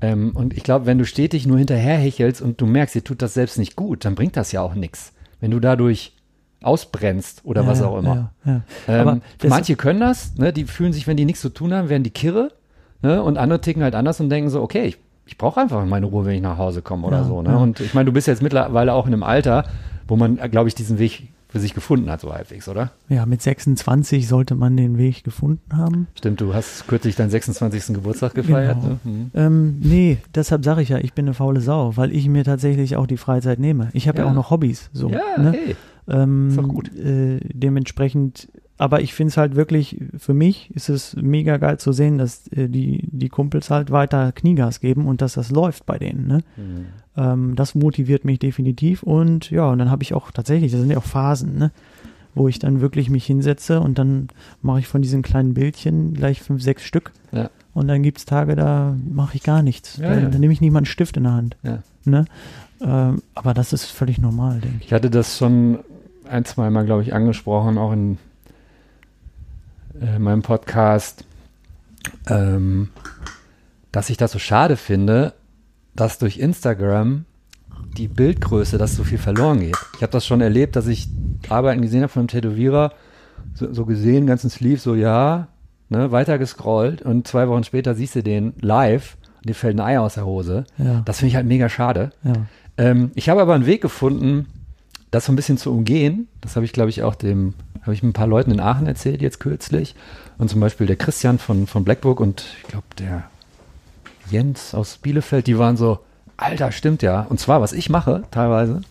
Ähm, 0.00 0.32
und 0.34 0.54
ich 0.54 0.62
glaube, 0.62 0.86
wenn 0.86 0.98
du 0.98 1.06
stetig 1.06 1.46
nur 1.46 1.58
hinterherhechelst 1.58 2.42
und 2.42 2.60
du 2.60 2.66
merkst, 2.66 2.94
dir 2.94 3.04
tut 3.04 3.22
das 3.22 3.34
selbst 3.34 3.58
nicht 3.58 3.76
gut, 3.76 4.04
dann 4.04 4.14
bringt 4.14 4.36
das 4.36 4.52
ja 4.52 4.60
auch 4.60 4.74
nichts. 4.74 5.12
Wenn 5.40 5.50
du 5.50 5.60
dadurch 5.60 6.12
ausbrennst 6.62 7.42
oder 7.44 7.62
ja, 7.62 7.66
was 7.68 7.82
auch 7.82 7.98
immer. 7.98 8.32
Ja, 8.44 8.62
ja. 8.88 9.12
Ähm, 9.12 9.22
manche 9.48 9.76
können 9.76 10.00
das, 10.00 10.36
ne, 10.36 10.52
die 10.52 10.64
fühlen 10.64 10.92
sich, 10.92 11.06
wenn 11.06 11.16
die 11.16 11.24
nichts 11.24 11.40
zu 11.40 11.48
tun 11.50 11.72
haben, 11.72 11.88
werden 11.88 12.02
die 12.02 12.10
Kirre. 12.10 12.52
Ne, 13.02 13.22
und 13.22 13.36
andere 13.38 13.60
ticken 13.60 13.82
halt 13.82 13.94
anders 13.94 14.20
und 14.20 14.30
denken 14.30 14.50
so, 14.50 14.62
okay, 14.62 14.86
ich, 14.86 14.98
ich 15.26 15.38
brauche 15.38 15.60
einfach 15.60 15.84
meine 15.84 16.06
Ruhe, 16.06 16.24
wenn 16.24 16.34
ich 16.34 16.42
nach 16.42 16.58
Hause 16.58 16.82
komme 16.82 17.06
oder 17.06 17.18
Ja, 17.18 17.24
so. 17.24 17.42
Ne? 17.42 17.50
ja. 17.50 17.56
Und 17.56 17.80
ich 17.80 17.94
meine, 17.94 18.06
du 18.06 18.12
bist 18.12 18.26
jetzt 18.26 18.42
mittlerweile 18.42 18.94
auch 18.94 19.06
in 19.06 19.12
einem 19.12 19.22
Alter, 19.22 19.64
wo 20.08 20.16
man, 20.16 20.36
glaube 20.50 20.68
ich, 20.68 20.74
diesen 20.74 20.98
Weg 20.98 21.28
für 21.48 21.60
sich 21.60 21.74
gefunden 21.74 22.10
hat, 22.10 22.20
so 22.20 22.32
halbwegs, 22.32 22.68
oder? 22.68 22.90
ja, 23.08 23.24
mit 23.24 23.40
26 23.40 24.26
sollte 24.26 24.54
man 24.56 24.76
den 24.76 24.98
Weg 24.98 25.22
gefunden 25.24 25.76
haben. 25.76 26.08
Stimmt, 26.16 26.40
du 26.40 26.52
hast 26.54 26.86
kürzlich 26.88 27.14
deinen 27.16 27.30
26. 27.30 27.94
Geburtstag 27.94 28.34
gefeiert. 28.34 28.78
Genau. 28.80 28.94
Ne? 28.94 29.00
Mhm. 29.04 29.30
Ähm, 29.34 29.76
nee, 29.80 30.18
deshalb 30.34 30.64
sage 30.64 30.82
ich 30.82 30.88
ja, 30.88 30.98
ich 30.98 31.12
bin 31.12 31.24
eine 31.26 31.34
faule 31.34 31.60
Sau, 31.60 31.96
weil 31.96 32.12
ich 32.12 32.28
mir 32.28 32.44
tatsächlich 32.44 32.96
auch 32.96 33.06
die 33.06 33.16
Freizeit 33.16 33.58
nehme. 33.60 33.90
Ich 33.92 34.08
habe 34.08 34.18
ja. 34.18 34.24
Ja. 34.24 34.30
auch 34.30 34.34
noch 34.34 34.50
Hobbys. 34.50 34.90
So, 34.92 35.08
Ja, 35.08 35.20
ne? 35.38 35.52
hey. 35.52 35.76
Ähm, 36.08 36.48
Ist 36.50 36.58
doch 36.58 36.68
gut. 36.68 36.94
Äh, 36.96 37.40
dementsprechend, 37.52 38.48
aber 38.78 39.00
ich 39.00 39.14
finde 39.14 39.30
es 39.30 39.36
halt 39.36 39.56
wirklich, 39.56 39.98
für 40.18 40.34
mich 40.34 40.70
ist 40.74 40.88
es 40.88 41.16
mega 41.16 41.56
geil 41.56 41.78
zu 41.78 41.92
sehen, 41.92 42.18
dass 42.18 42.46
äh, 42.48 42.68
die, 42.68 43.08
die 43.10 43.28
Kumpels 43.28 43.70
halt 43.70 43.90
weiter 43.90 44.32
Kniegas 44.32 44.80
geben 44.80 45.06
und 45.06 45.22
dass 45.22 45.34
das 45.34 45.50
läuft 45.50 45.86
bei 45.86 45.98
denen. 45.98 46.26
Ne? 46.26 46.42
Mhm. 46.56 46.86
Ähm, 47.16 47.56
das 47.56 47.74
motiviert 47.74 48.24
mich 48.24 48.38
definitiv 48.38 49.02
und 49.02 49.50
ja, 49.50 49.70
und 49.70 49.78
dann 49.78 49.90
habe 49.90 50.02
ich 50.02 50.12
auch 50.12 50.30
tatsächlich, 50.30 50.72
das 50.72 50.80
sind 50.80 50.90
ja 50.90 50.98
auch 50.98 51.04
Phasen, 51.04 51.56
ne? 51.56 51.70
wo 52.34 52.48
ich 52.48 52.58
dann 52.58 52.82
wirklich 52.82 53.08
mich 53.08 53.24
hinsetze 53.24 53.80
und 53.80 53.98
dann 53.98 54.28
mache 54.60 54.80
ich 54.80 54.88
von 54.88 55.00
diesen 55.00 55.22
kleinen 55.22 55.54
Bildchen 55.54 56.12
gleich 56.12 56.42
fünf, 56.42 56.62
sechs 56.62 56.84
Stück. 56.84 57.12
Ja. 57.32 57.48
Und 57.72 57.88
dann 57.88 58.02
gibt 58.02 58.18
es 58.18 58.26
Tage, 58.26 58.56
da 58.56 58.94
mache 59.10 59.36
ich 59.36 59.42
gar 59.42 59.62
nichts. 59.62 59.96
Ja, 59.96 60.10
dann, 60.10 60.22
ja. 60.24 60.28
dann 60.28 60.40
nehme 60.40 60.52
ich 60.52 60.60
nicht 60.60 60.70
mal 60.70 60.80
einen 60.80 60.86
Stift 60.86 61.16
in 61.16 61.22
der 61.22 61.32
Hand. 61.32 61.56
Ne? 62.04 62.26
Ähm, 62.80 63.22
aber 63.34 63.54
das 63.54 63.72
ist 63.72 63.86
völlig 63.86 64.18
normal, 64.18 64.60
denke 64.60 64.76
ich. 64.80 64.86
Ich 64.86 64.92
hatte 64.92 65.08
das 65.08 65.38
schon 65.38 65.78
ein, 66.28 66.44
zwei 66.44 66.68
Mal, 66.68 66.84
glaube 66.84 67.02
ich, 67.02 67.14
angesprochen, 67.14 67.78
auch 67.78 67.92
in 67.92 68.18
äh, 70.00 70.18
meinem 70.18 70.42
Podcast, 70.42 71.24
ähm, 72.28 72.88
dass 73.92 74.10
ich 74.10 74.16
das 74.16 74.32
so 74.32 74.38
schade 74.38 74.76
finde, 74.76 75.34
dass 75.94 76.18
durch 76.18 76.38
Instagram 76.38 77.24
die 77.96 78.08
Bildgröße, 78.08 78.78
dass 78.78 78.96
so 78.96 79.04
viel 79.04 79.18
verloren 79.18 79.60
geht. 79.60 79.76
Ich 79.96 80.02
habe 80.02 80.12
das 80.12 80.26
schon 80.26 80.40
erlebt, 80.40 80.76
dass 80.76 80.86
ich 80.86 81.08
Arbeiten 81.48 81.82
gesehen 81.82 82.02
habe 82.02 82.12
von 82.12 82.20
einem 82.20 82.28
Tätowierer, 82.28 82.92
so, 83.54 83.72
so 83.72 83.86
gesehen, 83.86 84.26
ganzen 84.26 84.50
Sleeve, 84.50 84.78
so 84.78 84.94
ja, 84.94 85.48
ne, 85.88 86.12
weiter 86.12 86.38
gescrollt 86.38 87.02
und 87.02 87.26
zwei 87.26 87.48
Wochen 87.48 87.64
später 87.64 87.94
siehst 87.94 88.16
du 88.16 88.22
den 88.22 88.54
live 88.60 89.16
und 89.38 89.48
dir 89.48 89.54
fällt 89.54 89.76
ein 89.76 89.80
Ei 89.80 89.98
aus 89.98 90.14
der 90.14 90.26
Hose. 90.26 90.64
Ja. 90.78 91.02
Das 91.04 91.18
finde 91.18 91.30
ich 91.30 91.36
halt 91.36 91.46
mega 91.46 91.68
schade. 91.68 92.10
ja. 92.24 92.32
Ähm, 92.78 93.10
ich 93.14 93.28
habe 93.30 93.40
aber 93.40 93.54
einen 93.54 93.66
Weg 93.66 93.80
gefunden, 93.80 94.48
das 95.10 95.26
so 95.26 95.32
ein 95.32 95.36
bisschen 95.36 95.58
zu 95.58 95.72
umgehen. 95.72 96.28
Das 96.40 96.56
habe 96.56 96.66
ich, 96.66 96.72
glaube 96.72 96.90
ich, 96.90 97.02
auch 97.02 97.14
dem, 97.14 97.54
habe 97.82 97.94
ich 97.94 98.02
mit 98.02 98.10
ein 98.10 98.12
paar 98.14 98.26
Leuten 98.26 98.50
in 98.50 98.60
Aachen 98.60 98.86
erzählt 98.86 99.22
jetzt 99.22 99.40
kürzlich. 99.40 99.94
Und 100.38 100.50
zum 100.50 100.60
Beispiel 100.60 100.86
der 100.86 100.96
Christian 100.96 101.38
von, 101.38 101.66
von 101.66 101.84
Blackbook 101.84 102.20
und 102.20 102.44
ich 102.62 102.68
glaube 102.68 102.86
der 102.98 103.24
Jens 104.30 104.74
aus 104.74 104.98
Bielefeld, 104.98 105.46
die 105.46 105.58
waren 105.58 105.76
so, 105.76 106.00
Alter, 106.36 106.72
stimmt 106.72 107.02
ja. 107.02 107.22
Und 107.28 107.40
zwar, 107.40 107.60
was 107.60 107.72
ich 107.72 107.88
mache 107.88 108.24
teilweise, 108.30 108.82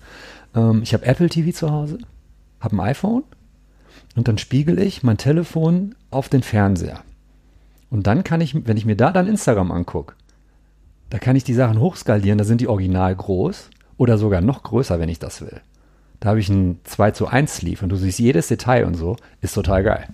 ähm, 0.56 0.82
ich 0.82 0.94
habe 0.94 1.06
Apple 1.06 1.30
TV 1.30 1.52
zu 1.52 1.72
Hause, 1.72 2.00
habe 2.60 2.76
ein 2.76 2.80
iPhone 2.80 3.24
und 4.16 4.28
dann 4.28 4.38
spiegel 4.38 4.80
ich 4.80 5.04
mein 5.04 5.18
Telefon 5.18 5.96
auf 6.10 6.30
den 6.30 6.42
Fernseher. 6.42 7.02
Und 7.90 8.08
dann 8.08 8.24
kann 8.24 8.42
ich, 8.42 8.68
wenn 8.68 8.78
ich 8.78 8.86
mir 8.86 8.96
da 8.96 9.12
dann 9.12 9.28
Instagram 9.28 9.72
angucke, 9.72 10.16
da 11.10 11.20
kann 11.20 11.36
ich 11.36 11.44
die 11.44 11.54
Sachen 11.54 11.80
hochskalieren, 11.80 12.38
da 12.38 12.44
sind 12.44 12.62
die 12.62 12.68
original 12.68 13.16
groß 13.16 13.70
oder 13.98 14.18
sogar 14.18 14.42
noch 14.42 14.64
größer, 14.64 15.00
wenn 15.00 15.10
ich 15.10 15.20
das 15.20 15.42
will. 15.42 15.62
Da 16.26 16.32
habe 16.32 16.40
ich 16.40 16.50
ein 16.50 16.80
2 16.86 17.12
zu 17.12 17.28
1 17.28 17.58
Sleeve 17.58 17.84
und 17.84 17.90
du 17.90 17.98
siehst 17.98 18.18
jedes 18.18 18.48
Detail 18.48 18.86
und 18.86 18.96
so, 18.96 19.16
ist 19.42 19.54
total 19.54 19.84
geil. 19.84 20.08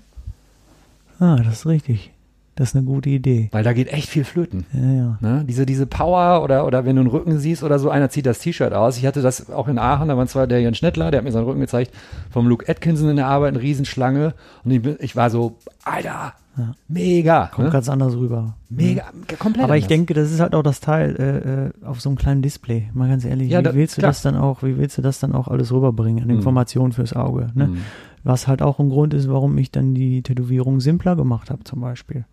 Ah, 1.22 1.38
das 1.38 1.60
ist 1.60 1.66
richtig. 1.68 2.12
Das 2.56 2.72
ist 2.72 2.76
eine 2.76 2.84
gute 2.84 3.10
Idee. 3.10 3.48
Weil 3.54 3.64
da 3.64 3.72
geht 3.72 3.88
echt 3.88 4.10
viel 4.10 4.26
flöten. 4.26 4.66
Ja, 4.74 4.92
ja. 4.92 5.18
Ne? 5.22 5.46
Diese, 5.48 5.66
diese 5.66 5.86
Power 5.86 6.44
oder, 6.44 6.66
oder 6.66 6.84
wenn 6.84 6.98
du 6.98 7.04
einen 7.04 7.10
Rücken 7.10 7.40
siehst 7.40 7.64
oder 7.64 7.80
so, 7.80 7.90
einer 7.90 8.10
zieht 8.10 8.26
das 8.26 8.40
T-Shirt 8.40 8.74
aus. 8.74 8.98
Ich 8.98 9.06
hatte 9.06 9.22
das 9.22 9.50
auch 9.52 9.70
in 9.70 9.80
Aachen, 9.80 10.10
da 10.10 10.18
war 10.18 10.28
zwar 10.28 10.48
der 10.48 10.60
Jens 10.60 10.80
Schnettler, 10.80 11.12
der 11.12 11.20
hat 11.20 11.24
mir 11.24 11.32
seinen 11.32 11.46
Rücken 11.46 11.62
gezeigt, 11.62 11.94
vom 12.30 12.46
Luke 12.46 12.68
Atkinson 12.68 13.10
in 13.10 13.16
der 13.16 13.28
Arbeit, 13.28 13.54
eine 13.54 13.62
Riesenschlange. 13.62 14.34
Und 14.66 14.72
ich, 14.72 14.86
ich 15.00 15.16
war 15.16 15.30
so, 15.30 15.56
Alter, 15.86 16.34
Ja. 16.58 16.74
mega. 16.90 17.48
Kommt 17.48 17.68
Ne? 17.68 17.72
ganz 17.72 17.88
anders 17.88 18.16
rüber. 18.16 18.56
Mega, 18.70 19.04
komplett. 19.40 19.64
Aber 19.64 19.78
ich 19.78 19.84
anders. 19.86 19.98
denke, 19.98 20.14
das 20.14 20.32
ist 20.32 20.40
halt 20.42 20.54
auch 20.54 20.64
das 20.64 20.82
Teil 20.82 21.16
äh, 21.18 21.86
äh, 21.86 21.86
auf 21.88 22.02
so 22.02 22.10
einem 22.10 22.18
kleinen 22.18 22.42
Display. 22.42 22.90
Mal 22.94 23.08
ganz 23.10 23.24
ehrlich, 23.24 23.50
Ja, 23.50 23.60
wie 23.60 23.64
da- 23.64 23.74
willst 23.74 23.98
du 23.98 24.02
klar. 24.02 24.10
das 24.12 24.22
dann 24.22 24.36
auch, 24.36 24.62
wie 24.62 24.78
willst 24.78 24.98
du 24.98 25.02
das 25.02 25.20
dann 25.20 25.34
auch 25.34 25.48
alles 25.48 25.72
rüberbringen 25.72 26.24
an 26.24 26.30
Mhm. 26.30 26.36
Informationen 26.38 26.92
fürs 26.92 27.14
Auge? 27.14 27.48
Ne? 27.54 27.68
Mhm. 27.68 27.78
Was 28.24 28.48
halt 28.48 28.62
auch 28.62 28.80
ein 28.80 28.90
Grund 28.90 29.14
ist, 29.14 29.30
warum 29.30 29.58
ich 29.58 29.72
dann 29.72 29.94
die 29.96 30.22
Tätowierung 30.24 30.82
simpler 30.82 31.16
gemacht 31.16 31.50
habe, 31.50 31.64
zum 31.64 31.80
Beispiel. 31.82 32.26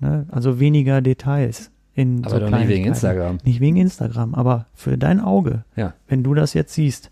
Ne? 0.00 0.26
Also 0.30 0.58
weniger 0.58 1.02
Details 1.02 1.70
in 1.94 2.24
Aber 2.24 2.30
so 2.30 2.38
doch 2.40 2.50
nicht 2.58 2.68
wegen. 2.68 2.86
Instagram. 2.86 3.38
Nicht 3.44 3.60
wegen 3.60 3.76
Instagram, 3.76 4.34
aber 4.34 4.66
für 4.74 4.96
dein 4.96 5.20
Auge, 5.20 5.64
Ja. 5.76 5.92
wenn 6.08 6.22
du 6.22 6.32
das 6.34 6.54
jetzt 6.54 6.72
siehst, 6.74 7.10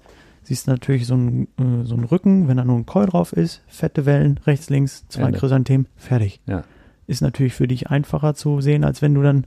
siehst 0.49 0.67
du 0.67 0.71
natürlich 0.73 1.07
so 1.07 1.15
einen, 1.15 1.45
äh, 1.59 1.85
so 1.85 1.95
einen 1.95 2.05
Rücken, 2.05 2.49
wenn 2.49 2.57
da 2.57 2.65
nur 2.65 2.77
ein 2.77 2.87
Coil 2.87 3.07
drauf 3.07 3.33
ist, 3.33 3.63
fette 3.69 4.05
Wellen, 4.07 4.39
rechts, 4.47 4.69
links, 4.71 5.07
zwei 5.09 5.23
Ende. 5.25 5.39
Chrysanthemen, 5.39 5.87
fertig. 5.97 6.41
Ja. 6.47 6.65
Ist 7.07 7.23
natürlich 7.23 7.55
für 7.55 7.69
dich 7.69 7.89
einfacher 7.91 8.35
zu 8.35 8.61
sehen, 8.61 8.85
als 8.85 9.01
wenn 9.01 9.15
du 9.15 9.23
dann, 9.23 9.47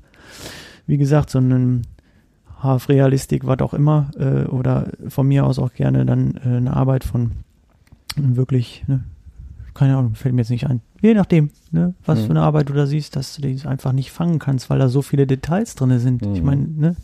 wie 0.87 0.97
gesagt, 0.97 1.29
so 1.29 1.37
einen 1.39 1.83
Half-Realistik, 2.61 3.45
was 3.45 3.59
auch 3.59 3.73
immer, 3.73 4.11
äh, 4.17 4.45
oder 4.45 4.91
von 5.09 5.27
mir 5.27 5.45
aus 5.45 5.59
auch 5.59 5.73
gerne 5.73 6.05
dann 6.05 6.35
äh, 6.45 6.57
eine 6.57 6.75
Arbeit 6.75 7.03
von 7.03 7.31
wirklich, 8.15 8.83
ne, 8.87 9.03
keine 9.73 9.95
Ahnung, 9.97 10.15
fällt 10.15 10.35
mir 10.35 10.41
jetzt 10.41 10.49
nicht 10.49 10.67
ein. 10.67 10.81
Je 11.01 11.13
nachdem, 11.13 11.49
ne, 11.71 11.93
was 12.05 12.19
Mhm. 12.19 12.23
für 12.25 12.29
eine 12.31 12.41
Arbeit 12.41 12.69
du 12.69 12.73
da 12.73 12.85
siehst, 12.85 13.15
dass 13.15 13.35
du 13.35 13.41
die 13.41 13.65
einfach 13.65 13.93
nicht 13.93 14.11
fangen 14.11 14.37
kannst, 14.39 14.69
weil 14.69 14.79
da 14.79 14.89
so 14.89 15.01
viele 15.01 15.25
Details 15.25 15.75
drin 15.75 15.97
sind. 15.99 16.21
Ich 16.25 16.41
Mhm. 16.41 16.45
meine, 16.45 16.67
ne? 16.67 16.95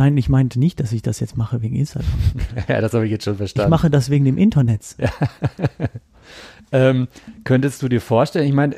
Nein, 0.00 0.16
ich 0.16 0.30
meinte 0.30 0.58
nicht, 0.58 0.80
dass 0.80 0.92
ich 0.92 1.02
das 1.02 1.20
jetzt 1.20 1.36
mache 1.36 1.60
wegen 1.60 1.76
Instagram. 1.76 2.08
ja, 2.68 2.80
das 2.80 2.94
habe 2.94 3.04
ich 3.04 3.10
jetzt 3.10 3.24
schon 3.24 3.34
Ich 3.34 3.38
verstanden. 3.38 3.68
mache 3.68 3.90
das 3.90 4.08
wegen 4.08 4.24
dem 4.24 4.38
Internet. 4.38 4.96
Ähm, 6.72 7.08
könntest 7.42 7.82
du 7.82 7.88
dir 7.88 8.00
vorstellen, 8.00 8.46
ich 8.46 8.52
meine, 8.54 8.76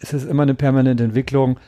es 0.00 0.14
ist 0.14 0.24
immer 0.26 0.42
eine 0.42 0.54
permanente 0.54 1.04
Entwicklung. 1.04 1.58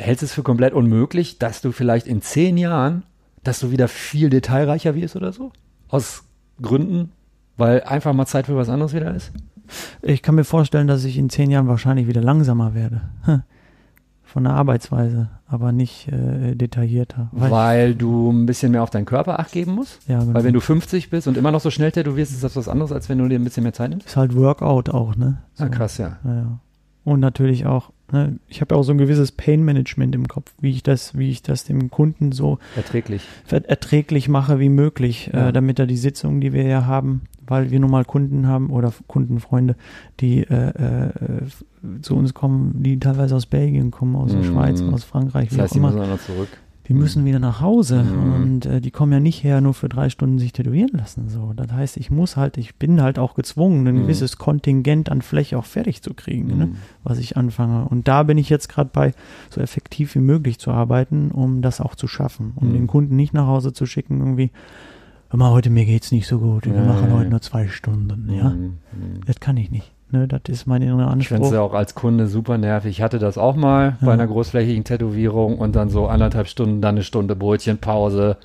Hältst 0.00 0.22
du 0.22 0.26
es 0.26 0.34
für 0.34 0.42
komplett 0.42 0.72
unmöglich, 0.74 1.38
dass 1.38 1.60
du 1.60 1.70
vielleicht 1.72 2.08
in 2.08 2.20
zehn 2.20 2.56
Jahren, 2.58 3.04
dass 3.44 3.60
du 3.60 3.70
wieder 3.70 3.86
viel 3.88 4.28
detailreicher 4.30 4.94
wirst 4.96 5.14
oder 5.16 5.32
so? 5.32 5.52
Aus 5.88 6.24
Gründen, 6.60 7.12
weil 7.56 7.82
einfach 7.84 8.12
mal 8.12 8.26
Zeit 8.26 8.46
für 8.46 8.56
was 8.56 8.68
anderes 8.68 8.92
wieder 8.92 9.14
ist? 9.14 9.30
Ich 10.02 10.22
kann 10.22 10.34
mir 10.34 10.44
vorstellen, 10.44 10.88
dass 10.88 11.04
ich 11.04 11.16
in 11.16 11.30
zehn 11.30 11.50
Jahren 11.52 11.68
wahrscheinlich 11.68 12.08
wieder 12.08 12.20
langsamer 12.22 12.74
werde. 12.74 13.02
Von 14.30 14.44
der 14.44 14.52
Arbeitsweise, 14.52 15.30
aber 15.46 15.72
nicht 15.72 16.08
äh, 16.08 16.54
detaillierter. 16.54 17.30
Weil, 17.32 17.94
du 17.94 18.30
ein 18.30 18.44
bisschen 18.44 18.72
mehr 18.72 18.82
auf 18.82 18.90
deinen 18.90 19.06
Körper 19.06 19.38
acht 19.40 19.52
geben 19.52 19.72
musst? 19.74 20.06
ja, 20.06 20.20
genau. 20.20 20.34
Weil 20.34 20.44
wenn 20.44 20.52
du 20.52 20.60
50 20.60 21.08
bist 21.08 21.26
und 21.28 21.38
immer 21.38 21.50
noch 21.50 21.60
so 21.60 21.70
schnell 21.70 21.92
tätowierst, 21.92 22.32
ist 22.32 22.44
das 22.44 22.54
was 22.54 22.68
anderes, 22.68 22.92
als 22.92 23.08
wenn 23.08 23.16
du 23.16 23.26
dir 23.26 23.38
ein 23.38 23.44
bisschen 23.44 23.62
mehr 23.62 23.72
Zeit 23.72 23.88
nimmst? 23.88 24.06
ist 24.06 24.16
halt 24.18 24.36
Workout 24.36 24.90
auch, 24.90 25.16
ne? 25.16 25.38
So. 25.54 25.64
Ah, 25.64 25.68
krass, 25.70 25.96
ja. 25.96 26.18
Ja, 26.24 26.34
ja. 26.34 26.60
Und 27.04 27.20
natürlich 27.20 27.64
auch, 27.64 27.90
ne, 28.12 28.38
ich 28.48 28.60
habe 28.60 28.74
ja 28.74 28.78
auch 28.78 28.82
so 28.84 28.92
ein 28.92 28.98
gewisses 28.98 29.32
Pain-Management 29.32 30.14
im 30.14 30.28
Kopf, 30.28 30.52
wie 30.60 30.72
ich 30.72 30.82
das, 30.82 31.16
wie 31.16 31.30
ich 31.30 31.40
das 31.42 31.64
dem 31.64 31.90
Kunden 31.90 32.32
so 32.32 32.58
Erträglich. 32.76 33.22
erträglich 33.50 34.28
mache 34.28 34.58
wie 34.60 34.68
möglich, 34.68 35.30
Ja. 35.32 35.48
äh, 35.48 35.52
damit 35.54 35.78
er 35.78 35.86
die 35.86 35.96
Sitzungen, 35.96 36.42
die 36.42 36.52
wir 36.52 36.64
ja 36.64 36.84
haben, 36.84 37.22
weil 37.46 37.70
wir 37.70 37.80
nun 37.80 37.90
mal 37.90 38.04
Kunden 38.04 38.46
haben 38.46 38.68
oder 38.68 38.92
Kundenfreunde, 39.06 39.74
die 40.20 40.40
äh, 40.42 40.68
äh, 40.68 41.10
zu 42.02 42.16
uns 42.16 42.34
kommen, 42.34 42.82
die 42.82 42.98
teilweise 42.98 43.36
aus 43.36 43.46
Belgien 43.46 43.90
kommen, 43.90 44.16
aus 44.16 44.30
der 44.32 44.40
Mhm. 44.40 44.44
Schweiz, 44.44 44.82
aus 44.82 45.04
Frankreich, 45.04 45.48
Das 45.50 45.58
heißt, 45.58 45.70
auch 45.70 45.72
die 45.74 45.78
immer. 45.78 45.90
müssen 45.92 46.18
zurück. 46.26 46.48
Die 46.88 46.94
müssen 46.94 47.26
wieder 47.26 47.38
nach 47.38 47.60
Hause 47.60 48.02
Mhm. 48.02 48.32
und 48.32 48.64
äh, 48.66 48.80
die 48.80 48.90
kommen 48.90 49.12
ja 49.12 49.20
nicht 49.20 49.44
her, 49.44 49.60
nur 49.60 49.74
für 49.74 49.90
drei 49.90 50.08
Stunden 50.08 50.38
sich 50.38 50.54
tätowieren 50.54 50.88
lassen. 50.94 51.28
So, 51.28 51.52
das 51.54 51.70
heißt, 51.70 51.98
ich 51.98 52.10
muss 52.10 52.38
halt, 52.38 52.56
ich 52.56 52.76
bin 52.76 53.02
halt 53.02 53.18
auch 53.18 53.34
gezwungen, 53.34 53.86
ein 53.86 53.94
Mhm. 53.94 54.00
gewisses 54.02 54.38
Kontingent 54.38 55.10
an 55.10 55.20
Fläche 55.20 55.58
auch 55.58 55.66
fertig 55.66 56.00
zu 56.02 56.14
kriegen, 56.14 56.46
ne, 56.56 56.66
Mhm. 56.68 56.76
was 57.04 57.18
ich 57.18 57.36
anfange. 57.36 57.86
Und 57.86 58.08
da 58.08 58.22
bin 58.22 58.38
ich 58.38 58.48
jetzt 58.48 58.70
gerade 58.70 58.88
bei, 58.90 59.12
so 59.50 59.60
effektiv 59.60 60.14
wie 60.14 60.20
möglich 60.20 60.58
zu 60.58 60.70
arbeiten, 60.70 61.30
um 61.30 61.60
das 61.60 61.82
auch 61.82 61.94
zu 61.94 62.08
schaffen, 62.08 62.52
um 62.54 62.68
Mhm. 62.68 62.72
den 62.72 62.86
Kunden 62.86 63.16
nicht 63.16 63.34
nach 63.34 63.46
Hause 63.46 63.74
zu 63.74 63.84
schicken, 63.84 64.20
irgendwie. 64.20 64.50
Hör 65.28 65.38
mal, 65.38 65.50
heute 65.50 65.68
mir 65.68 65.84
geht's 65.84 66.10
nicht 66.10 66.26
so 66.26 66.38
gut. 66.38 66.64
Wir 66.64 66.72
Ja, 66.74 66.84
machen 66.84 67.08
ja, 67.10 67.14
heute 67.16 67.24
ja. 67.24 67.30
nur 67.32 67.42
zwei 67.42 67.68
Stunden. 67.68 68.32
Ja. 68.32 68.48
Mhm. 68.48 68.78
das 69.26 69.40
kann 69.40 69.58
ich 69.58 69.70
nicht. 69.70 69.92
Ne, 70.10 70.26
das 70.26 70.40
ist 70.48 70.66
mein 70.66 70.80
innerer 70.82 71.14
Ich 71.18 71.28
finde 71.28 71.42
Anspruch. 71.42 71.46
es 71.48 71.52
ja 71.52 71.60
auch 71.60 71.74
als 71.74 71.94
Kunde 71.94 72.28
super 72.28 72.56
nervig. 72.56 72.90
Ich 72.92 73.02
hatte 73.02 73.18
das 73.18 73.36
auch 73.36 73.56
mal 73.56 73.96
bei 74.00 74.06
Ja. 74.06 74.12
einer 74.14 74.26
großflächigen 74.26 74.84
Tätowierung 74.84 75.58
und 75.58 75.76
dann 75.76 75.90
so 75.90 76.06
anderthalb 76.06 76.48
Stunden, 76.48 76.80
dann 76.80 76.94
eine 76.94 77.04
Stunde 77.04 77.36
Brötchenpause. 77.36 78.36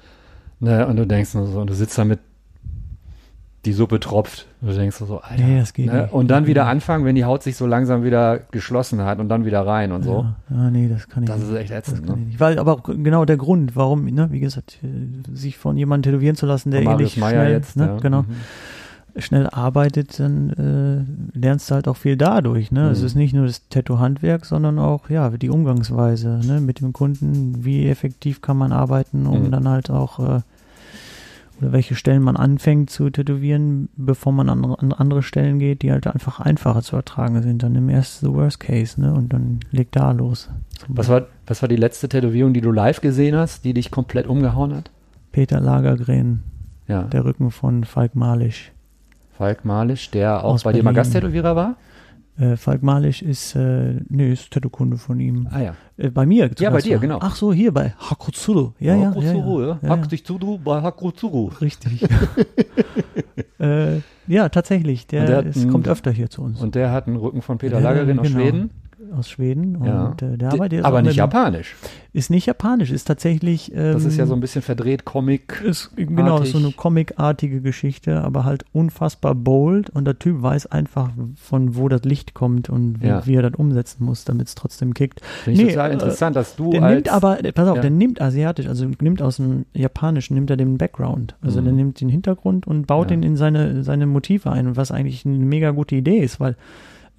Ne, 0.59 0.85
und 0.87 0.97
du 0.97 1.07
denkst 1.07 1.33
nur 1.35 1.47
so, 1.47 1.61
und 1.61 1.69
du 1.69 1.73
sitzt 1.73 1.97
da 1.97 2.03
mit, 2.05 2.19
die 3.65 3.71
Suppe 3.71 4.01
tropft. 4.01 4.45
Und 4.61 4.71
du 4.71 4.75
denkst 4.77 4.97
so, 4.97 5.21
Alter. 5.21 5.41
Nee, 5.41 5.59
das 5.59 5.71
geht 5.73 5.85
ne? 5.85 6.01
nicht. 6.03 6.13
Und 6.13 6.27
dann 6.29 6.47
wieder 6.47 6.67
anfangen, 6.67 7.05
wenn 7.05 7.15
die 7.15 7.23
Haut 7.23 7.43
sich 7.43 7.55
so 7.55 7.65
langsam 7.65 8.03
wieder 8.03 8.39
geschlossen 8.51 9.01
hat 9.03 9.19
und 9.19 9.29
dann 9.29 9.45
wieder 9.45 9.65
rein 9.65 9.93
und 9.93 10.03
so. 10.03 10.25
Ja, 10.49 10.63
ja, 10.63 10.69
nee, 10.69 10.89
das 10.89 11.07
kann 11.07 11.23
ich 11.23 11.29
Das 11.29 11.39
nicht. 11.39 11.47
ist 11.49 11.55
echt 11.55 11.71
Das 11.71 11.77
ätzend. 11.93 12.01
ich 12.03 12.09
Ne? 12.09 12.17
nicht. 12.17 12.39
Weil, 12.41 12.59
aber 12.59 12.81
genau 12.83 13.23
der 13.23 13.37
Grund, 13.37 13.77
warum, 13.77 14.03
ne, 14.05 14.27
wie 14.31 14.41
gesagt, 14.41 14.79
äh, 14.83 14.87
sich 15.33 15.57
von 15.57 15.77
jemandem 15.77 16.11
tätowieren 16.11 16.35
zu 16.35 16.45
lassen, 16.45 16.71
der 16.71 16.81
ähnlich 16.81 17.15
Marius 17.15 17.17
Meyer 17.17 17.29
schnell, 17.45 17.51
jetzt. 17.53 17.77
ne, 17.77 17.85
ja. 17.87 17.97
genau, 17.99 18.21
Mhm. 18.23 18.35
Schnell 19.17 19.47
arbeitet, 19.47 20.19
dann 20.19 20.49
äh, 21.35 21.37
lernst 21.37 21.69
du 21.69 21.75
halt 21.75 21.87
auch 21.87 21.97
viel 21.97 22.17
dadurch. 22.17 22.71
Ne? 22.71 22.89
Es 22.89 23.01
Mhm. 23.01 23.05
ist 23.05 23.15
nicht 23.15 23.33
nur 23.33 23.45
das 23.45 23.67
Tattoo-Handwerk, 23.69 24.45
sondern 24.45 24.79
auch 24.79 25.09
ja 25.09 25.29
die 25.29 25.49
Umgangsweise 25.49 26.39
ne? 26.45 26.59
mit 26.61 26.79
dem 26.81 26.93
Kunden. 26.93 27.63
Wie 27.63 27.87
effektiv 27.87 28.41
kann 28.41 28.57
man 28.57 28.71
arbeiten, 28.71 29.25
um 29.27 29.43
Mhm. 29.45 29.51
dann 29.51 29.67
halt 29.69 29.89
auch 29.91 30.19
äh, 30.19 30.41
oder 31.61 31.71
welche 31.71 31.93
Stellen 31.93 32.23
man 32.23 32.35
anfängt 32.35 32.89
zu 32.89 33.11
tätowieren, 33.11 33.87
bevor 33.95 34.33
man 34.33 34.49
an, 34.49 34.65
an 34.65 34.91
andere 34.91 35.21
Stellen 35.21 35.59
geht, 35.59 35.83
die 35.83 35.91
halt 35.91 36.07
einfach 36.07 36.39
einfacher 36.39 36.81
zu 36.81 36.95
ertragen 36.95 37.41
sind. 37.43 37.61
Dann 37.61 37.75
im 37.75 37.89
ersten 37.89 38.25
the 38.25 38.33
Worst 38.33 38.59
Case, 38.59 38.99
ne? 38.99 39.13
Und 39.13 39.31
dann 39.33 39.59
leg 39.71 39.91
da 39.91 40.11
los. 40.11 40.49
Was 40.87 41.07
war, 41.09 41.27
was 41.45 41.61
war 41.61 41.69
die 41.69 41.75
letzte 41.75 42.09
Tätowierung, 42.09 42.53
die 42.53 42.61
du 42.61 42.71
live 42.71 43.01
gesehen 43.01 43.35
hast, 43.35 43.63
die 43.63 43.75
dich 43.75 43.91
komplett 43.91 44.25
umgehauen 44.25 44.73
hat? 44.75 44.89
Peter 45.31 45.59
Lagergren, 45.59 46.41
Ja. 46.87 47.03
der 47.03 47.23
Rücken 47.23 47.51
von 47.51 47.83
Falk 47.83 48.15
Malisch. 48.15 48.71
Falk 49.37 49.65
Malisch, 49.65 50.11
der 50.11 50.43
auch 50.43 50.53
Aus 50.53 50.63
bei 50.63 50.71
dir 50.73 50.83
mal 50.83 50.93
Berlin. 50.93 51.11
Gasttätowierer 51.11 51.55
war? 51.55 51.75
Äh, 52.37 52.55
Falk 52.55 52.81
Malisch 52.81 53.21
ist, 53.21 53.55
äh, 53.55 53.99
nee, 54.09 54.33
ist 54.33 54.51
Tattoo-Kunde 54.51 54.97
von 54.97 55.19
ihm. 55.19 55.47
Ah 55.51 55.59
ja. 55.59 55.75
Äh, 55.97 56.09
bei 56.09 56.25
mir. 56.25 56.49
Ja, 56.57 56.71
bei 56.71 56.81
dir, 56.81 56.95
war. 56.95 57.01
genau. 57.01 57.19
Ach 57.21 57.35
so, 57.35 57.53
hier 57.53 57.71
bei 57.71 57.93
Hakutsuru. 57.99 58.71
Ja, 58.79 58.95
ja, 58.95 59.01
ja, 59.01 59.09
Hakutsuru, 59.09 59.61
ja. 59.61 59.67
ja. 59.67 59.79
ja, 59.81 59.89
Hack 59.89 59.99
ja. 59.99 60.07
dich 60.07 60.25
zu, 60.25 60.39
du 60.39 60.57
bei 60.57 60.81
Hakutsuru. 60.81 61.51
Richtig. 61.61 62.03
äh, 63.59 63.97
ja, 64.27 64.49
tatsächlich. 64.49 65.05
Der, 65.07 65.25
der 65.25 65.45
ist, 65.45 65.69
kommt 65.69 65.87
öfter 65.87 66.11
hier 66.11 66.29
zu 66.29 66.41
uns. 66.41 66.59
Und 66.61 66.75
der 66.75 66.91
hat 66.91 67.07
einen 67.07 67.17
Rücken 67.17 67.41
von 67.41 67.59
Peter 67.59 67.77
Ja, 67.77 67.89
Lagergren 67.89 68.19
aus 68.19 68.27
genau. 68.27 68.39
Schweden. 68.39 68.69
Aus 69.13 69.29
Schweden. 69.29 69.75
Und 69.75 70.21
äh, 70.21 70.37
der 70.37 70.51
arbeitet 70.53 70.83
aber 70.85 71.01
nicht 71.01 71.15
japanisch. 71.15 71.75
Ist 72.13 72.29
nicht 72.29 72.45
japanisch, 72.45 72.91
ist 72.91 73.05
tatsächlich. 73.05 73.71
Ähm, 73.73 73.93
Das 73.93 74.05
ist 74.05 74.17
ja 74.17 74.25
so 74.25 74.33
ein 74.35 74.39
bisschen 74.39 74.61
verdreht 74.61 75.03
Comic. 75.05 75.61
ist, 75.65 75.91
genau, 75.95 76.39
ist 76.41 76.51
so 76.51 76.57
eine 76.57 76.67
artig. 76.67 76.77
comicartige 76.77 77.61
Geschichte, 77.61 78.21
aber 78.21 78.43
halt 78.45 78.65
unfassbar 78.71 79.33
bold 79.35 79.89
und 79.89 80.05
der 80.05 80.19
Typ 80.19 80.41
weiß 80.41 80.67
einfach, 80.67 81.11
von 81.35 81.75
wo 81.75 81.89
das 81.89 82.03
Licht 82.03 82.33
kommt 82.33 82.69
und 82.69 83.01
wie, 83.01 83.07
Ja. 83.07 83.25
wie 83.25 83.35
er 83.35 83.41
das 83.41 83.53
umsetzen 83.55 84.05
muss, 84.05 84.25
damit 84.25 84.47
es 84.47 84.55
trotzdem 84.55 84.93
kickt. 84.93 85.21
Finde 85.43 85.59
ich 85.61 85.65
Nee, 85.67 85.71
total 85.73 85.89
äh, 85.89 85.93
interessant, 85.93 86.35
dass 86.35 86.55
du 86.55 86.71
Der 86.71 86.83
als 86.83 86.93
nimmt 86.95 87.09
aber, 87.13 87.37
pass 87.53 87.67
auf, 87.67 87.75
ja. 87.77 87.81
der 87.81 87.91
nimmt 87.91 88.21
asiatisch, 88.21 88.67
also 88.67 88.85
nimmt 89.01 89.21
aus 89.21 89.37
dem 89.37 89.65
Japanischen, 89.73 90.35
nimmt 90.35 90.49
er 90.51 90.57
den 90.57 90.77
Background. 90.77 91.35
Also 91.41 91.61
Mhm. 91.61 91.65
der 91.65 91.73
nimmt 91.73 92.01
den 92.01 92.09
Hintergrund 92.09 92.67
und 92.67 92.85
baut 92.87 93.09
den 93.09 93.23
in 93.23 93.37
seine, 93.37 93.83
seine 93.83 94.05
Motive 94.05 94.51
ein, 94.51 94.75
was 94.77 94.91
eigentlich 94.91 95.25
eine 95.25 95.37
mega 95.37 95.71
gute 95.71 95.95
Idee 95.95 96.19
ist, 96.19 96.39
weil 96.39 96.55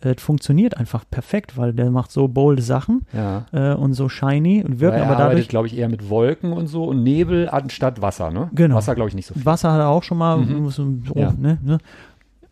es 0.00 0.22
funktioniert 0.22 0.76
einfach 0.76 1.04
perfekt, 1.10 1.56
weil 1.56 1.72
der 1.72 1.90
macht 1.90 2.10
so 2.12 2.28
bold 2.28 2.62
Sachen 2.62 3.02
ja. 3.14 3.46
äh, 3.52 3.74
und 3.74 3.94
so 3.94 4.08
shiny 4.10 4.62
und 4.62 4.78
wirkt 4.80 4.96
er 4.96 5.02
aber 5.04 5.12
arbeitet, 5.12 5.30
dadurch. 5.32 5.48
glaube 5.48 5.66
ich, 5.68 5.76
eher 5.78 5.88
mit 5.88 6.10
Wolken 6.10 6.52
und 6.52 6.66
so 6.66 6.84
und 6.84 7.02
Nebel 7.02 7.48
anstatt 7.48 8.02
Wasser, 8.02 8.30
ne? 8.30 8.50
Genau. 8.54 8.74
Wasser, 8.76 8.94
glaube 8.94 9.08
ich, 9.08 9.14
nicht 9.14 9.26
so 9.26 9.34
viel. 9.34 9.46
Wasser 9.46 9.72
hat 9.72 9.80
er 9.80 9.88
auch 9.88 10.02
schon 10.02 10.18
mal, 10.18 10.36
Mhm. 10.38 10.68
so, 10.70 10.84
so, 11.06 11.14
Ja. 11.14 11.32
ne, 11.38 11.58
ne? 11.62 11.78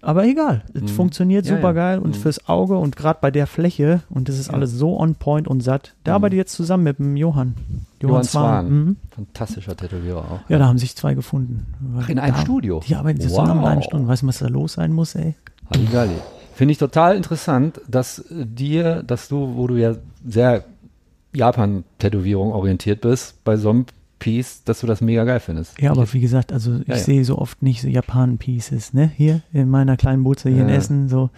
Aber 0.05 0.24
egal, 0.24 0.62
es 0.74 0.82
Mhm. 0.82 0.89
funktioniert 0.89 1.44
Ja, 1.47 1.52
ja. 1.52 1.59
super 1.59 1.74
geil 1.74 1.98
und 2.01 2.16
Mhm. 2.16 2.20
fürs 2.20 2.48
Auge 2.48 2.77
und 2.77 2.97
gerade 2.97 3.19
bei 3.23 3.31
der 3.31 3.47
Fläche 3.47 4.01
und 4.10 4.28
das 4.28 4.36
ist 4.39 4.48
Ja. 4.48 4.55
alles 4.55 4.73
so 4.73 4.98
on 4.98 5.14
point 5.14 5.47
und 5.47 5.62
satt. 5.62 5.94
Der 6.06 6.14
Mhm. 6.14 6.16
arbeitet 6.16 6.39
jetzt 6.39 6.55
zusammen 6.55 6.82
mit 6.85 6.98
dem 6.98 7.16
Johann. 7.16 7.55
Johann 8.02 8.24
Zwahn. 8.24 8.69
Mhm. 8.70 8.97
Fantastischer 9.14 9.77
Tätowierer 9.77 10.19
auch. 10.19 10.40
Ja, 10.48 10.59
da 10.59 10.66
haben 10.66 10.78
sich 10.78 10.97
zwei 10.97 11.14
gefunden. 11.14 11.66
Ach, 12.01 12.09
in 12.09 12.19
einem 12.19 12.35
da, 12.35 12.40
Studio? 12.40 12.81
Die 12.85 12.97
arbeiten 12.97 13.20
zusammen 13.20 13.59
in 13.59 13.59
Wow. 13.59 13.66
einem 13.69 13.82
Stunden. 13.82 14.09
Weißt 14.09 14.23
du, 14.23 14.27
was 14.27 14.39
da 14.39 14.48
los 14.48 14.73
sein 14.73 14.93
muss, 14.93 15.14
ey? 15.14 15.35
Halligalli. 15.73 16.14
Finde 16.63 16.71
ich 16.71 16.79
total 16.79 17.17
interessant, 17.17 17.81
dass 17.89 18.21
äh, 18.21 18.47
dir, 18.47 19.03
dass 19.03 19.27
du, 19.27 19.57
wo 19.57 19.67
du 19.67 19.75
ja 19.75 19.97
sehr 20.25 20.63
Japan-Tätowierung 21.35 22.53
orientiert 22.53 23.01
bist, 23.01 23.43
bei 23.43 23.57
so 23.57 23.71
einem 23.71 23.87
Piece, 24.21 24.63
dass 24.63 24.79
du 24.79 24.87
das 24.87 25.01
mega 25.01 25.25
geil 25.25 25.41
findest. 25.41 25.83
Ja, 25.83 25.91
aber 25.91 26.13
wie 26.13 26.21
gesagt, 26.21 26.53
also 26.53 26.77
ich 26.83 26.87
Ja, 26.87 26.95
ja. 26.95 27.01
sehe 27.03 27.25
so 27.25 27.39
oft 27.39 27.65
nicht 27.65 27.83
so 27.83 27.89
Japan-Pieces, 27.89 28.95
ne? 28.95 29.11
Hier 29.17 29.43
in 29.53 29.71
meiner 29.71 29.97
kleinen 29.97 30.23
Butze 30.23 30.51
hier 30.51 30.63
in 30.63 30.69
Ja. 30.69 30.77
Essen, 30.77 31.09
so 31.09 31.31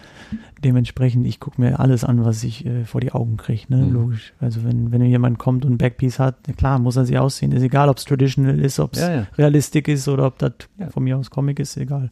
dementsprechend, 0.62 1.26
ich 1.26 1.40
gucke 1.40 1.58
mir 1.58 1.80
alles 1.80 2.04
an, 2.04 2.22
was 2.26 2.44
ich 2.44 2.66
äh, 2.66 2.84
vor 2.84 3.00
die 3.00 3.12
Augen 3.12 3.38
kriege, 3.38 3.62
ne? 3.70 3.78
Mhm. 3.78 3.92
Logisch. 3.94 4.34
Also 4.40 4.62
wenn, 4.62 4.92
wenn 4.92 5.00
jemand 5.06 5.38
kommt 5.38 5.64
und 5.64 5.72
ein 5.72 5.78
Backpiece 5.78 6.18
hat, 6.18 6.36
klar, 6.58 6.78
muss 6.78 6.96
er 6.96 7.06
sich 7.06 7.16
ausziehen. 7.18 7.50
Ist 7.52 7.62
egal, 7.62 7.88
ob 7.88 7.96
es 7.96 8.04
traditional 8.04 8.60
ist, 8.60 8.78
ob 8.78 8.92
es 8.92 9.02
realistisch 9.38 9.88
ist 9.88 10.06
oder 10.06 10.26
ob 10.26 10.36
das 10.36 10.52
von 10.90 11.02
mir 11.02 11.16
aus 11.16 11.30
Comic 11.30 11.60
ist, 11.60 11.78
egal. 11.78 12.10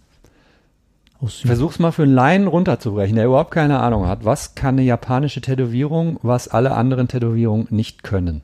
Versuch's 1.28 1.78
mal 1.78 1.92
für 1.92 2.02
einen 2.02 2.14
Laien 2.14 2.46
runterzubrechen, 2.48 3.14
der 3.16 3.26
überhaupt 3.26 3.52
keine 3.52 3.78
Ahnung 3.80 4.06
hat. 4.06 4.24
Was 4.24 4.54
kann 4.54 4.74
eine 4.74 4.82
japanische 4.82 5.40
Tätowierung, 5.40 6.18
was 6.22 6.48
alle 6.48 6.72
anderen 6.74 7.06
Tätowierungen 7.08 7.68
nicht 7.70 8.02
können? 8.02 8.42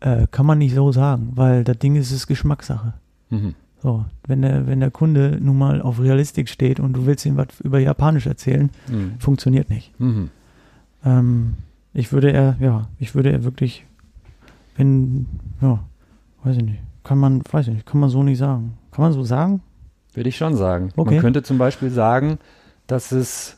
Äh, 0.00 0.26
kann 0.30 0.46
man 0.46 0.58
nicht 0.58 0.74
so 0.74 0.92
sagen, 0.92 1.32
weil 1.34 1.64
das 1.64 1.78
Ding 1.78 1.96
ist, 1.96 2.12
ist 2.12 2.26
Geschmackssache. 2.26 2.94
Mhm. 3.30 3.54
So, 3.82 4.04
wenn 4.26 4.42
der, 4.42 4.66
wenn 4.66 4.80
der 4.80 4.90
Kunde 4.90 5.38
nun 5.40 5.58
mal 5.58 5.80
auf 5.82 6.00
Realistik 6.00 6.48
steht 6.48 6.80
und 6.80 6.92
du 6.94 7.06
willst 7.06 7.24
ihm 7.26 7.36
was 7.36 7.48
über 7.62 7.78
Japanisch 7.78 8.26
erzählen, 8.26 8.70
Mhm. 8.88 9.14
funktioniert 9.18 9.70
nicht. 9.70 9.98
Mhm. 10.00 10.30
Ähm, 11.04 11.54
ich 11.94 12.12
würde 12.12 12.30
eher, 12.30 12.56
ja, 12.60 12.88
ich 12.98 13.14
würde 13.14 13.30
eher 13.30 13.44
wirklich, 13.44 13.84
wenn, 14.76 15.26
ja, 15.60 15.80
weiß 16.44 16.56
ich 16.56 16.62
nicht, 16.64 16.78
kann 17.04 17.18
man, 17.18 17.42
weiß 17.50 17.68
ich 17.68 17.74
nicht, 17.74 17.86
kann 17.86 18.00
man 18.00 18.10
so 18.10 18.22
nicht 18.22 18.38
sagen. 18.38 18.78
Kann 18.92 19.02
man 19.02 19.12
so 19.12 19.22
sagen? 19.24 19.60
Würde 20.16 20.28
ich 20.30 20.36
schon 20.36 20.56
sagen. 20.56 20.92
Okay. 20.96 21.12
Man 21.14 21.20
könnte 21.20 21.42
zum 21.42 21.58
Beispiel 21.58 21.90
sagen, 21.90 22.38
dass 22.86 23.12
es 23.12 23.56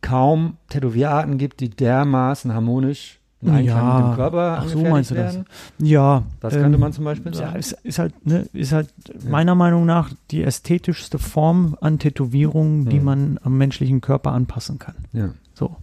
kaum 0.00 0.56
Tätowierarten 0.68 1.38
gibt, 1.38 1.60
die 1.60 1.70
dermaßen 1.70 2.52
harmonisch 2.54 3.18
in 3.40 3.50
Einklang 3.50 3.76
Ja. 3.86 3.98
mit 3.98 4.06
dem 4.12 4.16
Körper 4.16 4.58
Ach 4.62 4.68
so, 4.68 4.78
meinst 4.82 5.10
du 5.10 5.14
das? 5.14 5.34
werden. 5.34 5.46
Ja. 5.78 6.22
Das 6.40 6.54
ähm, 6.54 6.62
könnte 6.62 6.78
man 6.78 6.92
zum 6.92 7.04
Beispiel 7.04 7.32
Ja, 7.32 7.38
sagen. 7.38 7.56
ist, 7.58 7.72
ist 7.82 7.98
halt, 7.98 8.26
ne, 8.26 8.46
ist 8.52 8.72
halt 8.72 8.88
meiner 9.28 9.54
Meinung 9.54 9.84
nach 9.86 10.10
die 10.30 10.42
ästhetischste 10.42 11.18
Form 11.18 11.76
an 11.80 11.98
Tätowierung, 11.98 12.88
die 12.88 13.00
man 13.00 13.38
am 13.42 13.58
menschlichen 13.58 14.00
Körper 14.00 14.32
anpassen 14.32 14.78
kann. 14.78 14.94
Ja. 15.12 15.30
So. 15.54 15.76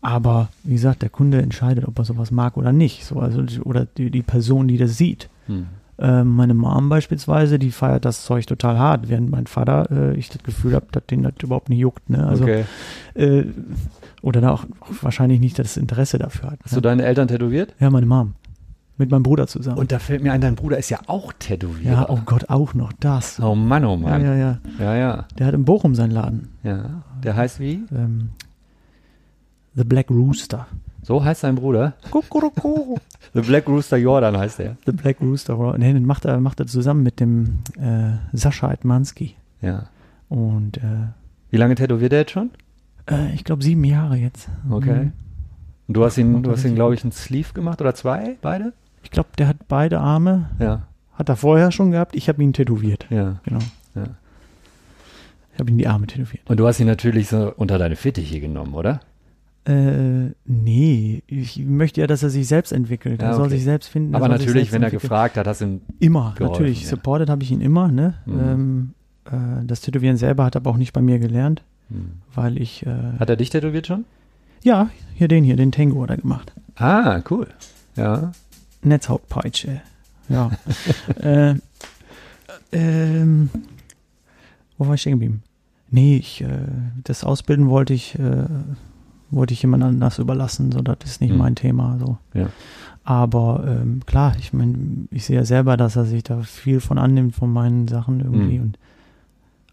Aber 0.00 0.48
wie 0.64 0.72
gesagt, 0.74 1.02
der 1.02 1.10
Kunde 1.10 1.40
entscheidet, 1.40 1.86
ob 1.86 1.98
er 1.98 2.04
sowas 2.04 2.30
mag 2.32 2.56
oder 2.56 2.72
nicht. 2.72 3.04
So, 3.04 3.20
also, 3.20 3.42
oder 3.62 3.84
die, 3.84 4.10
die 4.10 4.22
Person, 4.22 4.66
die 4.66 4.76
das 4.78 4.96
sieht. 4.96 5.28
Hm. 5.46 5.66
Ähm, 6.02 6.34
meine 6.34 6.52
Mom 6.52 6.88
beispielsweise, 6.88 7.60
die 7.60 7.70
feiert 7.70 8.04
das 8.04 8.24
Zeug 8.24 8.44
total 8.46 8.76
hart, 8.76 9.08
während 9.08 9.30
mein 9.30 9.46
Vater, 9.46 9.88
äh, 9.92 10.16
ich 10.16 10.28
das 10.30 10.42
Gefühl 10.42 10.74
habe, 10.74 10.86
dass 10.90 11.06
den 11.06 11.22
das 11.22 11.34
überhaupt 11.40 11.68
nicht 11.68 11.78
juckt. 11.78 12.10
Ne? 12.10 12.26
Also, 12.26 12.42
okay. 12.42 12.64
äh, 13.14 13.44
oder 14.20 14.40
da 14.40 14.50
auch, 14.50 14.64
auch 14.80 14.88
wahrscheinlich 15.02 15.38
nicht 15.38 15.60
das 15.60 15.76
Interesse 15.76 16.18
dafür 16.18 16.50
hat. 16.50 16.58
Hast 16.64 16.72
ne? 16.72 16.76
du 16.76 16.80
deine 16.82 17.04
Eltern 17.04 17.28
tätowiert? 17.28 17.74
Ja, 17.78 17.88
meine 17.90 18.06
Mom. 18.06 18.34
Mit 18.98 19.10
meinem 19.10 19.22
Bruder 19.22 19.46
zusammen. 19.46 19.78
Und 19.78 19.92
da 19.92 19.98
fällt 20.00 20.22
mir 20.22 20.32
ein, 20.32 20.40
dein 20.40 20.54
Bruder 20.56 20.76
ist 20.76 20.90
ja 20.90 20.98
auch 21.06 21.32
Tätowierer. 21.32 21.92
ja, 21.92 22.10
oh 22.10 22.18
Gott, 22.26 22.50
auch 22.50 22.74
noch 22.74 22.92
das. 22.98 23.40
Oh 23.40 23.54
Mann, 23.54 23.84
oh 23.84 23.94
Ja, 23.94 23.96
Mann. 23.96 24.24
ja, 24.24 24.34
ja. 24.34 24.58
Ja, 24.80 24.94
ja. 24.96 25.24
Der 25.38 25.46
hat 25.46 25.54
in 25.54 25.64
Bochum 25.64 25.94
seinen 25.94 26.10
Laden. 26.10 26.48
ja. 26.64 27.02
Der 27.22 27.36
heißt 27.36 27.60
wie? 27.60 27.84
Ähm, 27.94 28.30
The 29.74 29.84
Black 29.84 30.10
Rooster. 30.10 30.66
So 31.02 31.24
heißt 31.24 31.40
sein 31.40 31.56
Bruder. 31.56 31.94
Kuckuckucku. 32.10 32.96
The 33.34 33.40
Black 33.40 33.66
Rooster 33.68 33.96
Jordan 33.96 34.36
heißt 34.38 34.60
er. 34.60 34.76
The 34.86 34.92
Black 34.92 35.20
Rooster. 35.20 35.76
Nee, 35.78 35.92
den 35.92 36.06
macht 36.06 36.24
er, 36.24 36.38
macht 36.40 36.60
er 36.60 36.66
zusammen 36.66 37.02
mit 37.02 37.18
dem 37.18 37.58
äh, 37.80 38.12
Sascha 38.36 38.72
Edmanski. 38.72 39.34
Ja. 39.60 39.86
Und 40.28 40.76
äh, 40.78 41.08
Wie 41.50 41.56
lange 41.56 41.74
tätowiert 41.74 42.12
er 42.12 42.20
jetzt 42.20 42.30
schon? 42.32 42.50
äh, 43.10 43.34
ich 43.34 43.42
glaube 43.44 43.62
sieben 43.64 43.82
Jahre 43.84 44.16
jetzt. 44.16 44.48
Okay. 44.70 45.04
Mhm. 45.06 45.12
Und 45.88 45.94
du 45.96 46.04
hast 46.04 46.18
ihn, 46.18 46.42
du 46.42 46.52
hast 46.52 46.64
ihn, 46.64 46.74
glaube 46.76 46.94
ich, 46.94 47.02
einen 47.02 47.12
Sleeve 47.12 47.52
gemacht 47.52 47.80
oder 47.80 47.94
zwei? 47.94 48.36
Beide? 48.40 48.72
Ich 49.02 49.10
glaube, 49.10 49.30
der 49.36 49.48
hat 49.48 49.56
beide 49.68 49.98
Arme. 49.98 50.50
Ja. 50.60 50.82
hat 51.14 51.28
er 51.28 51.36
vorher 51.36 51.72
schon 51.72 51.90
gehabt. 51.90 52.14
Ich 52.14 52.28
habe 52.28 52.42
ihn 52.42 52.52
tätowiert. 52.52 53.06
Ja. 53.10 53.40
Genau. 53.44 53.58
Ja. 53.96 54.04
Ich 55.54 55.58
habe 55.60 55.70
ihm 55.70 55.78
die 55.78 55.86
Arme 55.88 56.06
tätowiert. 56.06 56.48
Und 56.48 56.58
du 56.60 56.66
hast 56.66 56.78
ihn 56.80 56.86
natürlich 56.86 57.28
so 57.28 57.52
unter 57.56 57.78
deine 57.78 57.96
Fittiche 57.96 58.40
genommen, 58.40 58.74
oder? 58.74 59.00
Äh, 59.64 60.32
nee, 60.44 61.22
ich 61.28 61.58
möchte 61.64 62.00
ja, 62.00 62.06
dass 62.08 62.22
er 62.24 62.30
sich 62.30 62.48
selbst 62.48 62.72
entwickelt. 62.72 63.22
Ja, 63.22 63.28
er 63.28 63.34
soll 63.34 63.46
okay. 63.46 63.54
sich 63.56 63.64
selbst 63.64 63.88
finden. 63.88 64.14
er 64.14 64.16
Aber 64.16 64.28
natürlich, 64.28 64.72
wenn 64.72 64.82
er 64.82 64.86
entwickeln. 64.86 65.08
gefragt 65.08 65.36
hat, 65.36 65.46
hast 65.46 65.60
du 65.60 65.66
ihn. 65.66 65.80
Immer, 66.00 66.34
geholfen, 66.36 66.52
natürlich. 66.52 66.82
ja. 66.82 66.88
Supported 66.88 67.28
habe 67.30 67.42
ich 67.44 67.52
ihn 67.52 67.60
immer, 67.60 67.88
ne? 67.88 68.14
Mhm. 68.26 68.40
Ähm, 68.40 68.90
äh, 69.26 69.64
das 69.64 69.80
Tätowieren 69.82 70.16
selber 70.16 70.44
hat 70.44 70.56
er 70.56 70.62
aber 70.62 70.70
auch 70.70 70.76
nicht 70.76 70.92
bei 70.92 71.00
mir 71.00 71.18
gelernt, 71.20 71.62
Hm. 71.90 72.12
weil 72.34 72.60
ich, 72.60 72.84
äh, 72.86 73.18
Hat 73.18 73.30
er 73.30 73.36
dich 73.36 73.50
tätowiert 73.50 73.86
schon? 73.86 74.04
ja, 74.64 74.90
hier 75.14 75.28
den 75.28 75.44
hier, 75.44 75.56
den 75.56 75.70
Tango 75.72 76.02
hat 76.02 76.10
er 76.10 76.16
gemacht. 76.16 76.52
Ah, 76.76 77.20
cool. 77.30 77.46
Ja. 77.96 78.32
Netzhautpeitsche. 78.82 79.80
Ja. 80.28 80.50
äh, 81.20 81.54
ähm, 82.72 83.50
wo 84.78 84.86
war 84.86 84.94
ich 84.94 85.00
stehen 85.02 85.12
geblieben? 85.12 85.42
Nee, 85.90 86.16
ich, 86.16 86.40
äh, 86.40 86.46
das 87.04 87.22
Ausbilden 87.24 87.68
wollte 87.68 87.92
ich, 87.92 88.18
äh, 88.18 88.44
wollte 89.32 89.54
ich 89.54 89.62
jemand 89.62 89.82
anders 89.82 90.18
überlassen, 90.18 90.70
so 90.72 90.80
das 90.80 90.98
ist 91.04 91.20
nicht 91.20 91.30
Hm. 91.30 91.38
mein 91.38 91.54
Thema, 91.56 91.96
so. 91.98 92.18
Ja. 92.34 92.46
Aber 93.04 93.64
ähm, 93.66 94.00
klar, 94.06 94.34
ich 94.38 94.52
meine, 94.52 94.74
ich 95.10 95.24
sehe 95.24 95.36
ja 95.36 95.44
selber, 95.44 95.76
dass 95.76 95.96
er 95.96 96.04
sich 96.04 96.22
da 96.22 96.42
viel 96.42 96.78
von 96.80 96.98
annimmt 96.98 97.34
von 97.34 97.52
meinen 97.52 97.88
Sachen 97.88 98.20
irgendwie 98.20 98.56
Hm. 98.58 98.62
und 98.62 98.78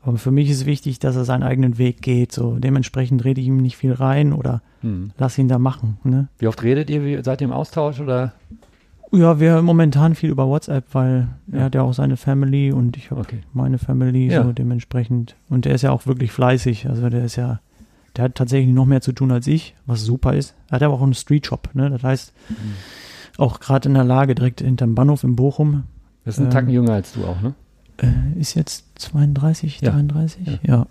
aber 0.01 0.17
für 0.17 0.31
mich 0.31 0.49
ist 0.49 0.65
wichtig, 0.65 0.99
dass 0.99 1.17
er 1.17 1.25
seinen 1.25 1.43
eigenen 1.43 1.77
Weg 1.77 2.01
geht. 2.01 2.31
So 2.31 2.57
dementsprechend 2.57 3.25
rede 3.25 3.41
ich 3.41 3.47
ihm 3.47 3.57
nicht 3.57 3.75
viel 3.75 3.91
rein 3.91 4.31
oder 4.31 4.61
Hm. 4.81 5.11
lass 5.17 5.37
ihn 5.37 5.49
da 5.49 5.59
machen. 5.59 5.97
Ne? 6.05 6.29
Wie 6.39 6.47
oft 6.47 6.63
redet 6.63 6.89
ihr? 6.89 7.03
Wie, 7.03 7.21
seid 7.21 7.41
ihr 7.41 7.47
im 7.47 7.53
Austausch 7.53 7.99
oder? 7.99 8.31
Ja, 9.11 9.39
wir 9.41 9.61
momentan 9.61 10.15
viel 10.15 10.29
über 10.29 10.47
WhatsApp, 10.47 10.85
weil 10.93 11.27
Ja. 11.51 11.57
er 11.59 11.63
hat 11.65 11.75
ja 11.75 11.81
auch 11.81 11.93
seine 11.93 12.15
Family 12.15 12.71
und 12.71 12.95
ich 12.95 13.11
habe 13.11 13.21
Okay. 13.21 13.39
meine 13.53 13.77
Family 13.77 14.27
Ja. 14.31 14.43
so 14.43 14.53
dementsprechend. 14.53 15.35
Und 15.49 15.65
der 15.65 15.75
ist 15.75 15.81
ja 15.81 15.91
auch 15.91 16.05
wirklich 16.07 16.31
fleißig. 16.31 16.87
Also 16.87 17.09
der 17.09 17.25
ist 17.25 17.35
ja, 17.35 17.59
der 18.15 18.25
hat 18.25 18.35
tatsächlich 18.35 18.73
noch 18.73 18.85
mehr 18.85 19.01
zu 19.01 19.11
tun 19.11 19.31
als 19.31 19.47
ich, 19.47 19.75
was 19.85 20.03
super 20.03 20.33
ist. 20.33 20.55
Er 20.69 20.75
hat 20.75 20.83
aber 20.83 20.93
auch 20.95 21.01
einen 21.01 21.13
Street-Shop, 21.13 21.69
ne? 21.73 21.89
Das 21.89 22.03
heißt, 22.03 22.33
Hm. 22.47 22.55
auch 23.37 23.59
gerade 23.59 23.87
in 23.89 23.95
der 23.95 24.03
Lage 24.03 24.35
direkt 24.35 24.61
hinterm 24.61 24.95
Bahnhof 24.95 25.23
in 25.23 25.35
Bochum. 25.35 25.83
Das 26.25 26.35
ist 26.35 26.39
ein 26.39 26.45
Ähm, 26.45 26.51
Tacken 26.51 26.69
jünger 26.69 26.93
als 26.93 27.13
du 27.13 27.25
auch, 27.25 27.41
ne? 27.41 27.53
Äh, 27.97 28.39
ist 28.39 28.53
jetzt 28.55 28.85
32, 28.95 29.81
Ja. 29.81 29.91
33? 29.91 30.47
Ja. 30.47 30.59
Ja. 30.63 30.87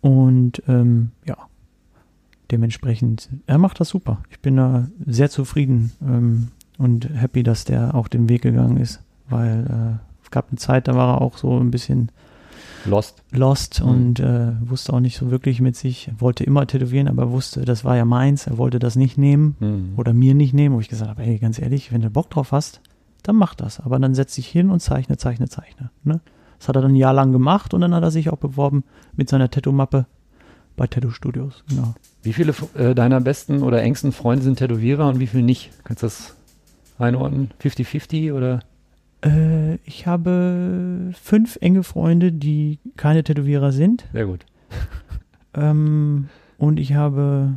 Und 0.00 0.62
ähm, 0.66 1.10
ja, 1.26 1.36
dementsprechend, 2.50 3.28
er 3.46 3.58
macht 3.58 3.80
das 3.80 3.90
super. 3.90 4.22
Ich 4.30 4.40
bin 4.40 4.56
da 4.56 4.88
sehr 5.06 5.30
zufrieden 5.30 5.92
ähm, 6.02 6.48
und 6.78 7.08
happy, 7.14 7.42
dass 7.42 7.64
der 7.64 7.94
auch 7.94 8.08
den 8.08 8.28
Weg 8.28 8.42
gegangen 8.42 8.78
ist, 8.78 9.00
weil 9.28 9.66
äh, 10.00 10.24
es 10.24 10.30
gab 10.30 10.48
eine 10.48 10.58
Zeit, 10.58 10.88
da 10.88 10.94
war 10.94 11.14
er 11.16 11.20
auch 11.20 11.36
so 11.36 11.58
ein 11.58 11.70
bisschen 11.70 12.10
Lost. 12.86 13.22
lost 13.32 13.80
Mhm. 13.82 13.88
und 13.88 14.20
äh, 14.20 14.52
wusste 14.62 14.92
auch 14.92 15.00
nicht 15.00 15.16
so 15.16 15.30
wirklich 15.30 15.60
mit 15.60 15.76
sich, 15.76 16.08
Er 16.08 16.20
wollte 16.20 16.44
immer 16.44 16.66
tätowieren, 16.66 17.08
aber 17.08 17.30
wusste, 17.30 17.64
das 17.64 17.84
war 17.84 17.96
ja 17.96 18.04
meins, 18.04 18.46
er 18.46 18.56
wollte 18.58 18.78
das 18.78 18.96
nicht 18.96 19.18
nehmen 19.18 19.56
Hm. 19.58 19.92
oder 19.96 20.12
mir 20.12 20.34
nicht 20.34 20.54
nehmen, 20.54 20.74
wo 20.76 20.80
ich 20.80 20.88
gesagt 20.88 21.10
habe, 21.10 21.22
hey, 21.22 21.38
ganz 21.38 21.58
ehrlich, 21.60 21.92
wenn 21.92 22.00
du 22.00 22.10
Bock 22.10 22.30
drauf 22.30 22.52
hast, 22.52 22.80
dann 23.22 23.36
mach 23.36 23.54
das. 23.54 23.80
Aber 23.80 23.98
dann 23.98 24.14
setz 24.14 24.34
dich 24.36 24.46
hin 24.48 24.70
und 24.70 24.80
zeichne, 24.80 25.16
zeichne, 25.18 25.48
zeichne. 25.48 25.90
Ne? 26.04 26.20
Das 26.58 26.68
hat 26.68 26.76
er 26.76 26.82
dann 26.82 26.92
ein 26.92 26.96
Jahr 26.96 27.12
lang 27.12 27.32
gemacht 27.32 27.74
und 27.74 27.80
dann 27.82 27.94
hat 27.94 28.02
er 28.02 28.10
sich 28.10 28.30
auch 28.30 28.38
beworben 28.38 28.84
mit 29.14 29.28
seiner 29.28 29.50
Tattoo-Mappe 29.50 30.06
bei 30.76 30.86
Tattoo 30.86 31.10
Studios. 31.10 31.62
Genau. 31.68 31.94
Wie 32.22 32.32
viele 32.32 32.54
äh, 32.74 32.94
deiner 32.94 33.20
besten 33.20 33.62
oder 33.62 33.82
engsten 33.82 34.12
Freunde 34.12 34.42
sind 34.44 34.56
Tätowierer 34.58 35.06
und 35.08 35.20
wie 35.20 35.26
viele 35.26 35.42
nicht? 35.42 35.70
Kannst 35.84 36.02
du 36.02 36.06
das 36.06 36.34
einordnen? 36.98 37.50
50-50 37.62 38.32
oder? 38.32 38.60
Äh, 39.24 39.74
ich 39.84 40.06
habe 40.06 41.10
fünf 41.20 41.58
enge 41.60 41.82
Freunde, 41.82 42.32
die 42.32 42.78
keine 42.96 43.22
Tätowierer 43.22 43.72
sind. 43.72 44.06
Sehr 44.12 44.26
gut. 44.26 44.46
Ähm, 45.54 46.28
und 46.58 46.78
ich 46.78 46.94
habe, 46.94 47.54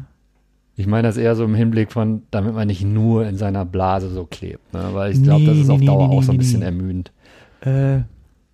Ich 0.75 0.87
meine 0.87 1.07
das 1.07 1.17
eher 1.17 1.35
so 1.35 1.43
im 1.45 1.55
Hinblick 1.55 1.91
von, 1.91 2.23
damit 2.31 2.53
man 2.55 2.67
nicht 2.67 2.83
nur 2.83 3.25
in 3.27 3.37
seiner 3.37 3.65
Blase 3.65 4.09
so 4.09 4.25
klebt. 4.25 4.73
Ne? 4.73 4.89
Weil 4.93 5.11
ich 5.13 5.21
glaube, 5.23 5.45
das 5.45 5.55
Nee, 5.55 5.61
ist 5.61 5.67
nee, 5.67 5.73
auf 5.75 5.81
Dauer 5.81 6.07
nee, 6.09 6.17
auch 6.17 6.23
so 6.23 6.31
ein 6.31 6.37
bisschen 6.37 6.61
ermüdend. 6.63 7.11
äh, 7.61 7.99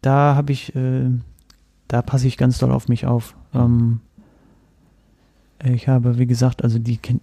da 0.01 0.35
habe 0.35 0.51
ich, 0.51 0.75
äh, 0.75 1.09
da 1.87 2.01
passe 2.01 2.27
ich 2.27 2.37
ganz 2.37 2.57
doll 2.57 2.71
auf 2.71 2.87
mich 2.89 3.05
auf. 3.05 3.35
Ähm, 3.53 4.01
ich 5.63 5.87
habe, 5.87 6.17
wie 6.17 6.27
gesagt, 6.27 6.63
also 6.63 6.79
die, 6.79 6.97
kenn- 6.97 7.19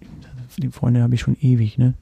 die 0.57 0.69
Freunde 0.69 1.01
habe 1.03 1.15
ich 1.15 1.21
schon 1.21 1.35
ewig, 1.39 1.77
ne? 1.77 1.93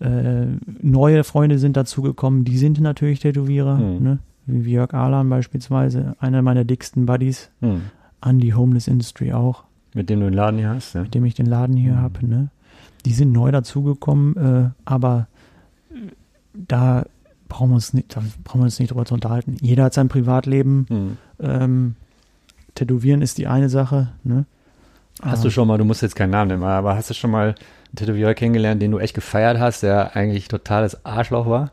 Äh, 0.00 0.46
neue 0.82 1.24
Freunde 1.24 1.58
sind 1.58 1.76
dazugekommen, 1.76 2.44
die 2.44 2.58
sind 2.58 2.80
natürlich 2.80 3.20
Tätowierer, 3.20 3.76
Mhm. 3.78 4.02
ne? 4.02 4.18
Wie 4.46 4.72
Jörg 4.72 4.94
Ahlan 4.94 5.28
beispielsweise, 5.28 6.14
einer 6.20 6.40
meiner 6.42 6.64
dicksten 6.64 7.04
Buddies, 7.06 7.50
Hm. 7.60 7.82
an 8.20 8.38
die 8.38 8.54
Homeless 8.54 8.86
Industry 8.88 9.32
auch, 9.32 9.64
Mit 9.94 10.08
dem 10.10 10.20
du 10.20 10.26
den 10.26 10.34
Laden 10.34 10.58
hier 10.58 10.68
hast. 10.70 10.94
Ja? 10.94 11.02
mit 11.02 11.14
dem 11.14 11.24
ich 11.24 11.34
den 11.34 11.46
Laden 11.46 11.76
hier 11.76 11.94
Mhm. 11.94 11.98
habe, 12.00 12.26
ne? 12.26 12.48
Die 13.04 13.12
sind 13.12 13.32
neu 13.32 13.50
dazugekommen, 13.50 14.36
äh, 14.36 14.70
aber 14.84 15.26
da 16.54 17.04
brauchen 17.48 17.70
wir 17.70 17.74
uns 17.76 17.92
nicht, 17.92 18.16
da 18.16 18.22
brauchen 18.44 18.60
wir 18.60 18.64
uns 18.64 18.78
nicht 18.78 18.90
drüber 18.90 19.04
zu 19.04 19.14
unterhalten. 19.14 19.56
Jeder 19.60 19.84
hat 19.84 19.94
sein 19.94 20.08
Privatleben, 20.08 20.86
Hm. 20.88 21.16
ähm, 21.40 21.94
Tätowieren 22.74 23.22
ist 23.22 23.38
die 23.38 23.46
eine 23.46 23.68
Sache, 23.70 24.08
ne? 24.22 24.44
Hast 25.22 25.40
Ah, 25.40 25.42
du 25.44 25.50
schon 25.50 25.66
mal, 25.66 25.78
du 25.78 25.84
musst 25.84 26.02
jetzt 26.02 26.14
keinen 26.16 26.30
Namen 26.30 26.48
nennen, 26.48 26.62
aber 26.62 26.94
hast 26.94 27.08
du 27.10 27.14
schon 27.14 27.30
mal 27.30 27.48
einen 27.48 27.96
Tätowierer 27.96 28.34
kennengelernt, 28.34 28.82
den 28.82 28.90
du 28.90 28.98
echt 28.98 29.14
gefeiert 29.14 29.58
hast, 29.58 29.82
der 29.82 30.14
eigentlich 30.14 30.48
totales 30.48 31.04
Arschloch 31.04 31.46
war? 31.48 31.70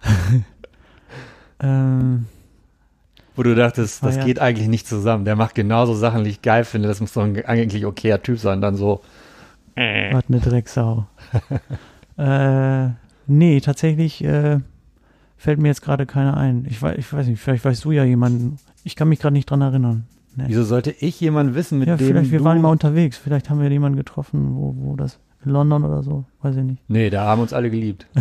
Ähm, 1.58 2.26
Wo 3.34 3.42
du 3.42 3.54
dachtest, 3.54 4.04
das 4.04 4.16
Ah, 4.16 4.18
ja. 4.20 4.24
geht 4.26 4.38
eigentlich 4.40 4.68
nicht 4.68 4.86
zusammen. 4.86 5.24
Der 5.24 5.36
macht 5.36 5.54
genauso 5.54 5.94
Sachen, 5.94 6.24
die 6.24 6.30
ich 6.30 6.42
geil 6.42 6.64
finde. 6.64 6.88
Das 6.88 7.00
muss 7.00 7.12
doch 7.14 7.22
ein 7.24 7.44
eigentlich 7.46 7.86
okayer 7.86 8.22
Typ 8.22 8.38
sein. 8.38 8.60
Dann 8.60 8.76
so, 8.76 9.00
was 9.74 10.24
eine 10.28 10.40
Drecksau. 10.40 11.06
äh, 12.18 12.88
nee, 13.26 13.60
tatsächlich 13.60 14.22
äh, 14.24 14.60
fällt 15.36 15.58
mir 15.60 15.68
jetzt 15.68 15.82
gerade 15.82 16.06
keiner 16.06 16.36
ein. 16.36 16.66
Ich 16.68 16.80
weiß, 16.80 16.96
ich 16.98 17.10
weiß 17.12 17.26
nicht, 17.26 17.40
vielleicht 17.40 17.64
weißt 17.64 17.84
du 17.84 17.90
ja 17.92 18.04
jemanden. 18.04 18.58
Ich 18.84 18.96
kann 18.96 19.08
mich 19.08 19.18
gerade 19.18 19.32
nicht 19.34 19.50
dran 19.50 19.60
erinnern. 19.62 20.06
Nee. 20.38 20.44
wieso 20.48 20.64
sollte 20.64 20.90
ich 21.00 21.18
jemanden 21.20 21.54
wissen, 21.54 21.78
mit 21.78 21.88
ja, 21.88 21.96
dem 21.96 22.06
vielleicht, 22.06 22.30
wir 22.30 22.44
waren 22.44 22.60
mal 22.60 22.68
unterwegs. 22.70 23.16
Vielleicht 23.16 23.48
haben 23.48 23.60
wir 23.60 23.70
jemanden 23.70 23.96
getroffen, 23.96 24.54
wo, 24.54 24.74
wo 24.76 24.94
das, 24.96 25.18
in 25.44 25.50
London 25.52 25.82
oder 25.84 26.02
so, 26.02 26.24
weiß 26.42 26.56
ich 26.56 26.62
nicht. 26.64 26.82
Nee, 26.88 27.08
da 27.10 27.24
haben 27.24 27.40
uns 27.40 27.52
alle 27.54 27.70
geliebt. 27.70 28.06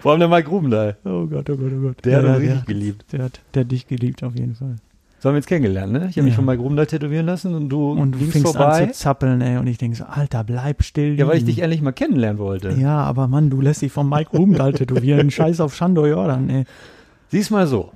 Vor 0.00 0.12
allem 0.12 0.20
der 0.20 0.28
Mike 0.28 0.48
Grubendahl. 0.48 0.96
Oh 1.04 1.26
Gott, 1.26 1.50
oh 1.50 1.56
Gott, 1.56 1.72
oh 1.76 1.80
Gott. 1.82 2.04
Der 2.04 2.18
hat 2.18 2.24
ja, 2.24 2.30
uns 2.30 2.38
der, 2.40 2.48
richtig 2.50 2.66
geliebt. 2.66 3.04
der, 3.12 3.24
hat, 3.24 3.40
der 3.54 3.64
hat 3.64 3.72
dich 3.72 3.86
geliebt, 3.88 4.22
auf 4.22 4.34
jeden 4.36 4.54
Fall. 4.54 4.76
So 5.18 5.28
haben 5.28 5.34
wir 5.34 5.38
uns 5.38 5.46
kennengelernt, 5.46 5.92
ne? 5.92 6.06
Ich 6.10 6.16
habe 6.16 6.24
mich 6.24 6.32
Ja. 6.34 6.36
von 6.36 6.44
Mike 6.44 6.58
Grubendahl 6.62 6.86
tätowieren 6.86 7.26
lassen 7.26 7.54
und 7.54 7.68
du 7.70 7.90
Und 7.92 8.12
du 8.12 8.18
fingst 8.18 8.42
vorbei. 8.52 8.84
an 8.84 8.92
zu 8.92 8.98
zappeln, 9.00 9.40
ey. 9.40 9.56
Und 9.58 9.66
ich 9.66 9.78
denke 9.78 9.96
so, 9.96 10.04
Alter, 10.04 10.44
bleib 10.44 10.82
still. 10.84 11.18
ja, 11.18 11.26
weil 11.26 11.38
ich 11.38 11.44
dich 11.44 11.58
endlich 11.60 11.82
mal 11.82 11.92
kennenlernen 11.92 12.38
wollte. 12.38 12.70
Ja, 12.72 12.98
aber 13.02 13.26
Mann, 13.26 13.50
du 13.50 13.60
lässt 13.60 13.82
dich 13.82 13.90
von 13.92 14.08
Mike 14.08 14.30
Rubendahl 14.36 14.72
tätowieren. 14.74 15.30
Scheiß 15.32 15.60
auf 15.60 15.74
Shandor 15.74 16.06
Jordan, 16.06 16.48
ey. 16.50 16.64
Sieh's 17.28 17.50
mal 17.50 17.66
so. 17.66 17.92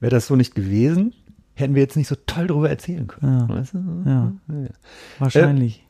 Wäre 0.00 0.10
das 0.10 0.26
so 0.26 0.36
nicht 0.36 0.54
gewesen, 0.54 1.12
hätten 1.54 1.74
wir 1.74 1.82
jetzt 1.82 1.96
nicht 1.96 2.08
so 2.08 2.16
toll 2.26 2.46
drüber 2.46 2.70
erzählen 2.70 3.06
können. 3.06 3.38
Ja, 3.40 3.48
Weißt 3.48 3.74
du? 3.74 4.02
ja. 4.06 4.32
wahrscheinlich. 5.18 5.84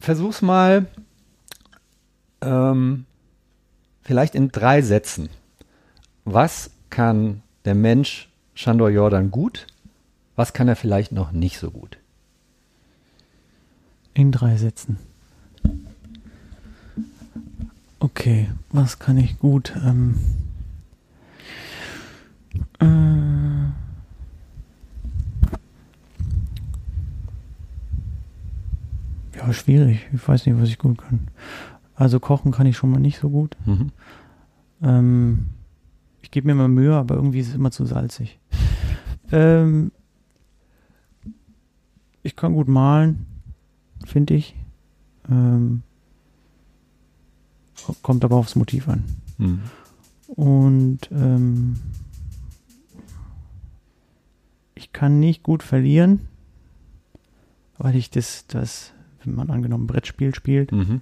Versuch's 0.00 0.42
mal 0.42 0.86
ähm, 2.40 3.04
vielleicht 4.02 4.34
in 4.34 4.50
drei 4.50 4.82
Sätzen. 4.82 5.28
Was 6.24 6.70
kann 6.90 7.42
der 7.64 7.74
Mensch 7.74 8.28
Shandor 8.54 8.90
Jordan 8.90 9.30
gut? 9.30 9.66
Was 10.34 10.52
kann 10.52 10.66
er 10.66 10.76
vielleicht 10.76 11.12
noch 11.12 11.32
nicht 11.32 11.58
so 11.58 11.70
gut? 11.70 11.98
In 14.14 14.32
drei 14.32 14.56
Sätzen. 14.56 14.98
Okay, 18.00 18.50
was 18.70 18.98
kann 18.98 19.16
ich 19.18 19.38
gut? 19.38 19.72
Ähm, 19.84 20.16
äh, 20.16 20.41
ja, 29.36 29.52
schwierig. 29.52 30.08
Ich 30.12 30.26
weiß 30.26 30.46
nicht, 30.46 30.58
was 30.60 30.68
ich 30.68 30.78
gut 30.78 30.98
kann. 30.98 31.28
Also 31.94 32.20
kochen 32.20 32.52
kann 32.52 32.66
ich 32.66 32.76
schon 32.76 32.90
mal 32.90 33.00
nicht 33.00 33.18
so 33.18 33.30
gut. 33.30 33.56
Mhm. 33.66 33.90
Ähm, 34.82 35.46
ich 36.22 36.30
gebe 36.30 36.46
mir 36.46 36.54
mal 36.54 36.68
Mühe, 36.68 36.94
aber 36.94 37.14
irgendwie 37.16 37.40
ist 37.40 37.48
es 37.48 37.54
immer 37.54 37.70
zu 37.70 37.84
salzig. 37.84 38.38
ähm, 39.32 39.92
ich 42.22 42.36
kann 42.36 42.54
gut 42.54 42.68
malen, 42.68 43.26
finde 44.04 44.34
ich. 44.34 44.54
Ähm, 45.30 45.82
ko- 47.84 47.96
kommt 48.02 48.24
aber 48.24 48.36
aufs 48.36 48.56
Motiv 48.56 48.88
an. 48.88 49.04
Mhm. 49.38 49.60
Und 50.28 51.00
ähm, 51.12 51.76
ich 54.82 54.92
kann 54.92 55.20
nicht 55.20 55.44
gut 55.44 55.62
verlieren, 55.62 56.22
weil 57.78 57.94
ich 57.96 58.10
das, 58.10 58.46
das, 58.48 58.92
wenn 59.22 59.34
man 59.34 59.50
angenommen 59.50 59.84
ein 59.84 59.86
Brettspiel 59.86 60.34
spielt, 60.34 60.72
Mhm. 60.72 61.00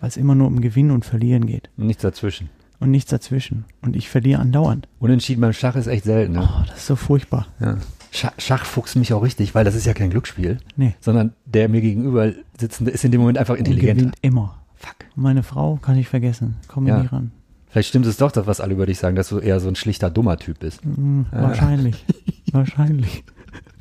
weil 0.00 0.08
es 0.08 0.16
immer 0.16 0.34
nur 0.34 0.48
um 0.48 0.60
Gewinnen 0.60 0.90
und 0.90 1.04
Verlieren 1.04 1.46
geht 1.46 1.70
Nichts 1.76 2.02
dazwischen. 2.02 2.50
und 2.80 2.90
nichts 2.90 3.10
dazwischen. 3.10 3.64
Und 3.80 3.94
ich 3.94 4.08
verliere 4.08 4.40
andauernd. 4.40 4.88
Unentschieden 4.98 5.40
beim 5.40 5.52
Schach 5.52 5.76
ist 5.76 5.86
echt 5.86 6.04
selten. 6.04 6.32
Ne? 6.34 6.42
Oh, 6.50 6.64
das 6.66 6.78
ist 6.78 6.86
so 6.86 6.96
furchtbar. 6.96 7.46
Ja. 7.60 7.78
Schach, 8.10 8.32
Schach 8.38 8.64
fuchst 8.64 8.96
mich 8.96 9.12
auch 9.12 9.22
richtig, 9.22 9.54
weil 9.54 9.64
das 9.64 9.74
ist 9.76 9.86
ja 9.86 9.94
kein 9.94 10.10
Glücksspiel, 10.10 10.58
Nee. 10.76 10.94
sondern 11.00 11.32
der 11.46 11.68
mir 11.68 11.80
gegenüber 11.80 12.32
sitzende 12.58 12.90
ist 12.90 13.04
in 13.04 13.12
dem 13.12 13.20
Moment 13.20 13.38
einfach 13.38 13.54
Und 13.54 13.60
intelligenter. 13.60 13.94
gewinnt 13.94 14.16
immer. 14.20 14.58
Fuck. 14.74 14.96
Und 15.16 15.22
meine 15.22 15.44
Frau 15.44 15.76
kann 15.76 15.96
ich 15.96 16.08
vergessen. 16.08 16.56
Komm 16.66 16.86
Ja. 16.88 17.00
nie 17.00 17.06
ran. 17.06 17.30
Vielleicht 17.72 17.88
stimmt 17.88 18.04
es 18.04 18.18
doch, 18.18 18.30
das, 18.30 18.46
was 18.46 18.60
alle 18.60 18.74
über 18.74 18.84
dich 18.84 18.98
sagen, 18.98 19.16
dass 19.16 19.30
du 19.30 19.38
eher 19.38 19.58
so 19.58 19.66
ein 19.66 19.76
schlichter, 19.76 20.10
dummer 20.10 20.36
Typ 20.36 20.58
bist. 20.58 20.82
Hm, 20.84 21.24
Wahrscheinlich. 21.30 22.04
Wahrscheinlich. 22.52 23.24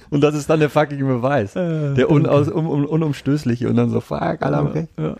Und 0.09 0.21
das 0.21 0.33
ist 0.33 0.49
dann 0.49 0.61
der 0.61 0.69
fucking 0.69 1.05
Beweis. 1.05 1.53
Der 1.53 2.09
unaus, 2.09 2.47
um, 2.47 2.67
um, 2.67 2.85
unumstößliche 2.85 3.69
und 3.69 3.75
dann 3.75 3.89
so, 3.89 3.99
fuck, 3.99 4.41
alle 4.41 4.55
haben 4.55 4.67
recht. 4.67 4.87
Ja. 4.97 5.17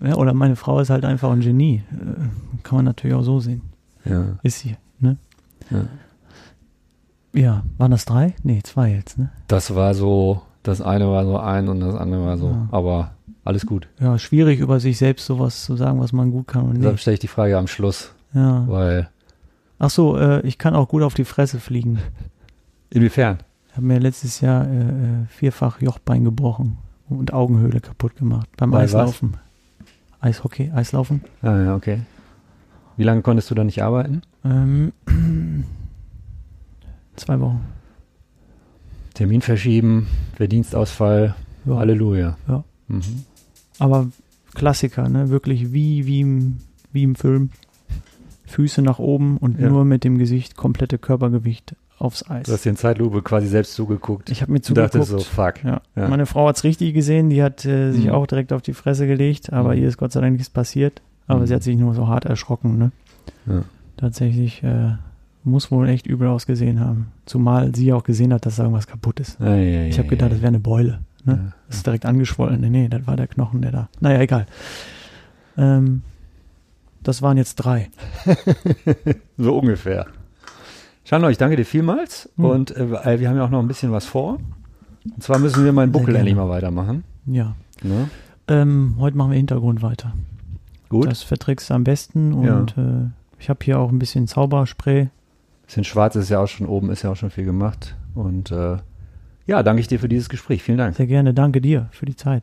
ja, 0.00 0.14
oder 0.14 0.32
meine 0.32 0.54
Frau 0.54 0.78
ist 0.78 0.90
halt 0.90 1.04
einfach 1.04 1.32
ein 1.32 1.40
Genie. 1.40 1.82
Äh, 1.90 2.62
Kann 2.62 2.76
man 2.76 2.84
natürlich 2.84 3.16
auch 3.16 3.24
so 3.24 3.40
sehen. 3.40 3.62
Ja. 4.04 4.26
Ist 4.44 4.60
sie, 4.60 4.76
ne? 5.00 5.16
Ja. 5.70 5.86
Ja, 7.34 7.62
waren 7.78 7.90
das 7.90 8.04
drei? 8.04 8.36
Nee, 8.44 8.60
zwei 8.62 8.92
jetzt, 8.92 9.18
ne? 9.18 9.30
Das 9.48 9.74
war 9.74 9.94
so, 9.94 10.42
das 10.62 10.80
eine 10.80 11.08
war 11.08 11.24
so 11.24 11.36
ein 11.36 11.68
und 11.68 11.80
das 11.80 11.96
andere 11.96 12.24
war 12.24 12.38
so, 12.38 12.56
aber 12.70 13.10
alles 13.44 13.66
gut. 13.66 13.88
Ja, 14.00 14.18
schwierig 14.18 14.60
über 14.60 14.78
sich 14.80 14.98
selbst 14.98 15.26
sowas 15.26 15.64
zu 15.64 15.76
sagen, 15.76 16.00
was 16.00 16.12
man 16.12 16.30
gut 16.30 16.46
kann 16.48 16.62
und 16.64 16.74
Deshalb 16.76 16.92
nicht. 16.94 17.02
stelle 17.02 17.14
ich 17.14 17.20
die 17.20 17.28
Frage 17.28 17.58
am 17.58 17.66
Schluss, 17.66 18.12
Ja. 18.34 18.64
weil, 18.68 19.08
Ach 19.78 19.90
so, 19.90 20.16
äh, 20.16 20.40
ich 20.46 20.58
kann 20.58 20.74
auch 20.76 20.86
gut 20.88 21.02
auf 21.02 21.14
die 21.14 21.24
Fresse 21.24 21.58
fliegen. 21.58 21.98
inwiefern? 22.90 23.38
Ich 23.70 23.76
habe 23.76 23.86
mir 23.86 23.98
letztes 23.98 24.40
Jahr 24.40 24.64
äh, 24.68 24.78
äh, 24.80 25.26
vierfach 25.28 25.80
Jochbein 25.80 26.22
gebrochen 26.24 26.76
und 27.08 27.32
Augenhöhle 27.32 27.80
kaputt 27.80 28.14
gemacht 28.16 28.46
beim 28.56 28.70
Bei 28.70 28.78
was? 28.84 28.94
Eislaufen. 28.94 29.36
Eishockey, 30.20 30.70
Eislaufen. 30.72 31.22
Ah, 31.42 31.58
ja, 31.58 31.74
okay. 31.74 32.00
Wie 32.96 33.02
lange 33.02 33.22
konntest 33.22 33.50
du 33.50 33.54
da 33.56 33.64
nicht 33.64 33.82
arbeiten? 33.82 34.22
Ähm, 34.44 34.92
zwei 37.16 37.40
Wochen. 37.40 37.60
Termin 39.14 39.42
verschieben, 39.42 40.06
Verdienstausfall, 40.36 41.34
Ja. 41.64 41.76
Halleluja. 41.76 42.36
Ja. 42.48 42.64
Mhm. 42.88 43.24
Aber 43.78 44.08
Klassiker, 44.54 45.08
ne? 45.08 45.30
Wirklich 45.30 45.72
wie, 45.72 46.06
wie, 46.06 46.20
im, 46.20 46.58
wie 46.92 47.02
im 47.04 47.14
Film. 47.14 47.50
Füße 48.46 48.82
nach 48.82 48.98
oben 48.98 49.38
und 49.38 49.58
Ja. 49.58 49.70
nur 49.70 49.84
mit 49.84 50.04
dem 50.04 50.18
Gesicht, 50.18 50.56
komplette 50.56 50.98
Körpergewicht 50.98 51.74
aufs 51.98 52.28
Eis. 52.28 52.46
Du 52.46 52.52
hast 52.52 52.64
dir 52.64 52.70
in 52.70 52.76
Zeitlupe 52.76 53.22
quasi 53.22 53.46
selbst 53.46 53.72
zugeguckt. 53.74 54.28
ich 54.30 54.42
habe 54.42 54.52
mir 54.52 54.60
zugeguckt. 54.60 54.94
dachte 54.94 55.06
so, 55.06 55.18
fuck. 55.20 55.64
ja. 55.64 55.80
Ja. 55.96 56.08
Meine 56.08 56.26
Frau 56.26 56.48
hat's 56.48 56.64
richtig 56.64 56.92
gesehen, 56.92 57.30
die 57.30 57.42
hat 57.42 57.64
äh, 57.64 57.92
sich 57.92 58.06
Mhm. 58.06 58.10
auch 58.10 58.26
direkt 58.26 58.52
auf 58.52 58.60
die 58.60 58.74
Fresse 58.74 59.06
gelegt, 59.06 59.52
aber 59.52 59.74
Mhm. 59.74 59.82
ihr 59.82 59.88
ist 59.88 59.96
Gott 59.96 60.12
sei 60.12 60.20
Dank 60.20 60.32
nichts 60.34 60.50
passiert. 60.50 61.00
Aber 61.28 61.40
Mhm. 61.40 61.46
sie 61.46 61.54
hat 61.54 61.62
sich 61.62 61.76
nur 61.78 61.94
so 61.94 62.08
hart 62.08 62.24
erschrocken, 62.26 62.76
ne? 62.76 62.92
Ja. 63.46 63.62
Tatsächlich 63.96 64.62
äh, 64.64 64.96
muss 65.44 65.70
wohl 65.70 65.88
echt 65.88 66.06
übel 66.06 66.28
ausgesehen 66.28 66.80
haben. 66.80 67.06
Zumal 67.24 67.74
sie 67.74 67.92
auch 67.92 68.04
gesehen 68.04 68.32
hat, 68.34 68.44
dass 68.44 68.56
da 68.56 68.64
irgendwas 68.64 68.86
kaputt 68.86 69.18
ist. 69.20 69.40
Ah, 69.40 69.54
ja, 69.56 69.84
Ich 69.86 69.98
habe 69.98 70.08
gedacht, 70.08 70.30
das 70.32 70.38
wäre 70.40 70.48
eine 70.48 70.60
Beule. 70.60 71.00
Ne? 71.24 71.32
Ja. 71.34 71.52
Das 71.68 71.76
ist 71.76 71.86
direkt 71.86 72.06
angeschwollen. 72.06 72.60
Nee, 72.60 72.70
nee, 72.70 72.88
das 72.88 73.06
war 73.06 73.16
der 73.16 73.26
Knochen, 73.28 73.62
der 73.62 73.70
da. 73.72 73.88
Naja, 74.00 74.20
egal. 74.20 74.46
Ähm, 75.56 76.02
das 77.02 77.22
waren 77.22 77.36
jetzt 77.36 77.56
drei. 77.56 77.90
So 79.36 79.58
ungefähr. 79.58 80.06
Schano, 81.04 81.28
ich 81.28 81.38
danke 81.38 81.56
dir 81.56 81.64
vielmals 81.64 82.28
Hm. 82.36 82.44
und 82.44 82.76
äh, 82.76 83.18
wir 83.20 83.28
haben 83.28 83.36
ja 83.36 83.44
auch 83.44 83.50
noch 83.50 83.60
ein 83.60 83.68
bisschen 83.68 83.92
was 83.92 84.06
vor. 84.06 84.38
Und 85.04 85.22
zwar 85.22 85.38
müssen 85.38 85.64
wir 85.64 85.72
meinen 85.72 85.90
Buckel 85.90 86.14
endlich 86.14 86.36
mal 86.36 86.48
weitermachen. 86.48 87.02
Ja. 87.26 87.56
Ne? 87.82 88.08
Ähm, 88.48 88.94
heute 88.98 89.16
machen 89.16 89.30
wir 89.32 89.36
Hintergrund 89.36 89.82
weiter. 89.82 90.12
Gut. 90.88 91.06
Das 91.06 91.22
verträgst 91.22 91.70
du 91.70 91.74
am 91.74 91.84
besten 91.84 92.32
und 92.34 92.76
äh, 92.78 93.08
ich 93.40 93.48
habe 93.50 93.58
hier 93.64 93.80
auch 93.80 93.90
ein 93.90 93.98
bisschen 93.98 94.28
Zauberspray. 94.28 95.08
bisschen 95.66 95.84
schwarz 95.84 96.14
ist 96.16 96.28
ja 96.28 96.38
auch 96.38 96.46
schon 96.46 96.66
oben, 96.66 96.90
ist 96.90 97.02
ja 97.02 97.10
auch 97.10 97.16
schon 97.16 97.30
viel 97.30 97.44
gemacht. 97.44 97.96
Und 98.14 98.52
äh, 98.52 98.76
ja, 99.46 99.62
danke 99.62 99.80
ich 99.80 99.88
dir 99.88 99.98
für 100.00 100.08
dieses 100.08 100.28
Gespräch. 100.28 100.62
Vielen 100.62 100.78
Dank. 100.78 100.96
Sehr 100.96 101.06
gerne. 101.06 101.34
Danke 101.34 101.60
dir 101.60 101.88
für 101.92 102.06
die 102.06 102.16
Zeit. 102.16 102.42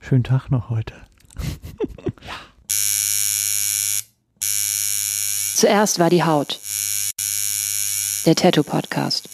Schönen 0.00 0.24
Tag 0.24 0.50
noch 0.50 0.70
heute. 0.70 0.94
Zuerst 5.54 5.98
war 5.98 6.10
die 6.10 6.22
Haut. 6.22 6.60
Der 8.26 8.36
Tattoo 8.36 8.62
Podcast. 8.62 9.28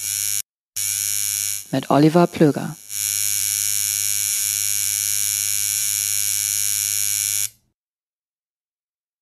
Mit 1.70 1.90
Oliver 1.90 2.26
Plöger. 2.26 2.76